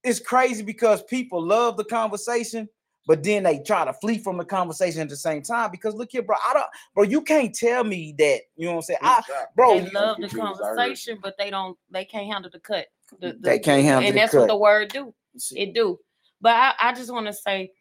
it's 0.04 0.20
crazy 0.20 0.64
because 0.64 1.04
people 1.04 1.44
love 1.46 1.78
the 1.78 1.86
conversation, 1.86 2.70
but 3.08 3.24
then 3.24 3.44
they 3.44 3.60
try 3.60 3.86
to 3.86 3.94
flee 3.94 4.18
from 4.18 4.38
the 4.38 4.46
conversation 4.46 5.02
at 5.02 5.10
the 5.10 5.16
same 5.16 5.42
time. 5.42 5.72
Because 5.72 5.96
look 5.96 6.12
here, 6.12 6.22
bro, 6.22 6.36
I 6.48 6.54
don't 6.54 6.66
bro, 6.94 7.04
you 7.04 7.22
can't 7.22 7.54
tell 7.54 7.84
me 7.84 8.14
that, 8.18 8.42
you 8.56 8.66
know 8.66 8.72
what 8.72 8.78
I'm 8.78 8.82
saying? 8.84 9.00
I 9.02 9.22
bro, 9.56 9.80
They 9.80 9.92
love 9.92 10.18
the 10.20 10.30
conversation, 10.30 11.20
but 11.22 11.38
they 11.38 11.50
don't. 11.50 11.78
They 11.90 12.06
can't 12.06 12.28
handle 12.28 12.52
the 12.52 12.60
cut. 12.60 12.88
The, 13.20 13.34
the, 13.34 13.38
they 13.40 13.60
can't 13.60 13.84
handle 13.84 14.08
and 14.08 14.16
the 14.16 14.20
that's 14.20 14.32
cut. 14.32 14.42
what 14.42 14.48
the 14.48 14.58
word 14.58 14.90
do. 14.90 15.14
It 15.56 15.74
do. 15.74 16.00
But 16.40 16.54
I, 16.54 16.74
I 16.80 16.94
just 16.94 17.12
want 17.12 17.28
to 17.28 17.34
say, 17.34 17.72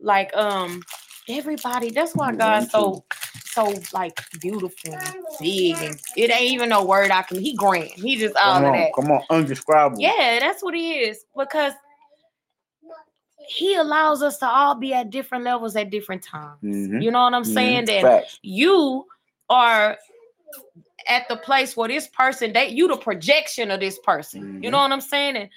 like, 0.00 0.34
um, 0.36 0.82
everybody. 1.28 1.90
That's 1.90 2.14
why 2.14 2.32
God's 2.34 2.70
so 2.70 3.04
so 3.44 3.74
like 3.92 4.20
beautiful, 4.40 4.96
big, 5.40 5.76
and 5.76 6.00
it 6.16 6.30
ain't 6.30 6.52
even 6.52 6.68
no 6.68 6.84
word 6.84 7.10
I 7.10 7.22
can. 7.22 7.40
He 7.40 7.54
grand. 7.54 7.90
He 7.90 8.16
just 8.16 8.36
all 8.36 8.54
come 8.54 8.64
of 8.64 8.72
that. 8.72 8.92
come 8.94 9.10
on, 9.10 9.22
undescribable. 9.30 10.00
Yeah, 10.00 10.38
that's 10.40 10.62
what 10.62 10.74
he 10.74 11.00
is. 11.00 11.24
Because 11.36 11.72
he 13.50 13.74
allows 13.74 14.22
us 14.22 14.38
to 14.38 14.46
all 14.46 14.76
be 14.76 14.94
at 14.94 15.10
different 15.10 15.42
levels 15.42 15.74
at 15.74 15.90
different 15.90 16.22
times. 16.22 16.60
Mhm, 16.62 17.02
You 17.02 17.10
know 17.10 17.22
what 17.24 17.34
I'm 17.34 17.42
mhm, 17.42 17.54
saying? 17.54 17.84
That 17.86 18.02
facts. 18.02 18.38
you 18.42 19.06
are 19.48 19.98
at 21.08 21.26
the 21.28 21.36
place 21.36 21.76
where 21.76 21.88
this 21.88 22.06
person, 22.06 22.52
they 22.52 22.68
you 22.68 22.86
the 22.86 22.96
projection 22.96 23.72
of 23.72 23.80
this 23.80 23.98
person. 23.98 24.62
You 24.62 24.68
Mhm. 24.68 24.72
know 24.72 24.78
what 24.78 24.92
I'm 24.92 25.00
saying? 25.00 25.36
And 25.36 25.50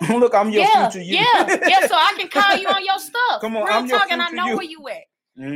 Look, 0.20 0.32
I'm 0.32 0.50
your 0.50 0.64
yeah, 0.64 0.88
future 0.88 1.04
you. 1.04 1.16
yeah, 1.16 1.58
yeah. 1.66 1.86
So 1.88 1.94
I 1.96 2.14
can 2.16 2.28
call 2.28 2.56
you 2.56 2.68
on 2.68 2.84
your 2.90 3.00
stuff. 3.00 3.40
Come 3.40 3.56
on, 3.56 3.64
Real 3.64 3.74
I'm 3.74 3.86
your 3.86 3.98
talk, 3.98 4.12
and 4.12 4.22
I 4.22 4.30
know 4.30 4.46
you. 4.46 4.56
where 4.56 4.64
you 4.64 4.88
at. 4.88 5.02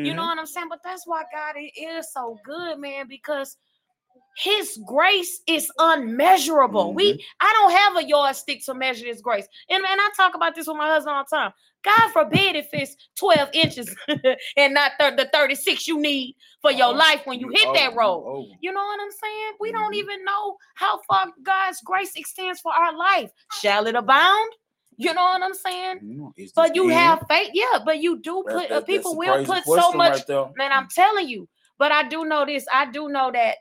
You 0.05 0.14
know 0.14 0.22
what 0.22 0.38
I'm 0.38 0.47
saying? 0.47 0.68
But 0.68 0.80
that's 0.82 1.07
why 1.07 1.22
God 1.32 1.55
is 1.76 2.12
so 2.12 2.38
good, 2.45 2.78
man, 2.80 3.07
because 3.07 3.57
his 4.36 4.80
grace 4.86 5.42
is 5.47 5.70
unmeasurable. 5.78 6.86
Mm-hmm. 6.88 6.97
We 6.97 7.24
I 7.40 7.53
don't 7.53 7.72
have 7.72 7.97
a 8.05 8.09
yardstick 8.09 8.64
to 8.64 8.74
measure 8.74 9.07
his 9.07 9.20
grace. 9.20 9.47
And, 9.68 9.84
and 9.84 10.01
I 10.01 10.11
talk 10.16 10.34
about 10.34 10.55
this 10.55 10.66
with 10.66 10.76
my 10.76 10.88
husband 10.88 11.14
all 11.16 11.24
the 11.30 11.36
time. 11.36 11.53
God 11.85 12.11
forbid 12.12 12.57
if 12.57 12.68
it's 12.72 12.97
12 13.18 13.51
inches 13.53 13.95
and 14.57 14.74
not 14.74 14.93
thir- 14.99 15.16
the 15.16 15.28
36 15.32 15.87
you 15.87 16.01
need 16.01 16.35
for 16.62 16.72
your 16.72 16.89
Uh-oh. 16.89 16.97
life 16.97 17.20
when 17.26 17.39
you 17.41 17.49
hit 17.51 17.66
over, 17.68 17.78
that 17.78 17.95
road. 17.95 18.24
over. 18.26 18.49
You 18.61 18.72
know 18.72 18.82
what 18.82 19.01
I'm 19.01 19.11
saying? 19.11 19.53
We 19.61 19.70
don't 19.72 19.93
Mhm. 19.95 19.99
even 19.99 20.24
know 20.24 20.57
how 20.74 21.01
far 21.09 21.26
God's 21.43 21.80
grace 21.85 22.12
extends 22.16 22.61
for 22.61 22.72
our 22.72 22.97
life. 22.97 23.30
Shall 23.61 23.87
it 23.87 23.95
abound? 23.95 24.53
You 24.97 25.12
know 25.12 25.22
what 25.24 25.43
I'm 25.43 25.55
saying? 25.55 25.99
Mm, 26.05 26.53
But 26.55 26.74
you 26.76 26.89
the 26.89 26.95
have 26.95 27.24
faith, 27.28 27.51
yeah. 27.53 27.78
But 27.85 27.99
you 28.01 28.20
do 28.20 28.45
put 28.49 28.68
that- 28.68 28.72
uh, 28.72 28.80
people 28.82 29.16
will 29.16 29.45
put 29.45 29.64
so 29.64 29.93
much 29.93 30.28
right 30.28 30.57
man, 30.57 30.72
I'm 30.72 30.89
telling 30.89 31.28
you. 31.28 31.49
But 31.78 31.91
I 31.93 32.09
do 32.09 32.24
know 32.24 32.47
this. 32.47 32.64
I 32.72 32.91
do 32.91 33.09
know 33.09 33.30
that 33.32 33.57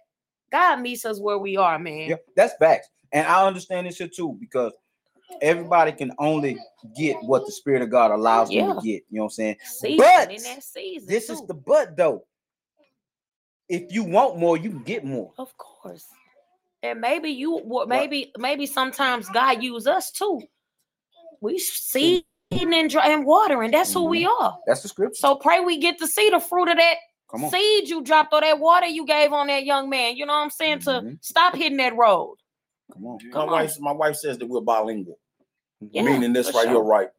God 0.52 0.80
meets 0.82 1.04
us 1.06 1.20
where 1.20 1.40
we 1.40 1.58
are, 1.58 1.80
man. 1.80 2.10
Yeah, 2.10 2.16
that's 2.36 2.54
facts. 2.58 2.88
And 3.12 3.28
I 3.28 3.46
understand 3.46 3.88
this 3.88 3.98
too 4.16 4.38
because 4.40 4.72
everybody 5.42 5.92
can 5.92 6.12
only 6.20 6.58
get 6.96 7.18
what 7.24 7.46
the 7.46 7.52
Spirit 7.52 7.82
of 7.82 7.90
God 7.90 8.12
allows 8.12 8.50
them 8.50 8.76
to 8.76 8.82
get. 8.86 9.04
You 9.10 9.18
know 9.20 9.24
what 9.24 9.26
I'm 9.26 9.30
saying? 9.32 9.58
Season 9.64 9.98
But 9.98 10.32
in 10.32 10.44
that 10.44 10.64
season. 10.64 11.08
This 11.10 11.30
is 11.30 11.42
the 11.48 11.54
but 11.54 11.98
though. 11.98 12.26
If 13.70 13.92
you 13.94 14.04
want 14.04 14.38
more, 14.38 14.58
you 14.58 14.70
can 14.70 14.84
get 14.84 15.06
more. 15.06 15.32
of 15.38 15.56
course. 15.58 16.06
And 16.84 17.02
maybe 17.02 17.30
you 17.30 17.62
well, 17.64 17.88
Right. 17.88 18.02
maybe 18.02 18.32
maybe 18.38 18.66
sometimes 18.66 19.30
God 19.30 19.64
use 19.64 19.88
us 19.88 20.12
too. 20.12 20.42
We 21.42 21.60
seeding 21.60 22.24
and 22.52 22.90
dry 22.90 23.10
and 23.10 23.26
watering. 23.26 23.72
That's 23.72 23.94
who 23.94 24.10
we 24.10 24.26
are. 24.26 24.58
That's 24.68 24.82
the 24.82 24.90
scripture. 24.90 25.16
So 25.16 25.36
pray 25.36 25.60
we 25.62 25.80
get 25.80 26.00
to 26.00 26.08
see 26.08 26.30
the 26.30 26.40
fruit 26.40 26.70
of 26.70 26.78
that 26.78 26.96
seed 27.52 27.90
you 27.90 28.02
dropped 28.04 28.34
or 28.34 28.42
that 28.42 28.60
water 28.60 28.88
you 28.88 29.06
gave 29.06 29.34
on 29.34 29.48
that 29.48 29.66
young 29.66 29.90
man. 29.90 30.16
You 30.18 30.26
know 30.26 30.34
what 30.34 30.44
I'm 30.44 30.50
saying? 30.52 30.80
To 30.82 30.92
Mhm. 30.92 31.20
stop 31.24 31.56
hitting 31.56 31.78
that 31.78 31.96
road. 31.96 32.38
Come 32.94 33.06
on. 33.08 33.20
My 33.34 33.42
on. 33.46 33.52
wife, 33.52 33.80
my 33.80 33.92
wife 33.94 34.16
says 34.18 34.38
that 34.40 34.48
we're 34.48 34.62
bilingual, 34.62 35.20
Yeah, 35.92 36.04
meaning 36.04 36.34
this 36.34 36.50
for 36.50 36.58
right 36.58 36.68
here, 36.68 36.76
sure. 36.76 36.84
right? 36.84 37.10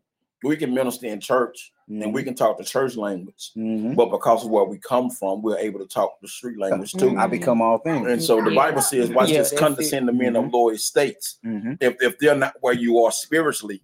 we 0.43 0.57
can 0.59 0.75
minister 0.75 1.07
in 1.07 1.19
church 1.21 1.73
and 1.89 2.13
we 2.13 2.21
Mhm. 2.21 2.27
can 2.27 2.35
talk 2.35 2.59
the 2.59 2.65
church 2.65 2.97
language, 2.97 3.53
Mhm. 3.57 3.97
but 3.97 4.11
because 4.11 4.45
of 4.45 4.51
where 4.51 4.65
we 4.65 4.77
come 4.77 5.09
from, 5.09 5.41
we're 5.41 5.57
able 5.57 5.79
to 5.81 5.87
talk 5.87 6.21
the 6.21 6.29
street 6.29 6.59
language 6.59 6.93
too. 6.93 7.17
I 7.17 7.27
become 7.27 7.63
all 7.63 7.79
things. 7.79 8.07
And 8.07 8.23
so 8.23 8.43
the 8.45 8.55
Bible 8.55 8.83
says, 8.83 9.09
"Watch 9.09 9.31
Yeah, 9.31 9.39
this 9.39 9.51
that's 9.53 9.61
condescend 9.61 10.07
to 10.07 10.13
men 10.13 10.37
of 10.37 10.53
low 10.53 10.69
estates." 10.69 11.39
Mhm. 11.43 11.79
If 11.81 11.97
if 12.03 12.19
they're 12.19 12.37
not 12.37 12.57
where 12.61 12.75
you 12.75 12.99
are 13.03 13.11
spiritually, 13.11 13.83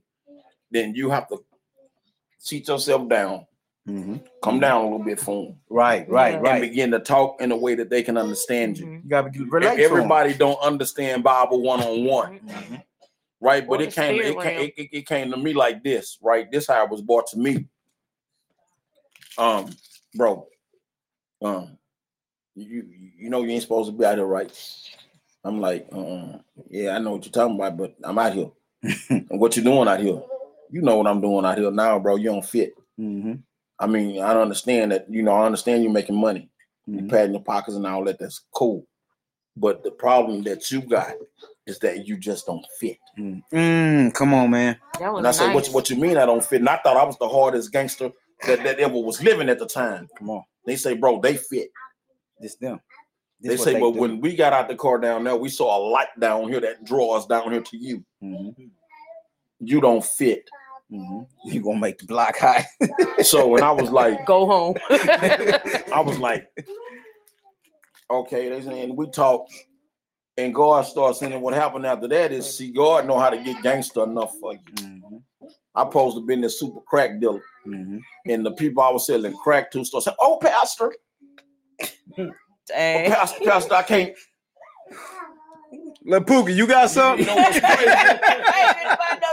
then 0.71 0.95
you 0.95 1.09
have 1.09 1.29
to 1.29 1.43
seat 2.37 2.69
yourself 2.69 3.09
down, 3.09 3.47
Mhm. 3.89 4.21
come 4.43 4.61
down 4.61 4.83
a 4.83 4.85
little 4.85 4.99
bit 5.05 5.19
for 5.19 5.47
them, 5.47 5.61
Right, 5.71 6.07
right, 6.11 6.35
and 6.35 6.43
right. 6.43 6.61
begin 6.61 6.91
to 6.91 6.99
talk 6.99 7.41
in 7.41 7.53
a 7.53 7.57
way 7.57 7.75
that 7.75 7.89
they 7.89 8.03
can 8.03 8.19
understand 8.19 8.79
you. 8.79 8.87
You 9.03 9.09
gotta 9.09 9.31
be 9.31 9.41
relate 9.41 9.79
If 9.81 9.91
everybody 9.91 10.35
don't 10.35 10.61
understand 10.61 11.23
Bible 11.23 11.63
one 11.63 11.81
on 11.81 12.05
one. 12.05 12.83
Right? 13.41 13.67
But 13.67 13.81
it 13.83 13.95
came, 13.95 14.15
it 14.31 14.35
came, 14.45 14.59
it, 14.65 14.75
it- 14.77 14.89
it 14.99 15.07
came 15.07 15.31
to 15.31 15.37
me 15.37 15.53
like 15.55 15.83
this, 15.83 16.19
right? 16.23 16.51
This 16.51 16.67
how 16.67 16.85
it 16.85 16.91
was 16.91 17.03
brought 17.03 17.27
to 17.29 17.39
me. 17.39 17.67
Um, 19.39 19.71
bro, 20.15 20.47
um, 21.43 21.79
you 22.55 22.87
you 23.17 23.31
know 23.31 23.43
you 23.43 23.51
ain't 23.51 23.63
supposed 23.63 23.91
to 23.91 23.97
be 23.97 24.05
out 24.05 24.17
here, 24.19 24.27
right? 24.27 24.53
I'm 25.45 25.61
like, 25.61 25.87
uh, 25.93 26.39
yeah, 26.69 26.91
I 26.97 26.99
know 26.99 27.13
what 27.13 27.25
you're 27.25 27.33
talking 27.33 27.55
about, 27.57 27.77
but 27.79 27.95
I'm 28.05 28.19
out 28.19 28.35
here. 28.35 28.51
and 29.09 29.27
what 29.41 29.57
you 29.57 29.63
doing 29.63 29.89
out 29.89 30.01
here? 30.01 30.21
You 30.71 30.83
know 30.83 30.97
what 30.97 31.07
I'm 31.07 31.21
doing 31.21 31.45
out 31.47 31.57
here 31.59 31.71
now, 31.71 31.99
bro. 31.99 32.17
You 32.17 32.31
don't 32.31 32.45
fit. 32.45 32.75
Mhm. 32.99 33.43
I 33.79 33.87
mean, 33.87 34.21
I 34.23 34.35
don't 34.35 34.43
understand 34.43 34.93
that. 34.93 35.07
You 35.11 35.23
know, 35.23 35.33
I 35.33 35.47
understand 35.47 35.83
you're 35.83 35.93
making 35.93 36.17
money, 36.21 36.51
you're 36.87 37.09
patting 37.09 37.33
your 37.33 37.43
pockets 37.43 37.77
and 37.77 37.87
all 37.87 38.05
that. 38.05 38.19
That's 38.19 38.43
cool. 38.55 38.87
But 39.57 39.83
the 39.83 39.91
problem 39.91 40.43
that 40.43 40.71
you 40.71 40.83
got 40.83 41.15
is 41.67 41.79
that 41.81 42.07
you 42.07 42.17
just 42.17 42.47
don't 42.47 42.65
fit. 42.79 42.99
Mm. 43.19 43.43
Mm, 43.53 44.15
come 44.15 44.35
on, 44.35 44.51
man. 44.51 44.77
And 45.01 45.27
I 45.27 45.31
said, 45.31 45.55
what, 45.55 45.65
nice. 45.65 45.73
what 45.73 45.91
you 45.91 45.97
mean 45.97 46.17
I 46.17 46.27
don't 46.27 46.45
fit? 46.45 46.61
And 46.61 46.69
I 46.69 46.79
thought 46.79 46.97
I 46.97 47.05
was 47.05 47.19
the 47.19 47.29
hardest 47.29 47.73
gangster 47.73 48.11
that, 48.47 48.63
that 48.65 48.79
ever 48.81 48.95
was 48.99 49.23
living 49.23 49.49
at 49.49 49.59
the 49.59 49.67
time. 49.67 50.09
Come 50.19 50.31
on. 50.31 50.43
They 50.67 50.77
say, 50.77 50.95
bro, 50.95 51.21
they 51.21 51.37
fit. 51.37 51.71
It's 52.39 52.57
them. 52.57 52.81
They 53.43 53.51
This 53.51 53.61
what 53.61 53.65
say, 53.65 53.81
but 53.81 53.93
do. 53.93 53.99
when 54.01 54.21
we 54.21 54.37
got 54.37 54.53
out 54.53 54.69
the 54.69 54.77
car 54.77 54.99
down 54.99 55.25
there, 55.25 55.37
we 55.37 55.49
saw 55.49 55.77
a 55.77 55.81
light 55.91 56.09
down 56.19 56.49
here 56.49 56.61
that 56.61 56.85
draws 56.85 57.27
down 57.27 57.53
here 57.53 57.63
to 57.63 57.77
you. 57.77 58.05
Mhm. 58.23 58.71
You 59.61 59.81
don't 59.81 60.05
fit. 60.05 60.49
Mhm. 60.93 61.25
you 61.45 61.61
gonna 61.63 61.79
make 61.79 61.99
the 61.99 62.07
block 62.07 62.37
high. 62.37 62.67
So 63.23 63.47
when 63.47 63.63
I 63.63 63.71
was 63.71 63.91
like, 63.91 64.27
Go 64.27 64.45
home. 64.45 64.75
I 64.91 66.03
was 66.05 66.19
like, 66.19 66.49
okay, 68.11 68.49
they 68.49 68.61
saying 68.63 68.97
we 68.97 69.09
talk, 69.11 69.47
and 70.45 70.55
God 70.55 70.83
starts 70.87 71.19
saying 71.21 71.41
what 71.41 71.55
happened 71.55 71.87
after 71.87 72.09
that 72.09 72.33
is 72.33 72.57
see, 72.57 72.71
God 72.71 73.07
know 73.07 73.19
how 73.19 73.31
to 73.31 73.43
get 73.43 73.63
gangster 73.63 74.05
enough 74.05 74.37
for 74.39 74.55
you. 74.55 74.59
Mhm. 74.75 75.23
I 75.75 75.85
supposed 75.85 76.17
to 76.17 76.23
been 76.23 76.41
this 76.41 76.59
super 76.59 76.81
crack 76.81 77.21
dealer, 77.21 77.43
Mhm. 77.67 78.01
and 78.27 78.45
the 78.47 78.53
people 78.53 78.83
I 78.83 78.91
was 78.91 79.07
selling 79.07 79.37
crack 79.37 79.71
to 79.73 79.85
start 79.85 80.05
saying, 80.05 80.17
"Oh, 80.21 80.39
pastor, 80.41 80.95
oh, 82.19 82.33
pastor, 82.75 83.45
pastor, 83.45 83.75
I 83.75 83.83
can't." 83.83 84.15
Look, 86.05 86.27
Pookie, 86.27 86.55
you 86.55 86.67
got 86.67 86.91
something? 86.91 87.27
You 87.27 87.31
know 87.31 87.37
what's 87.37 87.61
crazy? 87.61 87.85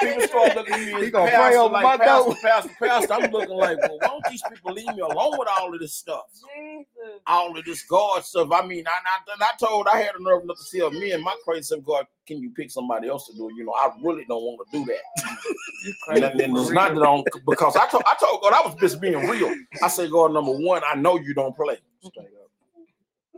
People 0.00 0.22
start 0.22 0.54
looking 0.54 0.74
at 0.74 0.80
me 0.80 1.04
He 1.04 1.10
gonna 1.10 1.26
pastor, 1.30 1.50
pray 1.50 1.56
over 1.56 1.72
like, 1.74 1.84
my 1.84 1.96
pastor, 1.98 2.24
door. 2.30 2.36
pastor, 2.42 2.74
pastor. 2.80 3.12
I'm 3.14 3.30
looking 3.30 3.56
like, 3.56 3.78
well, 3.82 3.98
why 4.00 4.10
don't 4.10 4.26
these 4.26 4.42
people 4.42 4.72
leave 4.72 4.94
me 4.94 5.00
alone 5.02 5.38
with 5.38 5.48
all 5.48 5.72
of 5.74 5.80
this 5.80 5.94
stuff? 5.94 6.24
all 7.26 7.56
of 7.58 7.64
this 7.64 7.82
God 7.84 8.24
stuff. 8.24 8.50
I 8.52 8.66
mean, 8.66 8.84
I, 8.86 8.90
I, 8.90 9.44
I 9.44 9.50
told 9.58 9.88
I 9.88 9.98
had 9.98 10.14
a 10.18 10.22
nerve 10.22 10.42
enough 10.44 10.58
to 10.70 10.78
tell 10.78 10.90
me 10.90 11.12
and 11.12 11.22
my 11.22 11.34
crazy 11.44 11.62
self, 11.62 11.84
God, 11.84 12.06
can 12.26 12.38
you 12.40 12.50
pick 12.50 12.70
somebody 12.70 13.08
else 13.08 13.26
to 13.28 13.34
do 13.36 13.48
it? 13.50 13.54
You 13.56 13.64
know, 13.64 13.72
I 13.72 13.90
really 14.02 14.24
don't 14.28 14.42
want 14.42 14.60
to 14.70 14.78
do 14.78 14.84
that. 14.86 15.02
and 16.08 16.40
then 16.40 16.56
it's 16.56 16.70
not 16.70 16.94
that 16.94 17.00
I 17.02 17.06
don't 17.06 17.28
because 17.46 17.76
I 17.76 17.88
told 17.88 18.04
I 18.06 18.16
told 18.20 18.42
God 18.42 18.52
I 18.54 18.62
was 18.68 18.76
just 18.80 19.00
being 19.00 19.18
real. 19.28 19.54
I 19.82 19.88
said, 19.88 20.10
God, 20.10 20.32
number 20.32 20.52
one, 20.52 20.82
I 20.86 20.96
know 20.96 21.18
you 21.18 21.34
don't 21.34 21.56
play. 21.56 21.78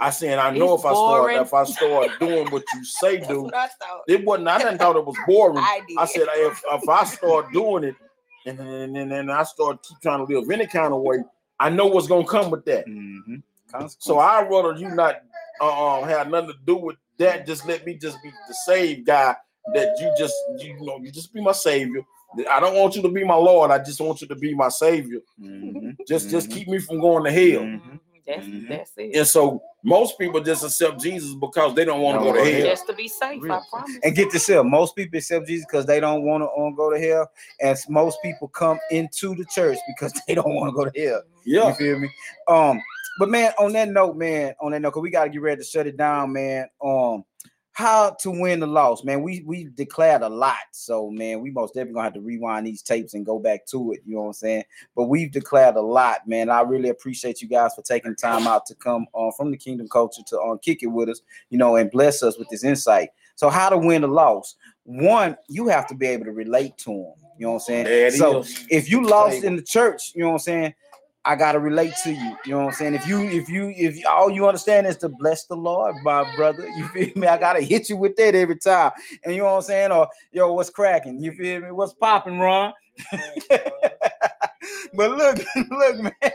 I 0.00 0.10
said, 0.10 0.38
I 0.38 0.50
know 0.50 0.74
It's 0.74 0.82
if 0.82 0.86
I 0.86 0.94
start 0.94 1.32
if 1.34 1.54
I 1.54 1.64
start 1.64 2.18
doing 2.20 2.50
what 2.50 2.64
you 2.72 2.84
say 3.00 3.18
do, 3.18 3.20
That's 3.20 3.32
what 3.42 3.54
I 3.54 3.68
thought. 3.68 4.02
it 4.08 4.24
wasn't. 4.24 4.48
I 4.48 4.58
didn't 4.58 4.78
thought 4.78 4.96
it 4.96 5.04
was 5.04 5.16
boring. 5.26 5.58
I. 5.58 5.82
I 5.98 6.04
said, 6.06 6.26
if 6.32 6.62
if 6.72 6.88
I 6.88 7.04
start 7.04 7.52
doing 7.52 7.84
it, 7.84 7.94
and 8.46 8.58
then 8.58 8.96
and 8.96 9.12
then 9.12 9.30
I 9.30 9.42
start 9.42 9.82
keep 9.82 9.98
trying 10.00 10.26
to 10.26 10.32
live 10.38 10.50
any 10.50 10.66
kind 10.66 10.94
of 10.94 11.02
way, 11.02 11.18
I 11.58 11.68
know 11.68 11.86
what's 11.86 12.06
gonna 12.06 12.26
come 12.26 12.50
with 12.50 12.64
that. 12.64 12.86
Mhm. 12.86 13.42
So 13.98 14.18
I 14.18 14.42
rather 14.48 14.74
you 14.78 14.88
not 14.94 15.16
uh, 15.60 16.02
have 16.02 16.28
nothing 16.30 16.48
to 16.52 16.56
do 16.66 16.76
with 16.76 16.96
that. 17.18 17.46
Just 17.46 17.66
let 17.66 17.84
me 17.84 17.94
just 17.94 18.16
be 18.22 18.30
the 18.48 18.54
saved 18.66 19.06
guy. 19.06 19.36
That 19.74 19.94
you 20.00 20.10
just 20.16 20.34
you 20.58 20.76
know 20.80 20.98
you 21.02 21.12
just 21.12 21.32
be 21.34 21.42
my 21.42 21.52
savior. 21.52 22.02
I 22.50 22.58
don't 22.60 22.74
want 22.76 22.96
you 22.96 23.02
to 23.02 23.08
be 23.10 23.22
my 23.24 23.34
Lord. 23.34 23.70
I 23.70 23.78
just 23.78 24.00
want 24.00 24.22
you 24.22 24.26
to 24.28 24.34
be 24.34 24.54
my 24.54 24.68
savior. 24.70 25.20
Mhm. 25.40 25.96
Just 26.08 26.30
just 26.30 26.48
Mhm. 26.48 26.52
keep 26.54 26.68
me 26.68 26.78
from 26.78 27.00
going 27.00 27.24
to 27.24 27.30
hell. 27.30 27.64
That's 28.30 28.46
Mhm. 28.46 28.68
that's 28.68 28.92
it. 28.96 29.16
And 29.16 29.26
so 29.26 29.60
most 29.82 30.16
people 30.18 30.40
just 30.40 30.62
accept 30.64 31.00
Jesus 31.00 31.34
because 31.34 31.74
they 31.74 31.84
don't 31.84 32.00
want 32.00 32.20
to 32.20 32.24
Don't 32.24 32.36
go 32.36 32.44
to 32.44 32.50
hell. 32.50 32.66
Just 32.66 32.86
to 32.86 32.92
be 32.92 33.08
safe, 33.08 33.42
I 33.42 33.60
promise. 33.68 33.98
And 34.04 34.14
get 34.14 34.30
this 34.30 34.46
here, 34.46 34.62
most 34.62 34.94
people 34.94 35.18
accept 35.18 35.48
Jesus 35.48 35.66
because 35.68 35.84
they 35.86 35.98
don't 35.98 36.22
want 36.22 36.42
to 36.44 36.50
um, 36.62 36.74
go 36.76 36.90
to 36.90 36.98
hell, 37.00 37.28
and 37.60 37.76
most 37.88 38.18
people 38.22 38.46
come 38.48 38.78
into 38.90 39.34
the 39.34 39.44
church 39.46 39.78
because 39.88 40.12
they 40.28 40.34
don't 40.34 40.54
want 40.54 40.70
to 40.70 40.76
go 40.76 40.88
to 40.88 41.00
hell. 41.00 41.22
Yeah. 41.44 41.68
You 41.68 41.74
feel 41.74 41.98
me? 41.98 42.08
Um, 42.46 42.80
but 43.18 43.28
man, 43.28 43.52
on 43.58 43.72
that 43.72 43.88
note, 43.88 44.16
man, 44.16 44.54
on 44.60 44.70
that 44.72 44.80
note, 44.80 44.92
cause 44.92 45.02
we 45.02 45.10
gotta 45.10 45.30
get 45.30 45.42
ready 45.42 45.60
to 45.62 45.66
shut 45.66 45.86
it 45.88 45.96
down, 45.96 46.32
man. 46.32 46.68
Um, 46.84 47.24
how 47.80 48.10
to 48.20 48.30
win 48.30 48.60
the 48.60 48.66
loss, 48.66 49.02
man. 49.02 49.22
We 49.22 49.42
we 49.46 49.64
declared 49.74 50.22
a 50.22 50.28
lot, 50.28 50.56
so 50.72 51.10
man, 51.10 51.40
we 51.40 51.50
most 51.50 51.74
definitely 51.74 51.94
gonna 51.94 52.04
have 52.04 52.14
to 52.14 52.20
rewind 52.20 52.66
these 52.66 52.82
tapes 52.82 53.14
and 53.14 53.26
go 53.26 53.38
back 53.38 53.66
to 53.66 53.92
it. 53.92 54.00
You 54.06 54.14
know 54.14 54.22
what 54.22 54.26
I'm 54.28 54.32
saying? 54.34 54.64
But 54.94 55.04
we've 55.04 55.32
declared 55.32 55.76
a 55.76 55.80
lot, 55.80 56.28
man. 56.28 56.50
I 56.50 56.60
really 56.60 56.90
appreciate 56.90 57.42
you 57.42 57.48
guys 57.48 57.74
for 57.74 57.82
taking 57.82 58.14
time 58.14 58.46
out 58.46 58.66
to 58.66 58.74
come 58.74 59.06
on 59.12 59.32
from 59.36 59.50
the 59.50 59.56
Kingdom 59.56 59.88
Culture 59.88 60.22
to 60.28 60.40
um, 60.40 60.58
kick 60.58 60.82
it 60.82 60.88
with 60.88 61.08
us, 61.08 61.22
you 61.48 61.58
know, 61.58 61.76
and 61.76 61.90
bless 61.90 62.22
us 62.22 62.38
with 62.38 62.48
this 62.50 62.64
insight. 62.64 63.10
So, 63.34 63.48
how 63.48 63.70
to 63.70 63.78
win 63.78 64.02
the 64.02 64.08
loss? 64.08 64.56
One, 64.84 65.36
you 65.48 65.68
have 65.68 65.86
to 65.88 65.94
be 65.94 66.06
able 66.06 66.26
to 66.26 66.32
relate 66.32 66.76
to 66.78 66.90
them. 66.90 67.14
You 67.38 67.46
know 67.46 67.52
what 67.52 67.62
I'm 67.70 67.86
saying? 67.86 68.10
So, 68.12 68.40
is. 68.40 68.66
if 68.70 68.90
you 68.90 69.02
lost 69.02 69.44
in 69.44 69.56
the 69.56 69.62
church, 69.62 70.12
you 70.14 70.22
know 70.22 70.28
what 70.28 70.34
I'm 70.34 70.38
saying? 70.40 70.74
I 71.24 71.36
gotta 71.36 71.58
relate 71.60 71.92
to 72.04 72.12
you. 72.12 72.36
You 72.46 72.52
know 72.52 72.58
what 72.60 72.66
I'm 72.68 72.72
saying? 72.72 72.94
If 72.94 73.06
you 73.06 73.20
if 73.20 73.48
you 73.48 73.72
if 73.76 73.98
all 74.06 74.30
you 74.30 74.46
understand 74.46 74.86
is 74.86 74.96
to 74.98 75.08
bless 75.08 75.44
the 75.46 75.56
Lord, 75.56 75.96
my 76.02 76.24
brother, 76.36 76.66
you 76.68 76.88
feel 76.88 77.10
me? 77.16 77.26
I 77.26 77.38
gotta 77.38 77.60
hit 77.60 77.90
you 77.90 77.96
with 77.96 78.16
that 78.16 78.34
every 78.34 78.56
time. 78.56 78.92
And 79.24 79.34
you 79.34 79.42
know 79.42 79.48
what 79.50 79.56
I'm 79.56 79.62
saying? 79.62 79.92
Or 79.92 80.08
yo, 80.32 80.52
what's 80.54 80.70
cracking? 80.70 81.22
You 81.22 81.32
feel 81.32 81.60
me? 81.60 81.70
What's 81.72 81.92
popping, 81.92 82.38
Ron? 82.38 82.72
but 83.50 85.10
look, 85.10 85.38
look, 85.70 86.00
man. 86.00 86.32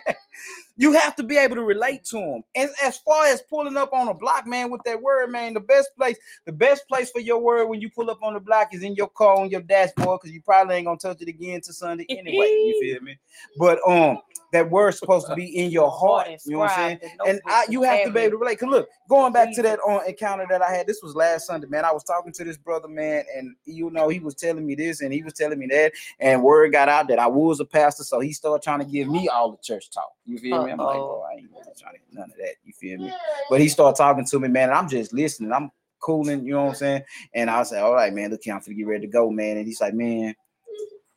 You 0.78 0.92
have 0.94 1.16
to 1.16 1.24
be 1.24 1.38
able 1.38 1.56
to 1.56 1.64
relate 1.64 2.04
to 2.06 2.18
them. 2.18 2.44
And 2.56 2.70
as 2.84 2.98
far 2.98 3.28
as 3.28 3.42
pulling 3.42 3.78
up 3.78 3.94
on 3.94 4.08
a 4.10 4.14
block, 4.14 4.46
man, 4.46 4.70
with 4.70 4.82
that 4.86 5.02
word, 5.02 5.32
man, 5.32 5.54
the 5.54 5.60
best 5.62 5.90
place, 5.98 6.18
the 6.46 6.52
best 6.52 6.88
place 6.88 7.12
for 7.12 7.20
your 7.20 7.40
word 7.40 7.68
when 7.68 7.80
you 7.80 7.90
pull 7.90 8.10
up 8.10 8.22
on 8.22 8.34
the 8.34 8.40
block 8.40 8.74
is 8.74 8.84
in 8.84 8.96
your 8.96 9.08
car 9.08 9.40
on 9.40 9.50
your 9.50 9.62
dashboard, 9.62 10.20
because 10.22 10.34
you 10.34 10.42
probably 10.42 10.76
ain't 10.76 10.86
gonna 10.86 10.98
touch 10.98 11.22
it 11.22 11.30
again 11.30 11.62
to 11.62 11.74
Sunday 11.74 12.06
anyway. 12.10 12.48
You 12.48 12.78
feel 12.82 13.02
me? 13.02 13.18
But 13.58 13.80
um, 13.88 14.20
that 14.52 14.70
word's 14.70 15.00
supposed 15.00 15.28
to 15.28 15.36
be 15.36 15.46
in 15.58 15.70
your 15.70 15.92
heart. 15.92 16.28
You 16.46 16.54
know 16.54 16.60
what 16.60 16.72
I'm 16.72 17.00
saying? 17.00 17.12
And 17.26 17.42
I, 17.46 17.66
you 17.70 17.82
have 17.84 18.04
to 18.04 18.12
be 18.12 18.22
able 18.22 18.32
to 18.32 18.38
relate. 18.38 18.60
Cause 18.60 18.70
look, 18.70 18.88
going 19.10 19.34
back 19.34 19.54
to 19.56 19.62
that 19.62 19.80
on 19.80 20.08
encounter 20.08 20.46
that 20.50 20.62
I 20.62 20.72
had, 20.72 20.88
this 20.88 21.02
was 21.04 21.16
last 21.16 21.48
Sunday, 21.48 21.68
man. 21.68 21.86
I 21.86 21.92
was 21.92 22.04
talking 22.04 22.32
to 22.34 22.44
this 22.44 22.58
brother, 22.58 22.88
man, 22.88 23.24
and 23.36 23.56
you 23.66 23.90
know 23.92 24.10
he 24.10 24.20
was 24.20 24.36
telling 24.36 24.66
me 24.66 24.76
this 24.76 25.02
and 25.02 25.14
he 25.14 25.24
was 25.24 25.34
telling 25.34 25.60
me 25.60 25.68
that, 25.68 25.94
and 26.20 26.42
word 26.44 26.72
got 26.72 26.90
out 26.90 27.08
that 27.10 27.20
I 27.20 27.28
was 27.28 27.60
a 27.60 27.66
pastor, 27.66 28.04
so 28.04 28.20
he 28.20 28.34
started 28.34 28.64
trying 28.64 28.80
to 28.80 28.86
give 28.86 29.08
me 29.08 29.28
all 29.28 29.52
the 29.52 29.58
church 29.58 29.90
talk. 29.90 30.12
You 30.26 30.38
feel 30.38 30.64
me? 30.64 30.65
I'm 30.72 30.78
like, 30.78 30.96
bro, 30.96 31.24
oh, 31.24 31.28
I 31.30 31.38
ain't 31.38 31.50
really 31.52 31.64
trying 31.80 31.94
to 31.94 32.00
get 32.00 32.14
none 32.14 32.32
of 32.32 32.38
that. 32.38 32.56
You 32.64 32.74
feel 32.74 33.00
me? 33.00 33.12
But 33.50 33.62
he 33.62 33.68
started 33.68 33.98
talking 33.98 34.26
to 34.26 34.40
me, 34.40 34.48
man, 34.48 34.70
and 34.70 34.78
I'm 34.78 34.90
just 34.90 35.14
listening. 35.14 35.52
I'm 35.52 35.72
cooling, 36.00 36.46
you 36.46 36.54
know 36.54 36.64
what 36.64 36.70
I'm 36.70 36.76
saying? 36.76 37.04
And 37.34 37.50
I 37.50 37.64
said, 37.64 37.82
all 37.82 37.94
right, 37.94 38.14
man, 38.14 38.32
look, 38.32 38.44
here, 38.44 38.54
I'm 38.54 38.62
finna 38.62 38.78
get 38.78 38.88
ready 38.88 39.08
to 39.08 39.12
go, 39.12 39.30
man. 39.32 39.58
And 39.58 39.66
he's 39.66 39.82
like, 39.82 39.94
man, 39.94 40.36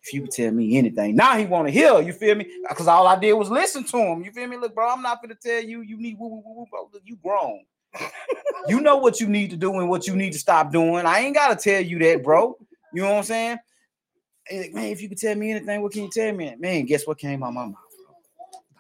if 0.03 0.15
you 0.15 0.23
could 0.23 0.31
tell 0.31 0.51
me 0.51 0.79
anything, 0.79 1.15
now 1.15 1.37
he 1.37 1.45
want 1.45 1.69
to 1.69 1.73
hear, 1.73 2.01
you 2.01 2.13
feel 2.13 2.35
me? 2.35 2.51
Because 2.69 2.89
all 2.89 3.07
I 3.07 3.19
did 3.19 3.35
was 3.35 3.51
listen 3.51 3.85
to 3.85 3.99
him. 3.99 4.23
You 4.23 4.33
feel 4.33 4.47
me? 4.47 4.57
Look, 4.57 4.75
bro, 4.75 4.91
I'm 4.91 5.03
not 5.03 5.21
gonna 5.21 5.35
tell 5.35 5.63
you 5.63 5.83
you 5.83 5.99
need 5.99 6.19
woo 6.19 6.29
woo 6.29 6.43
woo 6.45 6.55
woo, 6.55 6.67
bro. 6.71 6.89
Look, 6.93 7.03
you 7.05 7.17
grown. 7.17 7.61
you 8.69 8.81
know 8.81 8.97
what 8.97 9.21
you 9.21 9.29
need 9.29 9.51
to 9.51 9.57
do 9.57 9.79
and 9.79 9.89
what 9.89 10.07
you 10.07 10.17
need 10.17 10.33
to 10.33 10.39
stop 10.39 10.73
doing. 10.73 11.07
I 11.07 11.21
ain't 11.21 11.35
gotta 11.35 11.57
tell 11.57 11.83
you 11.83 11.99
that, 12.01 12.23
bro. 12.23 12.57
You 12.93 13.03
know 13.03 13.11
what 13.11 13.19
I'm 13.19 13.25
saying? 13.25 13.59
Like, 14.51 14.73
man, 14.73 14.85
if 14.85 15.03
you 15.03 15.09
could 15.09 15.19
tell 15.19 15.35
me 15.35 15.51
anything, 15.51 15.83
what 15.83 15.93
can 15.93 16.05
you 16.05 16.11
tell 16.11 16.33
me? 16.33 16.55
Man, 16.59 16.87
guess 16.87 17.07
what 17.07 17.19
came 17.19 17.43
out 17.43 17.53
my 17.53 17.67
mouth? 17.67 17.88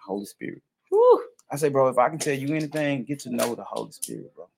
Holy 0.09 0.25
Spirit. 0.25 0.63
Whew, 0.91 1.25
I 1.51 1.57
say, 1.57 1.69
bro, 1.69 1.89
if 1.89 1.99
I 1.99 2.09
can 2.09 2.19
tell 2.19 2.35
you 2.35 2.55
anything, 2.55 3.05
get 3.05 3.21
to 3.21 3.31
know 3.31 3.55
the 3.55 3.65
Holy 3.65 3.93
Spirit, 3.93 4.35
bro. 4.35 4.49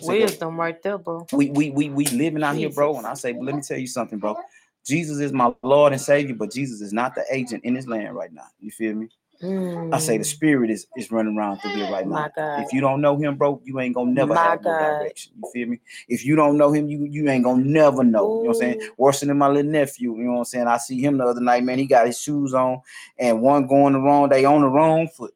Say, 0.00 0.18
bro, 0.18 0.26
wisdom 0.26 0.60
right 0.60 0.82
there, 0.82 0.98
bro. 0.98 1.26
we 1.32 1.50
we 1.50 1.70
we 1.70 1.88
we 1.88 2.06
living 2.06 2.42
out 2.42 2.56
here, 2.56 2.68
bro. 2.68 2.96
And 2.98 3.06
I 3.06 3.14
say, 3.14 3.32
let 3.32 3.54
me 3.54 3.62
tell 3.62 3.78
you 3.78 3.86
something, 3.86 4.18
bro. 4.18 4.36
Jesus 4.84 5.18
is 5.20 5.32
my 5.32 5.54
Lord 5.62 5.92
and 5.92 6.00
Savior, 6.00 6.34
but 6.34 6.52
Jesus 6.52 6.80
is 6.82 6.92
not 6.92 7.14
the 7.14 7.24
agent 7.30 7.64
in 7.64 7.74
this 7.74 7.86
land 7.86 8.14
right 8.14 8.32
now. 8.32 8.46
You 8.60 8.70
feel 8.70 8.94
me? 8.94 9.08
I 9.42 9.98
say 9.98 10.18
the 10.18 10.24
Mm, 10.24 10.26
spirit 10.26 10.70
is 10.70 10.86
is 10.96 11.10
running 11.12 11.36
around 11.36 11.60
through 11.60 11.72
here 11.72 11.90
right 11.90 12.06
now. 12.06 12.30
If 12.58 12.72
you 12.72 12.80
don't 12.80 13.00
know 13.00 13.16
him, 13.16 13.36
bro, 13.36 13.60
you 13.64 13.80
ain't 13.80 13.94
gonna 13.94 14.12
never 14.12 14.34
My 14.34 14.42
have 14.42 14.62
no 14.62 14.72
direction. 14.78 15.32
You 15.36 15.50
feel 15.52 15.68
me? 15.68 15.80
If 16.08 16.24
you 16.24 16.36
don't 16.36 16.56
know 16.56 16.72
him, 16.72 16.88
you 16.88 17.04
you 17.10 17.28
ain't 17.28 17.44
gonna 17.44 17.64
never 17.64 18.04
know. 18.04 18.26
You 18.38 18.44
know 18.44 18.48
what 18.48 18.48
I'm 18.50 18.54
saying? 18.54 18.82
Ooh. 18.82 18.94
Worse 18.98 19.20
than 19.20 19.36
my 19.38 19.48
little 19.48 19.70
nephew. 19.70 20.16
You 20.16 20.24
know 20.24 20.32
what 20.32 20.38
I'm 20.38 20.44
saying? 20.44 20.66
I 20.68 20.78
see 20.78 21.00
him 21.00 21.18
the 21.18 21.24
other 21.24 21.40
night, 21.40 21.64
man. 21.64 21.78
He 21.78 21.86
got 21.86 22.06
his 22.06 22.18
shoes 22.20 22.54
on, 22.54 22.80
and 23.18 23.40
one 23.42 23.66
going 23.66 23.92
the 23.94 24.00
wrong, 24.00 24.28
they 24.28 24.44
on 24.44 24.62
the 24.62 24.68
wrong 24.68 25.08
foot. 25.08 25.34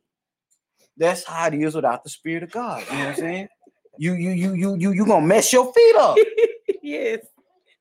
That's 0.97 1.25
how 1.25 1.47
it 1.49 1.55
is 1.55 1.75
without 1.75 2.03
the 2.05 2.11
spirit 2.11 2.43
of 2.43 2.51
God. 2.51 2.85
You 2.91 2.99
know 2.99 3.05
what 3.05 3.09
I'm 3.11 3.15
saying? 3.17 3.49
You 4.01 4.15
you 4.15 4.31
you 4.31 4.55
you 4.55 4.77
you 4.77 4.93
you 4.93 5.05
gonna 5.07 5.27
mess 5.27 5.53
your 5.53 5.73
feet 5.73 5.97
up. 5.97 6.17
yes. 6.83 7.19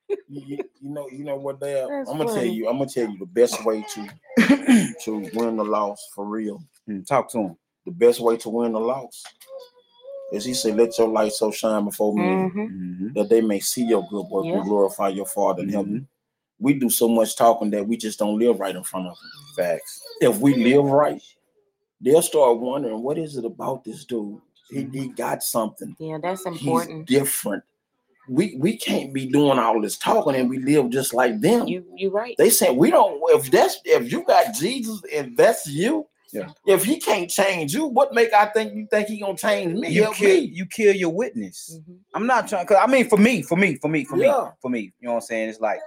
You, 0.10 0.18
you- 0.30 0.58
you 0.82 0.90
know, 0.92 1.08
you 1.10 1.24
know 1.24 1.36
what 1.36 1.60
they 1.60 1.80
are. 1.82 1.88
That's 1.90 2.10
I'm 2.10 2.18
gonna 2.18 2.34
tell 2.34 2.46
you. 2.46 2.68
I'm 2.70 2.78
gonna 2.78 2.90
tell 2.90 3.10
you 3.10 3.18
the 3.18 3.26
best 3.26 3.64
way 3.66 3.84
to 3.94 4.94
to 5.04 5.30
win 5.34 5.58
the 5.58 5.66
loss 5.66 6.10
for 6.14 6.26
real. 6.26 6.62
Mm, 6.88 7.06
Talk 7.06 7.30
to 7.32 7.40
him. 7.40 7.58
The 7.86 7.92
best 7.92 8.20
way 8.20 8.38
to 8.38 8.50
win 8.50 8.74
the 8.74 8.80
loss 8.80 9.24
is 10.32 10.46
he 10.46 10.54
said, 10.54 10.76
"Let 10.78 10.98
your 10.98 11.08
light 11.08 11.34
so 11.34 11.52
shine 11.52 11.86
before 11.86 12.14
men 12.14 12.50
hmm 12.50 12.60
Mhm. 13.06 13.14
that 13.16 13.30
they 13.30 13.42
may 13.42 13.60
see 13.60 13.84
your 13.86 14.06
good 14.10 14.28
work 14.28 14.46
Yeah. 14.46 14.58
and 14.58 14.64
glorify 14.66 15.10
your 15.10 15.26
Father 15.26 15.64
in 15.64 15.70
heaven." 15.70 16.02
Mhm. 16.02 16.08
We 16.60 16.74
do 16.74 16.90
so 16.90 17.08
much 17.08 17.36
talking 17.36 17.70
that 17.72 17.88
we 17.88 17.98
just 17.98 18.20
don't 18.20 18.38
live 18.40 18.60
right 18.60 18.76
in 18.76 18.84
front 18.84 19.08
of 19.08 19.16
them. 19.18 19.32
Facts. 19.56 20.02
If 20.22 20.40
we 20.40 20.56
live 20.56 20.86
right, 20.86 21.22
they'll 22.02 22.22
start 22.22 22.60
wondering, 22.60 23.02
"What 23.04 23.18
is 23.18 23.38
it 23.38 23.46
about 23.46 23.84
this 23.84 24.06
dude? 24.06 24.42
He, 24.70 24.84
he 24.94 25.08
got 25.10 25.44
something. 25.44 25.96
Yeah, 26.00 26.18
that's 26.22 26.44
He's 26.46 26.62
important. 26.62 27.08
different." 27.08 27.64
We 28.30 28.56
we 28.58 28.78
can't 28.78 29.14
be 29.14 29.26
doing 29.28 29.58
all 29.60 29.82
this 29.82 29.98
talking 29.98 30.36
and 30.36 30.50
we 30.50 30.60
live 30.60 30.90
just 30.90 31.14
like 31.14 31.40
them. 31.40 31.68
You 31.68 31.86
you 31.96 32.10
right. 32.10 32.36
They 32.38 32.50
say 32.50 32.72
we 32.72 32.92
don't. 32.92 33.20
If 33.30 33.50
that's 33.52 33.80
if 33.86 34.12
you 34.12 34.24
got 34.24 34.54
Jesus 34.56 35.02
and 35.14 35.36
that's 35.38 35.68
you, 35.68 36.08
Yeah. 36.34 36.50
If 36.66 36.84
he 36.84 37.00
can't 37.00 37.30
change 37.30 37.74
you, 37.74 37.86
what 37.86 38.14
make 38.14 38.34
I 38.34 38.48
think 38.48 38.74
you 38.74 38.86
think 38.92 39.08
he 39.08 39.20
gonna 39.20 39.38
change 39.38 39.80
me? 39.80 39.90
You 39.90 40.04
Help 40.04 40.16
kill 40.16 40.30
me. 40.30 40.40
you 40.40 40.66
kill 40.66 40.94
your 40.94 41.10
witness. 41.14 41.80
Mhm. 41.80 41.98
I'm 42.14 42.28
not 42.28 42.48
trying 42.50 42.66
cause 42.68 42.78
I 42.82 42.88
mean 42.88 43.08
for 43.08 43.18
me, 43.18 43.42
for 43.44 43.56
me, 43.58 43.76
for 43.76 43.88
me, 43.88 44.04
for 44.04 44.18
me, 44.18 44.34
for 44.62 44.70
me. 44.70 44.82
You 45.00 45.08
know 45.08 45.12
what 45.14 45.16
I'm 45.16 45.22
saying? 45.22 45.50
It's 45.50 45.62
like, 45.62 45.80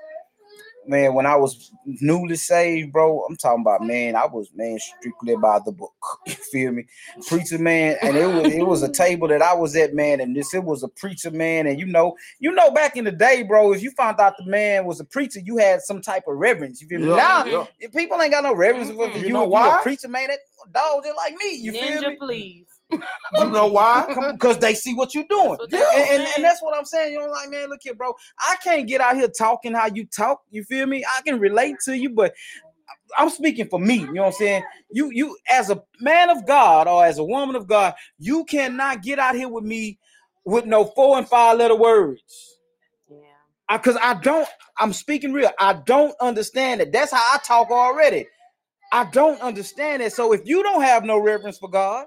man, 0.86 1.14
when 1.14 1.26
I 1.26 1.36
was 1.36 1.70
newly 1.84 2.36
saved, 2.36 2.92
bro, 2.92 3.24
I'm 3.28 3.36
talking 3.36 3.62
about 3.62 3.82
man, 3.82 4.16
I 4.16 4.26
was 4.26 4.50
man 4.54 4.78
strictly 4.78 5.36
by 5.36 5.60
the 5.64 5.72
book. 5.72 5.92
You 6.26 6.34
feel 6.34 6.72
me? 6.72 6.84
Preacher 7.28 7.58
man, 7.58 7.96
and 8.02 8.16
it 8.16 8.26
was 8.26 8.52
it 8.52 8.66
was 8.66 8.82
a 8.82 8.90
table 8.92 9.28
that 9.28 9.42
I 9.42 9.54
was 9.54 9.76
at, 9.76 9.94
man, 9.94 10.20
and 10.20 10.34
this 10.36 10.52
it 10.54 10.62
was 10.64 10.82
a 10.82 10.88
preacher 10.88 11.30
man, 11.30 11.66
and 11.66 11.78
you 11.78 11.86
know, 11.86 12.16
you 12.40 12.52
know, 12.52 12.70
back 12.72 12.96
in 12.96 13.04
the 13.04 13.12
day, 13.12 13.42
bro, 13.42 13.72
if 13.72 13.82
you 13.82 13.90
found 13.92 14.20
out 14.20 14.34
the 14.38 14.46
man 14.46 14.84
was 14.84 15.00
a 15.00 15.04
preacher, 15.04 15.40
you 15.44 15.56
had 15.58 15.80
some 15.82 16.00
type 16.02 16.24
of 16.28 16.36
reverence. 16.36 16.80
You 16.82 16.88
feel 16.88 17.00
me? 17.00 17.08
Yeah, 17.08 17.16
now 17.16 17.44
yeah. 17.46 17.66
people 17.94 18.20
ain't 18.20 18.32
got 18.32 18.44
no 18.44 18.54
reverence 18.54 18.90
for 18.90 19.06
you, 19.08 19.20
You 19.20 19.26
you 19.28 19.32
know 19.32 19.40
know 19.40 19.48
why? 19.48 19.68
why? 19.68 19.78
a 19.80 19.82
preacher 19.82 20.08
man, 20.08 20.28
that 20.28 20.38
dog 20.72 21.04
just 21.04 21.16
like 21.16 21.34
me. 21.34 21.54
You 21.56 21.72
feel 21.72 22.02
Ninja, 22.02 22.08
me? 22.10 22.16
please. 22.16 22.66
You 23.38 23.50
know 23.50 23.66
why? 23.66 24.06
Because 24.32 24.58
they 24.58 24.74
see 24.74 24.94
what 24.94 25.14
you're 25.14 25.24
doing. 25.28 25.58
That's 25.70 25.72
what 25.72 25.96
And, 25.96 26.08
they're 26.10 26.20
and, 26.20 26.28
and 26.36 26.44
that's 26.44 26.62
what 26.62 26.76
I'm 26.76 26.84
saying. 26.84 27.12
You 27.12 27.20
know, 27.20 27.26
like, 27.26 27.50
man, 27.50 27.68
look 27.68 27.80
here, 27.82 27.94
bro. 27.94 28.14
I 28.38 28.56
can't 28.62 28.88
get 28.88 29.00
out 29.00 29.16
here 29.16 29.28
talking 29.28 29.74
how 29.74 29.88
you 29.88 30.06
talk. 30.06 30.42
You 30.50 30.64
feel 30.64 30.86
me? 30.86 31.04
I 31.04 31.22
can 31.22 31.38
relate 31.40 31.76
to 31.86 31.96
you, 31.96 32.10
but 32.10 32.34
I'm 33.18 33.30
speaking 33.30 33.68
for 33.68 33.78
me. 33.80 33.96
You 34.00 34.12
know 34.14 34.22
what 34.22 34.28
I'm 34.28 34.32
saying? 34.34 34.64
You, 34.92 35.10
you, 35.12 35.36
as 35.48 35.70
a 35.70 35.82
man 36.00 36.30
of 36.30 36.46
God 36.46 36.88
or 36.88 37.04
as 37.04 37.18
a 37.18 37.24
woman 37.24 37.56
of 37.56 37.66
God, 37.66 37.94
you 38.18 38.44
cannot 38.44 39.02
get 39.02 39.18
out 39.18 39.34
here 39.36 39.48
with 39.48 39.64
me 39.64 39.98
with 40.44 40.66
no 40.66 40.84
four 40.84 41.18
and 41.18 41.28
five 41.28 41.58
letter 41.58 41.76
words. 41.76 42.22
Yeah. 43.10 43.76
Because 43.76 43.96
I, 44.02 44.14
don't, 44.14 44.48
I'm 44.78 44.92
speaking 44.92 45.32
real. 45.32 45.50
I 45.58 45.74
don't 45.74 46.14
understand 46.20 46.80
it. 46.80 46.92
That's 46.92 47.12
how 47.12 47.22
I 47.34 47.38
talk 47.44 47.70
already. 47.70 48.26
I 48.92 49.04
don't 49.04 49.40
understand 49.40 50.02
it. 50.02 50.12
So 50.12 50.32
if 50.32 50.42
you 50.46 50.62
don't 50.62 50.82
have 50.82 51.04
no 51.04 51.18
reverence 51.18 51.58
for 51.58 51.70
God, 51.70 52.06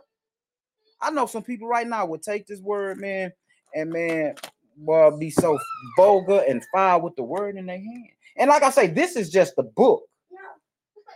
I 1.03 1.11
know 1.11 1.25
some 1.25 1.43
people 1.43 1.67
right 1.67 1.87
now 1.87 2.05
would 2.05 2.23
take 2.23 2.47
this 2.47 2.61
word, 2.61 2.97
man, 2.97 3.31
and 3.75 3.91
man, 3.91 4.35
boy, 4.77 5.11
be 5.11 5.29
so 5.29 5.59
vulgar 5.97 6.43
and 6.47 6.63
foul 6.73 7.01
with 7.01 7.15
the 7.15 7.23
word 7.23 7.57
in 7.57 7.65
their 7.65 7.77
hand. 7.77 8.07
And 8.37 8.49
like 8.49 8.63
I 8.63 8.69
say, 8.69 8.87
this 8.87 9.15
is 9.15 9.29
just 9.29 9.55
the 9.55 9.63
book. 9.63 10.03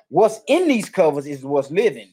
What's 0.09 0.41
in 0.47 0.67
these 0.67 0.89
covers 0.89 1.25
is 1.25 1.43
what's 1.43 1.71
living. 1.71 2.09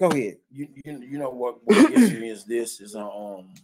Go 0.00 0.08
ahead. 0.08 0.38
You, 0.50 0.68
you, 0.84 0.98
you 1.10 1.18
know 1.18 1.30
what, 1.30 1.58
what 1.64 1.90
gets 1.90 2.12
me 2.12 2.28
is 2.30 2.44
this 2.44 2.80
is 2.80 2.96
um 2.96 3.54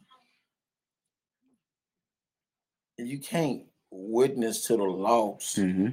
you 2.97 3.19
can't 3.19 3.63
witness 3.91 4.67
to 4.67 4.77
the 4.77 4.83
loss 4.85 5.57
Mm-hmm. 5.57 5.89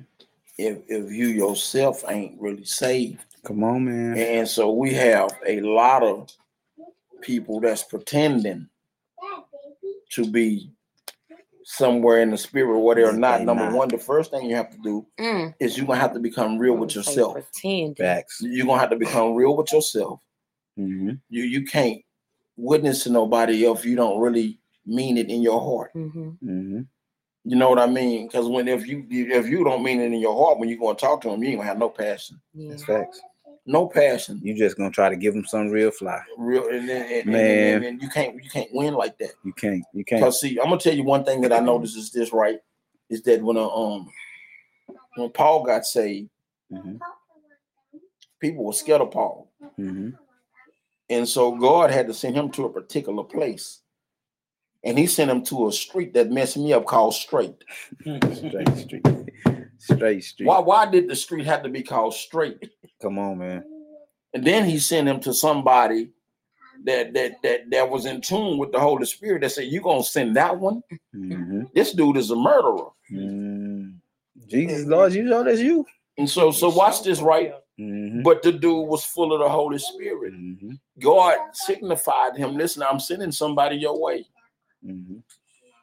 if 0.57 0.79
if 0.87 1.11
you 1.11 1.27
yourself 1.27 2.03
ain't 2.07 2.39
really 2.39 2.65
saved. 2.65 3.23
Come 3.43 3.63
on, 3.63 3.85
man. 3.85 4.17
And 4.17 4.47
so 4.47 4.71
we 4.71 4.93
have 4.93 5.31
a 5.45 5.61
lot 5.61 6.03
of 6.03 6.29
people 7.25 7.59
that's 7.59 7.83
pretending 7.83 8.67
to 10.11 10.29
be 10.29 10.69
somewhere 11.63 12.21
in 12.21 12.29
the 12.29 12.37
spirit 12.37 12.79
where 12.79 12.95
they're 12.95 13.11
They 13.11 13.17
not. 13.17 13.41
Number 13.41 13.65
not. 13.65 13.73
one, 13.73 13.87
the 13.89 13.97
first 13.97 14.29
thing 14.31 14.47
you 14.49 14.55
have 14.55 14.69
to 14.69 14.77
do 14.83 15.05
Mm. 15.19 15.53
is 15.59 15.77
you're 15.77 15.87
gonna 15.87 15.99
have 15.99 16.13
to 16.13 16.19
become 16.19 16.57
real 16.59 16.75
with 16.77 16.93
yourself. 16.95 17.33
Pretending. 17.33 17.95
Facts. 17.95 18.39
You're 18.41 18.67
gonna 18.67 18.79
have 18.79 18.91
to 18.91 18.95
become 18.97 19.33
real 19.33 19.57
with 19.57 19.71
yourself. 19.73 20.19
Mm-hmm. 20.77 21.11
You 21.29 21.43
you 21.43 21.65
can't 21.65 22.01
witness 22.57 23.03
to 23.03 23.09
nobody 23.09 23.65
else 23.65 23.79
if 23.79 23.85
you 23.85 23.95
don't 23.95 24.19
really 24.21 24.59
mean 24.85 25.17
it 25.17 25.29
in 25.29 25.41
your 25.41 25.59
heart. 25.59 25.91
hmm 25.93 26.29
Mm-hmm. 26.43 26.81
You 27.47 27.55
know 27.55 27.69
what 27.69 27.79
I 27.79 27.85
mean? 27.87 28.27
Because 28.27 28.47
when 28.47 28.67
if 28.67 28.87
you 28.87 29.05
if 29.09 29.47
you 29.47 29.63
don't 29.63 29.83
mean 29.83 29.99
it 30.01 30.05
in 30.13 30.19
your 30.19 30.35
heart 30.35 30.59
when 30.59 30.69
you're 30.69 30.77
going 30.79 30.95
to 30.95 31.01
talk 31.01 31.21
to 31.21 31.29
them, 31.29 31.41
you 31.43 31.49
ain't 31.49 31.57
gonna 31.59 31.67
have 31.69 31.77
no 31.79 31.89
passion, 31.89 32.39
Yeah. 32.53 32.69
That's 32.71 32.83
facts. 32.85 33.19
No 33.65 33.87
passion. 33.87 34.39
You 34.43 34.53
just 34.55 34.77
gonna 34.77 34.91
try 34.91 35.09
to 35.09 35.15
give 35.15 35.33
them 35.33 35.45
some 35.45 35.69
real 35.69 35.91
fly. 35.91 36.21
Real 36.37 36.67
and 36.69 36.87
then 36.87 37.11
and, 37.11 37.25
Man. 37.25 37.75
and, 37.75 37.85
and 37.85 38.01
you 38.01 38.09
can't 38.09 38.35
you 38.43 38.49
can't 38.49 38.69
win 38.73 38.93
like 38.93 39.17
that. 39.19 39.31
You 39.43 39.53
can't. 39.53 39.83
You 39.93 40.05
can't. 40.05 40.21
Because 40.21 40.39
see, 40.39 40.59
I'm 40.59 40.65
gonna 40.69 40.77
tell 40.79 40.93
you 40.93 41.03
one 41.03 41.23
thing 41.23 41.41
that 41.41 41.53
I 41.53 41.59
noticed 41.59 41.97
is 41.97 42.11
this 42.11 42.31
right 42.33 42.59
is 43.09 43.21
that 43.23 43.41
when 43.41 43.57
uh, 43.57 43.67
um 43.67 44.09
when 45.15 45.29
Paul 45.31 45.63
got 45.63 45.85
saved, 45.85 46.29
Mm-hmm. 46.71 46.95
people 48.39 48.63
were 48.65 48.73
scared 48.73 49.01
of 49.01 49.11
Paul, 49.11 49.51
Mm-hmm. 49.79 50.09
and 51.11 51.27
so 51.29 51.55
God 51.55 51.91
had 51.91 52.07
to 52.07 52.13
send 52.13 52.35
him 52.35 52.49
to 52.51 52.65
a 52.65 52.69
particular 52.73 53.23
place, 53.23 53.81
and 54.83 54.97
He 54.97 55.05
sent 55.07 55.29
him 55.31 55.43
to 55.45 55.67
a 55.67 55.71
street 55.71 56.13
that 56.15 56.31
messed 56.31 56.57
me 56.57 56.73
up 56.73 56.85
called 56.85 57.13
Straight. 57.13 57.63
Straight 58.01 58.77
street. 58.77 59.05
Straight 59.77 60.23
street. 60.23 60.45
Why 60.45 60.59
why 60.59 60.85
did 60.85 61.07
the 61.07 61.15
street 61.15 61.45
have 61.45 61.63
to 61.63 61.69
be 61.69 61.83
called 61.83 62.13
Straight? 62.13 62.69
Come 63.01 63.19
on, 63.19 63.37
man. 63.37 63.63
And 64.33 64.45
then 64.45 64.65
He 64.65 64.79
sent 64.79 65.07
him 65.07 65.19
to 65.21 65.33
somebody 65.33 66.09
that 66.83 67.13
that 67.13 67.41
that 67.43 67.69
that 67.71 67.89
was 67.89 68.05
in 68.05 68.21
tune 68.21 68.57
with 68.57 68.71
the 68.71 68.79
Holy 68.79 69.05
Spirit 69.05 69.41
that 69.41 69.51
said, 69.51 69.65
"You 69.65 69.81
gonna 69.81 70.03
send 70.03 70.35
that 70.35 70.57
one? 70.57 70.81
Mm-hmm. 71.15 71.63
This 71.73 71.93
dude 71.93 72.17
is 72.17 72.31
a 72.31 72.35
murderer." 72.35 72.89
Mm. 73.11 73.95
Jesus, 74.47 74.85
Lord, 74.85 75.13
you 75.13 75.23
know 75.23 75.43
that's 75.43 75.59
you. 75.59 75.85
And 76.17 76.29
so 76.29 76.51
so 76.51 76.69
watch 76.69 77.03
this 77.03 77.21
right. 77.21 77.53
Mm-hmm. 77.79 78.21
But 78.21 78.41
the 78.41 78.53
dude 78.53 78.87
was 78.87 79.03
full 79.03 79.33
of 79.33 79.39
the 79.39 79.49
Holy 79.49 79.79
Spirit. 79.79 80.33
Mm-hmm. 80.33 80.71
God 81.01 81.37
signified 81.53 82.37
him, 82.37 82.55
listen, 82.55 82.83
I'm 82.83 82.99
sending 82.99 83.31
somebody 83.31 83.75
your 83.75 83.99
way. 83.99 84.25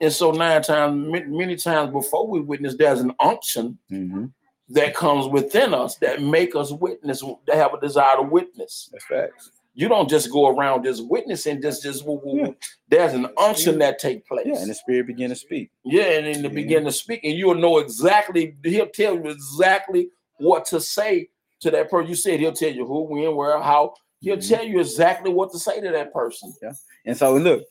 Mm-hmm. 0.02 0.06
And 0.06 0.12
so 0.12 0.30
nine 0.32 0.62
times, 0.62 1.26
many 1.28 1.56
times 1.56 1.92
before 1.92 2.26
we 2.26 2.40
witness, 2.40 2.76
there's 2.76 3.00
an 3.00 3.12
unction 3.20 3.78
Mm-hmm. 3.90 4.26
that 4.70 4.94
comes 4.94 5.26
within 5.28 5.74
us 5.74 5.96
that 5.96 6.22
make 6.22 6.54
us 6.56 6.72
witness, 6.72 7.22
that 7.46 7.56
have 7.56 7.74
a 7.74 7.80
desire 7.80 8.16
to 8.16 8.22
witness. 8.22 8.88
That's 8.92 9.04
facts. 9.04 9.50
You 9.74 9.88
don't 9.88 10.08
just 10.08 10.30
go 10.30 10.48
around 10.48 10.84
just 10.84 11.06
witnessing, 11.08 11.62
just 11.62 11.82
just 11.82 12.04
woo, 12.06 12.20
woo, 12.22 12.38
Yeah. 12.38 12.50
there's 12.88 13.14
an 13.14 13.26
unction 13.38 13.78
that 13.78 13.98
take 13.98 14.26
place. 14.26 14.46
Yeah, 14.46 14.58
and 14.58 14.70
the 14.70 14.74
spirit 14.74 15.06
begin 15.06 15.30
to 15.30 15.36
speak. 15.36 15.70
Yeah, 15.84 16.04
and 16.18 16.26
in 16.26 16.42
the 16.42 16.48
Yeah. 16.48 16.54
begin 16.54 16.84
to 16.84 16.92
speak, 16.92 17.20
and 17.24 17.32
you'll 17.34 17.54
know 17.54 17.78
exactly, 17.78 18.54
he'll 18.64 18.86
tell 18.88 19.14
you 19.14 19.30
exactly 19.30 20.10
what 20.38 20.66
to 20.66 20.80
say 20.80 21.30
to 21.60 21.70
that 21.70 21.90
person. 21.90 22.08
You 22.10 22.16
said 22.16 22.38
he'll 22.40 22.52
tell 22.52 22.70
you 22.72 22.86
who, 22.86 23.02
when, 23.04 23.34
where, 23.34 23.60
how. 23.62 23.94
He'll 24.20 24.36
Mhm. 24.36 24.48
tell 24.48 24.64
you 24.64 24.78
exactly 24.80 25.32
what 25.32 25.50
to 25.52 25.58
say 25.58 25.80
to 25.80 25.90
that 25.90 26.12
person. 26.12 26.52
Yeah. 26.62 26.72
And 27.06 27.16
so 27.16 27.34
look, 27.36 27.64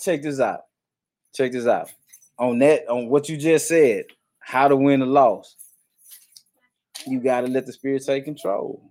check 0.00 0.22
this 0.22 0.40
out. 0.40 0.62
Check 1.34 1.52
this 1.52 1.66
out. 1.66 1.92
On 2.38 2.58
that, 2.58 2.88
on 2.88 3.08
what 3.08 3.28
you 3.28 3.36
just 3.36 3.68
said, 3.68 4.06
how 4.40 4.68
to 4.68 4.76
win 4.76 5.02
a 5.02 5.06
loss. 5.06 5.56
You 7.06 7.20
gotta 7.20 7.46
let 7.46 7.66
the 7.66 7.72
spirit 7.72 8.04
take 8.04 8.24
control. 8.24 8.82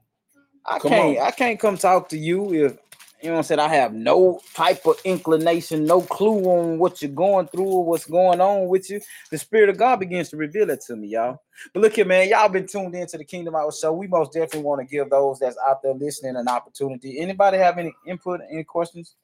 I 0.66 0.80
Come 0.80 0.92
can't, 0.92 1.20
on. 1.20 1.28
I 1.28 1.32
can't 1.32 1.60
come 1.60 1.78
talk 1.78 2.10
to 2.10 2.18
you 2.18 2.54
if 2.54 2.78
you 3.22 3.30
know 3.30 3.38
what 3.38 3.40
I'm 3.40 3.44
saying. 3.44 3.60
I 3.60 3.70
have 3.70 3.94
no 3.94 4.40
type 4.54 4.86
of 4.86 5.00
inclination, 5.04 5.86
no 5.86 6.02
clue 6.02 6.44
on 6.46 6.78
what 6.78 7.02
you're 7.02 7.10
going 7.10 7.48
through 7.48 7.66
or 7.66 7.86
what's 7.86 8.06
going 8.06 8.40
on 8.40 8.68
with 8.68 8.90
you. 8.90 9.02
The 9.32 9.38
spirit 9.38 9.70
of 9.70 9.78
God 9.78 10.00
begins 10.00 10.30
to 10.30 10.38
reveal 10.38 10.70
it 10.70 10.82
to 10.88 10.96
me, 10.96 11.08
y'all. 11.08 11.42
But 11.74 11.82
look 11.82 11.94
here, 11.94 12.06
man, 12.06 12.30
y'all 12.30 12.50
been 12.50 12.68
tuned 12.68 12.94
into 12.94 13.18
the 13.18 13.24
Kingdom 13.24 13.56
Hour 13.56 13.72
Show. 13.72 13.94
We 13.94 14.08
most 14.08 14.34
definitely 14.34 14.62
want 14.62 14.82
to 14.82 14.86
give 14.86 15.10
those 15.10 15.40
that's 15.40 15.58
out 15.68 15.82
there 15.82 15.94
listening 15.94 16.36
an 16.36 16.48
opportunity. 16.48 17.20
Anybody 17.20 17.58
have 17.58 17.78
any 17.78 17.94
input, 18.06 18.42
any 18.52 18.64
questions? 18.64 19.16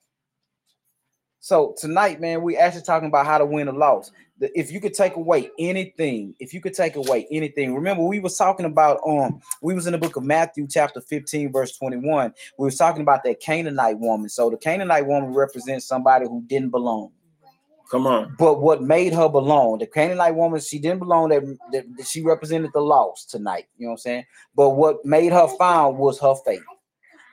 So 1.44 1.74
tonight, 1.76 2.22
man, 2.22 2.44
we 2.44 2.56
actually 2.56 2.84
talking 2.84 3.08
about 3.08 3.26
how 3.26 3.40
to 3.40 3.46
win 3.46 3.68
a 3.68 3.72
loss. 3.72 4.12
The- 4.38 4.58
If 4.58 4.72
you 4.72 4.80
could 4.80 4.94
take 4.94 5.16
away 5.16 5.50
anything, 5.58 6.36
if 6.40 6.54
you 6.54 6.62
could 6.62 6.76
take 6.76 6.96
away 6.96 7.28
anything, 7.32 7.74
remember 7.74 8.04
we 8.04 8.20
was 8.20 8.38
talking 8.38 8.68
about 8.68 9.00
um 9.08 9.42
we 9.64 9.74
was 9.74 9.88
in 9.88 9.94
the 9.94 9.98
book 9.98 10.16
of 10.16 10.24
Matthew 10.24 10.68
chapter 10.70 11.02
15 11.02 11.52
verse 11.52 11.76
21. 11.78 12.32
We 12.60 12.66
was 12.66 12.78
talking 12.78 13.02
about 13.02 13.24
that 13.24 13.40
Canaanite 13.40 13.98
woman. 13.98 14.30
So 14.30 14.52
the 14.52 14.58
Canaanite 14.58 15.08
woman 15.08 15.34
represents 15.34 15.88
somebody 15.88 16.28
who 16.28 16.44
didn't 16.46 16.70
belong. 16.70 17.12
Come 17.90 18.06
on. 18.06 18.36
But 18.38 18.62
what 18.62 18.84
made 18.84 19.12
her 19.14 19.28
belong, 19.28 19.80
the 19.80 19.88
Canaanite 19.88 20.36
woman, 20.36 20.62
she 20.62 20.78
didn't 20.78 21.00
belong. 21.00 21.30
That, 21.30 21.44
that, 21.72 21.86
that 21.98 22.06
she 22.08 22.22
represented 22.22 22.70
the 22.72 22.82
lost 22.82 23.32
tonight. 23.32 23.66
You 23.78 23.88
know 23.88 23.94
what 23.94 23.94
I'm 23.94 23.98
saying? 23.98 24.26
But 24.56 24.70
what 24.72 25.04
made 25.04 25.34
her 25.34 25.48
found 25.58 25.98
was 25.98 26.20
her 26.20 26.36
faith, 26.46 26.64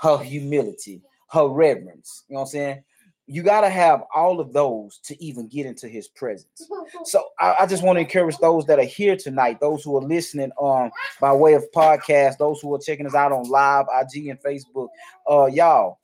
her 0.01 0.17
humility, 0.17 1.03
her 1.31 1.47
reverence. 1.47 2.25
You 2.29 2.35
know 2.35 2.41
what 2.41 2.47
I'm 2.47 2.51
saying? 2.53 2.85
You 3.29 3.43
got 3.43 3.61
to 3.61 3.69
have 3.69 4.03
all 4.15 4.41
of 4.41 4.53
those 4.55 4.99
to 5.05 5.23
even 5.23 5.49
get 5.49 5.67
into 5.67 5.87
his 5.87 6.09
presence. 6.09 6.69
So 7.05 7.23
I, 7.39 7.57
I 7.61 7.67
just 7.67 7.83
want 7.83 7.97
to 7.97 8.01
encourage 8.01 8.39
those 8.39 8.65
that 8.67 8.79
are 8.79 8.85
here 8.85 9.17
tonight, 9.17 9.61
those 9.61 9.85
who 9.85 9.97
are 9.97 10.03
listening 10.03 10.51
um 10.61 10.91
by 11.21 11.33
way 11.33 11.53
of 11.53 11.65
podcast, 11.75 12.39
those 12.39 12.61
who 12.61 12.75
are 12.75 12.79
checking 12.79 13.07
us 13.07 13.15
out 13.15 13.33
on 13.33 13.49
live, 13.49 13.87
IG, 14.01 14.29
and 14.29 14.41
Facebook. 14.43 14.89
Uh, 15.31 15.47
y'all, 15.47 15.99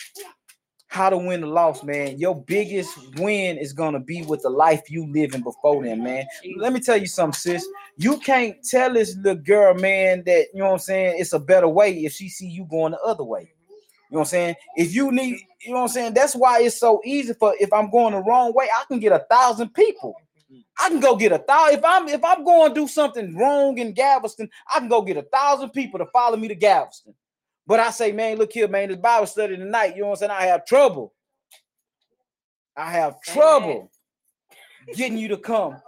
how 0.95 1.11
to 1.11 1.17
win 1.19 1.41
the 1.41 1.47
loss, 1.47 1.83
man. 1.83 2.19
Your 2.19 2.41
biggest 2.43 2.97
win 3.17 3.59
is 3.59 3.73
gonna 3.73 3.99
be 3.99 4.23
with 4.23 4.43
the 4.43 4.51
life 4.51 4.83
you 4.89 5.11
living 5.11 5.43
before 5.43 5.83
then, 5.83 6.05
man. 6.05 6.25
Let 6.59 6.73
me 6.73 6.81
tell 6.81 6.97
you 6.97 7.07
something, 7.07 7.37
sis. 7.37 7.67
You 7.97 8.19
can't 8.19 8.57
tell 8.63 8.93
this 8.93 9.17
little 9.17 9.43
girl, 9.43 9.75
man, 9.75 10.23
that 10.27 10.47
you 10.53 10.61
know 10.61 10.67
what 10.67 10.73
I'm 10.75 10.79
saying. 10.79 11.17
It's 11.19 11.33
a 11.33 11.41
better 11.41 11.69
way 11.69 12.05
if 12.05 12.13
she 12.13 12.29
see 12.29 12.47
you 12.49 12.65
going 12.71 12.93
the 12.93 13.01
other 13.01 13.25
way. 13.25 13.53
You 14.15 14.19
know 14.19 14.21
what 14.21 14.29
I'm 14.29 14.31
saying? 14.31 14.55
If 14.77 14.95
you 14.95 15.11
need, 15.11 15.41
you 15.61 15.71
know 15.71 15.79
what 15.79 15.83
I'm 15.83 15.89
saying. 15.89 16.15
That's 16.15 16.37
why 16.37 16.61
it's 16.61 16.79
so 16.79 17.01
easy 17.05 17.35
for 17.35 17.53
if 17.59 17.73
I'm 17.73 17.91
going 17.91 18.15
the 18.15 18.23
wrong 18.23 18.55
way, 18.55 18.69
I 18.73 18.85
can 18.87 19.01
get 19.01 19.11
a 19.11 19.27
thousand 19.29 19.75
people. 19.75 20.15
I 20.81 20.89
can 20.89 21.01
go 21.01 21.17
get 21.17 21.33
a 21.33 21.39
thousand. 21.39 21.81
If 21.81 21.85
I'm 21.85 22.07
if 22.07 22.25
I'm 22.25 22.45
going 22.45 22.73
to 22.73 22.81
do 22.81 22.87
something 22.87 23.37
wrong 23.37 23.79
in 23.79 23.93
Galveston, 23.93 24.49
I 24.73 24.79
can 24.79 24.89
go 24.89 25.03
get 25.03 25.17
a 25.17 25.23
thousand 25.23 25.71
people 25.71 25.99
to 25.99 26.07
follow 26.13 26.37
me 26.37 26.47
to 26.47 26.55
Galveston. 26.55 27.13
But 27.67 27.81
I 27.81 27.91
say, 27.91 28.13
man, 28.13 28.37
look 28.37 28.53
here, 28.53 28.69
man, 28.69 28.91
this 28.91 28.99
Bible 28.99 29.27
study 29.27 29.57
tonight. 29.57 29.97
You 29.97 30.03
know 30.03 30.11
what 30.11 30.23
I'm 30.23 30.29
saying? 30.29 30.31
I 30.31 30.47
have 30.47 30.65
trouble. 30.65 31.13
I 32.77 32.93
have 32.93 33.21
trouble 33.21 33.91
getting 34.95 35.19
you 35.19 35.27
to 35.27 35.39
come 35.39 35.83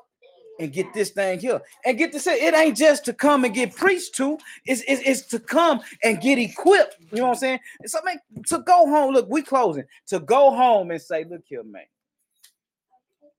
and 0.58 0.72
get 0.72 0.92
this 0.94 1.10
thing 1.10 1.38
here. 1.40 1.60
And 1.84 1.98
get 1.98 2.12
to 2.12 2.20
say, 2.20 2.40
it 2.46 2.54
ain't 2.54 2.76
just 2.76 3.04
to 3.06 3.12
come 3.12 3.44
and 3.44 3.54
get 3.54 3.74
preached 3.74 4.14
to, 4.16 4.38
it's, 4.66 4.82
it's, 4.88 5.02
it's 5.04 5.22
to 5.28 5.38
come 5.38 5.80
and 6.04 6.20
get 6.20 6.38
equipped. 6.38 6.96
You 7.12 7.18
know 7.18 7.24
what 7.24 7.30
I'm 7.30 7.36
saying? 7.36 7.60
And 7.80 7.90
so, 7.90 8.00
man, 8.04 8.18
to 8.48 8.58
go 8.60 8.86
home, 8.88 9.14
look, 9.14 9.26
we 9.28 9.42
closing. 9.42 9.84
To 10.08 10.20
go 10.20 10.50
home 10.54 10.90
and 10.90 11.00
say, 11.00 11.24
look 11.24 11.42
here, 11.46 11.62
man, 11.62 11.84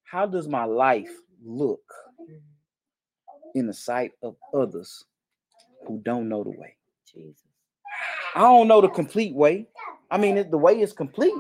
how 0.04 0.26
does 0.26 0.48
my 0.48 0.66
life 0.66 1.12
look 1.44 1.82
in 3.56 3.68
the 3.68 3.74
sight 3.74 4.12
of 4.24 4.36
others 4.54 5.06
who 5.88 6.00
don't 6.04 6.30
know 6.30 6.44
the 6.44 6.52
way? 6.52 6.76
Jesus. 7.12 7.44
I 8.36 8.42
don't 8.42 8.68
know 8.68 8.82
the 8.82 8.90
complete 8.90 9.34
way. 9.34 9.68
I 10.12 10.18
mean, 10.18 10.38
it- 10.38 10.52
the 10.52 10.58
way 10.58 10.80
is 10.80 10.94
complete, 10.94 11.34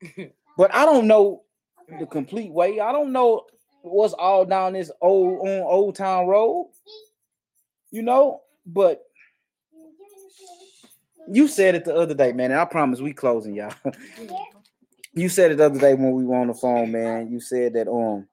but 0.56 0.74
I 0.74 0.84
don't 0.84 1.06
know 1.06 1.42
the 1.98 2.06
complete 2.06 2.52
way. 2.52 2.80
I 2.80 2.92
don't 2.92 3.12
know 3.12 3.44
what's 3.82 4.14
all 4.14 4.44
down 4.44 4.72
this 4.72 4.90
old 5.00 5.46
on 5.46 5.62
Old 5.62 5.96
Town 5.96 6.26
Road, 6.26 6.70
you 7.90 8.02
know. 8.02 8.42
But 8.66 9.02
you 11.30 11.48
said 11.48 11.74
it 11.74 11.84
the 11.84 11.94
other 11.94 12.14
day, 12.14 12.32
man. 12.32 12.50
And 12.50 12.60
I 12.60 12.64
promise 12.64 13.00
we 13.00 13.12
closing, 13.12 13.54
y'all. 13.54 13.74
you 15.14 15.28
said 15.28 15.52
it 15.52 15.56
the 15.56 15.66
other 15.66 15.80
day 15.80 15.94
when 15.94 16.12
we 16.12 16.24
were 16.24 16.36
on 16.36 16.48
the 16.48 16.54
phone, 16.54 16.92
man. 16.92 17.30
You 17.30 17.40
said 17.40 17.74
that 17.74 17.88
um, 17.88 18.26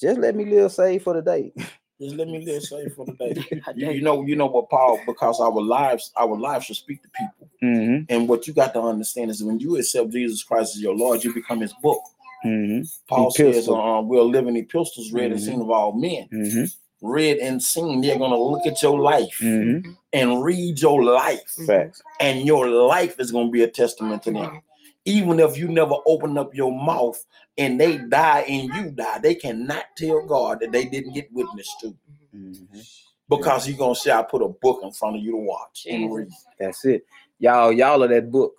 just 0.00 0.18
let 0.18 0.34
me 0.34 0.44
live 0.44 0.72
safe 0.72 1.02
for 1.02 1.14
the 1.14 1.22
day. 1.22 1.52
Just 1.98 2.16
let 2.16 2.28
me 2.28 2.44
live 2.44 2.62
safe 2.62 2.94
for 2.94 3.06
the 3.06 3.14
day. 3.14 3.62
You, 3.74 3.90
you 3.90 4.02
know, 4.02 4.22
you 4.22 4.36
know 4.36 4.46
what, 4.46 4.68
Paul, 4.68 5.00
because 5.06 5.40
our 5.40 5.50
lives, 5.50 6.12
our 6.16 6.36
lives 6.36 6.66
should 6.66 6.76
speak 6.76 7.02
to 7.02 7.08
people. 7.08 7.50
Mm-hmm. 7.62 8.04
And 8.10 8.28
what 8.28 8.46
you 8.46 8.52
got 8.52 8.74
to 8.74 8.82
understand 8.82 9.30
is 9.30 9.42
when 9.42 9.58
you 9.58 9.76
accept 9.78 10.10
Jesus 10.10 10.42
Christ 10.42 10.76
as 10.76 10.82
your 10.82 10.94
Lord, 10.94 11.24
you 11.24 11.32
become 11.32 11.60
his 11.60 11.72
book. 11.82 12.02
Mm-hmm. 12.46 12.82
Paul 13.08 13.30
says, 13.30 13.56
Epistle. 13.56 13.80
um, 13.80 14.08
we're 14.08 14.22
living 14.22 14.56
epistles 14.56 15.12
read 15.12 15.32
and 15.32 15.40
Mhm. 15.40 15.44
seen 15.44 15.60
of 15.60 15.70
all 15.70 15.92
men. 15.92 16.28
Mm-hmm. 16.32 16.64
Read 17.02 17.38
and 17.38 17.62
seen, 17.62 18.00
they're 18.00 18.18
gonna 18.18 18.38
look 18.38 18.66
at 18.66 18.80
your 18.82 18.98
life 19.00 19.38
Mm-hmm. 19.40 19.90
and 20.12 20.42
read 20.42 20.80
your 20.80 21.02
life, 21.04 21.50
Facts. 21.66 22.02
and 22.20 22.46
your 22.46 22.68
life 22.68 23.18
is 23.20 23.30
gonna 23.32 23.50
be 23.50 23.62
a 23.62 23.68
testament 23.68 24.22
to 24.24 24.30
them. 24.32 24.60
Even 25.04 25.38
if 25.38 25.56
you 25.56 25.68
never 25.68 25.94
open 26.06 26.36
up 26.38 26.54
your 26.54 26.72
mouth 26.72 27.22
and 27.58 27.80
they 27.80 27.98
die 27.98 28.40
and 28.48 28.68
you 28.74 28.90
die, 28.90 29.18
they 29.18 29.34
cannot 29.34 29.84
tell 29.96 30.24
God 30.26 30.60
that 30.60 30.72
they 30.72 30.84
didn't 30.86 31.12
get 31.12 31.32
witness 31.32 31.72
to. 31.80 31.94
Mm-hmm. 32.34 32.80
Because 33.28 33.68
you're 33.68 33.76
gonna 33.78 33.94
say, 33.94 34.10
I 34.12 34.22
put 34.22 34.42
a 34.42 34.48
book 34.48 34.80
in 34.82 34.92
front 34.92 35.16
of 35.16 35.22
you 35.22 35.32
to 35.32 35.36
watch 35.38 35.86
and 35.88 36.12
read. 36.12 36.28
That's 36.58 36.84
it. 36.84 37.04
Y'all, 37.38 37.72
y'all 37.72 38.02
are 38.02 38.08
that 38.08 38.30
book. 38.30 38.54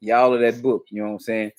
Y'all 0.00 0.34
are 0.34 0.38
that 0.38 0.62
book. 0.62 0.84
You 0.90 1.02
know 1.02 1.08
what 1.08 1.14
I'm 1.14 1.20
saying? 1.20 1.52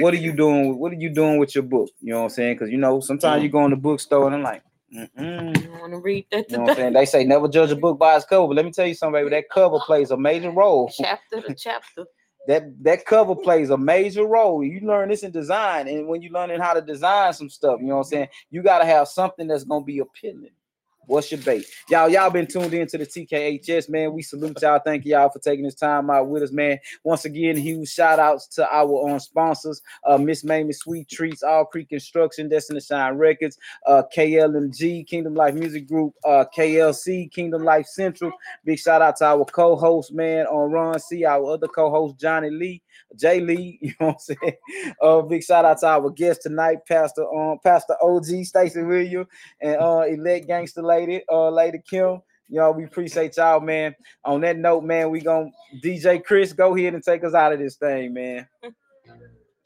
What 0.00 0.14
are 0.14 0.18
you 0.18 0.32
doing? 0.32 0.78
What 0.78 0.92
are 0.92 0.96
you 0.96 1.10
doing 1.10 1.38
with 1.38 1.54
your 1.54 1.64
book? 1.64 1.90
You 2.00 2.12
know 2.12 2.18
what 2.20 2.24
I'm 2.24 2.30
saying? 2.30 2.54
Because 2.54 2.70
you 2.70 2.78
know, 2.78 3.00
sometimes 3.00 3.42
you 3.42 3.48
mm-hmm. 3.48 3.58
go 3.58 3.64
in 3.64 3.70
the 3.70 3.76
bookstore 3.76 4.26
and 4.26 4.36
I'm 4.36 4.42
like, 4.42 4.62
mm-mm. 4.94 5.62
You 5.62 5.70
want 5.72 5.92
to 5.92 5.98
read 5.98 6.26
that 6.30 6.50
you 6.50 6.56
know 6.56 6.62
what 6.64 6.70
I'm 6.70 6.76
saying? 6.76 6.92
They 6.94 7.04
say 7.04 7.24
never 7.24 7.48
judge 7.48 7.70
a 7.70 7.76
book 7.76 7.98
by 7.98 8.16
its 8.16 8.24
cover. 8.24 8.46
But 8.48 8.56
let 8.56 8.64
me 8.64 8.72
tell 8.72 8.86
you 8.86 8.94
something, 8.94 9.20
baby. 9.20 9.30
That 9.30 9.50
cover 9.50 9.78
plays 9.80 10.10
a 10.10 10.16
major 10.16 10.50
role. 10.50 10.90
chapter 10.96 11.40
to 11.40 11.54
chapter. 11.54 12.04
That 12.46 12.82
that 12.82 13.04
cover 13.04 13.36
plays 13.36 13.70
a 13.70 13.76
major 13.76 14.24
role. 14.26 14.64
You 14.64 14.80
learn 14.80 15.10
this 15.10 15.22
in 15.22 15.30
design, 15.30 15.88
and 15.88 16.08
when 16.08 16.22
you're 16.22 16.32
learning 16.32 16.60
how 16.60 16.72
to 16.72 16.80
design 16.80 17.32
some 17.34 17.50
stuff, 17.50 17.80
you 17.80 17.88
know 17.88 17.96
what 17.96 18.06
I'm 18.06 18.10
saying? 18.10 18.28
You 18.50 18.62
gotta 18.62 18.86
have 18.86 19.08
something 19.08 19.46
that's 19.46 19.64
gonna 19.64 19.84
be 19.84 19.98
appealing. 19.98 20.50
What's 21.10 21.32
your 21.32 21.40
bait? 21.40 21.66
Y'all, 21.88 22.08
y'all 22.08 22.30
been 22.30 22.46
tuned 22.46 22.72
in 22.72 22.86
to 22.86 22.96
the 22.96 23.04
TKHS, 23.04 23.88
man. 23.88 24.12
We 24.12 24.22
salute 24.22 24.62
y'all. 24.62 24.78
Thank 24.78 25.04
y'all 25.04 25.28
for 25.28 25.40
taking 25.40 25.64
this 25.64 25.74
time 25.74 26.08
out 26.08 26.28
with 26.28 26.44
us, 26.44 26.52
man. 26.52 26.78
Once 27.02 27.24
again, 27.24 27.56
huge 27.56 27.88
shout 27.88 28.20
outs 28.20 28.46
to 28.46 28.72
our 28.72 29.10
own 29.10 29.18
sponsors, 29.18 29.82
uh, 30.06 30.16
Miss 30.16 30.44
Mamie 30.44 30.72
Sweet 30.72 31.08
Treats, 31.08 31.42
All 31.42 31.64
Creek 31.64 31.88
Construction, 31.88 32.48
Destiny 32.48 32.80
Shine 32.80 33.14
Records, 33.14 33.58
uh, 33.88 34.04
KLMG, 34.14 35.04
Kingdom 35.04 35.34
Life 35.34 35.54
Music 35.54 35.88
Group, 35.88 36.14
uh, 36.24 36.44
KLC, 36.56 37.28
Kingdom 37.32 37.64
Life 37.64 37.86
Central. 37.86 38.30
Big 38.64 38.78
shout 38.78 39.02
out 39.02 39.16
to 39.16 39.24
our 39.24 39.44
co-host, 39.46 40.12
man, 40.12 40.46
on 40.46 40.70
Ron 40.70 41.00
C, 41.00 41.24
our 41.24 41.54
other 41.54 41.66
co-host, 41.66 42.20
Johnny 42.20 42.50
Lee, 42.50 42.82
Jay 43.16 43.40
Lee, 43.40 43.78
you 43.82 43.92
know 44.00 44.08
what 44.08 44.14
I'm 44.14 44.18
saying? 44.18 44.56
Uh, 45.00 45.22
big 45.22 45.42
shout 45.42 45.64
out 45.64 45.78
to 45.80 45.86
our 45.86 46.10
guest 46.10 46.42
tonight, 46.42 46.78
Pastor 46.86 47.26
um, 47.34 47.58
Pastor 47.62 47.96
OG, 48.02 48.44
Stacy 48.44 48.82
William, 48.82 49.26
and 49.60 49.76
uh, 49.76 50.04
elect 50.08 50.46
gangster 50.46 50.82
lady, 50.82 51.22
uh, 51.30 51.50
Lady 51.50 51.80
Kim. 51.88 52.20
Y'all, 52.48 52.74
we 52.74 52.84
appreciate 52.84 53.36
y'all, 53.36 53.60
man. 53.60 53.94
On 54.24 54.40
that 54.40 54.56
note, 54.56 54.82
man, 54.82 55.10
we 55.10 55.20
gonna 55.20 55.50
DJ 55.84 56.22
Chris 56.22 56.52
go 56.52 56.76
ahead 56.76 56.94
and 56.94 57.02
take 57.02 57.22
us 57.22 57.34
out 57.34 57.52
of 57.52 57.60
this 57.60 57.76
thing, 57.76 58.12
man. 58.12 58.48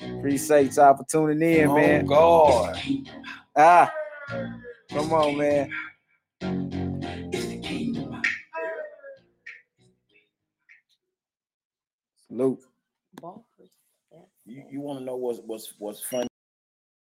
Appreciate 0.01 0.77
y'all 0.77 0.97
for 0.97 1.05
tuning 1.11 1.41
in, 1.41 1.69
oh 1.69 1.75
man. 1.75 2.05
God. 2.05 2.79
Ah, 3.57 3.91
come 4.91 5.13
on, 5.13 5.37
man. 5.39 5.71
Salute. 12.27 12.61
Bars. 13.21 13.41
You, 14.45 14.65
you 14.71 14.81
want 14.81 15.01
to 15.01 15.05
know 15.05 15.17
what's 15.17 15.41
what's 15.45 15.75
what's 15.79 16.01
funny? 16.01 16.29